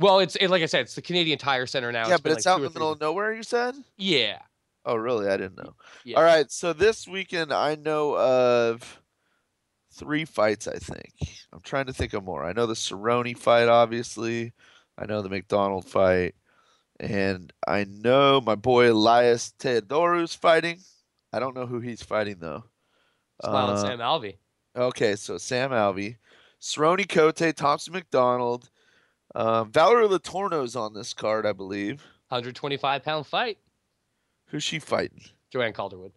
Well, 0.00 0.18
it's 0.18 0.34
it, 0.34 0.48
like 0.48 0.64
I 0.64 0.66
said, 0.66 0.80
it's 0.80 0.96
the 0.96 1.02
Canadian 1.02 1.38
Tire 1.38 1.66
Center 1.66 1.92
now. 1.92 2.08
yeah, 2.08 2.16
but 2.16 2.24
been, 2.24 2.32
it's 2.32 2.46
like, 2.46 2.54
out 2.54 2.56
in 2.56 2.64
the 2.64 2.70
middle 2.70 2.90
of 2.90 3.00
nowhere. 3.00 3.32
You 3.32 3.44
said? 3.44 3.76
Yeah. 3.96 4.40
Oh, 4.84 4.96
really? 4.96 5.28
I 5.28 5.36
didn't 5.36 5.56
know. 5.56 5.76
Yeah. 6.04 6.16
All 6.16 6.24
right. 6.24 6.50
So 6.50 6.72
this 6.72 7.06
weekend, 7.06 7.52
I 7.52 7.76
know 7.76 8.16
of 8.18 9.00
three 9.92 10.24
fights. 10.24 10.66
I 10.66 10.78
think 10.78 11.12
I'm 11.52 11.60
trying 11.60 11.86
to 11.86 11.92
think 11.92 12.12
of 12.12 12.24
more. 12.24 12.44
I 12.44 12.52
know 12.52 12.66
the 12.66 12.74
Cerrone 12.74 13.38
fight, 13.38 13.68
obviously. 13.68 14.52
I 14.98 15.06
know 15.06 15.22
the 15.22 15.28
MacDonald 15.28 15.84
fight, 15.86 16.34
and 16.98 17.52
I 17.66 17.84
know 17.84 18.40
my 18.40 18.54
boy 18.54 18.90
Elias 18.90 19.52
Theodorou's 19.58 20.34
fighting. 20.34 20.78
I 21.32 21.38
don't 21.38 21.54
know 21.54 21.66
who 21.66 21.80
he's 21.80 22.02
fighting 22.02 22.36
though. 22.38 22.64
Smiling 23.44 23.76
Uh, 23.76 23.82
Sam 23.82 23.98
Alvey. 23.98 24.36
Okay, 24.74 25.16
so 25.16 25.38
Sam 25.38 25.70
Alvey, 25.70 26.16
Cerrone 26.60 27.08
Cote, 27.08 27.54
Thompson 27.56 27.92
MacDonald, 27.92 28.70
um, 29.34 29.70
Valerie 29.70 30.08
Letourneau's 30.08 30.76
on 30.76 30.94
this 30.94 31.12
card, 31.14 31.44
I 31.46 31.52
believe. 31.52 32.02
125 32.28 33.02
pound 33.02 33.26
fight. 33.26 33.58
Who's 34.46 34.62
she 34.64 34.78
fighting? 34.78 35.22
Joanne 35.50 35.72
Calderwood. 35.72 36.12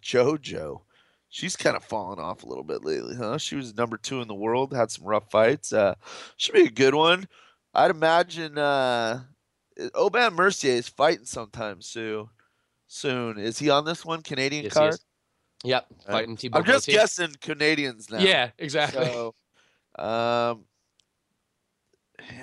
JoJo. 0.00 0.82
She's 1.28 1.56
kind 1.56 1.76
of 1.76 1.84
fallen 1.84 2.18
off 2.18 2.42
a 2.42 2.46
little 2.46 2.64
bit 2.64 2.84
lately, 2.84 3.14
huh? 3.14 3.36
She 3.38 3.54
was 3.54 3.76
number 3.76 3.98
two 3.98 4.22
in 4.22 4.28
the 4.28 4.34
world, 4.34 4.72
had 4.72 4.90
some 4.90 5.04
rough 5.04 5.30
fights. 5.30 5.72
Uh, 5.72 5.94
should 6.36 6.54
be 6.54 6.64
a 6.64 6.70
good 6.70 6.94
one. 6.94 7.28
I'd 7.78 7.90
imagine 7.90 8.58
uh, 8.58 9.20
Aubin-Mercier 9.94 10.72
is 10.72 10.88
fighting 10.88 11.26
sometime 11.26 11.80
soon. 11.80 12.28
Soon 12.88 13.38
is 13.38 13.58
he 13.58 13.70
on 13.70 13.84
this 13.84 14.04
one? 14.04 14.22
Canadian 14.22 14.64
Yes, 14.64 14.72
card. 14.72 14.96
Yep. 15.62 15.86
Uh, 16.06 16.12
Fighting 16.12 16.36
Thibaut 16.36 16.60
I'm 16.60 16.66
just 16.66 16.86
guessing 16.86 17.34
Canadians 17.40 18.10
now. 18.10 18.18
Yeah, 18.18 18.50
exactly. 18.58 19.04
So, 19.04 19.34
um, 19.98 20.64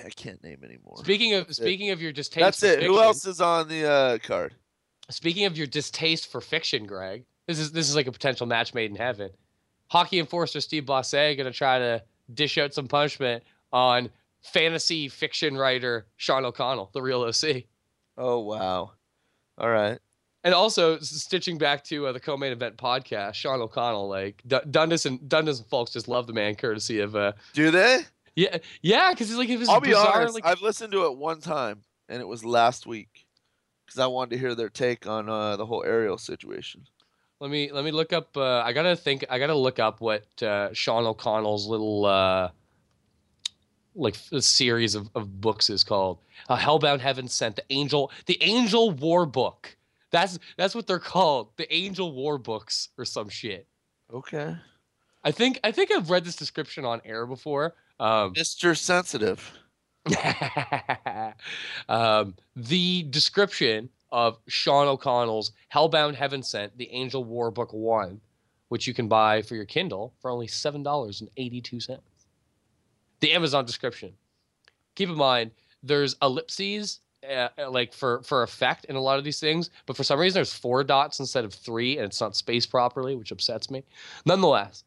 I 0.04 0.10
can't 0.14 0.42
name 0.42 0.62
anymore. 0.64 0.98
Speaking 0.98 1.34
of 1.34 1.46
That's 1.46 1.58
it. 1.58 1.62
speaking 1.62 1.90
of 1.90 2.00
your 2.00 2.12
distaste. 2.12 2.40
That's 2.40 2.60
for 2.60 2.66
it. 2.66 2.82
Who 2.82 3.00
else 3.00 3.26
is 3.26 3.40
on 3.40 3.68
the 3.68 3.90
uh, 3.90 4.18
card? 4.18 4.54
Speaking 5.10 5.44
of 5.44 5.56
your 5.56 5.66
distaste 5.66 6.30
for 6.30 6.40
fiction, 6.40 6.86
Greg, 6.86 7.24
this 7.46 7.58
is 7.58 7.72
this 7.72 7.88
is 7.88 7.96
like 7.96 8.06
a 8.06 8.12
potential 8.12 8.46
match 8.46 8.72
made 8.72 8.90
in 8.90 8.96
heaven. 8.96 9.30
Hockey 9.88 10.18
enforcer 10.18 10.60
Steve 10.60 10.84
Bossé 10.84 11.36
gonna 11.36 11.52
try 11.52 11.78
to 11.78 12.02
dish 12.32 12.58
out 12.58 12.74
some 12.74 12.88
punishment 12.88 13.42
on 13.72 14.10
fantasy 14.42 15.08
fiction 15.08 15.56
writer 15.56 16.06
Sean 16.16 16.44
O'Connell, 16.44 16.90
the 16.94 17.02
real 17.02 17.22
OC. 17.22 17.64
Oh 18.18 18.40
wow! 18.40 18.92
All 19.58 19.68
right. 19.70 19.98
And 20.44 20.54
also 20.54 20.98
stitching 21.00 21.58
back 21.58 21.82
to 21.86 22.06
uh, 22.06 22.12
the 22.12 22.20
co-main 22.20 22.52
event 22.52 22.76
podcast, 22.76 23.34
Sean 23.34 23.60
O'Connell, 23.60 24.08
like 24.08 24.40
D- 24.46 24.60
Dundas 24.70 25.04
and 25.04 25.28
Dundas 25.28 25.58
and 25.58 25.68
folks 25.68 25.90
just 25.92 26.06
love 26.06 26.28
the 26.28 26.32
man, 26.32 26.54
courtesy 26.54 27.00
of. 27.00 27.16
Uh, 27.16 27.32
Do 27.52 27.72
they? 27.72 28.02
yeah, 28.36 28.58
yeah, 28.80 29.10
because 29.10 29.28
he's 29.28 29.36
like 29.38 29.48
it 29.48 29.58
was 29.58 29.68
I'll 29.68 29.80
be 29.80 29.92
honest. 29.92 30.34
like, 30.34 30.46
I've 30.46 30.60
listened 30.62 30.92
to 30.92 31.06
it 31.06 31.16
one 31.16 31.40
time, 31.40 31.82
and 32.08 32.20
it 32.20 32.28
was 32.28 32.44
last 32.44 32.86
week, 32.86 33.26
because 33.84 33.98
I 33.98 34.06
wanted 34.06 34.36
to 34.36 34.38
hear 34.38 34.54
their 34.54 34.68
take 34.68 35.06
on 35.08 35.28
uh, 35.28 35.56
the 35.56 35.66
whole 35.66 35.82
Ariel 35.84 36.16
situation. 36.16 36.84
Let 37.40 37.50
me 37.50 37.72
let 37.72 37.84
me 37.84 37.90
look 37.90 38.12
up. 38.12 38.36
Uh, 38.36 38.60
I 38.60 38.72
gotta 38.72 38.94
think. 38.94 39.24
I 39.28 39.40
gotta 39.40 39.54
look 39.56 39.80
up 39.80 40.00
what 40.00 40.26
uh, 40.44 40.72
Sean 40.72 41.06
O'Connell's 41.06 41.66
little 41.66 42.06
uh, 42.06 42.50
like 43.96 44.16
a 44.32 44.42
series 44.42 44.94
of, 44.94 45.08
of 45.14 45.40
books 45.40 45.70
is 45.70 45.82
called. 45.82 46.18
Uh, 46.48 46.56
Hellbound 46.56 47.00
Heaven 47.00 47.28
Sent, 47.28 47.56
the 47.56 47.64
Angel, 47.70 48.10
the 48.26 48.40
Angel 48.42 48.90
War 48.90 49.26
Book. 49.26 49.76
That's 50.10 50.38
that's 50.56 50.74
what 50.74 50.86
they're 50.86 50.98
called, 50.98 51.48
the 51.56 51.72
Angel 51.74 52.12
War 52.12 52.38
Books 52.38 52.90
or 52.96 53.04
some 53.04 53.28
shit. 53.28 53.66
Okay. 54.12 54.56
I 55.24 55.30
think 55.32 55.58
I 55.64 55.72
think 55.72 55.90
I've 55.90 56.10
read 56.10 56.24
this 56.24 56.36
description 56.36 56.84
on 56.84 57.00
air 57.04 57.26
before. 57.26 57.74
Um, 57.98 58.34
Mr. 58.34 58.76
Sensitive. 58.76 59.52
um, 61.88 62.34
the 62.54 63.02
description 63.10 63.88
of 64.12 64.38
Sean 64.46 64.86
O'Connell's 64.86 65.52
Hellbound 65.74 66.14
Heaven 66.14 66.42
Sent, 66.42 66.76
the 66.78 66.88
Angel 66.90 67.24
War 67.24 67.50
Book 67.50 67.72
1, 67.72 68.20
which 68.68 68.86
you 68.86 68.94
can 68.94 69.08
buy 69.08 69.42
for 69.42 69.56
your 69.56 69.64
Kindle 69.64 70.14
for 70.20 70.30
only 70.30 70.46
$7.82. 70.46 71.98
The 73.20 73.32
Amazon 73.32 73.64
description. 73.64 74.12
Keep 74.94 75.10
in 75.10 75.16
mind, 75.16 75.50
there's 75.82 76.16
ellipses. 76.22 77.00
Uh, 77.28 77.48
uh, 77.58 77.70
like 77.70 77.92
for 77.92 78.22
for 78.22 78.44
effect 78.44 78.84
in 78.84 78.94
a 78.94 79.00
lot 79.00 79.18
of 79.18 79.24
these 79.24 79.40
things, 79.40 79.70
but 79.86 79.96
for 79.96 80.04
some 80.04 80.20
reason 80.20 80.34
there's 80.34 80.52
four 80.52 80.84
dots 80.84 81.18
instead 81.18 81.44
of 81.44 81.52
three, 81.52 81.96
and 81.96 82.06
it's 82.06 82.20
not 82.20 82.36
spaced 82.36 82.70
properly, 82.70 83.16
which 83.16 83.32
upsets 83.32 83.68
me. 83.68 83.82
Nonetheless, 84.24 84.84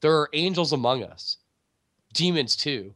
there 0.00 0.16
are 0.16 0.30
angels 0.32 0.72
among 0.72 1.04
us, 1.04 1.36
demons 2.12 2.56
too. 2.56 2.94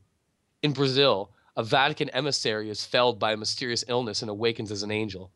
In 0.63 0.73
Brazil, 0.73 1.31
a 1.57 1.63
Vatican 1.63 2.09
emissary 2.11 2.69
is 2.69 2.85
felled 2.85 3.19
by 3.19 3.33
a 3.33 3.37
mysterious 3.37 3.85
illness 3.87 4.23
and 4.23 4.31
awakens 4.31 4.73
as 4.73 4.83
an 4.83 4.91
angel. 4.91 5.31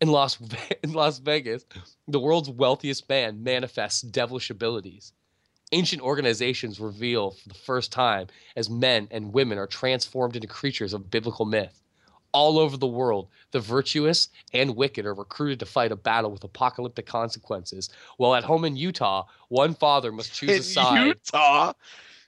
In 0.00 0.08
Las, 0.08 0.38
in 0.82 0.92
Las 0.92 1.18
Vegas, 1.18 1.66
the 2.08 2.20
world's 2.20 2.48
wealthiest 2.48 3.08
man 3.08 3.42
manifests 3.42 4.02
devilish 4.02 4.50
abilities. 4.50 5.12
Ancient 5.74 6.02
organizations 6.02 6.78
reveal 6.78 7.30
for 7.30 7.48
the 7.48 7.54
first 7.54 7.92
time 7.92 8.26
as 8.56 8.68
men 8.68 9.08
and 9.10 9.32
women 9.32 9.56
are 9.58 9.66
transformed 9.66 10.36
into 10.36 10.46
creatures 10.46 10.92
of 10.92 11.10
biblical 11.10 11.46
myth. 11.46 11.80
All 12.32 12.58
over 12.58 12.76
the 12.76 12.86
world, 12.86 13.28
the 13.52 13.60
virtuous 13.60 14.28
and 14.52 14.76
wicked 14.76 15.04
are 15.06 15.14
recruited 15.14 15.58
to 15.60 15.66
fight 15.66 15.92
a 15.92 15.96
battle 15.96 16.30
with 16.30 16.44
apocalyptic 16.44 17.06
consequences. 17.06 17.90
While 18.18 18.34
at 18.34 18.44
home 18.44 18.64
in 18.64 18.76
Utah, 18.76 19.24
one 19.48 19.74
father 19.74 20.12
must 20.12 20.34
choose 20.38 20.50
a 20.50 20.62
side 20.62 21.06
Utah. 21.06 21.72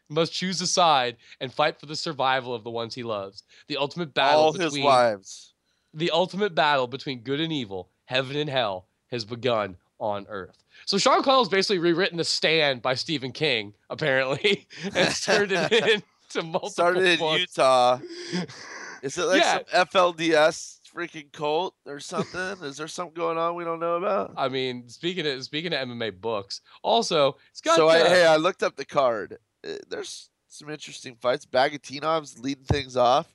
must 0.09 0.33
choose 0.33 0.61
a 0.61 0.67
side 0.67 1.17
and 1.41 1.53
fight 1.53 1.79
for 1.79 1.87
the 1.87 1.97
survival 1.97 2.55
of 2.55 2.65
the 2.65 2.71
ones 2.71 2.95
he 2.95 3.03
loves. 3.03 3.43
The 3.69 3.77
ultimate 3.77 4.15
battle 4.15 4.41
All 4.41 4.53
between 4.53 4.71
his 4.71 4.85
wives. 4.85 5.53
the 5.93 6.11
ultimate 6.11 6.55
battle 6.55 6.87
between 6.87 7.21
good 7.21 7.41
and 7.41 7.53
evil, 7.53 7.91
heaven 8.07 8.37
and 8.37 8.49
hell, 8.51 8.89
has 9.11 9.25
begun 9.25 9.77
on 9.99 10.27
Earth. 10.29 10.65
So 10.87 10.99
Sean 10.99 11.23
Connell's 11.23 11.49
basically 11.49 11.79
rewritten 11.79 12.19
The 12.19 12.25
Stand 12.25 12.83
by 12.83 12.95
Stephen 12.95 13.33
King, 13.33 13.75
apparently, 13.91 14.67
and 14.95 15.15
turned 15.23 15.53
it 15.53 15.73
into 15.73 16.43
multiple. 16.43 16.69
Started 16.71 17.05
in 17.05 17.19
books. 17.19 17.41
Utah. 17.41 17.99
Is 19.03 19.19
it 19.19 19.25
like 19.25 19.41
Yeah. 19.43 19.59
some 19.71 19.87
FLDS 19.87 20.79
freaking 20.95 21.31
cult 21.33 21.75
or 21.87 22.01
something? 22.01 22.57
Is 22.67 22.77
there 22.77 22.89
something 22.89 23.15
going 23.15 23.37
on 23.39 23.55
we 23.55 23.65
don't 23.65 23.81
know 23.81 23.97
about? 23.97 24.33
I 24.37 24.49
mean, 24.49 24.89
speaking 24.89 25.27
of 25.27 25.43
speaking 25.45 25.73
of 25.75 25.87
MMA 25.89 26.21
books, 26.21 26.61
also 26.83 27.37
it's 27.51 27.61
got. 27.61 27.77
so 27.77 27.89
I, 27.89 28.01
uh, 28.01 28.09
hey, 28.09 28.27
I 28.27 28.37
looked 28.37 28.63
up 28.63 28.77
the 28.77 28.85
card. 28.87 29.39
Uh, 29.67 29.73
There's 29.89 30.31
some 30.49 30.71
interesting 30.71 31.17
fights. 31.21 31.45
Bagautinov's 31.47 32.39
leading 32.39 32.65
things 32.65 32.97
off. 32.97 33.29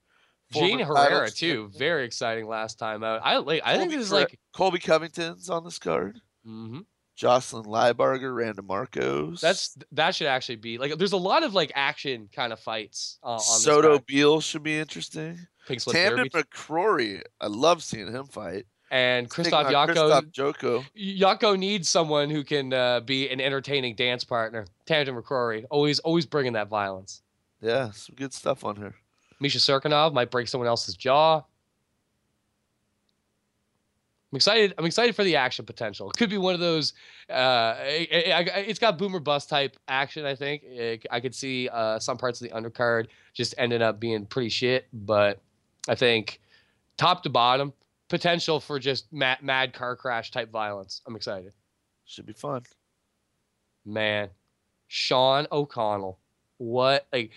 Geane 0.52 0.80
Herrera 0.84 1.30
too, 1.30 1.69
very 1.77 2.06
exciting 2.06 2.48
last 2.48 2.80
time 2.80 3.03
out. 3.03 3.22
I 3.23 3.38
like. 3.38 3.61
I 3.64 3.73
think 3.77 3.91
Colby 3.91 3.98
this 3.98 4.06
is 4.07 4.11
like. 4.11 4.40
Colby 4.52 4.80
Covington's 4.80 5.49
on 5.52 5.64
this 5.64 5.77
card. 5.77 6.19
Mhm. 6.49 6.85
Jocelyn 7.15 7.65
Lybarger, 7.65 8.34
Randa 8.34 8.61
Markos. 8.61 9.41
That's 9.41 9.77
that 9.91 10.15
should 10.15 10.27
actually 10.27 10.55
be 10.55 10.77
like. 10.77 10.97
There's 10.97 11.11
a 11.11 11.17
lot 11.17 11.43
of 11.43 11.53
like 11.53 11.71
action 11.76 12.30
kind 12.34 12.53
of 12.53 12.59
fights 12.59 13.19
uh, 13.23 13.34
on 13.34 13.39
Soto. 13.39 13.99
Beal 13.99 14.39
should 14.39 14.63
be 14.63 14.77
interesting. 14.80 15.38
Pink 15.67 15.81
Tamdan 15.81 16.31
McCrory. 16.31 17.21
I 17.41 17.47
love 17.47 17.84
seeing 17.84 18.07
him 18.11 18.26
fight. 18.26 18.65
and 18.89 19.30
Krzysztof 19.30 19.69
Jotko. 19.69 20.31
Jotko. 20.31 20.85
Jotko 20.97 21.59
needs 21.59 21.89
someone 21.89 22.30
who 22.30 22.43
can 22.43 22.73
uh, 22.73 23.01
be 23.01 23.30
an 23.30 23.39
entertaining 23.41 23.95
dance 23.95 24.23
partner. 24.23 24.65
Tamdan 24.88 25.21
McCrory, 25.21 25.65
always 25.69 25.99
always 25.99 26.26
bringing 26.26 26.53
that 26.53 26.69
violence. 26.69 27.21
Yeah, 27.61 27.91
some 27.91 28.15
good 28.15 28.34
stuff 28.34 28.63
on 28.63 28.77
here. 28.77 28.95
Misha 29.41 29.57
Cirkunov 29.59 30.13
might 30.13 30.31
break 30.31 30.47
someone 30.47 30.67
else's 30.67 30.95
jaw. 30.95 31.43
I'm 34.31 34.35
excited. 34.35 34.76
I'm 34.77 34.85
excited 34.85 35.15
for 35.15 35.23
the 35.23 35.35
action 35.38 35.65
potential. 35.65 36.10
It 36.11 36.18
could 36.18 36.30
be 36.30 36.38
one 36.38 36.53
of 36.53 36.60
those. 36.60 36.93
Uh, 37.30 37.76
it, 37.80 38.10
it's 38.68 38.77
got 38.80 38.97
boomer 38.99 39.19
bust 39.19 39.49
type 39.49 39.76
action. 39.88 40.26
I 40.26 40.35
think 40.35 40.61
It- 40.64 41.06
I 41.10 41.19
could 41.19 41.34
see 41.34 41.68
uh, 41.69 41.97
some 41.99 42.18
parts 42.18 42.39
of 42.41 42.47
the 42.47 42.53
undercard 42.56 43.07
just 43.34 43.56
ended 43.57 43.81
up 43.81 43.99
being 43.99 44.26
pretty 44.27 44.49
shit, 44.49 44.88
but 44.93 45.39
I 45.88 45.95
think 45.95 46.41
top 46.97 47.23
to 47.23 47.30
bottom 47.30 47.73
potential 48.07 48.60
for 48.60 48.77
just 48.77 49.11
mad, 49.11 49.39
mad 49.41 49.73
car 49.73 49.95
crash 49.95 50.30
type 50.31 50.51
violence. 50.51 51.01
I'm 51.07 51.15
excited. 51.15 51.53
Should 52.06 52.26
be 52.27 52.34
fun. 52.34 52.61
Man, 53.85 54.30
Sean 54.88 55.47
O'Connell, 55.51 56.19
what 56.57 57.07
like 57.11 57.31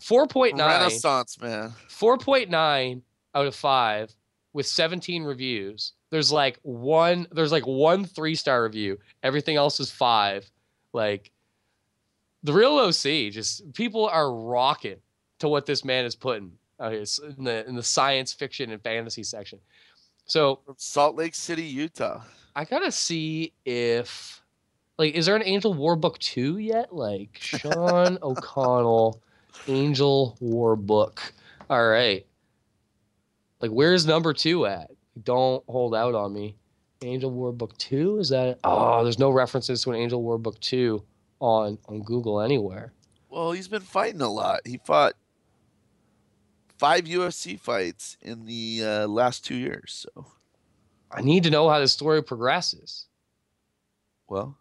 four 0.00 0.26
point 0.26 0.56
nine 0.56 0.80
Renaissance 0.80 1.38
man. 1.40 1.72
4.9 1.90 3.02
out 3.34 3.46
of 3.46 3.54
5 3.54 4.14
with 4.52 4.66
17 4.66 5.24
reviews. 5.24 5.92
There's 6.14 6.30
like 6.30 6.60
one 6.62 7.26
there's 7.32 7.50
like 7.50 7.66
one 7.66 8.04
3-star 8.04 8.62
review. 8.62 9.00
Everything 9.24 9.56
else 9.56 9.80
is 9.80 9.90
5 9.90 10.48
Like 10.92 11.32
the 12.44 12.52
real 12.52 12.78
OC, 12.78 13.32
just 13.32 13.72
people 13.72 14.06
are 14.06 14.32
rocking 14.32 14.98
to 15.40 15.48
what 15.48 15.66
this 15.66 15.84
man 15.84 16.04
is 16.04 16.14
putting 16.14 16.52
uh, 16.80 16.90
it's 16.90 17.18
in 17.18 17.42
the 17.42 17.66
in 17.66 17.74
the 17.74 17.82
science 17.82 18.32
fiction 18.32 18.70
and 18.70 18.80
fantasy 18.80 19.24
section. 19.24 19.58
So 20.24 20.60
Salt 20.76 21.16
Lake 21.16 21.34
City, 21.34 21.64
Utah. 21.64 22.22
I 22.54 22.64
gotta 22.64 22.92
see 22.92 23.52
if 23.64 24.40
like 24.98 25.14
is 25.14 25.26
there 25.26 25.34
an 25.34 25.42
Angel 25.42 25.74
War 25.74 25.96
book 25.96 26.20
two 26.20 26.58
yet? 26.58 26.94
Like 26.94 27.30
Sean 27.40 28.18
O'Connell, 28.22 29.20
Angel 29.66 30.36
War 30.38 30.76
book. 30.76 31.32
All 31.68 31.88
right. 31.88 32.24
Like 33.60 33.72
where's 33.72 34.06
number 34.06 34.32
two 34.32 34.66
at? 34.66 34.92
Don't 35.22 35.62
hold 35.68 35.94
out 35.94 36.14
on 36.14 36.32
me. 36.32 36.56
Angel 37.02 37.30
War 37.30 37.52
book 37.52 37.76
two 37.78 38.18
is 38.18 38.30
that? 38.30 38.58
Oh, 38.64 39.02
there's 39.04 39.18
no 39.18 39.30
references 39.30 39.82
to 39.82 39.90
an 39.90 39.96
Angel 39.96 40.22
War 40.22 40.38
book 40.38 40.58
two 40.60 41.04
on 41.40 41.78
on 41.86 42.02
Google 42.02 42.40
anywhere. 42.40 42.92
Well, 43.28 43.52
he's 43.52 43.68
been 43.68 43.82
fighting 43.82 44.20
a 44.22 44.30
lot. 44.30 44.60
He 44.64 44.78
fought 44.84 45.14
five 46.78 47.04
UFC 47.04 47.58
fights 47.58 48.16
in 48.20 48.46
the 48.46 48.82
uh, 48.84 49.06
last 49.08 49.44
two 49.44 49.56
years. 49.56 50.06
So, 50.14 50.26
I 51.10 51.20
need 51.20 51.42
to 51.44 51.50
know 51.50 51.68
how 51.68 51.78
the 51.80 51.88
story 51.88 52.22
progresses. 52.22 53.06
well, 54.28 54.56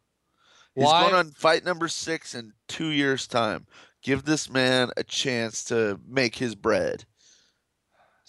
he's 0.75 0.85
Why- 0.85 1.03
going 1.03 1.15
on 1.15 1.31
fight 1.31 1.63
number 1.63 1.88
six 1.88 2.35
in 2.35 2.53
two 2.67 2.89
years' 2.89 3.27
time. 3.27 3.65
Give 4.01 4.25
this 4.25 4.49
man 4.49 4.89
a 4.97 5.03
chance 5.03 5.63
to 5.65 5.99
make 6.05 6.35
his 6.35 6.55
bread. 6.55 7.05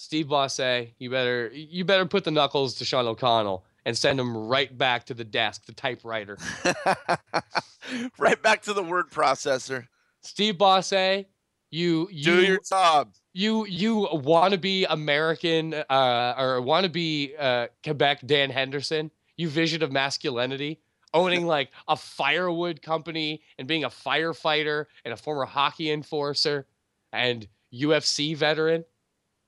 Steve 0.05 0.29
Bosse, 0.29 0.89
you 0.99 1.09
better 1.09 1.51
you 1.55 1.83
better 1.83 2.05
put 2.05 2.25
the 2.25 2.31
knuckles 2.31 2.75
to 2.75 2.85
Sean 2.85 3.07
O'Connell 3.07 3.65
and 3.87 3.97
send 3.97 4.21
him 4.21 4.37
right 4.37 4.77
back 4.77 5.07
to 5.07 5.15
the 5.15 5.25
desk, 5.25 5.65
the 5.65 5.73
typewriter. 5.73 6.37
right 8.19 8.41
back 8.43 8.61
to 8.63 8.75
the 8.75 8.83
word 8.83 9.11
processor. 9.11 9.87
Steve 10.21 10.59
Bosse, 10.59 11.25
you 11.71 12.07
you 12.11 12.23
Do 12.23 12.43
your 12.43 12.61
job. 12.69 13.15
You 13.33 13.65
you 13.65 14.07
want 14.13 14.53
to 14.53 14.59
be 14.59 14.85
American 14.85 15.73
uh, 15.73 16.35
or 16.37 16.61
want 16.61 16.85
to 16.85 16.91
be 16.91 17.33
uh, 17.39 17.69
Quebec 17.83 18.27
Dan 18.27 18.51
Henderson? 18.51 19.11
You 19.39 19.49
vision 19.49 19.83
of 19.83 19.91
masculinity, 19.91 20.81
owning 21.15 21.47
like 21.47 21.71
a 21.89 21.97
firewood 21.97 22.83
company 22.83 23.41
and 23.57 23.67
being 23.67 23.85
a 23.85 23.91
firefighter 23.91 24.85
and 25.07 25.15
a 25.15 25.17
former 25.17 25.47
hockey 25.47 25.91
enforcer 25.91 26.67
and 27.11 27.49
UFC 27.73 28.37
veteran. 28.37 28.85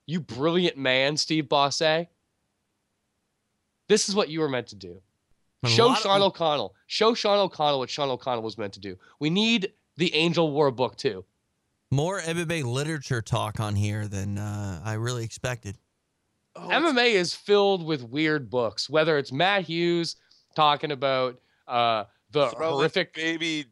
You 0.07 0.21
brilliant 0.21 0.77
man, 0.77 1.17
Steve 1.17 1.47
Bosse. 1.49 2.07
This 3.89 4.09
is 4.09 4.15
what 4.15 4.29
you 4.29 4.39
were 4.39 4.49
meant 4.49 4.67
to 4.67 4.75
do. 4.75 5.01
A 5.63 5.69
Show 5.69 5.87
lot 5.87 5.97
of- 5.97 6.03
Sean 6.03 6.21
O'Connell. 6.21 6.75
Show 6.87 7.13
Sean 7.13 7.37
O'Connell 7.39 7.79
what 7.79 7.89
Sean 7.89 8.09
O'Connell 8.09 8.43
was 8.43 8.57
meant 8.57 8.73
to 8.73 8.79
do. 8.79 8.97
We 9.19 9.29
need 9.29 9.73
the 9.97 10.13
Angel 10.15 10.49
War 10.51 10.71
book 10.71 10.95
too. 10.95 11.25
More 11.91 12.19
MMA 12.21 12.63
literature 12.63 13.21
talk 13.21 13.59
on 13.59 13.75
here 13.75 14.07
than 14.07 14.37
uh, 14.37 14.81
I 14.83 14.93
really 14.93 15.23
expected. 15.23 15.77
MMA 16.57 17.11
is 17.13 17.33
filled 17.33 17.85
with 17.85 18.03
weird 18.03 18.49
books, 18.49 18.89
whether 18.89 19.17
it's 19.17 19.31
Matt 19.31 19.63
Hughes 19.63 20.15
talking 20.55 20.91
about 20.91 21.39
uh, 21.67 22.05
the 22.31 22.49
Throwing 22.49 22.73
horrific 22.73 23.13
baby 23.13 23.65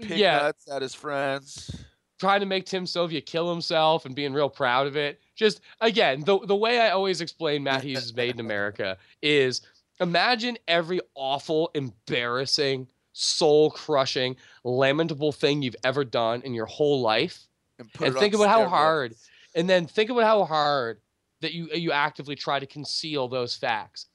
pig 0.00 0.18
Yeah. 0.18 0.38
nuts 0.38 0.68
at 0.70 0.82
his 0.82 0.94
friends. 0.94 1.70
Trying 2.18 2.40
to 2.40 2.46
make 2.46 2.66
Tim 2.66 2.86
Sylvia 2.86 3.20
kill 3.20 3.50
himself 3.50 4.06
and 4.06 4.14
being 4.14 4.32
real 4.32 4.48
proud 4.48 4.86
of 4.86 4.96
it. 4.96 5.20
Just 5.34 5.60
again, 5.80 6.22
the 6.24 6.38
the 6.46 6.56
way 6.56 6.80
I 6.80 6.90
always 6.90 7.20
explain 7.20 7.62
Matt 7.62 7.82
Hughes 7.82 8.14
made 8.14 8.34
in 8.34 8.40
America 8.40 8.96
is 9.22 9.62
imagine 10.00 10.56
every 10.68 11.00
awful, 11.14 11.70
embarrassing, 11.74 12.86
soul 13.12 13.70
crushing, 13.70 14.36
lamentable 14.64 15.32
thing 15.32 15.62
you've 15.62 15.76
ever 15.84 16.04
done 16.04 16.42
in 16.42 16.54
your 16.54 16.66
whole 16.66 17.00
life. 17.00 17.46
And, 17.78 17.92
put 17.92 18.08
and 18.08 18.16
think 18.16 18.34
about 18.34 18.48
how 18.48 18.66
hard 18.66 19.14
and 19.54 19.68
then 19.68 19.86
think 19.86 20.10
about 20.10 20.24
how 20.24 20.44
hard 20.44 21.00
that 21.40 21.52
you 21.52 21.68
you 21.74 21.92
actively 21.92 22.36
try 22.36 22.58
to 22.58 22.66
conceal 22.66 23.28
those 23.28 23.56
facts. 23.56 24.06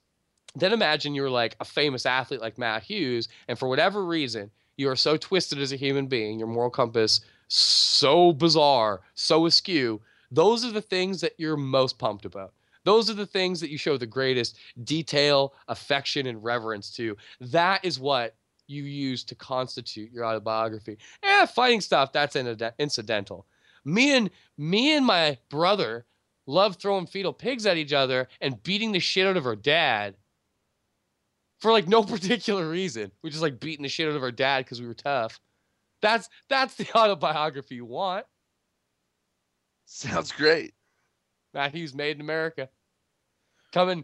Then 0.55 0.73
imagine 0.73 1.15
you're 1.15 1.29
like 1.29 1.55
a 1.59 1.65
famous 1.65 2.05
athlete 2.05 2.41
like 2.41 2.57
Matt 2.57 2.83
Hughes, 2.83 3.29
and 3.47 3.57
for 3.57 3.69
whatever 3.69 4.05
reason, 4.05 4.51
you 4.77 4.89
are 4.89 4.95
so 4.95 5.17
twisted 5.17 5.59
as 5.59 5.71
a 5.71 5.77
human 5.77 6.07
being, 6.07 6.39
your 6.39 6.47
moral 6.47 6.69
compass 6.69 7.21
so 7.53 8.31
bizarre, 8.31 9.01
so 9.13 9.45
askew. 9.45 10.01
Those 10.31 10.63
are 10.63 10.71
the 10.71 10.81
things 10.81 11.19
that 11.19 11.33
you're 11.37 11.57
most 11.57 11.99
pumped 11.99 12.23
about. 12.23 12.53
Those 12.85 13.09
are 13.09 13.13
the 13.13 13.25
things 13.25 13.59
that 13.59 13.69
you 13.69 13.77
show 13.77 13.97
the 13.97 14.05
greatest 14.05 14.57
detail, 14.85 15.53
affection, 15.67 16.27
and 16.27 16.41
reverence 16.41 16.91
to. 16.95 17.17
That 17.41 17.83
is 17.83 17.99
what 17.99 18.35
you 18.67 18.83
use 18.83 19.25
to 19.25 19.35
constitute 19.35 20.13
your 20.13 20.25
autobiography. 20.25 20.97
Eh, 21.23 21.45
fighting 21.45 21.81
stuff, 21.81 22.13
that's 22.13 22.37
incidental. 22.37 23.45
Me 23.83 24.15
and 24.15 24.29
me 24.57 24.95
and 24.95 25.05
my 25.05 25.37
brother 25.49 26.05
love 26.47 26.77
throwing 26.77 27.05
fetal 27.05 27.33
pigs 27.33 27.65
at 27.65 27.75
each 27.75 27.91
other 27.91 28.29
and 28.39 28.63
beating 28.63 28.93
the 28.93 28.99
shit 28.99 29.27
out 29.27 29.35
of 29.35 29.45
our 29.45 29.57
dad 29.57 30.15
for 31.59 31.73
like 31.73 31.89
no 31.89 32.01
particular 32.03 32.69
reason. 32.69 33.11
We 33.21 33.29
just 33.29 33.41
like 33.41 33.59
beating 33.59 33.83
the 33.83 33.89
shit 33.89 34.07
out 34.07 34.15
of 34.15 34.23
our 34.23 34.31
dad 34.31 34.63
because 34.63 34.79
we 34.79 34.87
were 34.87 34.93
tough. 34.93 35.41
That's 36.01 36.29
that's 36.49 36.75
the 36.75 36.87
autobiography 36.95 37.75
you 37.75 37.85
want. 37.85 38.25
Sounds 39.85 40.31
great. 40.31 40.73
Matt 41.53 41.73
Hughes 41.73 41.93
made 41.93 42.17
in 42.17 42.21
America. 42.21 42.69
Coming 43.71 44.03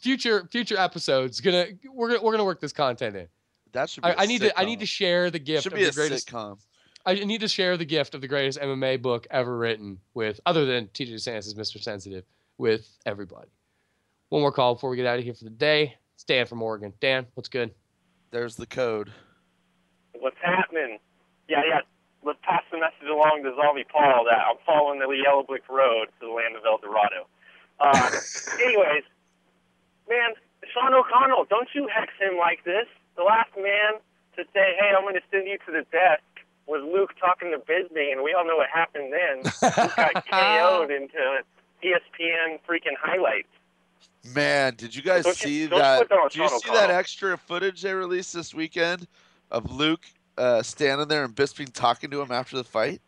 future 0.00 0.48
future 0.50 0.76
episodes. 0.78 1.40
Gonna 1.40 1.66
we're 1.92 2.08
gonna 2.08 2.22
we're 2.22 2.32
gonna 2.32 2.44
work 2.44 2.60
this 2.60 2.72
content 2.72 3.16
in. 3.16 3.28
That 3.72 3.88
should 3.88 4.02
be. 4.02 4.10
I, 4.10 4.12
a 4.12 4.16
I 4.18 4.26
need 4.26 4.40
to 4.42 4.58
I 4.58 4.64
need 4.64 4.80
to 4.80 4.86
share 4.86 5.30
the 5.30 5.38
gift 5.38 5.64
Should 5.64 5.72
of 5.72 5.78
be 5.78 5.84
the 5.84 5.90
a 5.90 5.92
greatest 5.92 6.28
sitcom. 6.28 6.58
I 7.04 7.14
need 7.14 7.40
to 7.40 7.48
share 7.48 7.76
the 7.76 7.84
gift 7.84 8.14
of 8.14 8.20
the 8.20 8.28
greatest 8.28 8.60
MMA 8.60 9.02
book 9.02 9.26
ever 9.30 9.56
written 9.56 9.98
with, 10.14 10.40
other 10.46 10.64
than 10.64 10.86
TJ 10.88 11.14
DeSantis' 11.14 11.56
Mr. 11.56 11.82
Sensitive, 11.82 12.24
with 12.58 12.96
everybody. 13.06 13.48
One 14.28 14.42
more 14.42 14.52
call 14.52 14.74
before 14.74 14.88
we 14.88 14.96
get 14.96 15.06
out 15.06 15.18
of 15.18 15.24
here 15.24 15.34
for 15.34 15.44
the 15.44 15.50
day. 15.50 15.96
It's 16.14 16.22
Dan 16.22 16.46
from 16.46 16.62
Oregon. 16.62 16.92
Dan, 17.00 17.26
what's 17.34 17.48
good? 17.48 17.72
There's 18.30 18.54
the 18.54 18.66
code. 18.66 19.12
What's 20.20 20.36
happening? 20.40 20.98
Yeah, 21.48 21.62
yeah. 21.66 21.80
Let's 22.24 22.38
pass 22.42 22.62
the 22.70 22.78
message 22.78 23.08
along 23.10 23.42
to 23.42 23.54
Zombie 23.56 23.84
Paul 23.90 24.24
that 24.30 24.38
I'm 24.38 24.56
following 24.64 25.00
the 25.00 25.10
Yellow 25.10 25.42
Brick 25.42 25.68
Road 25.68 26.06
to 26.20 26.26
the 26.26 26.32
land 26.32 26.54
of 26.54 26.62
El 26.64 26.78
Dorado. 26.78 27.26
Uh, 27.80 28.10
anyways, 28.62 29.02
man, 30.08 30.34
Sean 30.72 30.94
O'Connell, 30.94 31.46
don't 31.50 31.68
you 31.74 31.88
hex 31.92 32.12
him 32.20 32.38
like 32.38 32.62
this? 32.64 32.86
The 33.16 33.24
last 33.24 33.50
man 33.56 33.98
to 34.36 34.44
say, 34.54 34.76
hey, 34.78 34.94
I'm 34.96 35.02
going 35.02 35.14
to 35.14 35.26
send 35.30 35.48
you 35.48 35.58
to 35.66 35.72
the 35.72 35.84
desk 35.90 36.22
was 36.66 36.82
Luke 36.84 37.10
talking 37.18 37.50
to 37.50 37.58
Bisping, 37.58 38.12
and 38.12 38.22
we 38.22 38.32
all 38.32 38.46
know 38.46 38.56
what 38.56 38.70
happened 38.70 39.12
then. 39.12 39.42
Luke 39.62 39.96
got 39.96 40.26
KO'd 40.26 40.90
into 40.90 41.42
ESPN 41.82 42.58
freaking 42.68 42.96
highlights. 43.00 43.48
Man, 44.34 44.74
did 44.76 44.94
you 44.94 45.02
guys 45.02 45.24
Don't 45.24 45.36
see 45.36 45.62
you 45.62 45.68
that? 45.68 45.98
put 46.00 46.08
that 46.08 46.14
on 46.18 46.28
Did 46.28 46.38
you 46.38 46.48
see 46.60 46.70
that 46.70 46.90
extra 46.90 47.36
footage 47.36 47.82
they 47.82 47.92
released 47.92 48.32
this 48.32 48.54
weekend 48.54 49.08
of 49.50 49.72
Luke 49.72 50.04
uh, 50.38 50.62
standing 50.62 51.08
there 51.08 51.24
and 51.24 51.34
Bisping 51.34 51.72
talking 51.72 52.10
to 52.10 52.20
him 52.20 52.30
after 52.32 52.56
the 52.56 52.64
fight? 52.64 53.00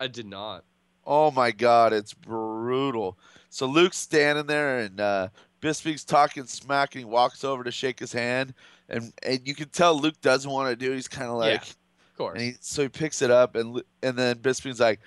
I 0.00 0.06
did 0.06 0.26
not. 0.26 0.64
Oh 1.06 1.30
my 1.30 1.50
God, 1.50 1.92
it's 1.92 2.12
brutal. 2.12 3.18
So 3.50 3.66
Luke's 3.66 3.96
standing 3.96 4.46
there 4.46 4.80
and 4.80 5.00
uh, 5.00 5.28
Bisping's 5.60 6.04
talking 6.04 6.44
smack, 6.46 6.94
and 6.94 7.00
he 7.00 7.04
walks 7.04 7.44
over 7.44 7.64
to 7.64 7.70
shake 7.70 7.98
his 7.98 8.12
hand, 8.12 8.54
and 8.88 9.12
and 9.22 9.40
you 9.44 9.54
can 9.54 9.68
tell 9.70 9.98
Luke 9.98 10.20
doesn't 10.20 10.50
want 10.50 10.68
to 10.70 10.76
do 10.76 10.92
it. 10.92 10.96
He's 10.96 11.08
kind 11.08 11.30
of 11.30 11.36
like, 11.36 11.62
of 11.62 12.16
course. 12.16 12.34
And 12.34 12.42
he, 12.42 12.54
so 12.60 12.82
he 12.82 12.88
picks 12.88 13.22
it 13.22 13.30
up, 13.30 13.56
and 13.56 13.82
and 14.02 14.16
then 14.16 14.36
Bisping's 14.36 14.80
like, 14.80 15.00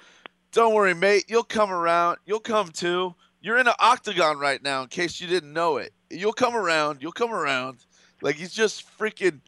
"Don't 0.52 0.74
worry, 0.74 0.94
mate. 0.94 1.26
You'll 1.28 1.44
come 1.44 1.72
around. 1.72 2.18
You'll 2.26 2.40
come 2.40 2.70
too. 2.70 3.16
You're 3.42 3.58
in 3.58 3.68
an 3.68 3.74
octagon 3.80 4.40
right 4.40 4.62
now. 4.62 4.82
In 4.82 4.88
case 4.88 5.22
you 5.22 5.28
didn't 5.28 5.54
know 5.54 5.78
it, 5.78 5.94
you'll 6.10 6.34
come 6.34 6.56
around. 6.56 7.02
You'll 7.02 7.12
come 7.12 7.32
around." 7.32 7.86
Like 8.24 8.36
he's 8.36 8.54
just 8.54 8.86
freaking 9.00 9.40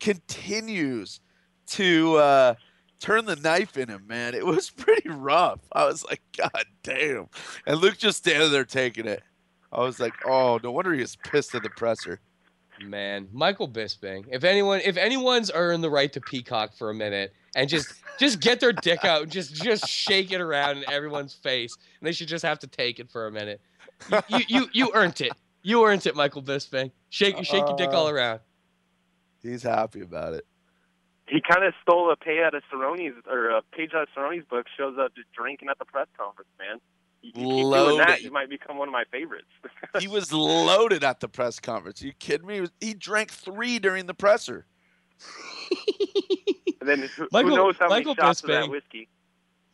continues 0.00 1.20
to 1.70 2.16
uh, 2.16 2.54
turn 3.00 3.24
the 3.24 3.36
knife 3.36 3.76
in 3.76 3.88
him, 3.88 4.06
man. 4.06 4.34
It 4.34 4.44
was 4.46 4.70
pretty 4.76 5.08
rough. 5.08 5.60
I 5.72 5.84
was 5.86 6.04
like, 6.04 6.22
God 6.36 6.64
damn. 6.82 7.28
And 7.66 7.80
Luke 7.80 7.98
just 7.98 8.18
standing 8.18 8.50
there 8.52 8.64
taking 8.64 9.06
it. 9.06 9.22
I 9.72 9.80
was 9.80 10.00
like, 10.00 10.14
oh, 10.26 10.58
no 10.62 10.72
wonder 10.72 10.92
he 10.92 11.00
was 11.00 11.16
pissed 11.16 11.54
at 11.54 11.62
the 11.62 11.70
presser. 11.70 12.20
Man, 12.82 13.28
Michael 13.32 13.68
Bisping. 13.68 14.24
If 14.30 14.42
anyone, 14.42 14.80
if 14.84 14.96
anyone's 14.96 15.50
earned 15.54 15.84
the 15.84 15.90
right 15.90 16.12
to 16.14 16.20
peacock 16.20 16.74
for 16.74 16.88
a 16.90 16.94
minute 16.94 17.34
and 17.54 17.68
just 17.68 17.92
just 18.18 18.40
get 18.40 18.58
their 18.58 18.72
dick 18.72 19.04
out 19.04 19.22
and 19.22 19.30
just 19.30 19.54
just 19.54 19.86
shake 19.86 20.32
it 20.32 20.40
around 20.40 20.78
in 20.78 20.90
everyone's 20.90 21.34
face, 21.34 21.76
and 22.00 22.06
they 22.06 22.12
should 22.12 22.26
just 22.28 22.42
have 22.44 22.58
to 22.60 22.66
take 22.66 22.98
it 22.98 23.10
for 23.10 23.26
a 23.26 23.30
minute. 23.32 23.60
You 24.10 24.20
you 24.28 24.44
you, 24.48 24.68
you 24.72 24.90
earned 24.94 25.20
it. 25.20 25.32
You 25.62 25.84
earned 25.84 26.06
it, 26.06 26.16
Michael 26.16 26.42
Bisping. 26.42 26.90
Shake 27.10 27.36
shake 27.44 27.66
your 27.68 27.76
dick 27.76 27.90
all 27.90 28.06
Uh, 28.06 28.12
around. 28.12 28.40
He's 29.42 29.62
happy 29.62 30.00
about 30.00 30.32
it. 30.32 30.46
He 31.30 31.40
kind 31.40 31.64
of 31.64 31.72
stole 31.82 32.10
a 32.12 32.16
pay 32.16 32.42
out 32.42 32.54
of 32.54 32.62
Cerrone's 32.70 33.14
or 33.30 33.50
a 33.50 33.62
page 33.62 33.90
out 33.94 34.02
of 34.02 34.08
Cerrone's 34.14 34.44
book. 34.50 34.66
Shows 34.76 34.96
up 34.98 35.14
just 35.14 35.28
drinking 35.32 35.68
at 35.70 35.78
the 35.78 35.84
press 35.84 36.08
conference, 36.18 36.50
man. 36.58 36.78
You, 37.22 37.32
you 37.34 37.42
keep 37.64 37.72
doing 37.72 37.98
that, 37.98 38.22
you 38.22 38.30
might 38.32 38.48
become 38.48 38.78
one 38.78 38.88
of 38.88 38.92
my 38.92 39.04
favorites. 39.12 39.46
He 40.00 40.08
was 40.08 40.32
loaded 40.32 41.04
at 41.04 41.20
the 41.20 41.28
press 41.28 41.60
conference. 41.60 42.00
you 42.02 42.12
kidding 42.18 42.46
me? 42.46 42.54
He, 42.54 42.60
was- 42.62 42.70
he 42.80 42.94
drank 42.94 43.30
three 43.30 43.78
during 43.78 44.06
the 44.06 44.14
presser. 44.14 44.66
And 46.80 46.88
then 46.88 47.08
who, 47.16 47.28
Michael- 47.32 47.50
who 47.50 47.56
knows 47.56 47.76
how 47.78 47.88
Michael 47.88 48.14
many 48.14 48.26
shots 48.26 48.42
of 48.42 48.48
Bisping. 48.48 48.62
that 48.62 48.70
whiskey? 48.70 49.08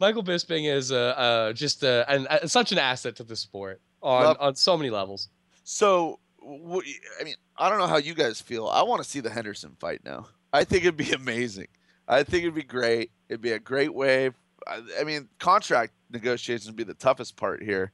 Michael 0.01 0.24
Bisping 0.24 0.70
is 0.70 0.91
uh, 0.93 0.97
uh, 1.16 1.53
just 1.53 1.85
uh, 1.85 2.05
an, 2.09 2.27
uh, 2.28 2.47
such 2.47 2.73
an 2.73 2.78
asset 2.78 3.16
to 3.16 3.24
the 3.24 3.37
sport 3.37 3.81
on, 4.03 4.24
Love- 4.24 4.37
on 4.41 4.55
so 4.57 4.77
many 4.77 4.91
levels. 4.91 5.28
So, 5.65 6.19
wh- 6.43 6.81
I 7.20 7.24
mean, 7.24 7.37
I 7.57 7.69
don't 7.70 7.78
know 7.78 7.87
how 7.87 7.97
you 7.99 8.15
guys 8.15 8.41
feel. 8.41 8.66
I 8.66 8.83
want 8.83 9.03
to 9.03 9.09
see 9.09 9.20
the 9.20 9.31
Henderson 9.31 9.77
fight 9.78 10.01
now. 10.05 10.27
I 10.57 10.65
think 10.65 10.85
it'd 10.85 10.97
be 10.97 11.12
amazing. 11.12 11.69
I 12.09 12.23
think 12.23 12.43
it'd 12.43 12.55
be 12.55 12.62
great. 12.62 13.11
It'd 13.28 13.41
be 13.41 13.53
a 13.53 13.59
great 13.59 13.93
way. 13.95 14.31
I, 14.66 14.83
I 15.01 15.05
mean, 15.05 15.28
contract 15.39 15.93
negotiations 16.11 16.66
would 16.66 16.77
be 16.77 16.85
the 16.85 16.95
toughest 16.95 17.37
part 17.37 17.62
here. 17.62 17.93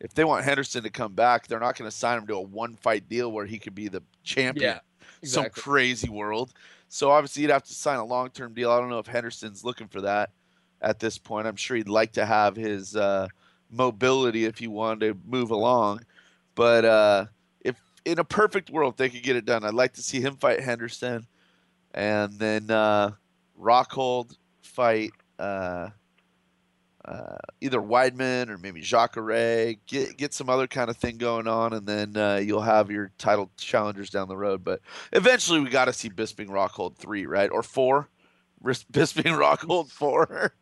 If 0.00 0.14
they 0.14 0.24
want 0.24 0.44
Henderson 0.44 0.82
to 0.82 0.90
come 0.90 1.14
back, 1.14 1.46
they're 1.46 1.60
not 1.60 1.76
going 1.76 1.90
to 1.90 1.96
sign 1.96 2.18
him 2.18 2.26
to 2.26 2.34
a 2.34 2.40
one 2.40 2.74
fight 2.74 3.08
deal 3.08 3.32
where 3.32 3.46
he 3.46 3.58
could 3.58 3.74
be 3.74 3.88
the 3.88 4.02
champion. 4.22 4.74
Yeah, 4.74 4.80
Some 5.28 5.50
crazy 5.50 6.08
world. 6.08 6.52
So 6.88 7.10
obviously, 7.10 7.42
you'd 7.42 7.50
have 7.50 7.64
to 7.64 7.72
sign 7.72 7.98
a 7.98 8.04
long 8.04 8.30
term 8.30 8.54
deal. 8.54 8.70
I 8.70 8.78
don't 8.78 8.90
know 8.90 8.98
if 8.98 9.06
Henderson's 9.06 9.64
looking 9.64 9.88
for 9.88 10.02
that 10.02 10.30
at 10.82 11.00
this 11.00 11.16
point. 11.16 11.46
I'm 11.46 11.56
sure 11.56 11.76
he'd 11.76 11.88
like 11.88 12.12
to 12.12 12.26
have 12.26 12.54
his 12.54 12.94
uh, 12.94 13.28
mobility 13.70 14.44
if 14.44 14.58
he 14.58 14.68
wanted 14.68 15.00
to 15.00 15.18
move 15.26 15.50
along. 15.50 16.04
But 16.54 16.84
uh, 16.84 17.26
if 17.60 17.80
in 18.04 18.18
a 18.18 18.24
perfect 18.24 18.70
world 18.70 18.96
they 18.96 19.08
could 19.08 19.22
get 19.22 19.36
it 19.36 19.44
done, 19.44 19.64
I'd 19.64 19.74
like 19.74 19.94
to 19.94 20.02
see 20.02 20.20
him 20.20 20.36
fight 20.36 20.60
Henderson, 20.60 21.26
and 21.94 22.32
then 22.34 22.70
uh, 22.70 23.12
Rockhold 23.58 24.36
fight 24.62 25.12
uh, 25.38 25.90
uh, 27.04 27.36
either 27.60 27.78
Weidman 27.78 28.48
or 28.48 28.58
maybe 28.58 28.80
Jacare. 28.80 29.74
Get 29.86 30.16
get 30.16 30.34
some 30.34 30.50
other 30.50 30.66
kind 30.66 30.90
of 30.90 30.96
thing 30.96 31.16
going 31.16 31.46
on, 31.46 31.72
and 31.72 31.86
then 31.86 32.16
uh, 32.16 32.36
you'll 32.36 32.62
have 32.62 32.90
your 32.90 33.12
title 33.18 33.50
challengers 33.56 34.10
down 34.10 34.28
the 34.28 34.36
road. 34.36 34.64
But 34.64 34.80
eventually, 35.12 35.60
we 35.60 35.70
got 35.70 35.86
to 35.86 35.92
see 35.92 36.10
Bisping 36.10 36.48
Rockhold 36.48 36.96
three, 36.96 37.26
right, 37.26 37.50
or 37.50 37.62
four. 37.62 38.08
Bisping 38.64 39.38
Rockhold 39.38 39.90
four. 39.90 40.54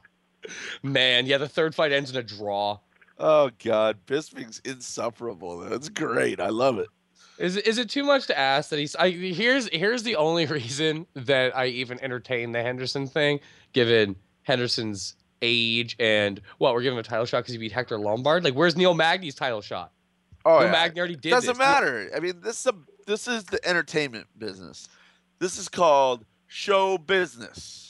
Man, 0.82 1.26
yeah, 1.26 1.38
the 1.38 1.48
third 1.48 1.74
fight 1.74 1.92
ends 1.92 2.10
in 2.10 2.16
a 2.16 2.22
draw. 2.22 2.78
oh 3.18 3.50
God, 3.64 3.98
Bisping's 4.06 4.60
insufferable. 4.64 5.58
That's 5.58 5.88
great. 5.88 6.40
I 6.40 6.50
love 6.50 6.78
it. 6.78 6.88
Is 7.38 7.56
it- 7.56 7.66
is 7.66 7.78
it 7.78 7.90
too 7.90 8.02
much 8.04 8.26
to 8.28 8.38
ask 8.38 8.70
that 8.70 8.78
he's? 8.78 8.96
I 8.96 9.10
here's 9.10 9.68
here's 9.68 10.02
the 10.02 10.16
only 10.16 10.46
reason 10.60 11.06
that 11.14 11.56
I 11.56 11.66
even 11.66 12.00
entertain 12.02 12.52
the 12.52 12.62
Henderson 12.62 13.06
thing, 13.06 13.40
given 13.72 14.16
Henderson's 14.42 15.16
age 15.42 15.96
and 15.98 16.40
what 16.58 16.72
we're 16.72 16.80
giving 16.82 16.96
him 16.96 17.00
a 17.00 17.02
title 17.02 17.26
shot 17.26 17.40
because 17.40 17.52
he 17.52 17.58
beat 17.58 17.72
Hector 17.72 17.98
Lombard. 17.98 18.42
Like, 18.44 18.54
where's 18.54 18.76
Neil 18.76 18.94
Magny's 18.94 19.34
title 19.34 19.60
shot? 19.60 19.92
Oh, 20.44 20.58
Neil 20.58 20.66
yeah. 20.68 20.72
Magny 20.72 20.98
already 21.00 21.16
did. 21.16 21.30
Doesn't 21.30 21.48
this. 21.54 21.58
matter. 21.58 22.10
I 22.16 22.20
mean, 22.20 22.40
this 22.40 22.60
is 22.60 22.66
a, 22.66 22.74
this 23.06 23.28
is 23.28 23.44
the 23.44 23.66
entertainment 23.68 24.26
business. 24.38 24.88
This 25.38 25.58
is 25.58 25.68
called 25.68 26.24
show 26.46 26.96
business. 26.96 27.82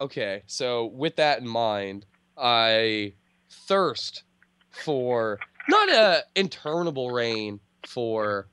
Okay, 0.00 0.42
so 0.46 0.86
with 0.86 1.16
that 1.16 1.40
in 1.40 1.48
mind, 1.48 2.04
I 2.36 3.14
thirst 3.50 4.22
for 4.70 5.38
not 5.68 5.88
a 5.88 6.24
interminable 6.36 7.10
reign 7.10 7.60
for 7.86 8.48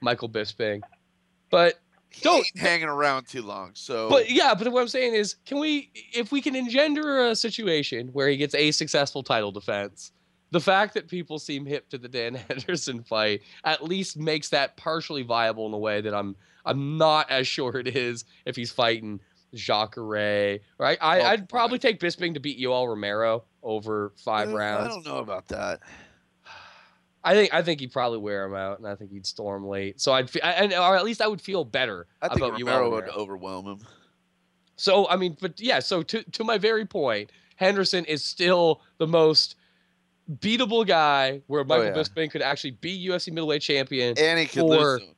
Michael 0.00 0.28
Bisping, 0.28 0.82
but 1.50 1.74
don't 2.22 2.46
hanging 2.56 2.88
around 2.88 3.28
too 3.28 3.42
long. 3.42 3.72
So, 3.74 4.08
But 4.08 4.30
yeah, 4.30 4.54
but 4.54 4.70
what 4.72 4.80
I'm 4.80 4.88
saying 4.88 5.14
is, 5.14 5.36
can 5.46 5.58
we, 5.58 5.90
if 6.12 6.32
we 6.32 6.40
can 6.40 6.56
engender 6.56 7.26
a 7.26 7.36
situation 7.36 8.08
where 8.12 8.28
he 8.28 8.36
gets 8.36 8.54
a 8.54 8.70
successful 8.70 9.22
title 9.22 9.52
defense, 9.52 10.12
the 10.50 10.60
fact 10.60 10.94
that 10.94 11.08
people 11.08 11.38
seem 11.38 11.66
hip 11.66 11.88
to 11.90 11.98
the 11.98 12.08
Dan 12.08 12.34
Henderson 12.48 13.02
fight 13.02 13.42
at 13.64 13.84
least 13.84 14.16
makes 14.16 14.48
that 14.50 14.76
partially 14.76 15.22
viable 15.22 15.66
in 15.66 15.74
a 15.74 15.78
way 15.78 16.00
that 16.00 16.14
I'm 16.14 16.34
I'm 16.64 16.98
not 16.98 17.30
as 17.30 17.46
sure 17.46 17.76
it 17.78 17.88
is 17.96 18.24
if 18.44 18.56
he's 18.56 18.70
fighting 18.70 19.20
Jacare. 19.54 20.58
Right? 20.78 20.98
I, 21.00 21.22
I'd 21.22 21.48
probably 21.48 21.78
take 21.78 22.00
Bisping 22.00 22.34
to 22.34 22.40
beat 22.40 22.58
Yoel 22.58 22.88
Romero 22.88 23.44
over 23.62 24.12
five 24.16 24.50
Uh, 24.50 24.56
rounds. 24.56 24.86
I 24.86 24.88
don't 24.88 25.06
know 25.06 25.18
about 25.18 25.48
that. 25.48 25.80
I 27.24 27.34
think 27.34 27.52
I 27.52 27.62
think 27.62 27.80
he'd 27.80 27.92
probably 27.92 28.18
wear 28.18 28.44
him 28.44 28.54
out, 28.54 28.78
and 28.78 28.86
I 28.86 28.94
think 28.94 29.10
he'd 29.10 29.26
storm 29.26 29.66
late. 29.66 30.00
So 30.00 30.12
I'd, 30.12 30.30
fe- 30.30 30.40
and 30.40 30.72
or 30.72 30.96
at 30.96 31.04
least 31.04 31.20
I 31.20 31.26
would 31.26 31.40
feel 31.40 31.64
better 31.64 32.06
I 32.22 32.28
think 32.28 32.40
about 32.40 32.52
Romero 32.52 32.90
would 32.90 33.08
overwhelm 33.08 33.66
him. 33.66 33.78
So 34.76 35.08
I 35.08 35.16
mean, 35.16 35.36
but 35.40 35.60
yeah. 35.60 35.80
So 35.80 36.02
to 36.02 36.22
to 36.22 36.44
my 36.44 36.58
very 36.58 36.86
point, 36.86 37.32
Henderson 37.56 38.04
is 38.04 38.24
still 38.24 38.80
the 38.98 39.06
most 39.06 39.56
beatable 40.30 40.86
guy. 40.86 41.42
Where 41.48 41.62
oh, 41.62 41.64
Michael 41.64 41.86
Oh, 41.86 41.88
yeah. 41.88 41.94
Bisping 41.94 42.30
could 42.30 42.42
actually 42.42 42.72
be 42.72 43.06
UFC 43.08 43.32
middleweight 43.32 43.62
champion, 43.62 44.16
And 44.16 44.38
he 44.38 44.46
could 44.46 44.64
lose 44.64 45.02
him. 45.02 45.14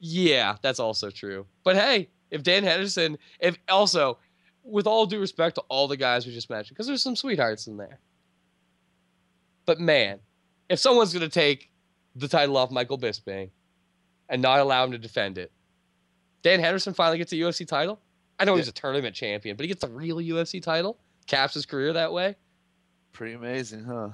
Yeah, 0.00 0.56
that's 0.62 0.78
also 0.78 1.10
true. 1.10 1.46
But 1.64 1.76
hey, 1.76 2.10
if 2.30 2.42
Dan 2.42 2.62
Henderson, 2.62 3.18
if 3.40 3.56
also, 3.68 4.18
with 4.62 4.86
all 4.86 5.06
due 5.06 5.18
respect 5.18 5.56
to 5.56 5.62
all 5.68 5.88
the 5.88 5.96
guys 5.96 6.26
we 6.26 6.32
just 6.32 6.50
mentioned, 6.50 6.76
because 6.76 6.86
there's 6.86 7.02
some 7.02 7.16
sweethearts 7.16 7.66
in 7.66 7.78
there. 7.78 7.98
But 9.66 9.80
man, 9.80 10.20
if 10.68 10.78
someone's 10.78 11.12
gonna 11.12 11.28
take 11.28 11.70
the 12.16 12.28
title 12.28 12.56
off 12.56 12.70
Michael 12.70 12.98
Bisping 12.98 13.50
and 14.28 14.42
not 14.42 14.60
allow 14.60 14.84
him 14.84 14.92
to 14.92 14.98
defend 14.98 15.38
it, 15.38 15.52
Dan 16.42 16.60
Henderson 16.60 16.94
finally 16.94 17.18
gets 17.18 17.32
a 17.32 17.36
UFC 17.36 17.66
title. 17.66 18.00
I 18.38 18.44
know 18.44 18.54
he's 18.54 18.68
a 18.68 18.72
tournament 18.72 19.16
champion, 19.16 19.56
but 19.56 19.64
he 19.64 19.68
gets 19.68 19.82
a 19.82 19.88
real 19.88 20.18
UFC 20.18 20.62
title, 20.62 20.98
caps 21.26 21.54
his 21.54 21.66
career 21.66 21.92
that 21.94 22.12
way. 22.12 22.36
Pretty 23.12 23.34
amazing, 23.34 23.84
huh? 23.84 24.10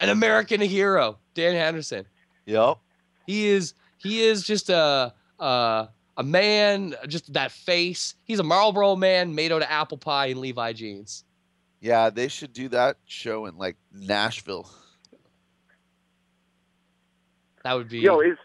An 0.00 0.08
American 0.08 0.60
hero, 0.60 1.18
Dan 1.34 1.54
Henderson. 1.54 2.04
Yep. 2.46 2.78
He 3.26 3.46
is 3.46 3.74
he 3.98 4.22
is 4.22 4.42
just 4.42 4.68
a 4.70 5.12
a, 5.38 5.88
a 6.16 6.22
man, 6.22 6.94
just 7.06 7.32
that 7.34 7.52
face. 7.52 8.14
He's 8.24 8.38
a 8.38 8.44
Marlboro 8.44 8.96
man 8.96 9.34
made 9.34 9.52
out 9.52 9.62
of 9.62 9.68
apple 9.70 9.98
pie 9.98 10.26
and 10.26 10.40
Levi 10.40 10.72
jeans. 10.72 11.24
Yeah, 11.80 12.10
they 12.10 12.26
should 12.28 12.52
do 12.52 12.68
that 12.70 12.96
show 13.06 13.46
in 13.46 13.56
like 13.56 13.76
Nashville. 13.92 14.68
That 17.64 17.74
would 17.74 17.88
be 17.88 18.00
Yo, 18.00 18.20
is 18.20 18.36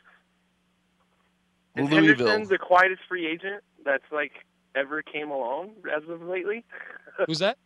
is 1.75 1.89
Louisville. 1.89 2.27
Henderson 2.27 2.49
the 2.49 2.57
quietest 2.57 3.01
free 3.07 3.27
agent 3.27 3.63
that's 3.85 4.03
like 4.11 4.31
ever 4.75 5.01
came 5.01 5.31
along 5.31 5.71
as 5.95 6.07
of 6.09 6.21
lately? 6.21 6.65
Who's 7.27 7.39
that? 7.39 7.57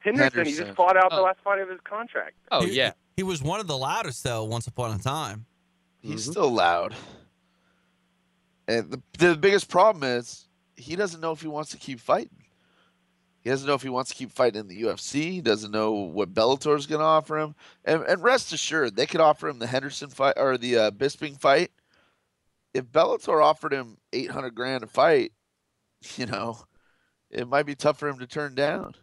Henderson. 0.00 0.46
He 0.46 0.54
just 0.54 0.74
fought 0.76 0.96
out 0.96 1.10
the 1.10 1.18
Oh. 1.18 1.22
last 1.22 1.38
fight 1.44 1.60
of 1.60 1.68
his 1.68 1.80
contract. 1.84 2.34
Oh 2.50 2.64
He- 2.64 2.90
He 3.16 3.22
was 3.22 3.42
one 3.42 3.60
of 3.60 3.66
the 3.66 3.76
loudest 3.76 4.24
though. 4.24 4.44
Once 4.44 4.66
upon 4.66 4.98
a 4.98 4.98
time. 5.02 5.46
He's 6.00 6.22
mm-hmm. 6.22 6.32
still 6.32 6.50
loud. 6.50 6.94
And 8.66 8.90
the, 8.90 9.02
the 9.18 9.36
biggest 9.36 9.68
problem 9.68 10.02
is 10.04 10.48
he 10.76 10.96
doesn't 10.96 11.20
know 11.20 11.32
if 11.32 11.40
he 11.40 11.48
wants 11.48 11.70
to 11.70 11.76
keep 11.76 12.00
fighting. 12.00 12.41
He 13.42 13.50
doesn't 13.50 13.66
know 13.66 13.74
if 13.74 13.82
he 13.82 13.88
wants 13.88 14.10
to 14.10 14.16
keep 14.16 14.30
fighting 14.30 14.60
in 14.60 14.68
the 14.68 14.82
UFC. 14.82 15.32
He 15.32 15.40
doesn't 15.40 15.72
know 15.72 15.90
what 15.90 16.32
Bellator 16.32 16.76
is 16.76 16.86
going 16.86 17.00
to 17.00 17.04
offer 17.04 17.38
him. 17.38 17.56
And, 17.84 18.02
and 18.04 18.22
rest 18.22 18.52
assured, 18.52 18.94
they 18.94 19.06
could 19.06 19.20
offer 19.20 19.48
him 19.48 19.58
the 19.58 19.66
Henderson 19.66 20.10
fight 20.10 20.34
or 20.36 20.56
the 20.56 20.78
uh, 20.78 20.90
Bisping 20.92 21.40
fight. 21.40 21.72
If 22.72 22.84
Bellator 22.84 23.42
offered 23.42 23.72
him 23.72 23.98
eight 24.12 24.30
hundred 24.30 24.54
grand 24.54 24.82
to 24.82 24.86
fight, 24.86 25.32
you 26.16 26.26
know, 26.26 26.56
it 27.30 27.48
might 27.48 27.66
be 27.66 27.74
tough 27.74 27.98
for 27.98 28.08
him 28.08 28.18
to 28.20 28.26
turn 28.26 28.54
down. 28.54 28.94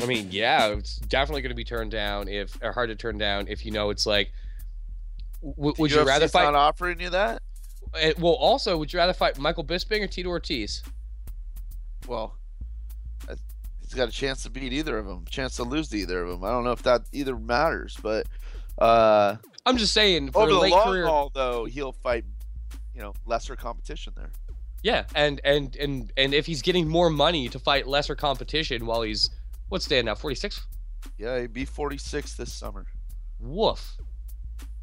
I 0.00 0.06
mean, 0.06 0.28
yeah, 0.30 0.68
it's 0.68 0.96
definitely 0.98 1.42
going 1.42 1.50
to 1.50 1.56
be 1.56 1.64
turned 1.64 1.90
down 1.90 2.28
if 2.28 2.56
or 2.62 2.72
hard 2.72 2.90
to 2.90 2.96
turn 2.96 3.18
down 3.18 3.48
if 3.48 3.64
you 3.64 3.72
know 3.72 3.90
it's 3.90 4.06
like. 4.06 4.30
W- 5.42 5.74
would 5.78 5.90
you 5.90 6.02
rather 6.02 6.28
fight? 6.28 6.44
Not 6.44 6.54
offering 6.54 7.00
you 7.00 7.10
that? 7.10 7.42
Eh, 7.94 8.12
well, 8.18 8.34
also, 8.34 8.76
would 8.76 8.92
you 8.92 8.98
rather 8.98 9.14
fight 9.14 9.38
Michael 9.38 9.64
Bisping 9.64 10.02
or 10.02 10.06
Tito 10.06 10.28
Ortiz? 10.28 10.82
Well, 12.06 12.36
he's 13.86 13.94
got 13.94 14.08
a 14.08 14.12
chance 14.12 14.42
to 14.42 14.50
beat 14.50 14.72
either 14.72 14.98
of 14.98 15.06
them, 15.06 15.24
chance 15.30 15.56
to 15.56 15.62
lose 15.62 15.88
to 15.90 15.98
either 15.98 16.22
of 16.22 16.28
them. 16.28 16.44
I 16.44 16.50
don't 16.50 16.64
know 16.64 16.72
if 16.72 16.82
that 16.82 17.02
either 17.12 17.36
matters, 17.36 17.96
but 18.02 18.26
uh, 18.78 19.36
I'm 19.64 19.76
just 19.76 19.92
saying 19.92 20.32
for 20.32 20.42
over 20.42 20.52
the 20.52 20.58
late 20.58 20.72
long 20.72 20.88
career. 20.88 21.06
haul, 21.06 21.30
though, 21.32 21.64
he'll 21.64 21.92
fight, 21.92 22.24
you 22.94 23.00
know, 23.00 23.14
lesser 23.24 23.56
competition 23.56 24.12
there. 24.16 24.30
Yeah, 24.82 25.04
and 25.14 25.40
and 25.44 25.74
and 25.76 26.12
and 26.16 26.34
if 26.34 26.46
he's 26.46 26.62
getting 26.62 26.88
more 26.88 27.10
money 27.10 27.48
to 27.48 27.58
fight 27.58 27.86
lesser 27.86 28.14
competition 28.14 28.86
while 28.86 29.02
he's 29.02 29.30
what's 29.68 29.86
Dan 29.86 30.04
now 30.04 30.14
46? 30.14 30.60
Yeah, 31.18 31.40
he'd 31.40 31.52
be 31.52 31.64
46 31.64 32.34
this 32.34 32.52
summer. 32.52 32.86
Woof. 33.40 33.96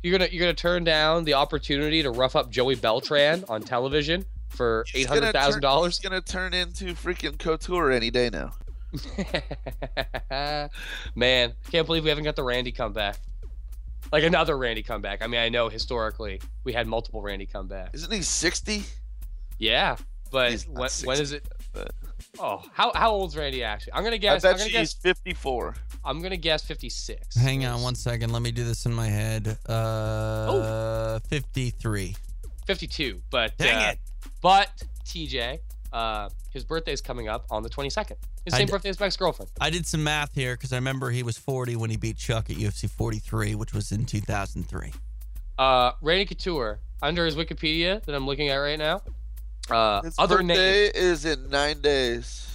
You're 0.02 0.18
gonna 0.18 0.30
you're 0.32 0.42
gonna 0.42 0.54
turn 0.54 0.84
down 0.84 1.24
the 1.24 1.36
opportunity 1.36 2.04
to 2.04 2.12
rough 2.12 2.36
up 2.36 2.50
Joey 2.50 2.76
Beltran 2.76 3.46
on 3.48 3.62
television 3.62 4.26
for 4.54 4.86
eight 4.94 5.00
He's 5.00 5.08
gonna 5.08 5.22
hundred 5.22 5.34
thousand 5.34 5.62
dollars. 5.62 5.98
He's 5.98 6.10
gonna 6.10 6.22
turn 6.22 6.54
into 6.54 6.94
freaking 6.94 7.38
Couture 7.38 7.92
any 7.92 8.12
day 8.12 8.30
now. 8.30 8.52
Man, 11.16 11.54
can't 11.72 11.86
believe 11.86 12.04
we 12.04 12.10
haven't 12.10 12.24
got 12.26 12.36
the 12.36 12.44
Randy 12.44 12.72
comeback. 12.72 13.18
Like 14.12 14.24
another 14.24 14.58
Randy 14.58 14.84
comeback. 14.84 15.24
I 15.24 15.28
mean, 15.28 15.40
I 15.40 15.50
know 15.50 15.70
historically 15.70 16.40
we 16.64 16.74
had 16.74 16.88
multiple 16.88 17.22
Randy 17.22 17.48
comebacks. 17.48 17.96
Isn't 17.96 18.12
he 18.12 18.22
60? 18.22 18.84
Yeah, 19.58 19.96
but 20.32 20.52
He's 20.52 20.68
when, 20.68 20.76
when 20.78 20.90
60, 20.90 21.22
is 21.22 21.32
it? 21.34 21.48
but- 21.74 21.92
Oh, 22.40 22.64
how 22.74 22.92
how 22.96 23.12
old's 23.12 23.38
Randy 23.38 23.64
actually? 23.64 23.94
I'm 23.94 24.04
gonna 24.04 24.16
I 24.16 24.20
guess. 24.20 24.44
I'm 24.44 24.52
bet 24.54 24.58
gonna 24.60 24.70
you 24.70 24.78
guess. 24.80 24.94
54. 24.94 25.76
I'm 26.04 26.22
gonna 26.22 26.38
guess 26.38 26.64
56. 26.66 27.36
Hang 27.36 27.64
on 27.66 27.82
one 27.84 27.94
second. 27.96 28.32
Let 28.32 28.42
me 28.42 28.52
do 28.52 28.64
this 28.64 28.86
in 28.88 28.94
my 28.94 29.08
head. 29.08 29.58
Uh, 29.68 31.20
53. 31.30 32.16
52. 32.66 33.22
But 33.30 33.56
Dang 33.58 33.76
uh, 33.76 33.92
it. 33.92 34.00
But 34.44 34.70
TJ, 35.06 35.60
Uh, 35.92 36.28
his 36.50 36.66
is 36.88 37.02
coming 37.02 37.30
up 37.30 37.46
on 37.52 37.62
the 37.64 37.70
22nd. 37.70 38.16
His 38.46 38.54
same 38.56 38.66
d- 38.66 38.72
birthday 38.72 38.90
as 38.90 39.00
my 39.00 39.06
ex-girlfriend. 39.06 39.50
I 39.62 39.70
did 39.70 39.86
some 39.88 40.04
math 40.04 40.34
here 40.34 40.56
because 40.56 40.74
I 40.74 40.76
remember 40.78 41.12
he 41.12 41.22
was 41.24 41.38
40 41.38 41.76
when 41.76 41.90
he 41.92 41.98
beat 41.98 42.18
Chuck 42.18 42.50
at 42.50 42.58
UFC 42.58 42.90
43, 42.90 43.54
which 43.56 43.74
was 43.74 43.92
in 43.92 44.06
2003. 44.06 44.92
Uh, 45.58 45.92
Randy 46.02 46.26
Couture, 46.26 46.80
under 47.02 47.26
his 47.26 47.36
Wikipedia 47.36 48.04
that 48.04 48.14
I'm 48.16 48.26
looking 48.26 48.50
at 48.50 48.56
right 48.58 48.78
now. 48.80 49.02
Uh, 49.70 50.02
His 50.02 50.16
other 50.18 50.38
birthday 50.38 50.86
names, 50.92 50.96
is 50.96 51.26
in 51.26 51.50
nine 51.50 51.80
days. 51.82 52.48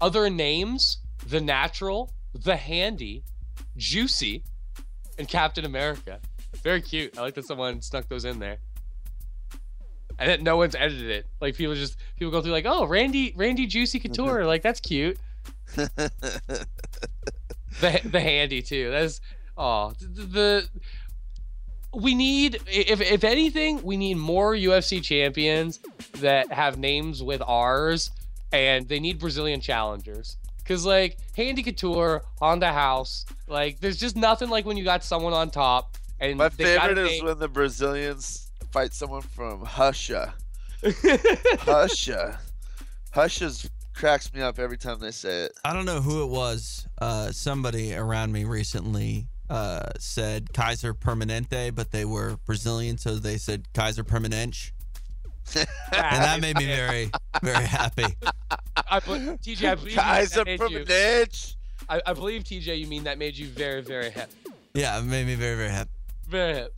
other 0.00 0.30
names: 0.30 0.98
The 1.26 1.40
Natural, 1.40 2.12
The 2.32 2.56
Handy, 2.56 3.24
Juicy, 3.76 4.44
and 5.18 5.28
Captain 5.28 5.64
America. 5.64 6.20
Very 6.62 6.80
cute. 6.80 7.18
I 7.18 7.22
like 7.22 7.34
that 7.34 7.44
someone 7.46 7.82
snuck 7.82 8.08
those 8.08 8.24
in 8.24 8.38
there. 8.38 8.58
And 10.20 10.30
that 10.30 10.42
no 10.42 10.56
one's 10.56 10.76
edited 10.76 11.10
it. 11.10 11.26
Like 11.40 11.56
people 11.56 11.74
just 11.74 11.96
people 12.16 12.30
go 12.30 12.40
through 12.40 12.52
like, 12.52 12.66
oh, 12.66 12.86
Randy, 12.86 13.32
Randy 13.36 13.66
Juicy 13.66 13.98
Couture, 13.98 14.40
mm-hmm. 14.40 14.46
like 14.46 14.62
that's 14.62 14.80
cute. 14.80 15.18
The 17.78 18.00
the 18.04 18.20
handy 18.20 18.62
too. 18.62 18.90
That's 18.90 19.20
oh 19.56 19.92
the, 20.00 20.22
the 20.22 20.68
we 21.94 22.14
need 22.14 22.60
if 22.66 23.00
if 23.00 23.24
anything 23.24 23.82
we 23.82 23.96
need 23.96 24.16
more 24.16 24.54
UFC 24.54 25.02
champions 25.02 25.80
that 26.18 26.52
have 26.52 26.78
names 26.78 27.22
with 27.22 27.42
R's 27.46 28.10
and 28.52 28.88
they 28.88 29.00
need 29.00 29.18
Brazilian 29.18 29.60
challengers. 29.60 30.36
Cause 30.66 30.84
like 30.84 31.18
Handy 31.36 31.62
Couture, 31.62 32.22
on 32.40 32.60
the 32.60 32.72
House, 32.72 33.24
like 33.48 33.80
there's 33.80 33.96
just 33.96 34.14
nothing 34.14 34.50
like 34.50 34.66
when 34.66 34.76
you 34.76 34.84
got 34.84 35.02
someone 35.02 35.32
on 35.32 35.50
top 35.50 35.96
and 36.20 36.36
My 36.36 36.48
they 36.48 36.74
got 36.74 36.90
a 36.90 36.94
favorite 36.94 36.98
is 36.98 37.10
name- 37.10 37.24
when 37.24 37.38
the 37.38 37.48
Brazilians 37.48 38.49
fight 38.70 38.94
someone 38.94 39.22
from 39.22 39.64
Husha. 39.64 40.32
Husha. 40.82 42.38
Husha's 43.14 43.68
cracks 43.94 44.32
me 44.32 44.40
up 44.40 44.58
every 44.58 44.78
time 44.78 44.98
they 44.98 45.10
say 45.10 45.44
it. 45.44 45.52
I 45.64 45.72
don't 45.72 45.84
know 45.84 46.00
who 46.00 46.22
it 46.22 46.28
was. 46.28 46.86
Uh, 47.00 47.32
somebody 47.32 47.94
around 47.94 48.32
me 48.32 48.44
recently 48.44 49.28
uh, 49.48 49.90
said 49.98 50.52
Kaiser 50.52 50.94
Permanente, 50.94 51.74
but 51.74 51.90
they 51.90 52.04
were 52.04 52.38
Brazilian, 52.46 52.98
so 52.98 53.16
they 53.16 53.36
said 53.36 53.66
Kaiser 53.74 54.04
Permanente. 54.04 54.72
and 55.56 55.66
that 55.92 56.40
made 56.40 56.56
me 56.56 56.66
very, 56.66 57.10
very 57.42 57.66
happy. 57.66 58.04
I, 58.88 59.00
be- 59.00 59.06
TJ, 59.06 59.68
I 59.68 59.74
believe 59.74 59.96
Kaiser 59.96 60.44
that 60.44 60.58
Permanente. 60.58 61.56
I, 61.88 62.00
I 62.06 62.12
believe 62.12 62.44
TJ, 62.44 62.78
you 62.78 62.86
mean 62.86 63.04
that 63.04 63.18
made 63.18 63.36
you 63.36 63.48
very, 63.48 63.82
very 63.82 64.10
happy. 64.10 64.32
Yeah, 64.74 64.98
it 64.98 65.02
made 65.02 65.26
me 65.26 65.34
very, 65.34 65.56
very 65.56 65.70
happy. 65.70 65.90
Very 66.28 66.54
hip. 66.54 66.74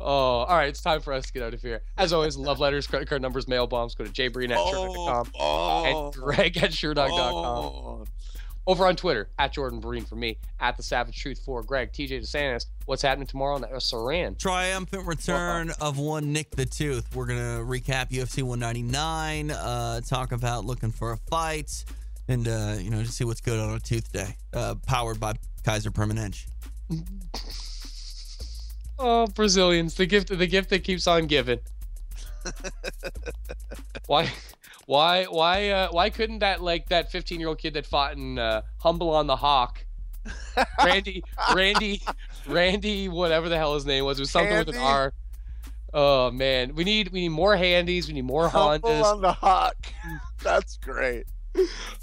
Oh, 0.00 0.06
all 0.06 0.56
right. 0.56 0.68
It's 0.68 0.80
time 0.80 1.00
for 1.00 1.12
us 1.12 1.26
to 1.26 1.32
get 1.32 1.42
out 1.42 1.54
of 1.54 1.62
here. 1.62 1.82
As 1.96 2.12
always, 2.12 2.36
love 2.36 2.60
letters, 2.60 2.86
credit 2.86 3.08
card 3.08 3.22
numbers, 3.22 3.48
mail 3.48 3.66
bombs. 3.66 3.94
Go 3.94 4.04
to 4.04 4.10
jbreen 4.10 4.50
at 4.50 4.58
sherdog.com 4.58 5.32
oh, 5.38 6.06
and 6.06 6.14
greg 6.14 6.56
at 6.58 6.70
sherdog.com. 6.70 7.34
oh. 7.34 8.04
Over 8.68 8.88
on 8.88 8.96
Twitter, 8.96 9.28
at 9.38 9.52
Jordan 9.52 9.78
Breen 9.78 10.04
for 10.04 10.16
me, 10.16 10.38
at 10.58 10.76
The 10.76 10.82
Savage 10.82 11.16
Truth 11.16 11.40
for 11.44 11.62
Greg, 11.62 11.92
TJ 11.92 12.22
DeSantis. 12.22 12.66
What's 12.86 13.00
happening 13.00 13.28
tomorrow 13.28 13.54
on 13.54 13.60
the 13.60 13.68
Saran? 13.68 14.36
Triumphant 14.36 15.06
return 15.06 15.70
of 15.80 15.98
one 15.98 16.32
Nick 16.32 16.50
the 16.50 16.66
Tooth. 16.66 17.14
We're 17.14 17.26
gonna 17.26 17.62
recap 17.64 18.10
UFC 18.10 18.42
199, 18.42 19.52
uh, 19.52 20.00
talk 20.00 20.32
about 20.32 20.64
looking 20.64 20.90
for 20.90 21.12
a 21.12 21.16
fight, 21.16 21.84
and 22.26 22.48
uh, 22.48 22.74
you 22.80 22.90
know 22.90 23.00
just 23.04 23.16
see 23.16 23.24
what's 23.24 23.40
good 23.40 23.60
on 23.60 23.72
a 23.72 23.78
Tooth 23.78 24.10
Day. 24.10 24.34
Uh, 24.52 24.74
powered 24.84 25.20
by 25.20 25.34
Kaiser 25.64 25.92
Permanente. 25.92 26.44
Oh, 28.98 29.26
Brazilians, 29.26 29.94
the 29.94 30.06
gift, 30.06 30.28
the 30.28 30.46
gift 30.46 30.70
that 30.70 30.84
keeps 30.84 31.06
on 31.06 31.26
giving. 31.26 31.60
why, 34.06 34.30
why, 34.86 35.24
why, 35.24 35.68
uh, 35.70 35.88
why 35.90 36.10
couldn't 36.10 36.38
that 36.38 36.62
like 36.62 36.88
that 36.88 37.10
15 37.10 37.38
year 37.38 37.48
old 37.48 37.58
kid 37.58 37.74
that 37.74 37.86
fought 37.86 38.16
in 38.16 38.38
uh, 38.38 38.62
Humble 38.78 39.10
on 39.10 39.26
the 39.26 39.36
Hawk, 39.36 39.84
Randy, 40.84 41.22
Randy, 41.54 42.02
Randy, 42.46 43.08
whatever 43.08 43.48
the 43.48 43.56
hell 43.56 43.74
his 43.74 43.84
name 43.84 44.04
was, 44.04 44.18
it 44.18 44.22
was 44.22 44.30
something 44.30 44.56
with 44.56 44.68
an 44.68 44.76
R. 44.76 45.12
Oh 45.92 46.30
man, 46.30 46.74
we 46.74 46.84
need 46.84 47.10
we 47.10 47.22
need 47.22 47.30
more 47.30 47.56
handies, 47.56 48.08
we 48.08 48.14
need 48.14 48.24
more 48.24 48.48
Humble 48.48 48.90
Hondas. 48.90 49.04
on 49.04 49.20
the 49.22 49.32
Hawk. 49.32 49.76
That's 50.42 50.76
great. 50.78 51.24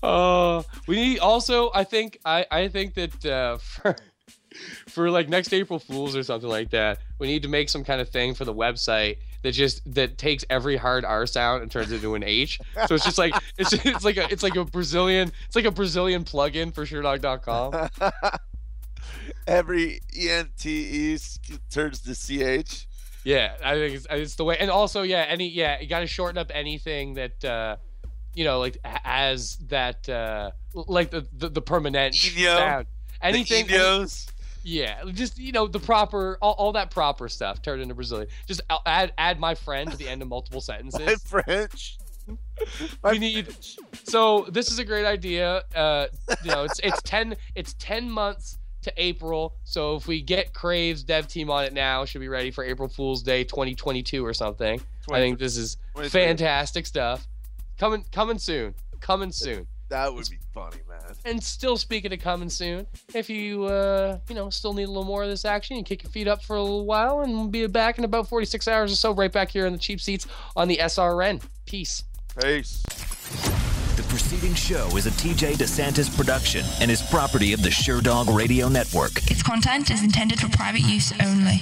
Uh, 0.01 0.63
we 0.87 0.95
need 0.95 1.19
also. 1.19 1.69
I 1.75 1.83
think 1.83 2.17
I 2.25 2.45
I 2.49 2.67
think 2.69 2.95
that 2.95 3.25
uh, 3.25 3.57
for 3.57 3.95
for 4.87 5.09
like 5.09 5.29
next 5.29 5.53
April 5.53 5.79
Fools 5.79 6.15
or 6.15 6.23
something 6.23 6.49
like 6.49 6.69
that, 6.71 6.99
we 7.19 7.27
need 7.27 7.43
to 7.43 7.49
make 7.49 7.69
some 7.69 7.83
kind 7.83 8.01
of 8.01 8.09
thing 8.09 8.33
for 8.33 8.45
the 8.45 8.53
website 8.53 9.17
that 9.43 9.51
just 9.51 9.81
that 9.93 10.17
takes 10.17 10.43
every 10.49 10.77
hard 10.77 11.05
R 11.05 11.25
sound 11.25 11.61
and 11.61 11.71
turns 11.71 11.91
it 11.91 11.95
into 11.95 12.15
an 12.15 12.23
H. 12.23 12.59
So 12.87 12.95
it's 12.95 13.05
just 13.05 13.17
like 13.17 13.33
it's 13.57 13.73
it's 13.73 14.03
like 14.03 14.17
a 14.17 14.31
it's 14.31 14.43
like 14.43 14.55
a 14.55 14.65
Brazilian 14.65 15.31
it's 15.45 15.55
like 15.55 15.65
a 15.65 15.71
Brazilian 15.71 16.23
plugin 16.23 16.73
for 16.73 16.85
Sherdog.com. 16.85 17.89
Every 19.47 19.99
E 20.15 20.29
ENTE 20.29 21.19
turns 21.69 21.99
to 22.01 22.13
CH. 22.15 22.87
Yeah, 23.25 23.53
I 23.63 23.75
think 23.75 23.95
it's, 23.95 24.07
it's 24.09 24.35
the 24.35 24.43
way. 24.43 24.57
And 24.59 24.69
also, 24.69 25.01
yeah, 25.01 25.25
any 25.27 25.47
yeah, 25.47 25.79
you 25.79 25.87
got 25.87 26.01
to 26.01 26.07
shorten 26.07 26.37
up 26.37 26.51
anything 26.53 27.13
that 27.15 27.43
uh, 27.43 27.77
you 28.33 28.43
know, 28.43 28.59
like 28.59 28.77
as 29.03 29.57
that 29.67 30.07
uh, 30.09 30.51
like 30.73 31.11
the 31.11 31.27
the, 31.33 31.49
the 31.49 31.61
permanent 31.61 32.15
Inyo. 32.15 32.57
sound. 32.57 32.87
Anything. 33.21 33.67
The 33.67 33.73
Inyos. 33.73 34.29
Yeah, 34.63 35.03
just 35.11 35.37
you 35.37 35.51
know 35.51 35.67
the 35.67 35.79
proper 35.79 36.37
all, 36.41 36.53
all 36.53 36.71
that 36.73 36.89
proper 36.89 37.27
stuff 37.27 37.61
turned 37.61 37.81
into 37.81 37.95
Brazilian. 37.95 38.29
Just 38.47 38.61
add 38.85 39.13
add 39.17 39.39
my 39.39 39.55
friend 39.55 39.91
to 39.91 39.97
the 39.97 40.07
end 40.07 40.21
of 40.21 40.27
multiple 40.27 40.61
sentences. 40.71 41.01
My 41.05 41.15
French. 41.15 41.97
we 43.03 43.19
need 43.19 43.53
so 44.05 44.47
this 44.49 44.71
is 44.71 44.79
a 44.79 44.85
great 44.85 45.05
idea. 45.05 45.63
Uh, 45.75 46.07
you 46.43 46.51
know, 46.51 46.63
it's 46.63 46.79
it's 46.79 47.01
ten 47.01 47.35
it's 47.55 47.73
ten 47.73 48.09
months 48.09 48.57
to 48.83 48.93
April. 48.97 49.55
So 49.63 49.95
if 49.95 50.07
we 50.07 50.21
get 50.21 50.53
Crave's 50.53 51.03
dev 51.03 51.27
team 51.27 51.49
on 51.49 51.65
it 51.65 51.73
now, 51.73 52.05
should 52.05 52.21
be 52.21 52.29
ready 52.29 52.51
for 52.51 52.63
April 52.63 52.87
Fool's 52.87 53.23
Day 53.23 53.43
2022 53.43 54.25
or 54.25 54.33
something. 54.33 54.81
I 55.11 55.19
think 55.19 55.39
this 55.39 55.57
is 55.57 55.77
fantastic 56.09 56.85
stuff. 56.85 57.27
Coming 57.77 58.05
coming 58.11 58.37
soon. 58.37 58.75
Coming 59.01 59.31
soon. 59.31 59.67
That 59.93 60.11
would 60.11 60.27
be 60.27 60.39
funny, 60.55 60.77
man. 60.89 61.13
And 61.23 61.43
still 61.43 61.77
speaking 61.77 62.11
of 62.11 62.19
coming 62.19 62.49
soon, 62.49 62.87
if 63.13 63.29
you 63.29 63.65
uh, 63.65 64.17
you 64.27 64.33
know 64.33 64.49
still 64.49 64.73
need 64.73 64.85
a 64.85 64.87
little 64.87 65.03
more 65.03 65.21
of 65.21 65.29
this 65.29 65.45
action, 65.45 65.77
you 65.77 65.83
kick 65.83 66.01
your 66.01 66.09
feet 66.09 66.27
up 66.27 66.43
for 66.43 66.55
a 66.55 66.61
little 66.63 66.87
while, 66.87 67.21
and 67.21 67.31
we'll 67.31 67.47
be 67.47 67.67
back 67.67 67.99
in 67.99 68.03
about 68.03 68.27
46 68.27 68.67
hours 68.67 68.91
or 68.91 68.95
so, 68.95 69.13
right 69.13 69.31
back 69.31 69.51
here 69.51 69.67
in 69.67 69.71
the 69.71 69.77
cheap 69.77 70.01
seats 70.01 70.25
on 70.55 70.67
the 70.67 70.77
SRN. 70.77 71.43
Peace. 71.67 72.05
Peace. 72.41 72.81
The 73.95 74.03
preceding 74.09 74.55
show 74.55 74.87
is 74.97 75.05
a 75.05 75.11
TJ 75.11 75.57
DeSantis 75.57 76.17
production 76.17 76.65
and 76.81 76.89
is 76.89 77.03
property 77.03 77.53
of 77.53 77.61
the 77.61 77.69
Sherdog 77.69 78.35
Radio 78.35 78.69
Network. 78.69 79.11
Its 79.29 79.43
content 79.43 79.91
is 79.91 80.03
intended 80.03 80.39
for 80.39 80.49
private 80.49 80.81
use 80.81 81.13
only. 81.21 81.61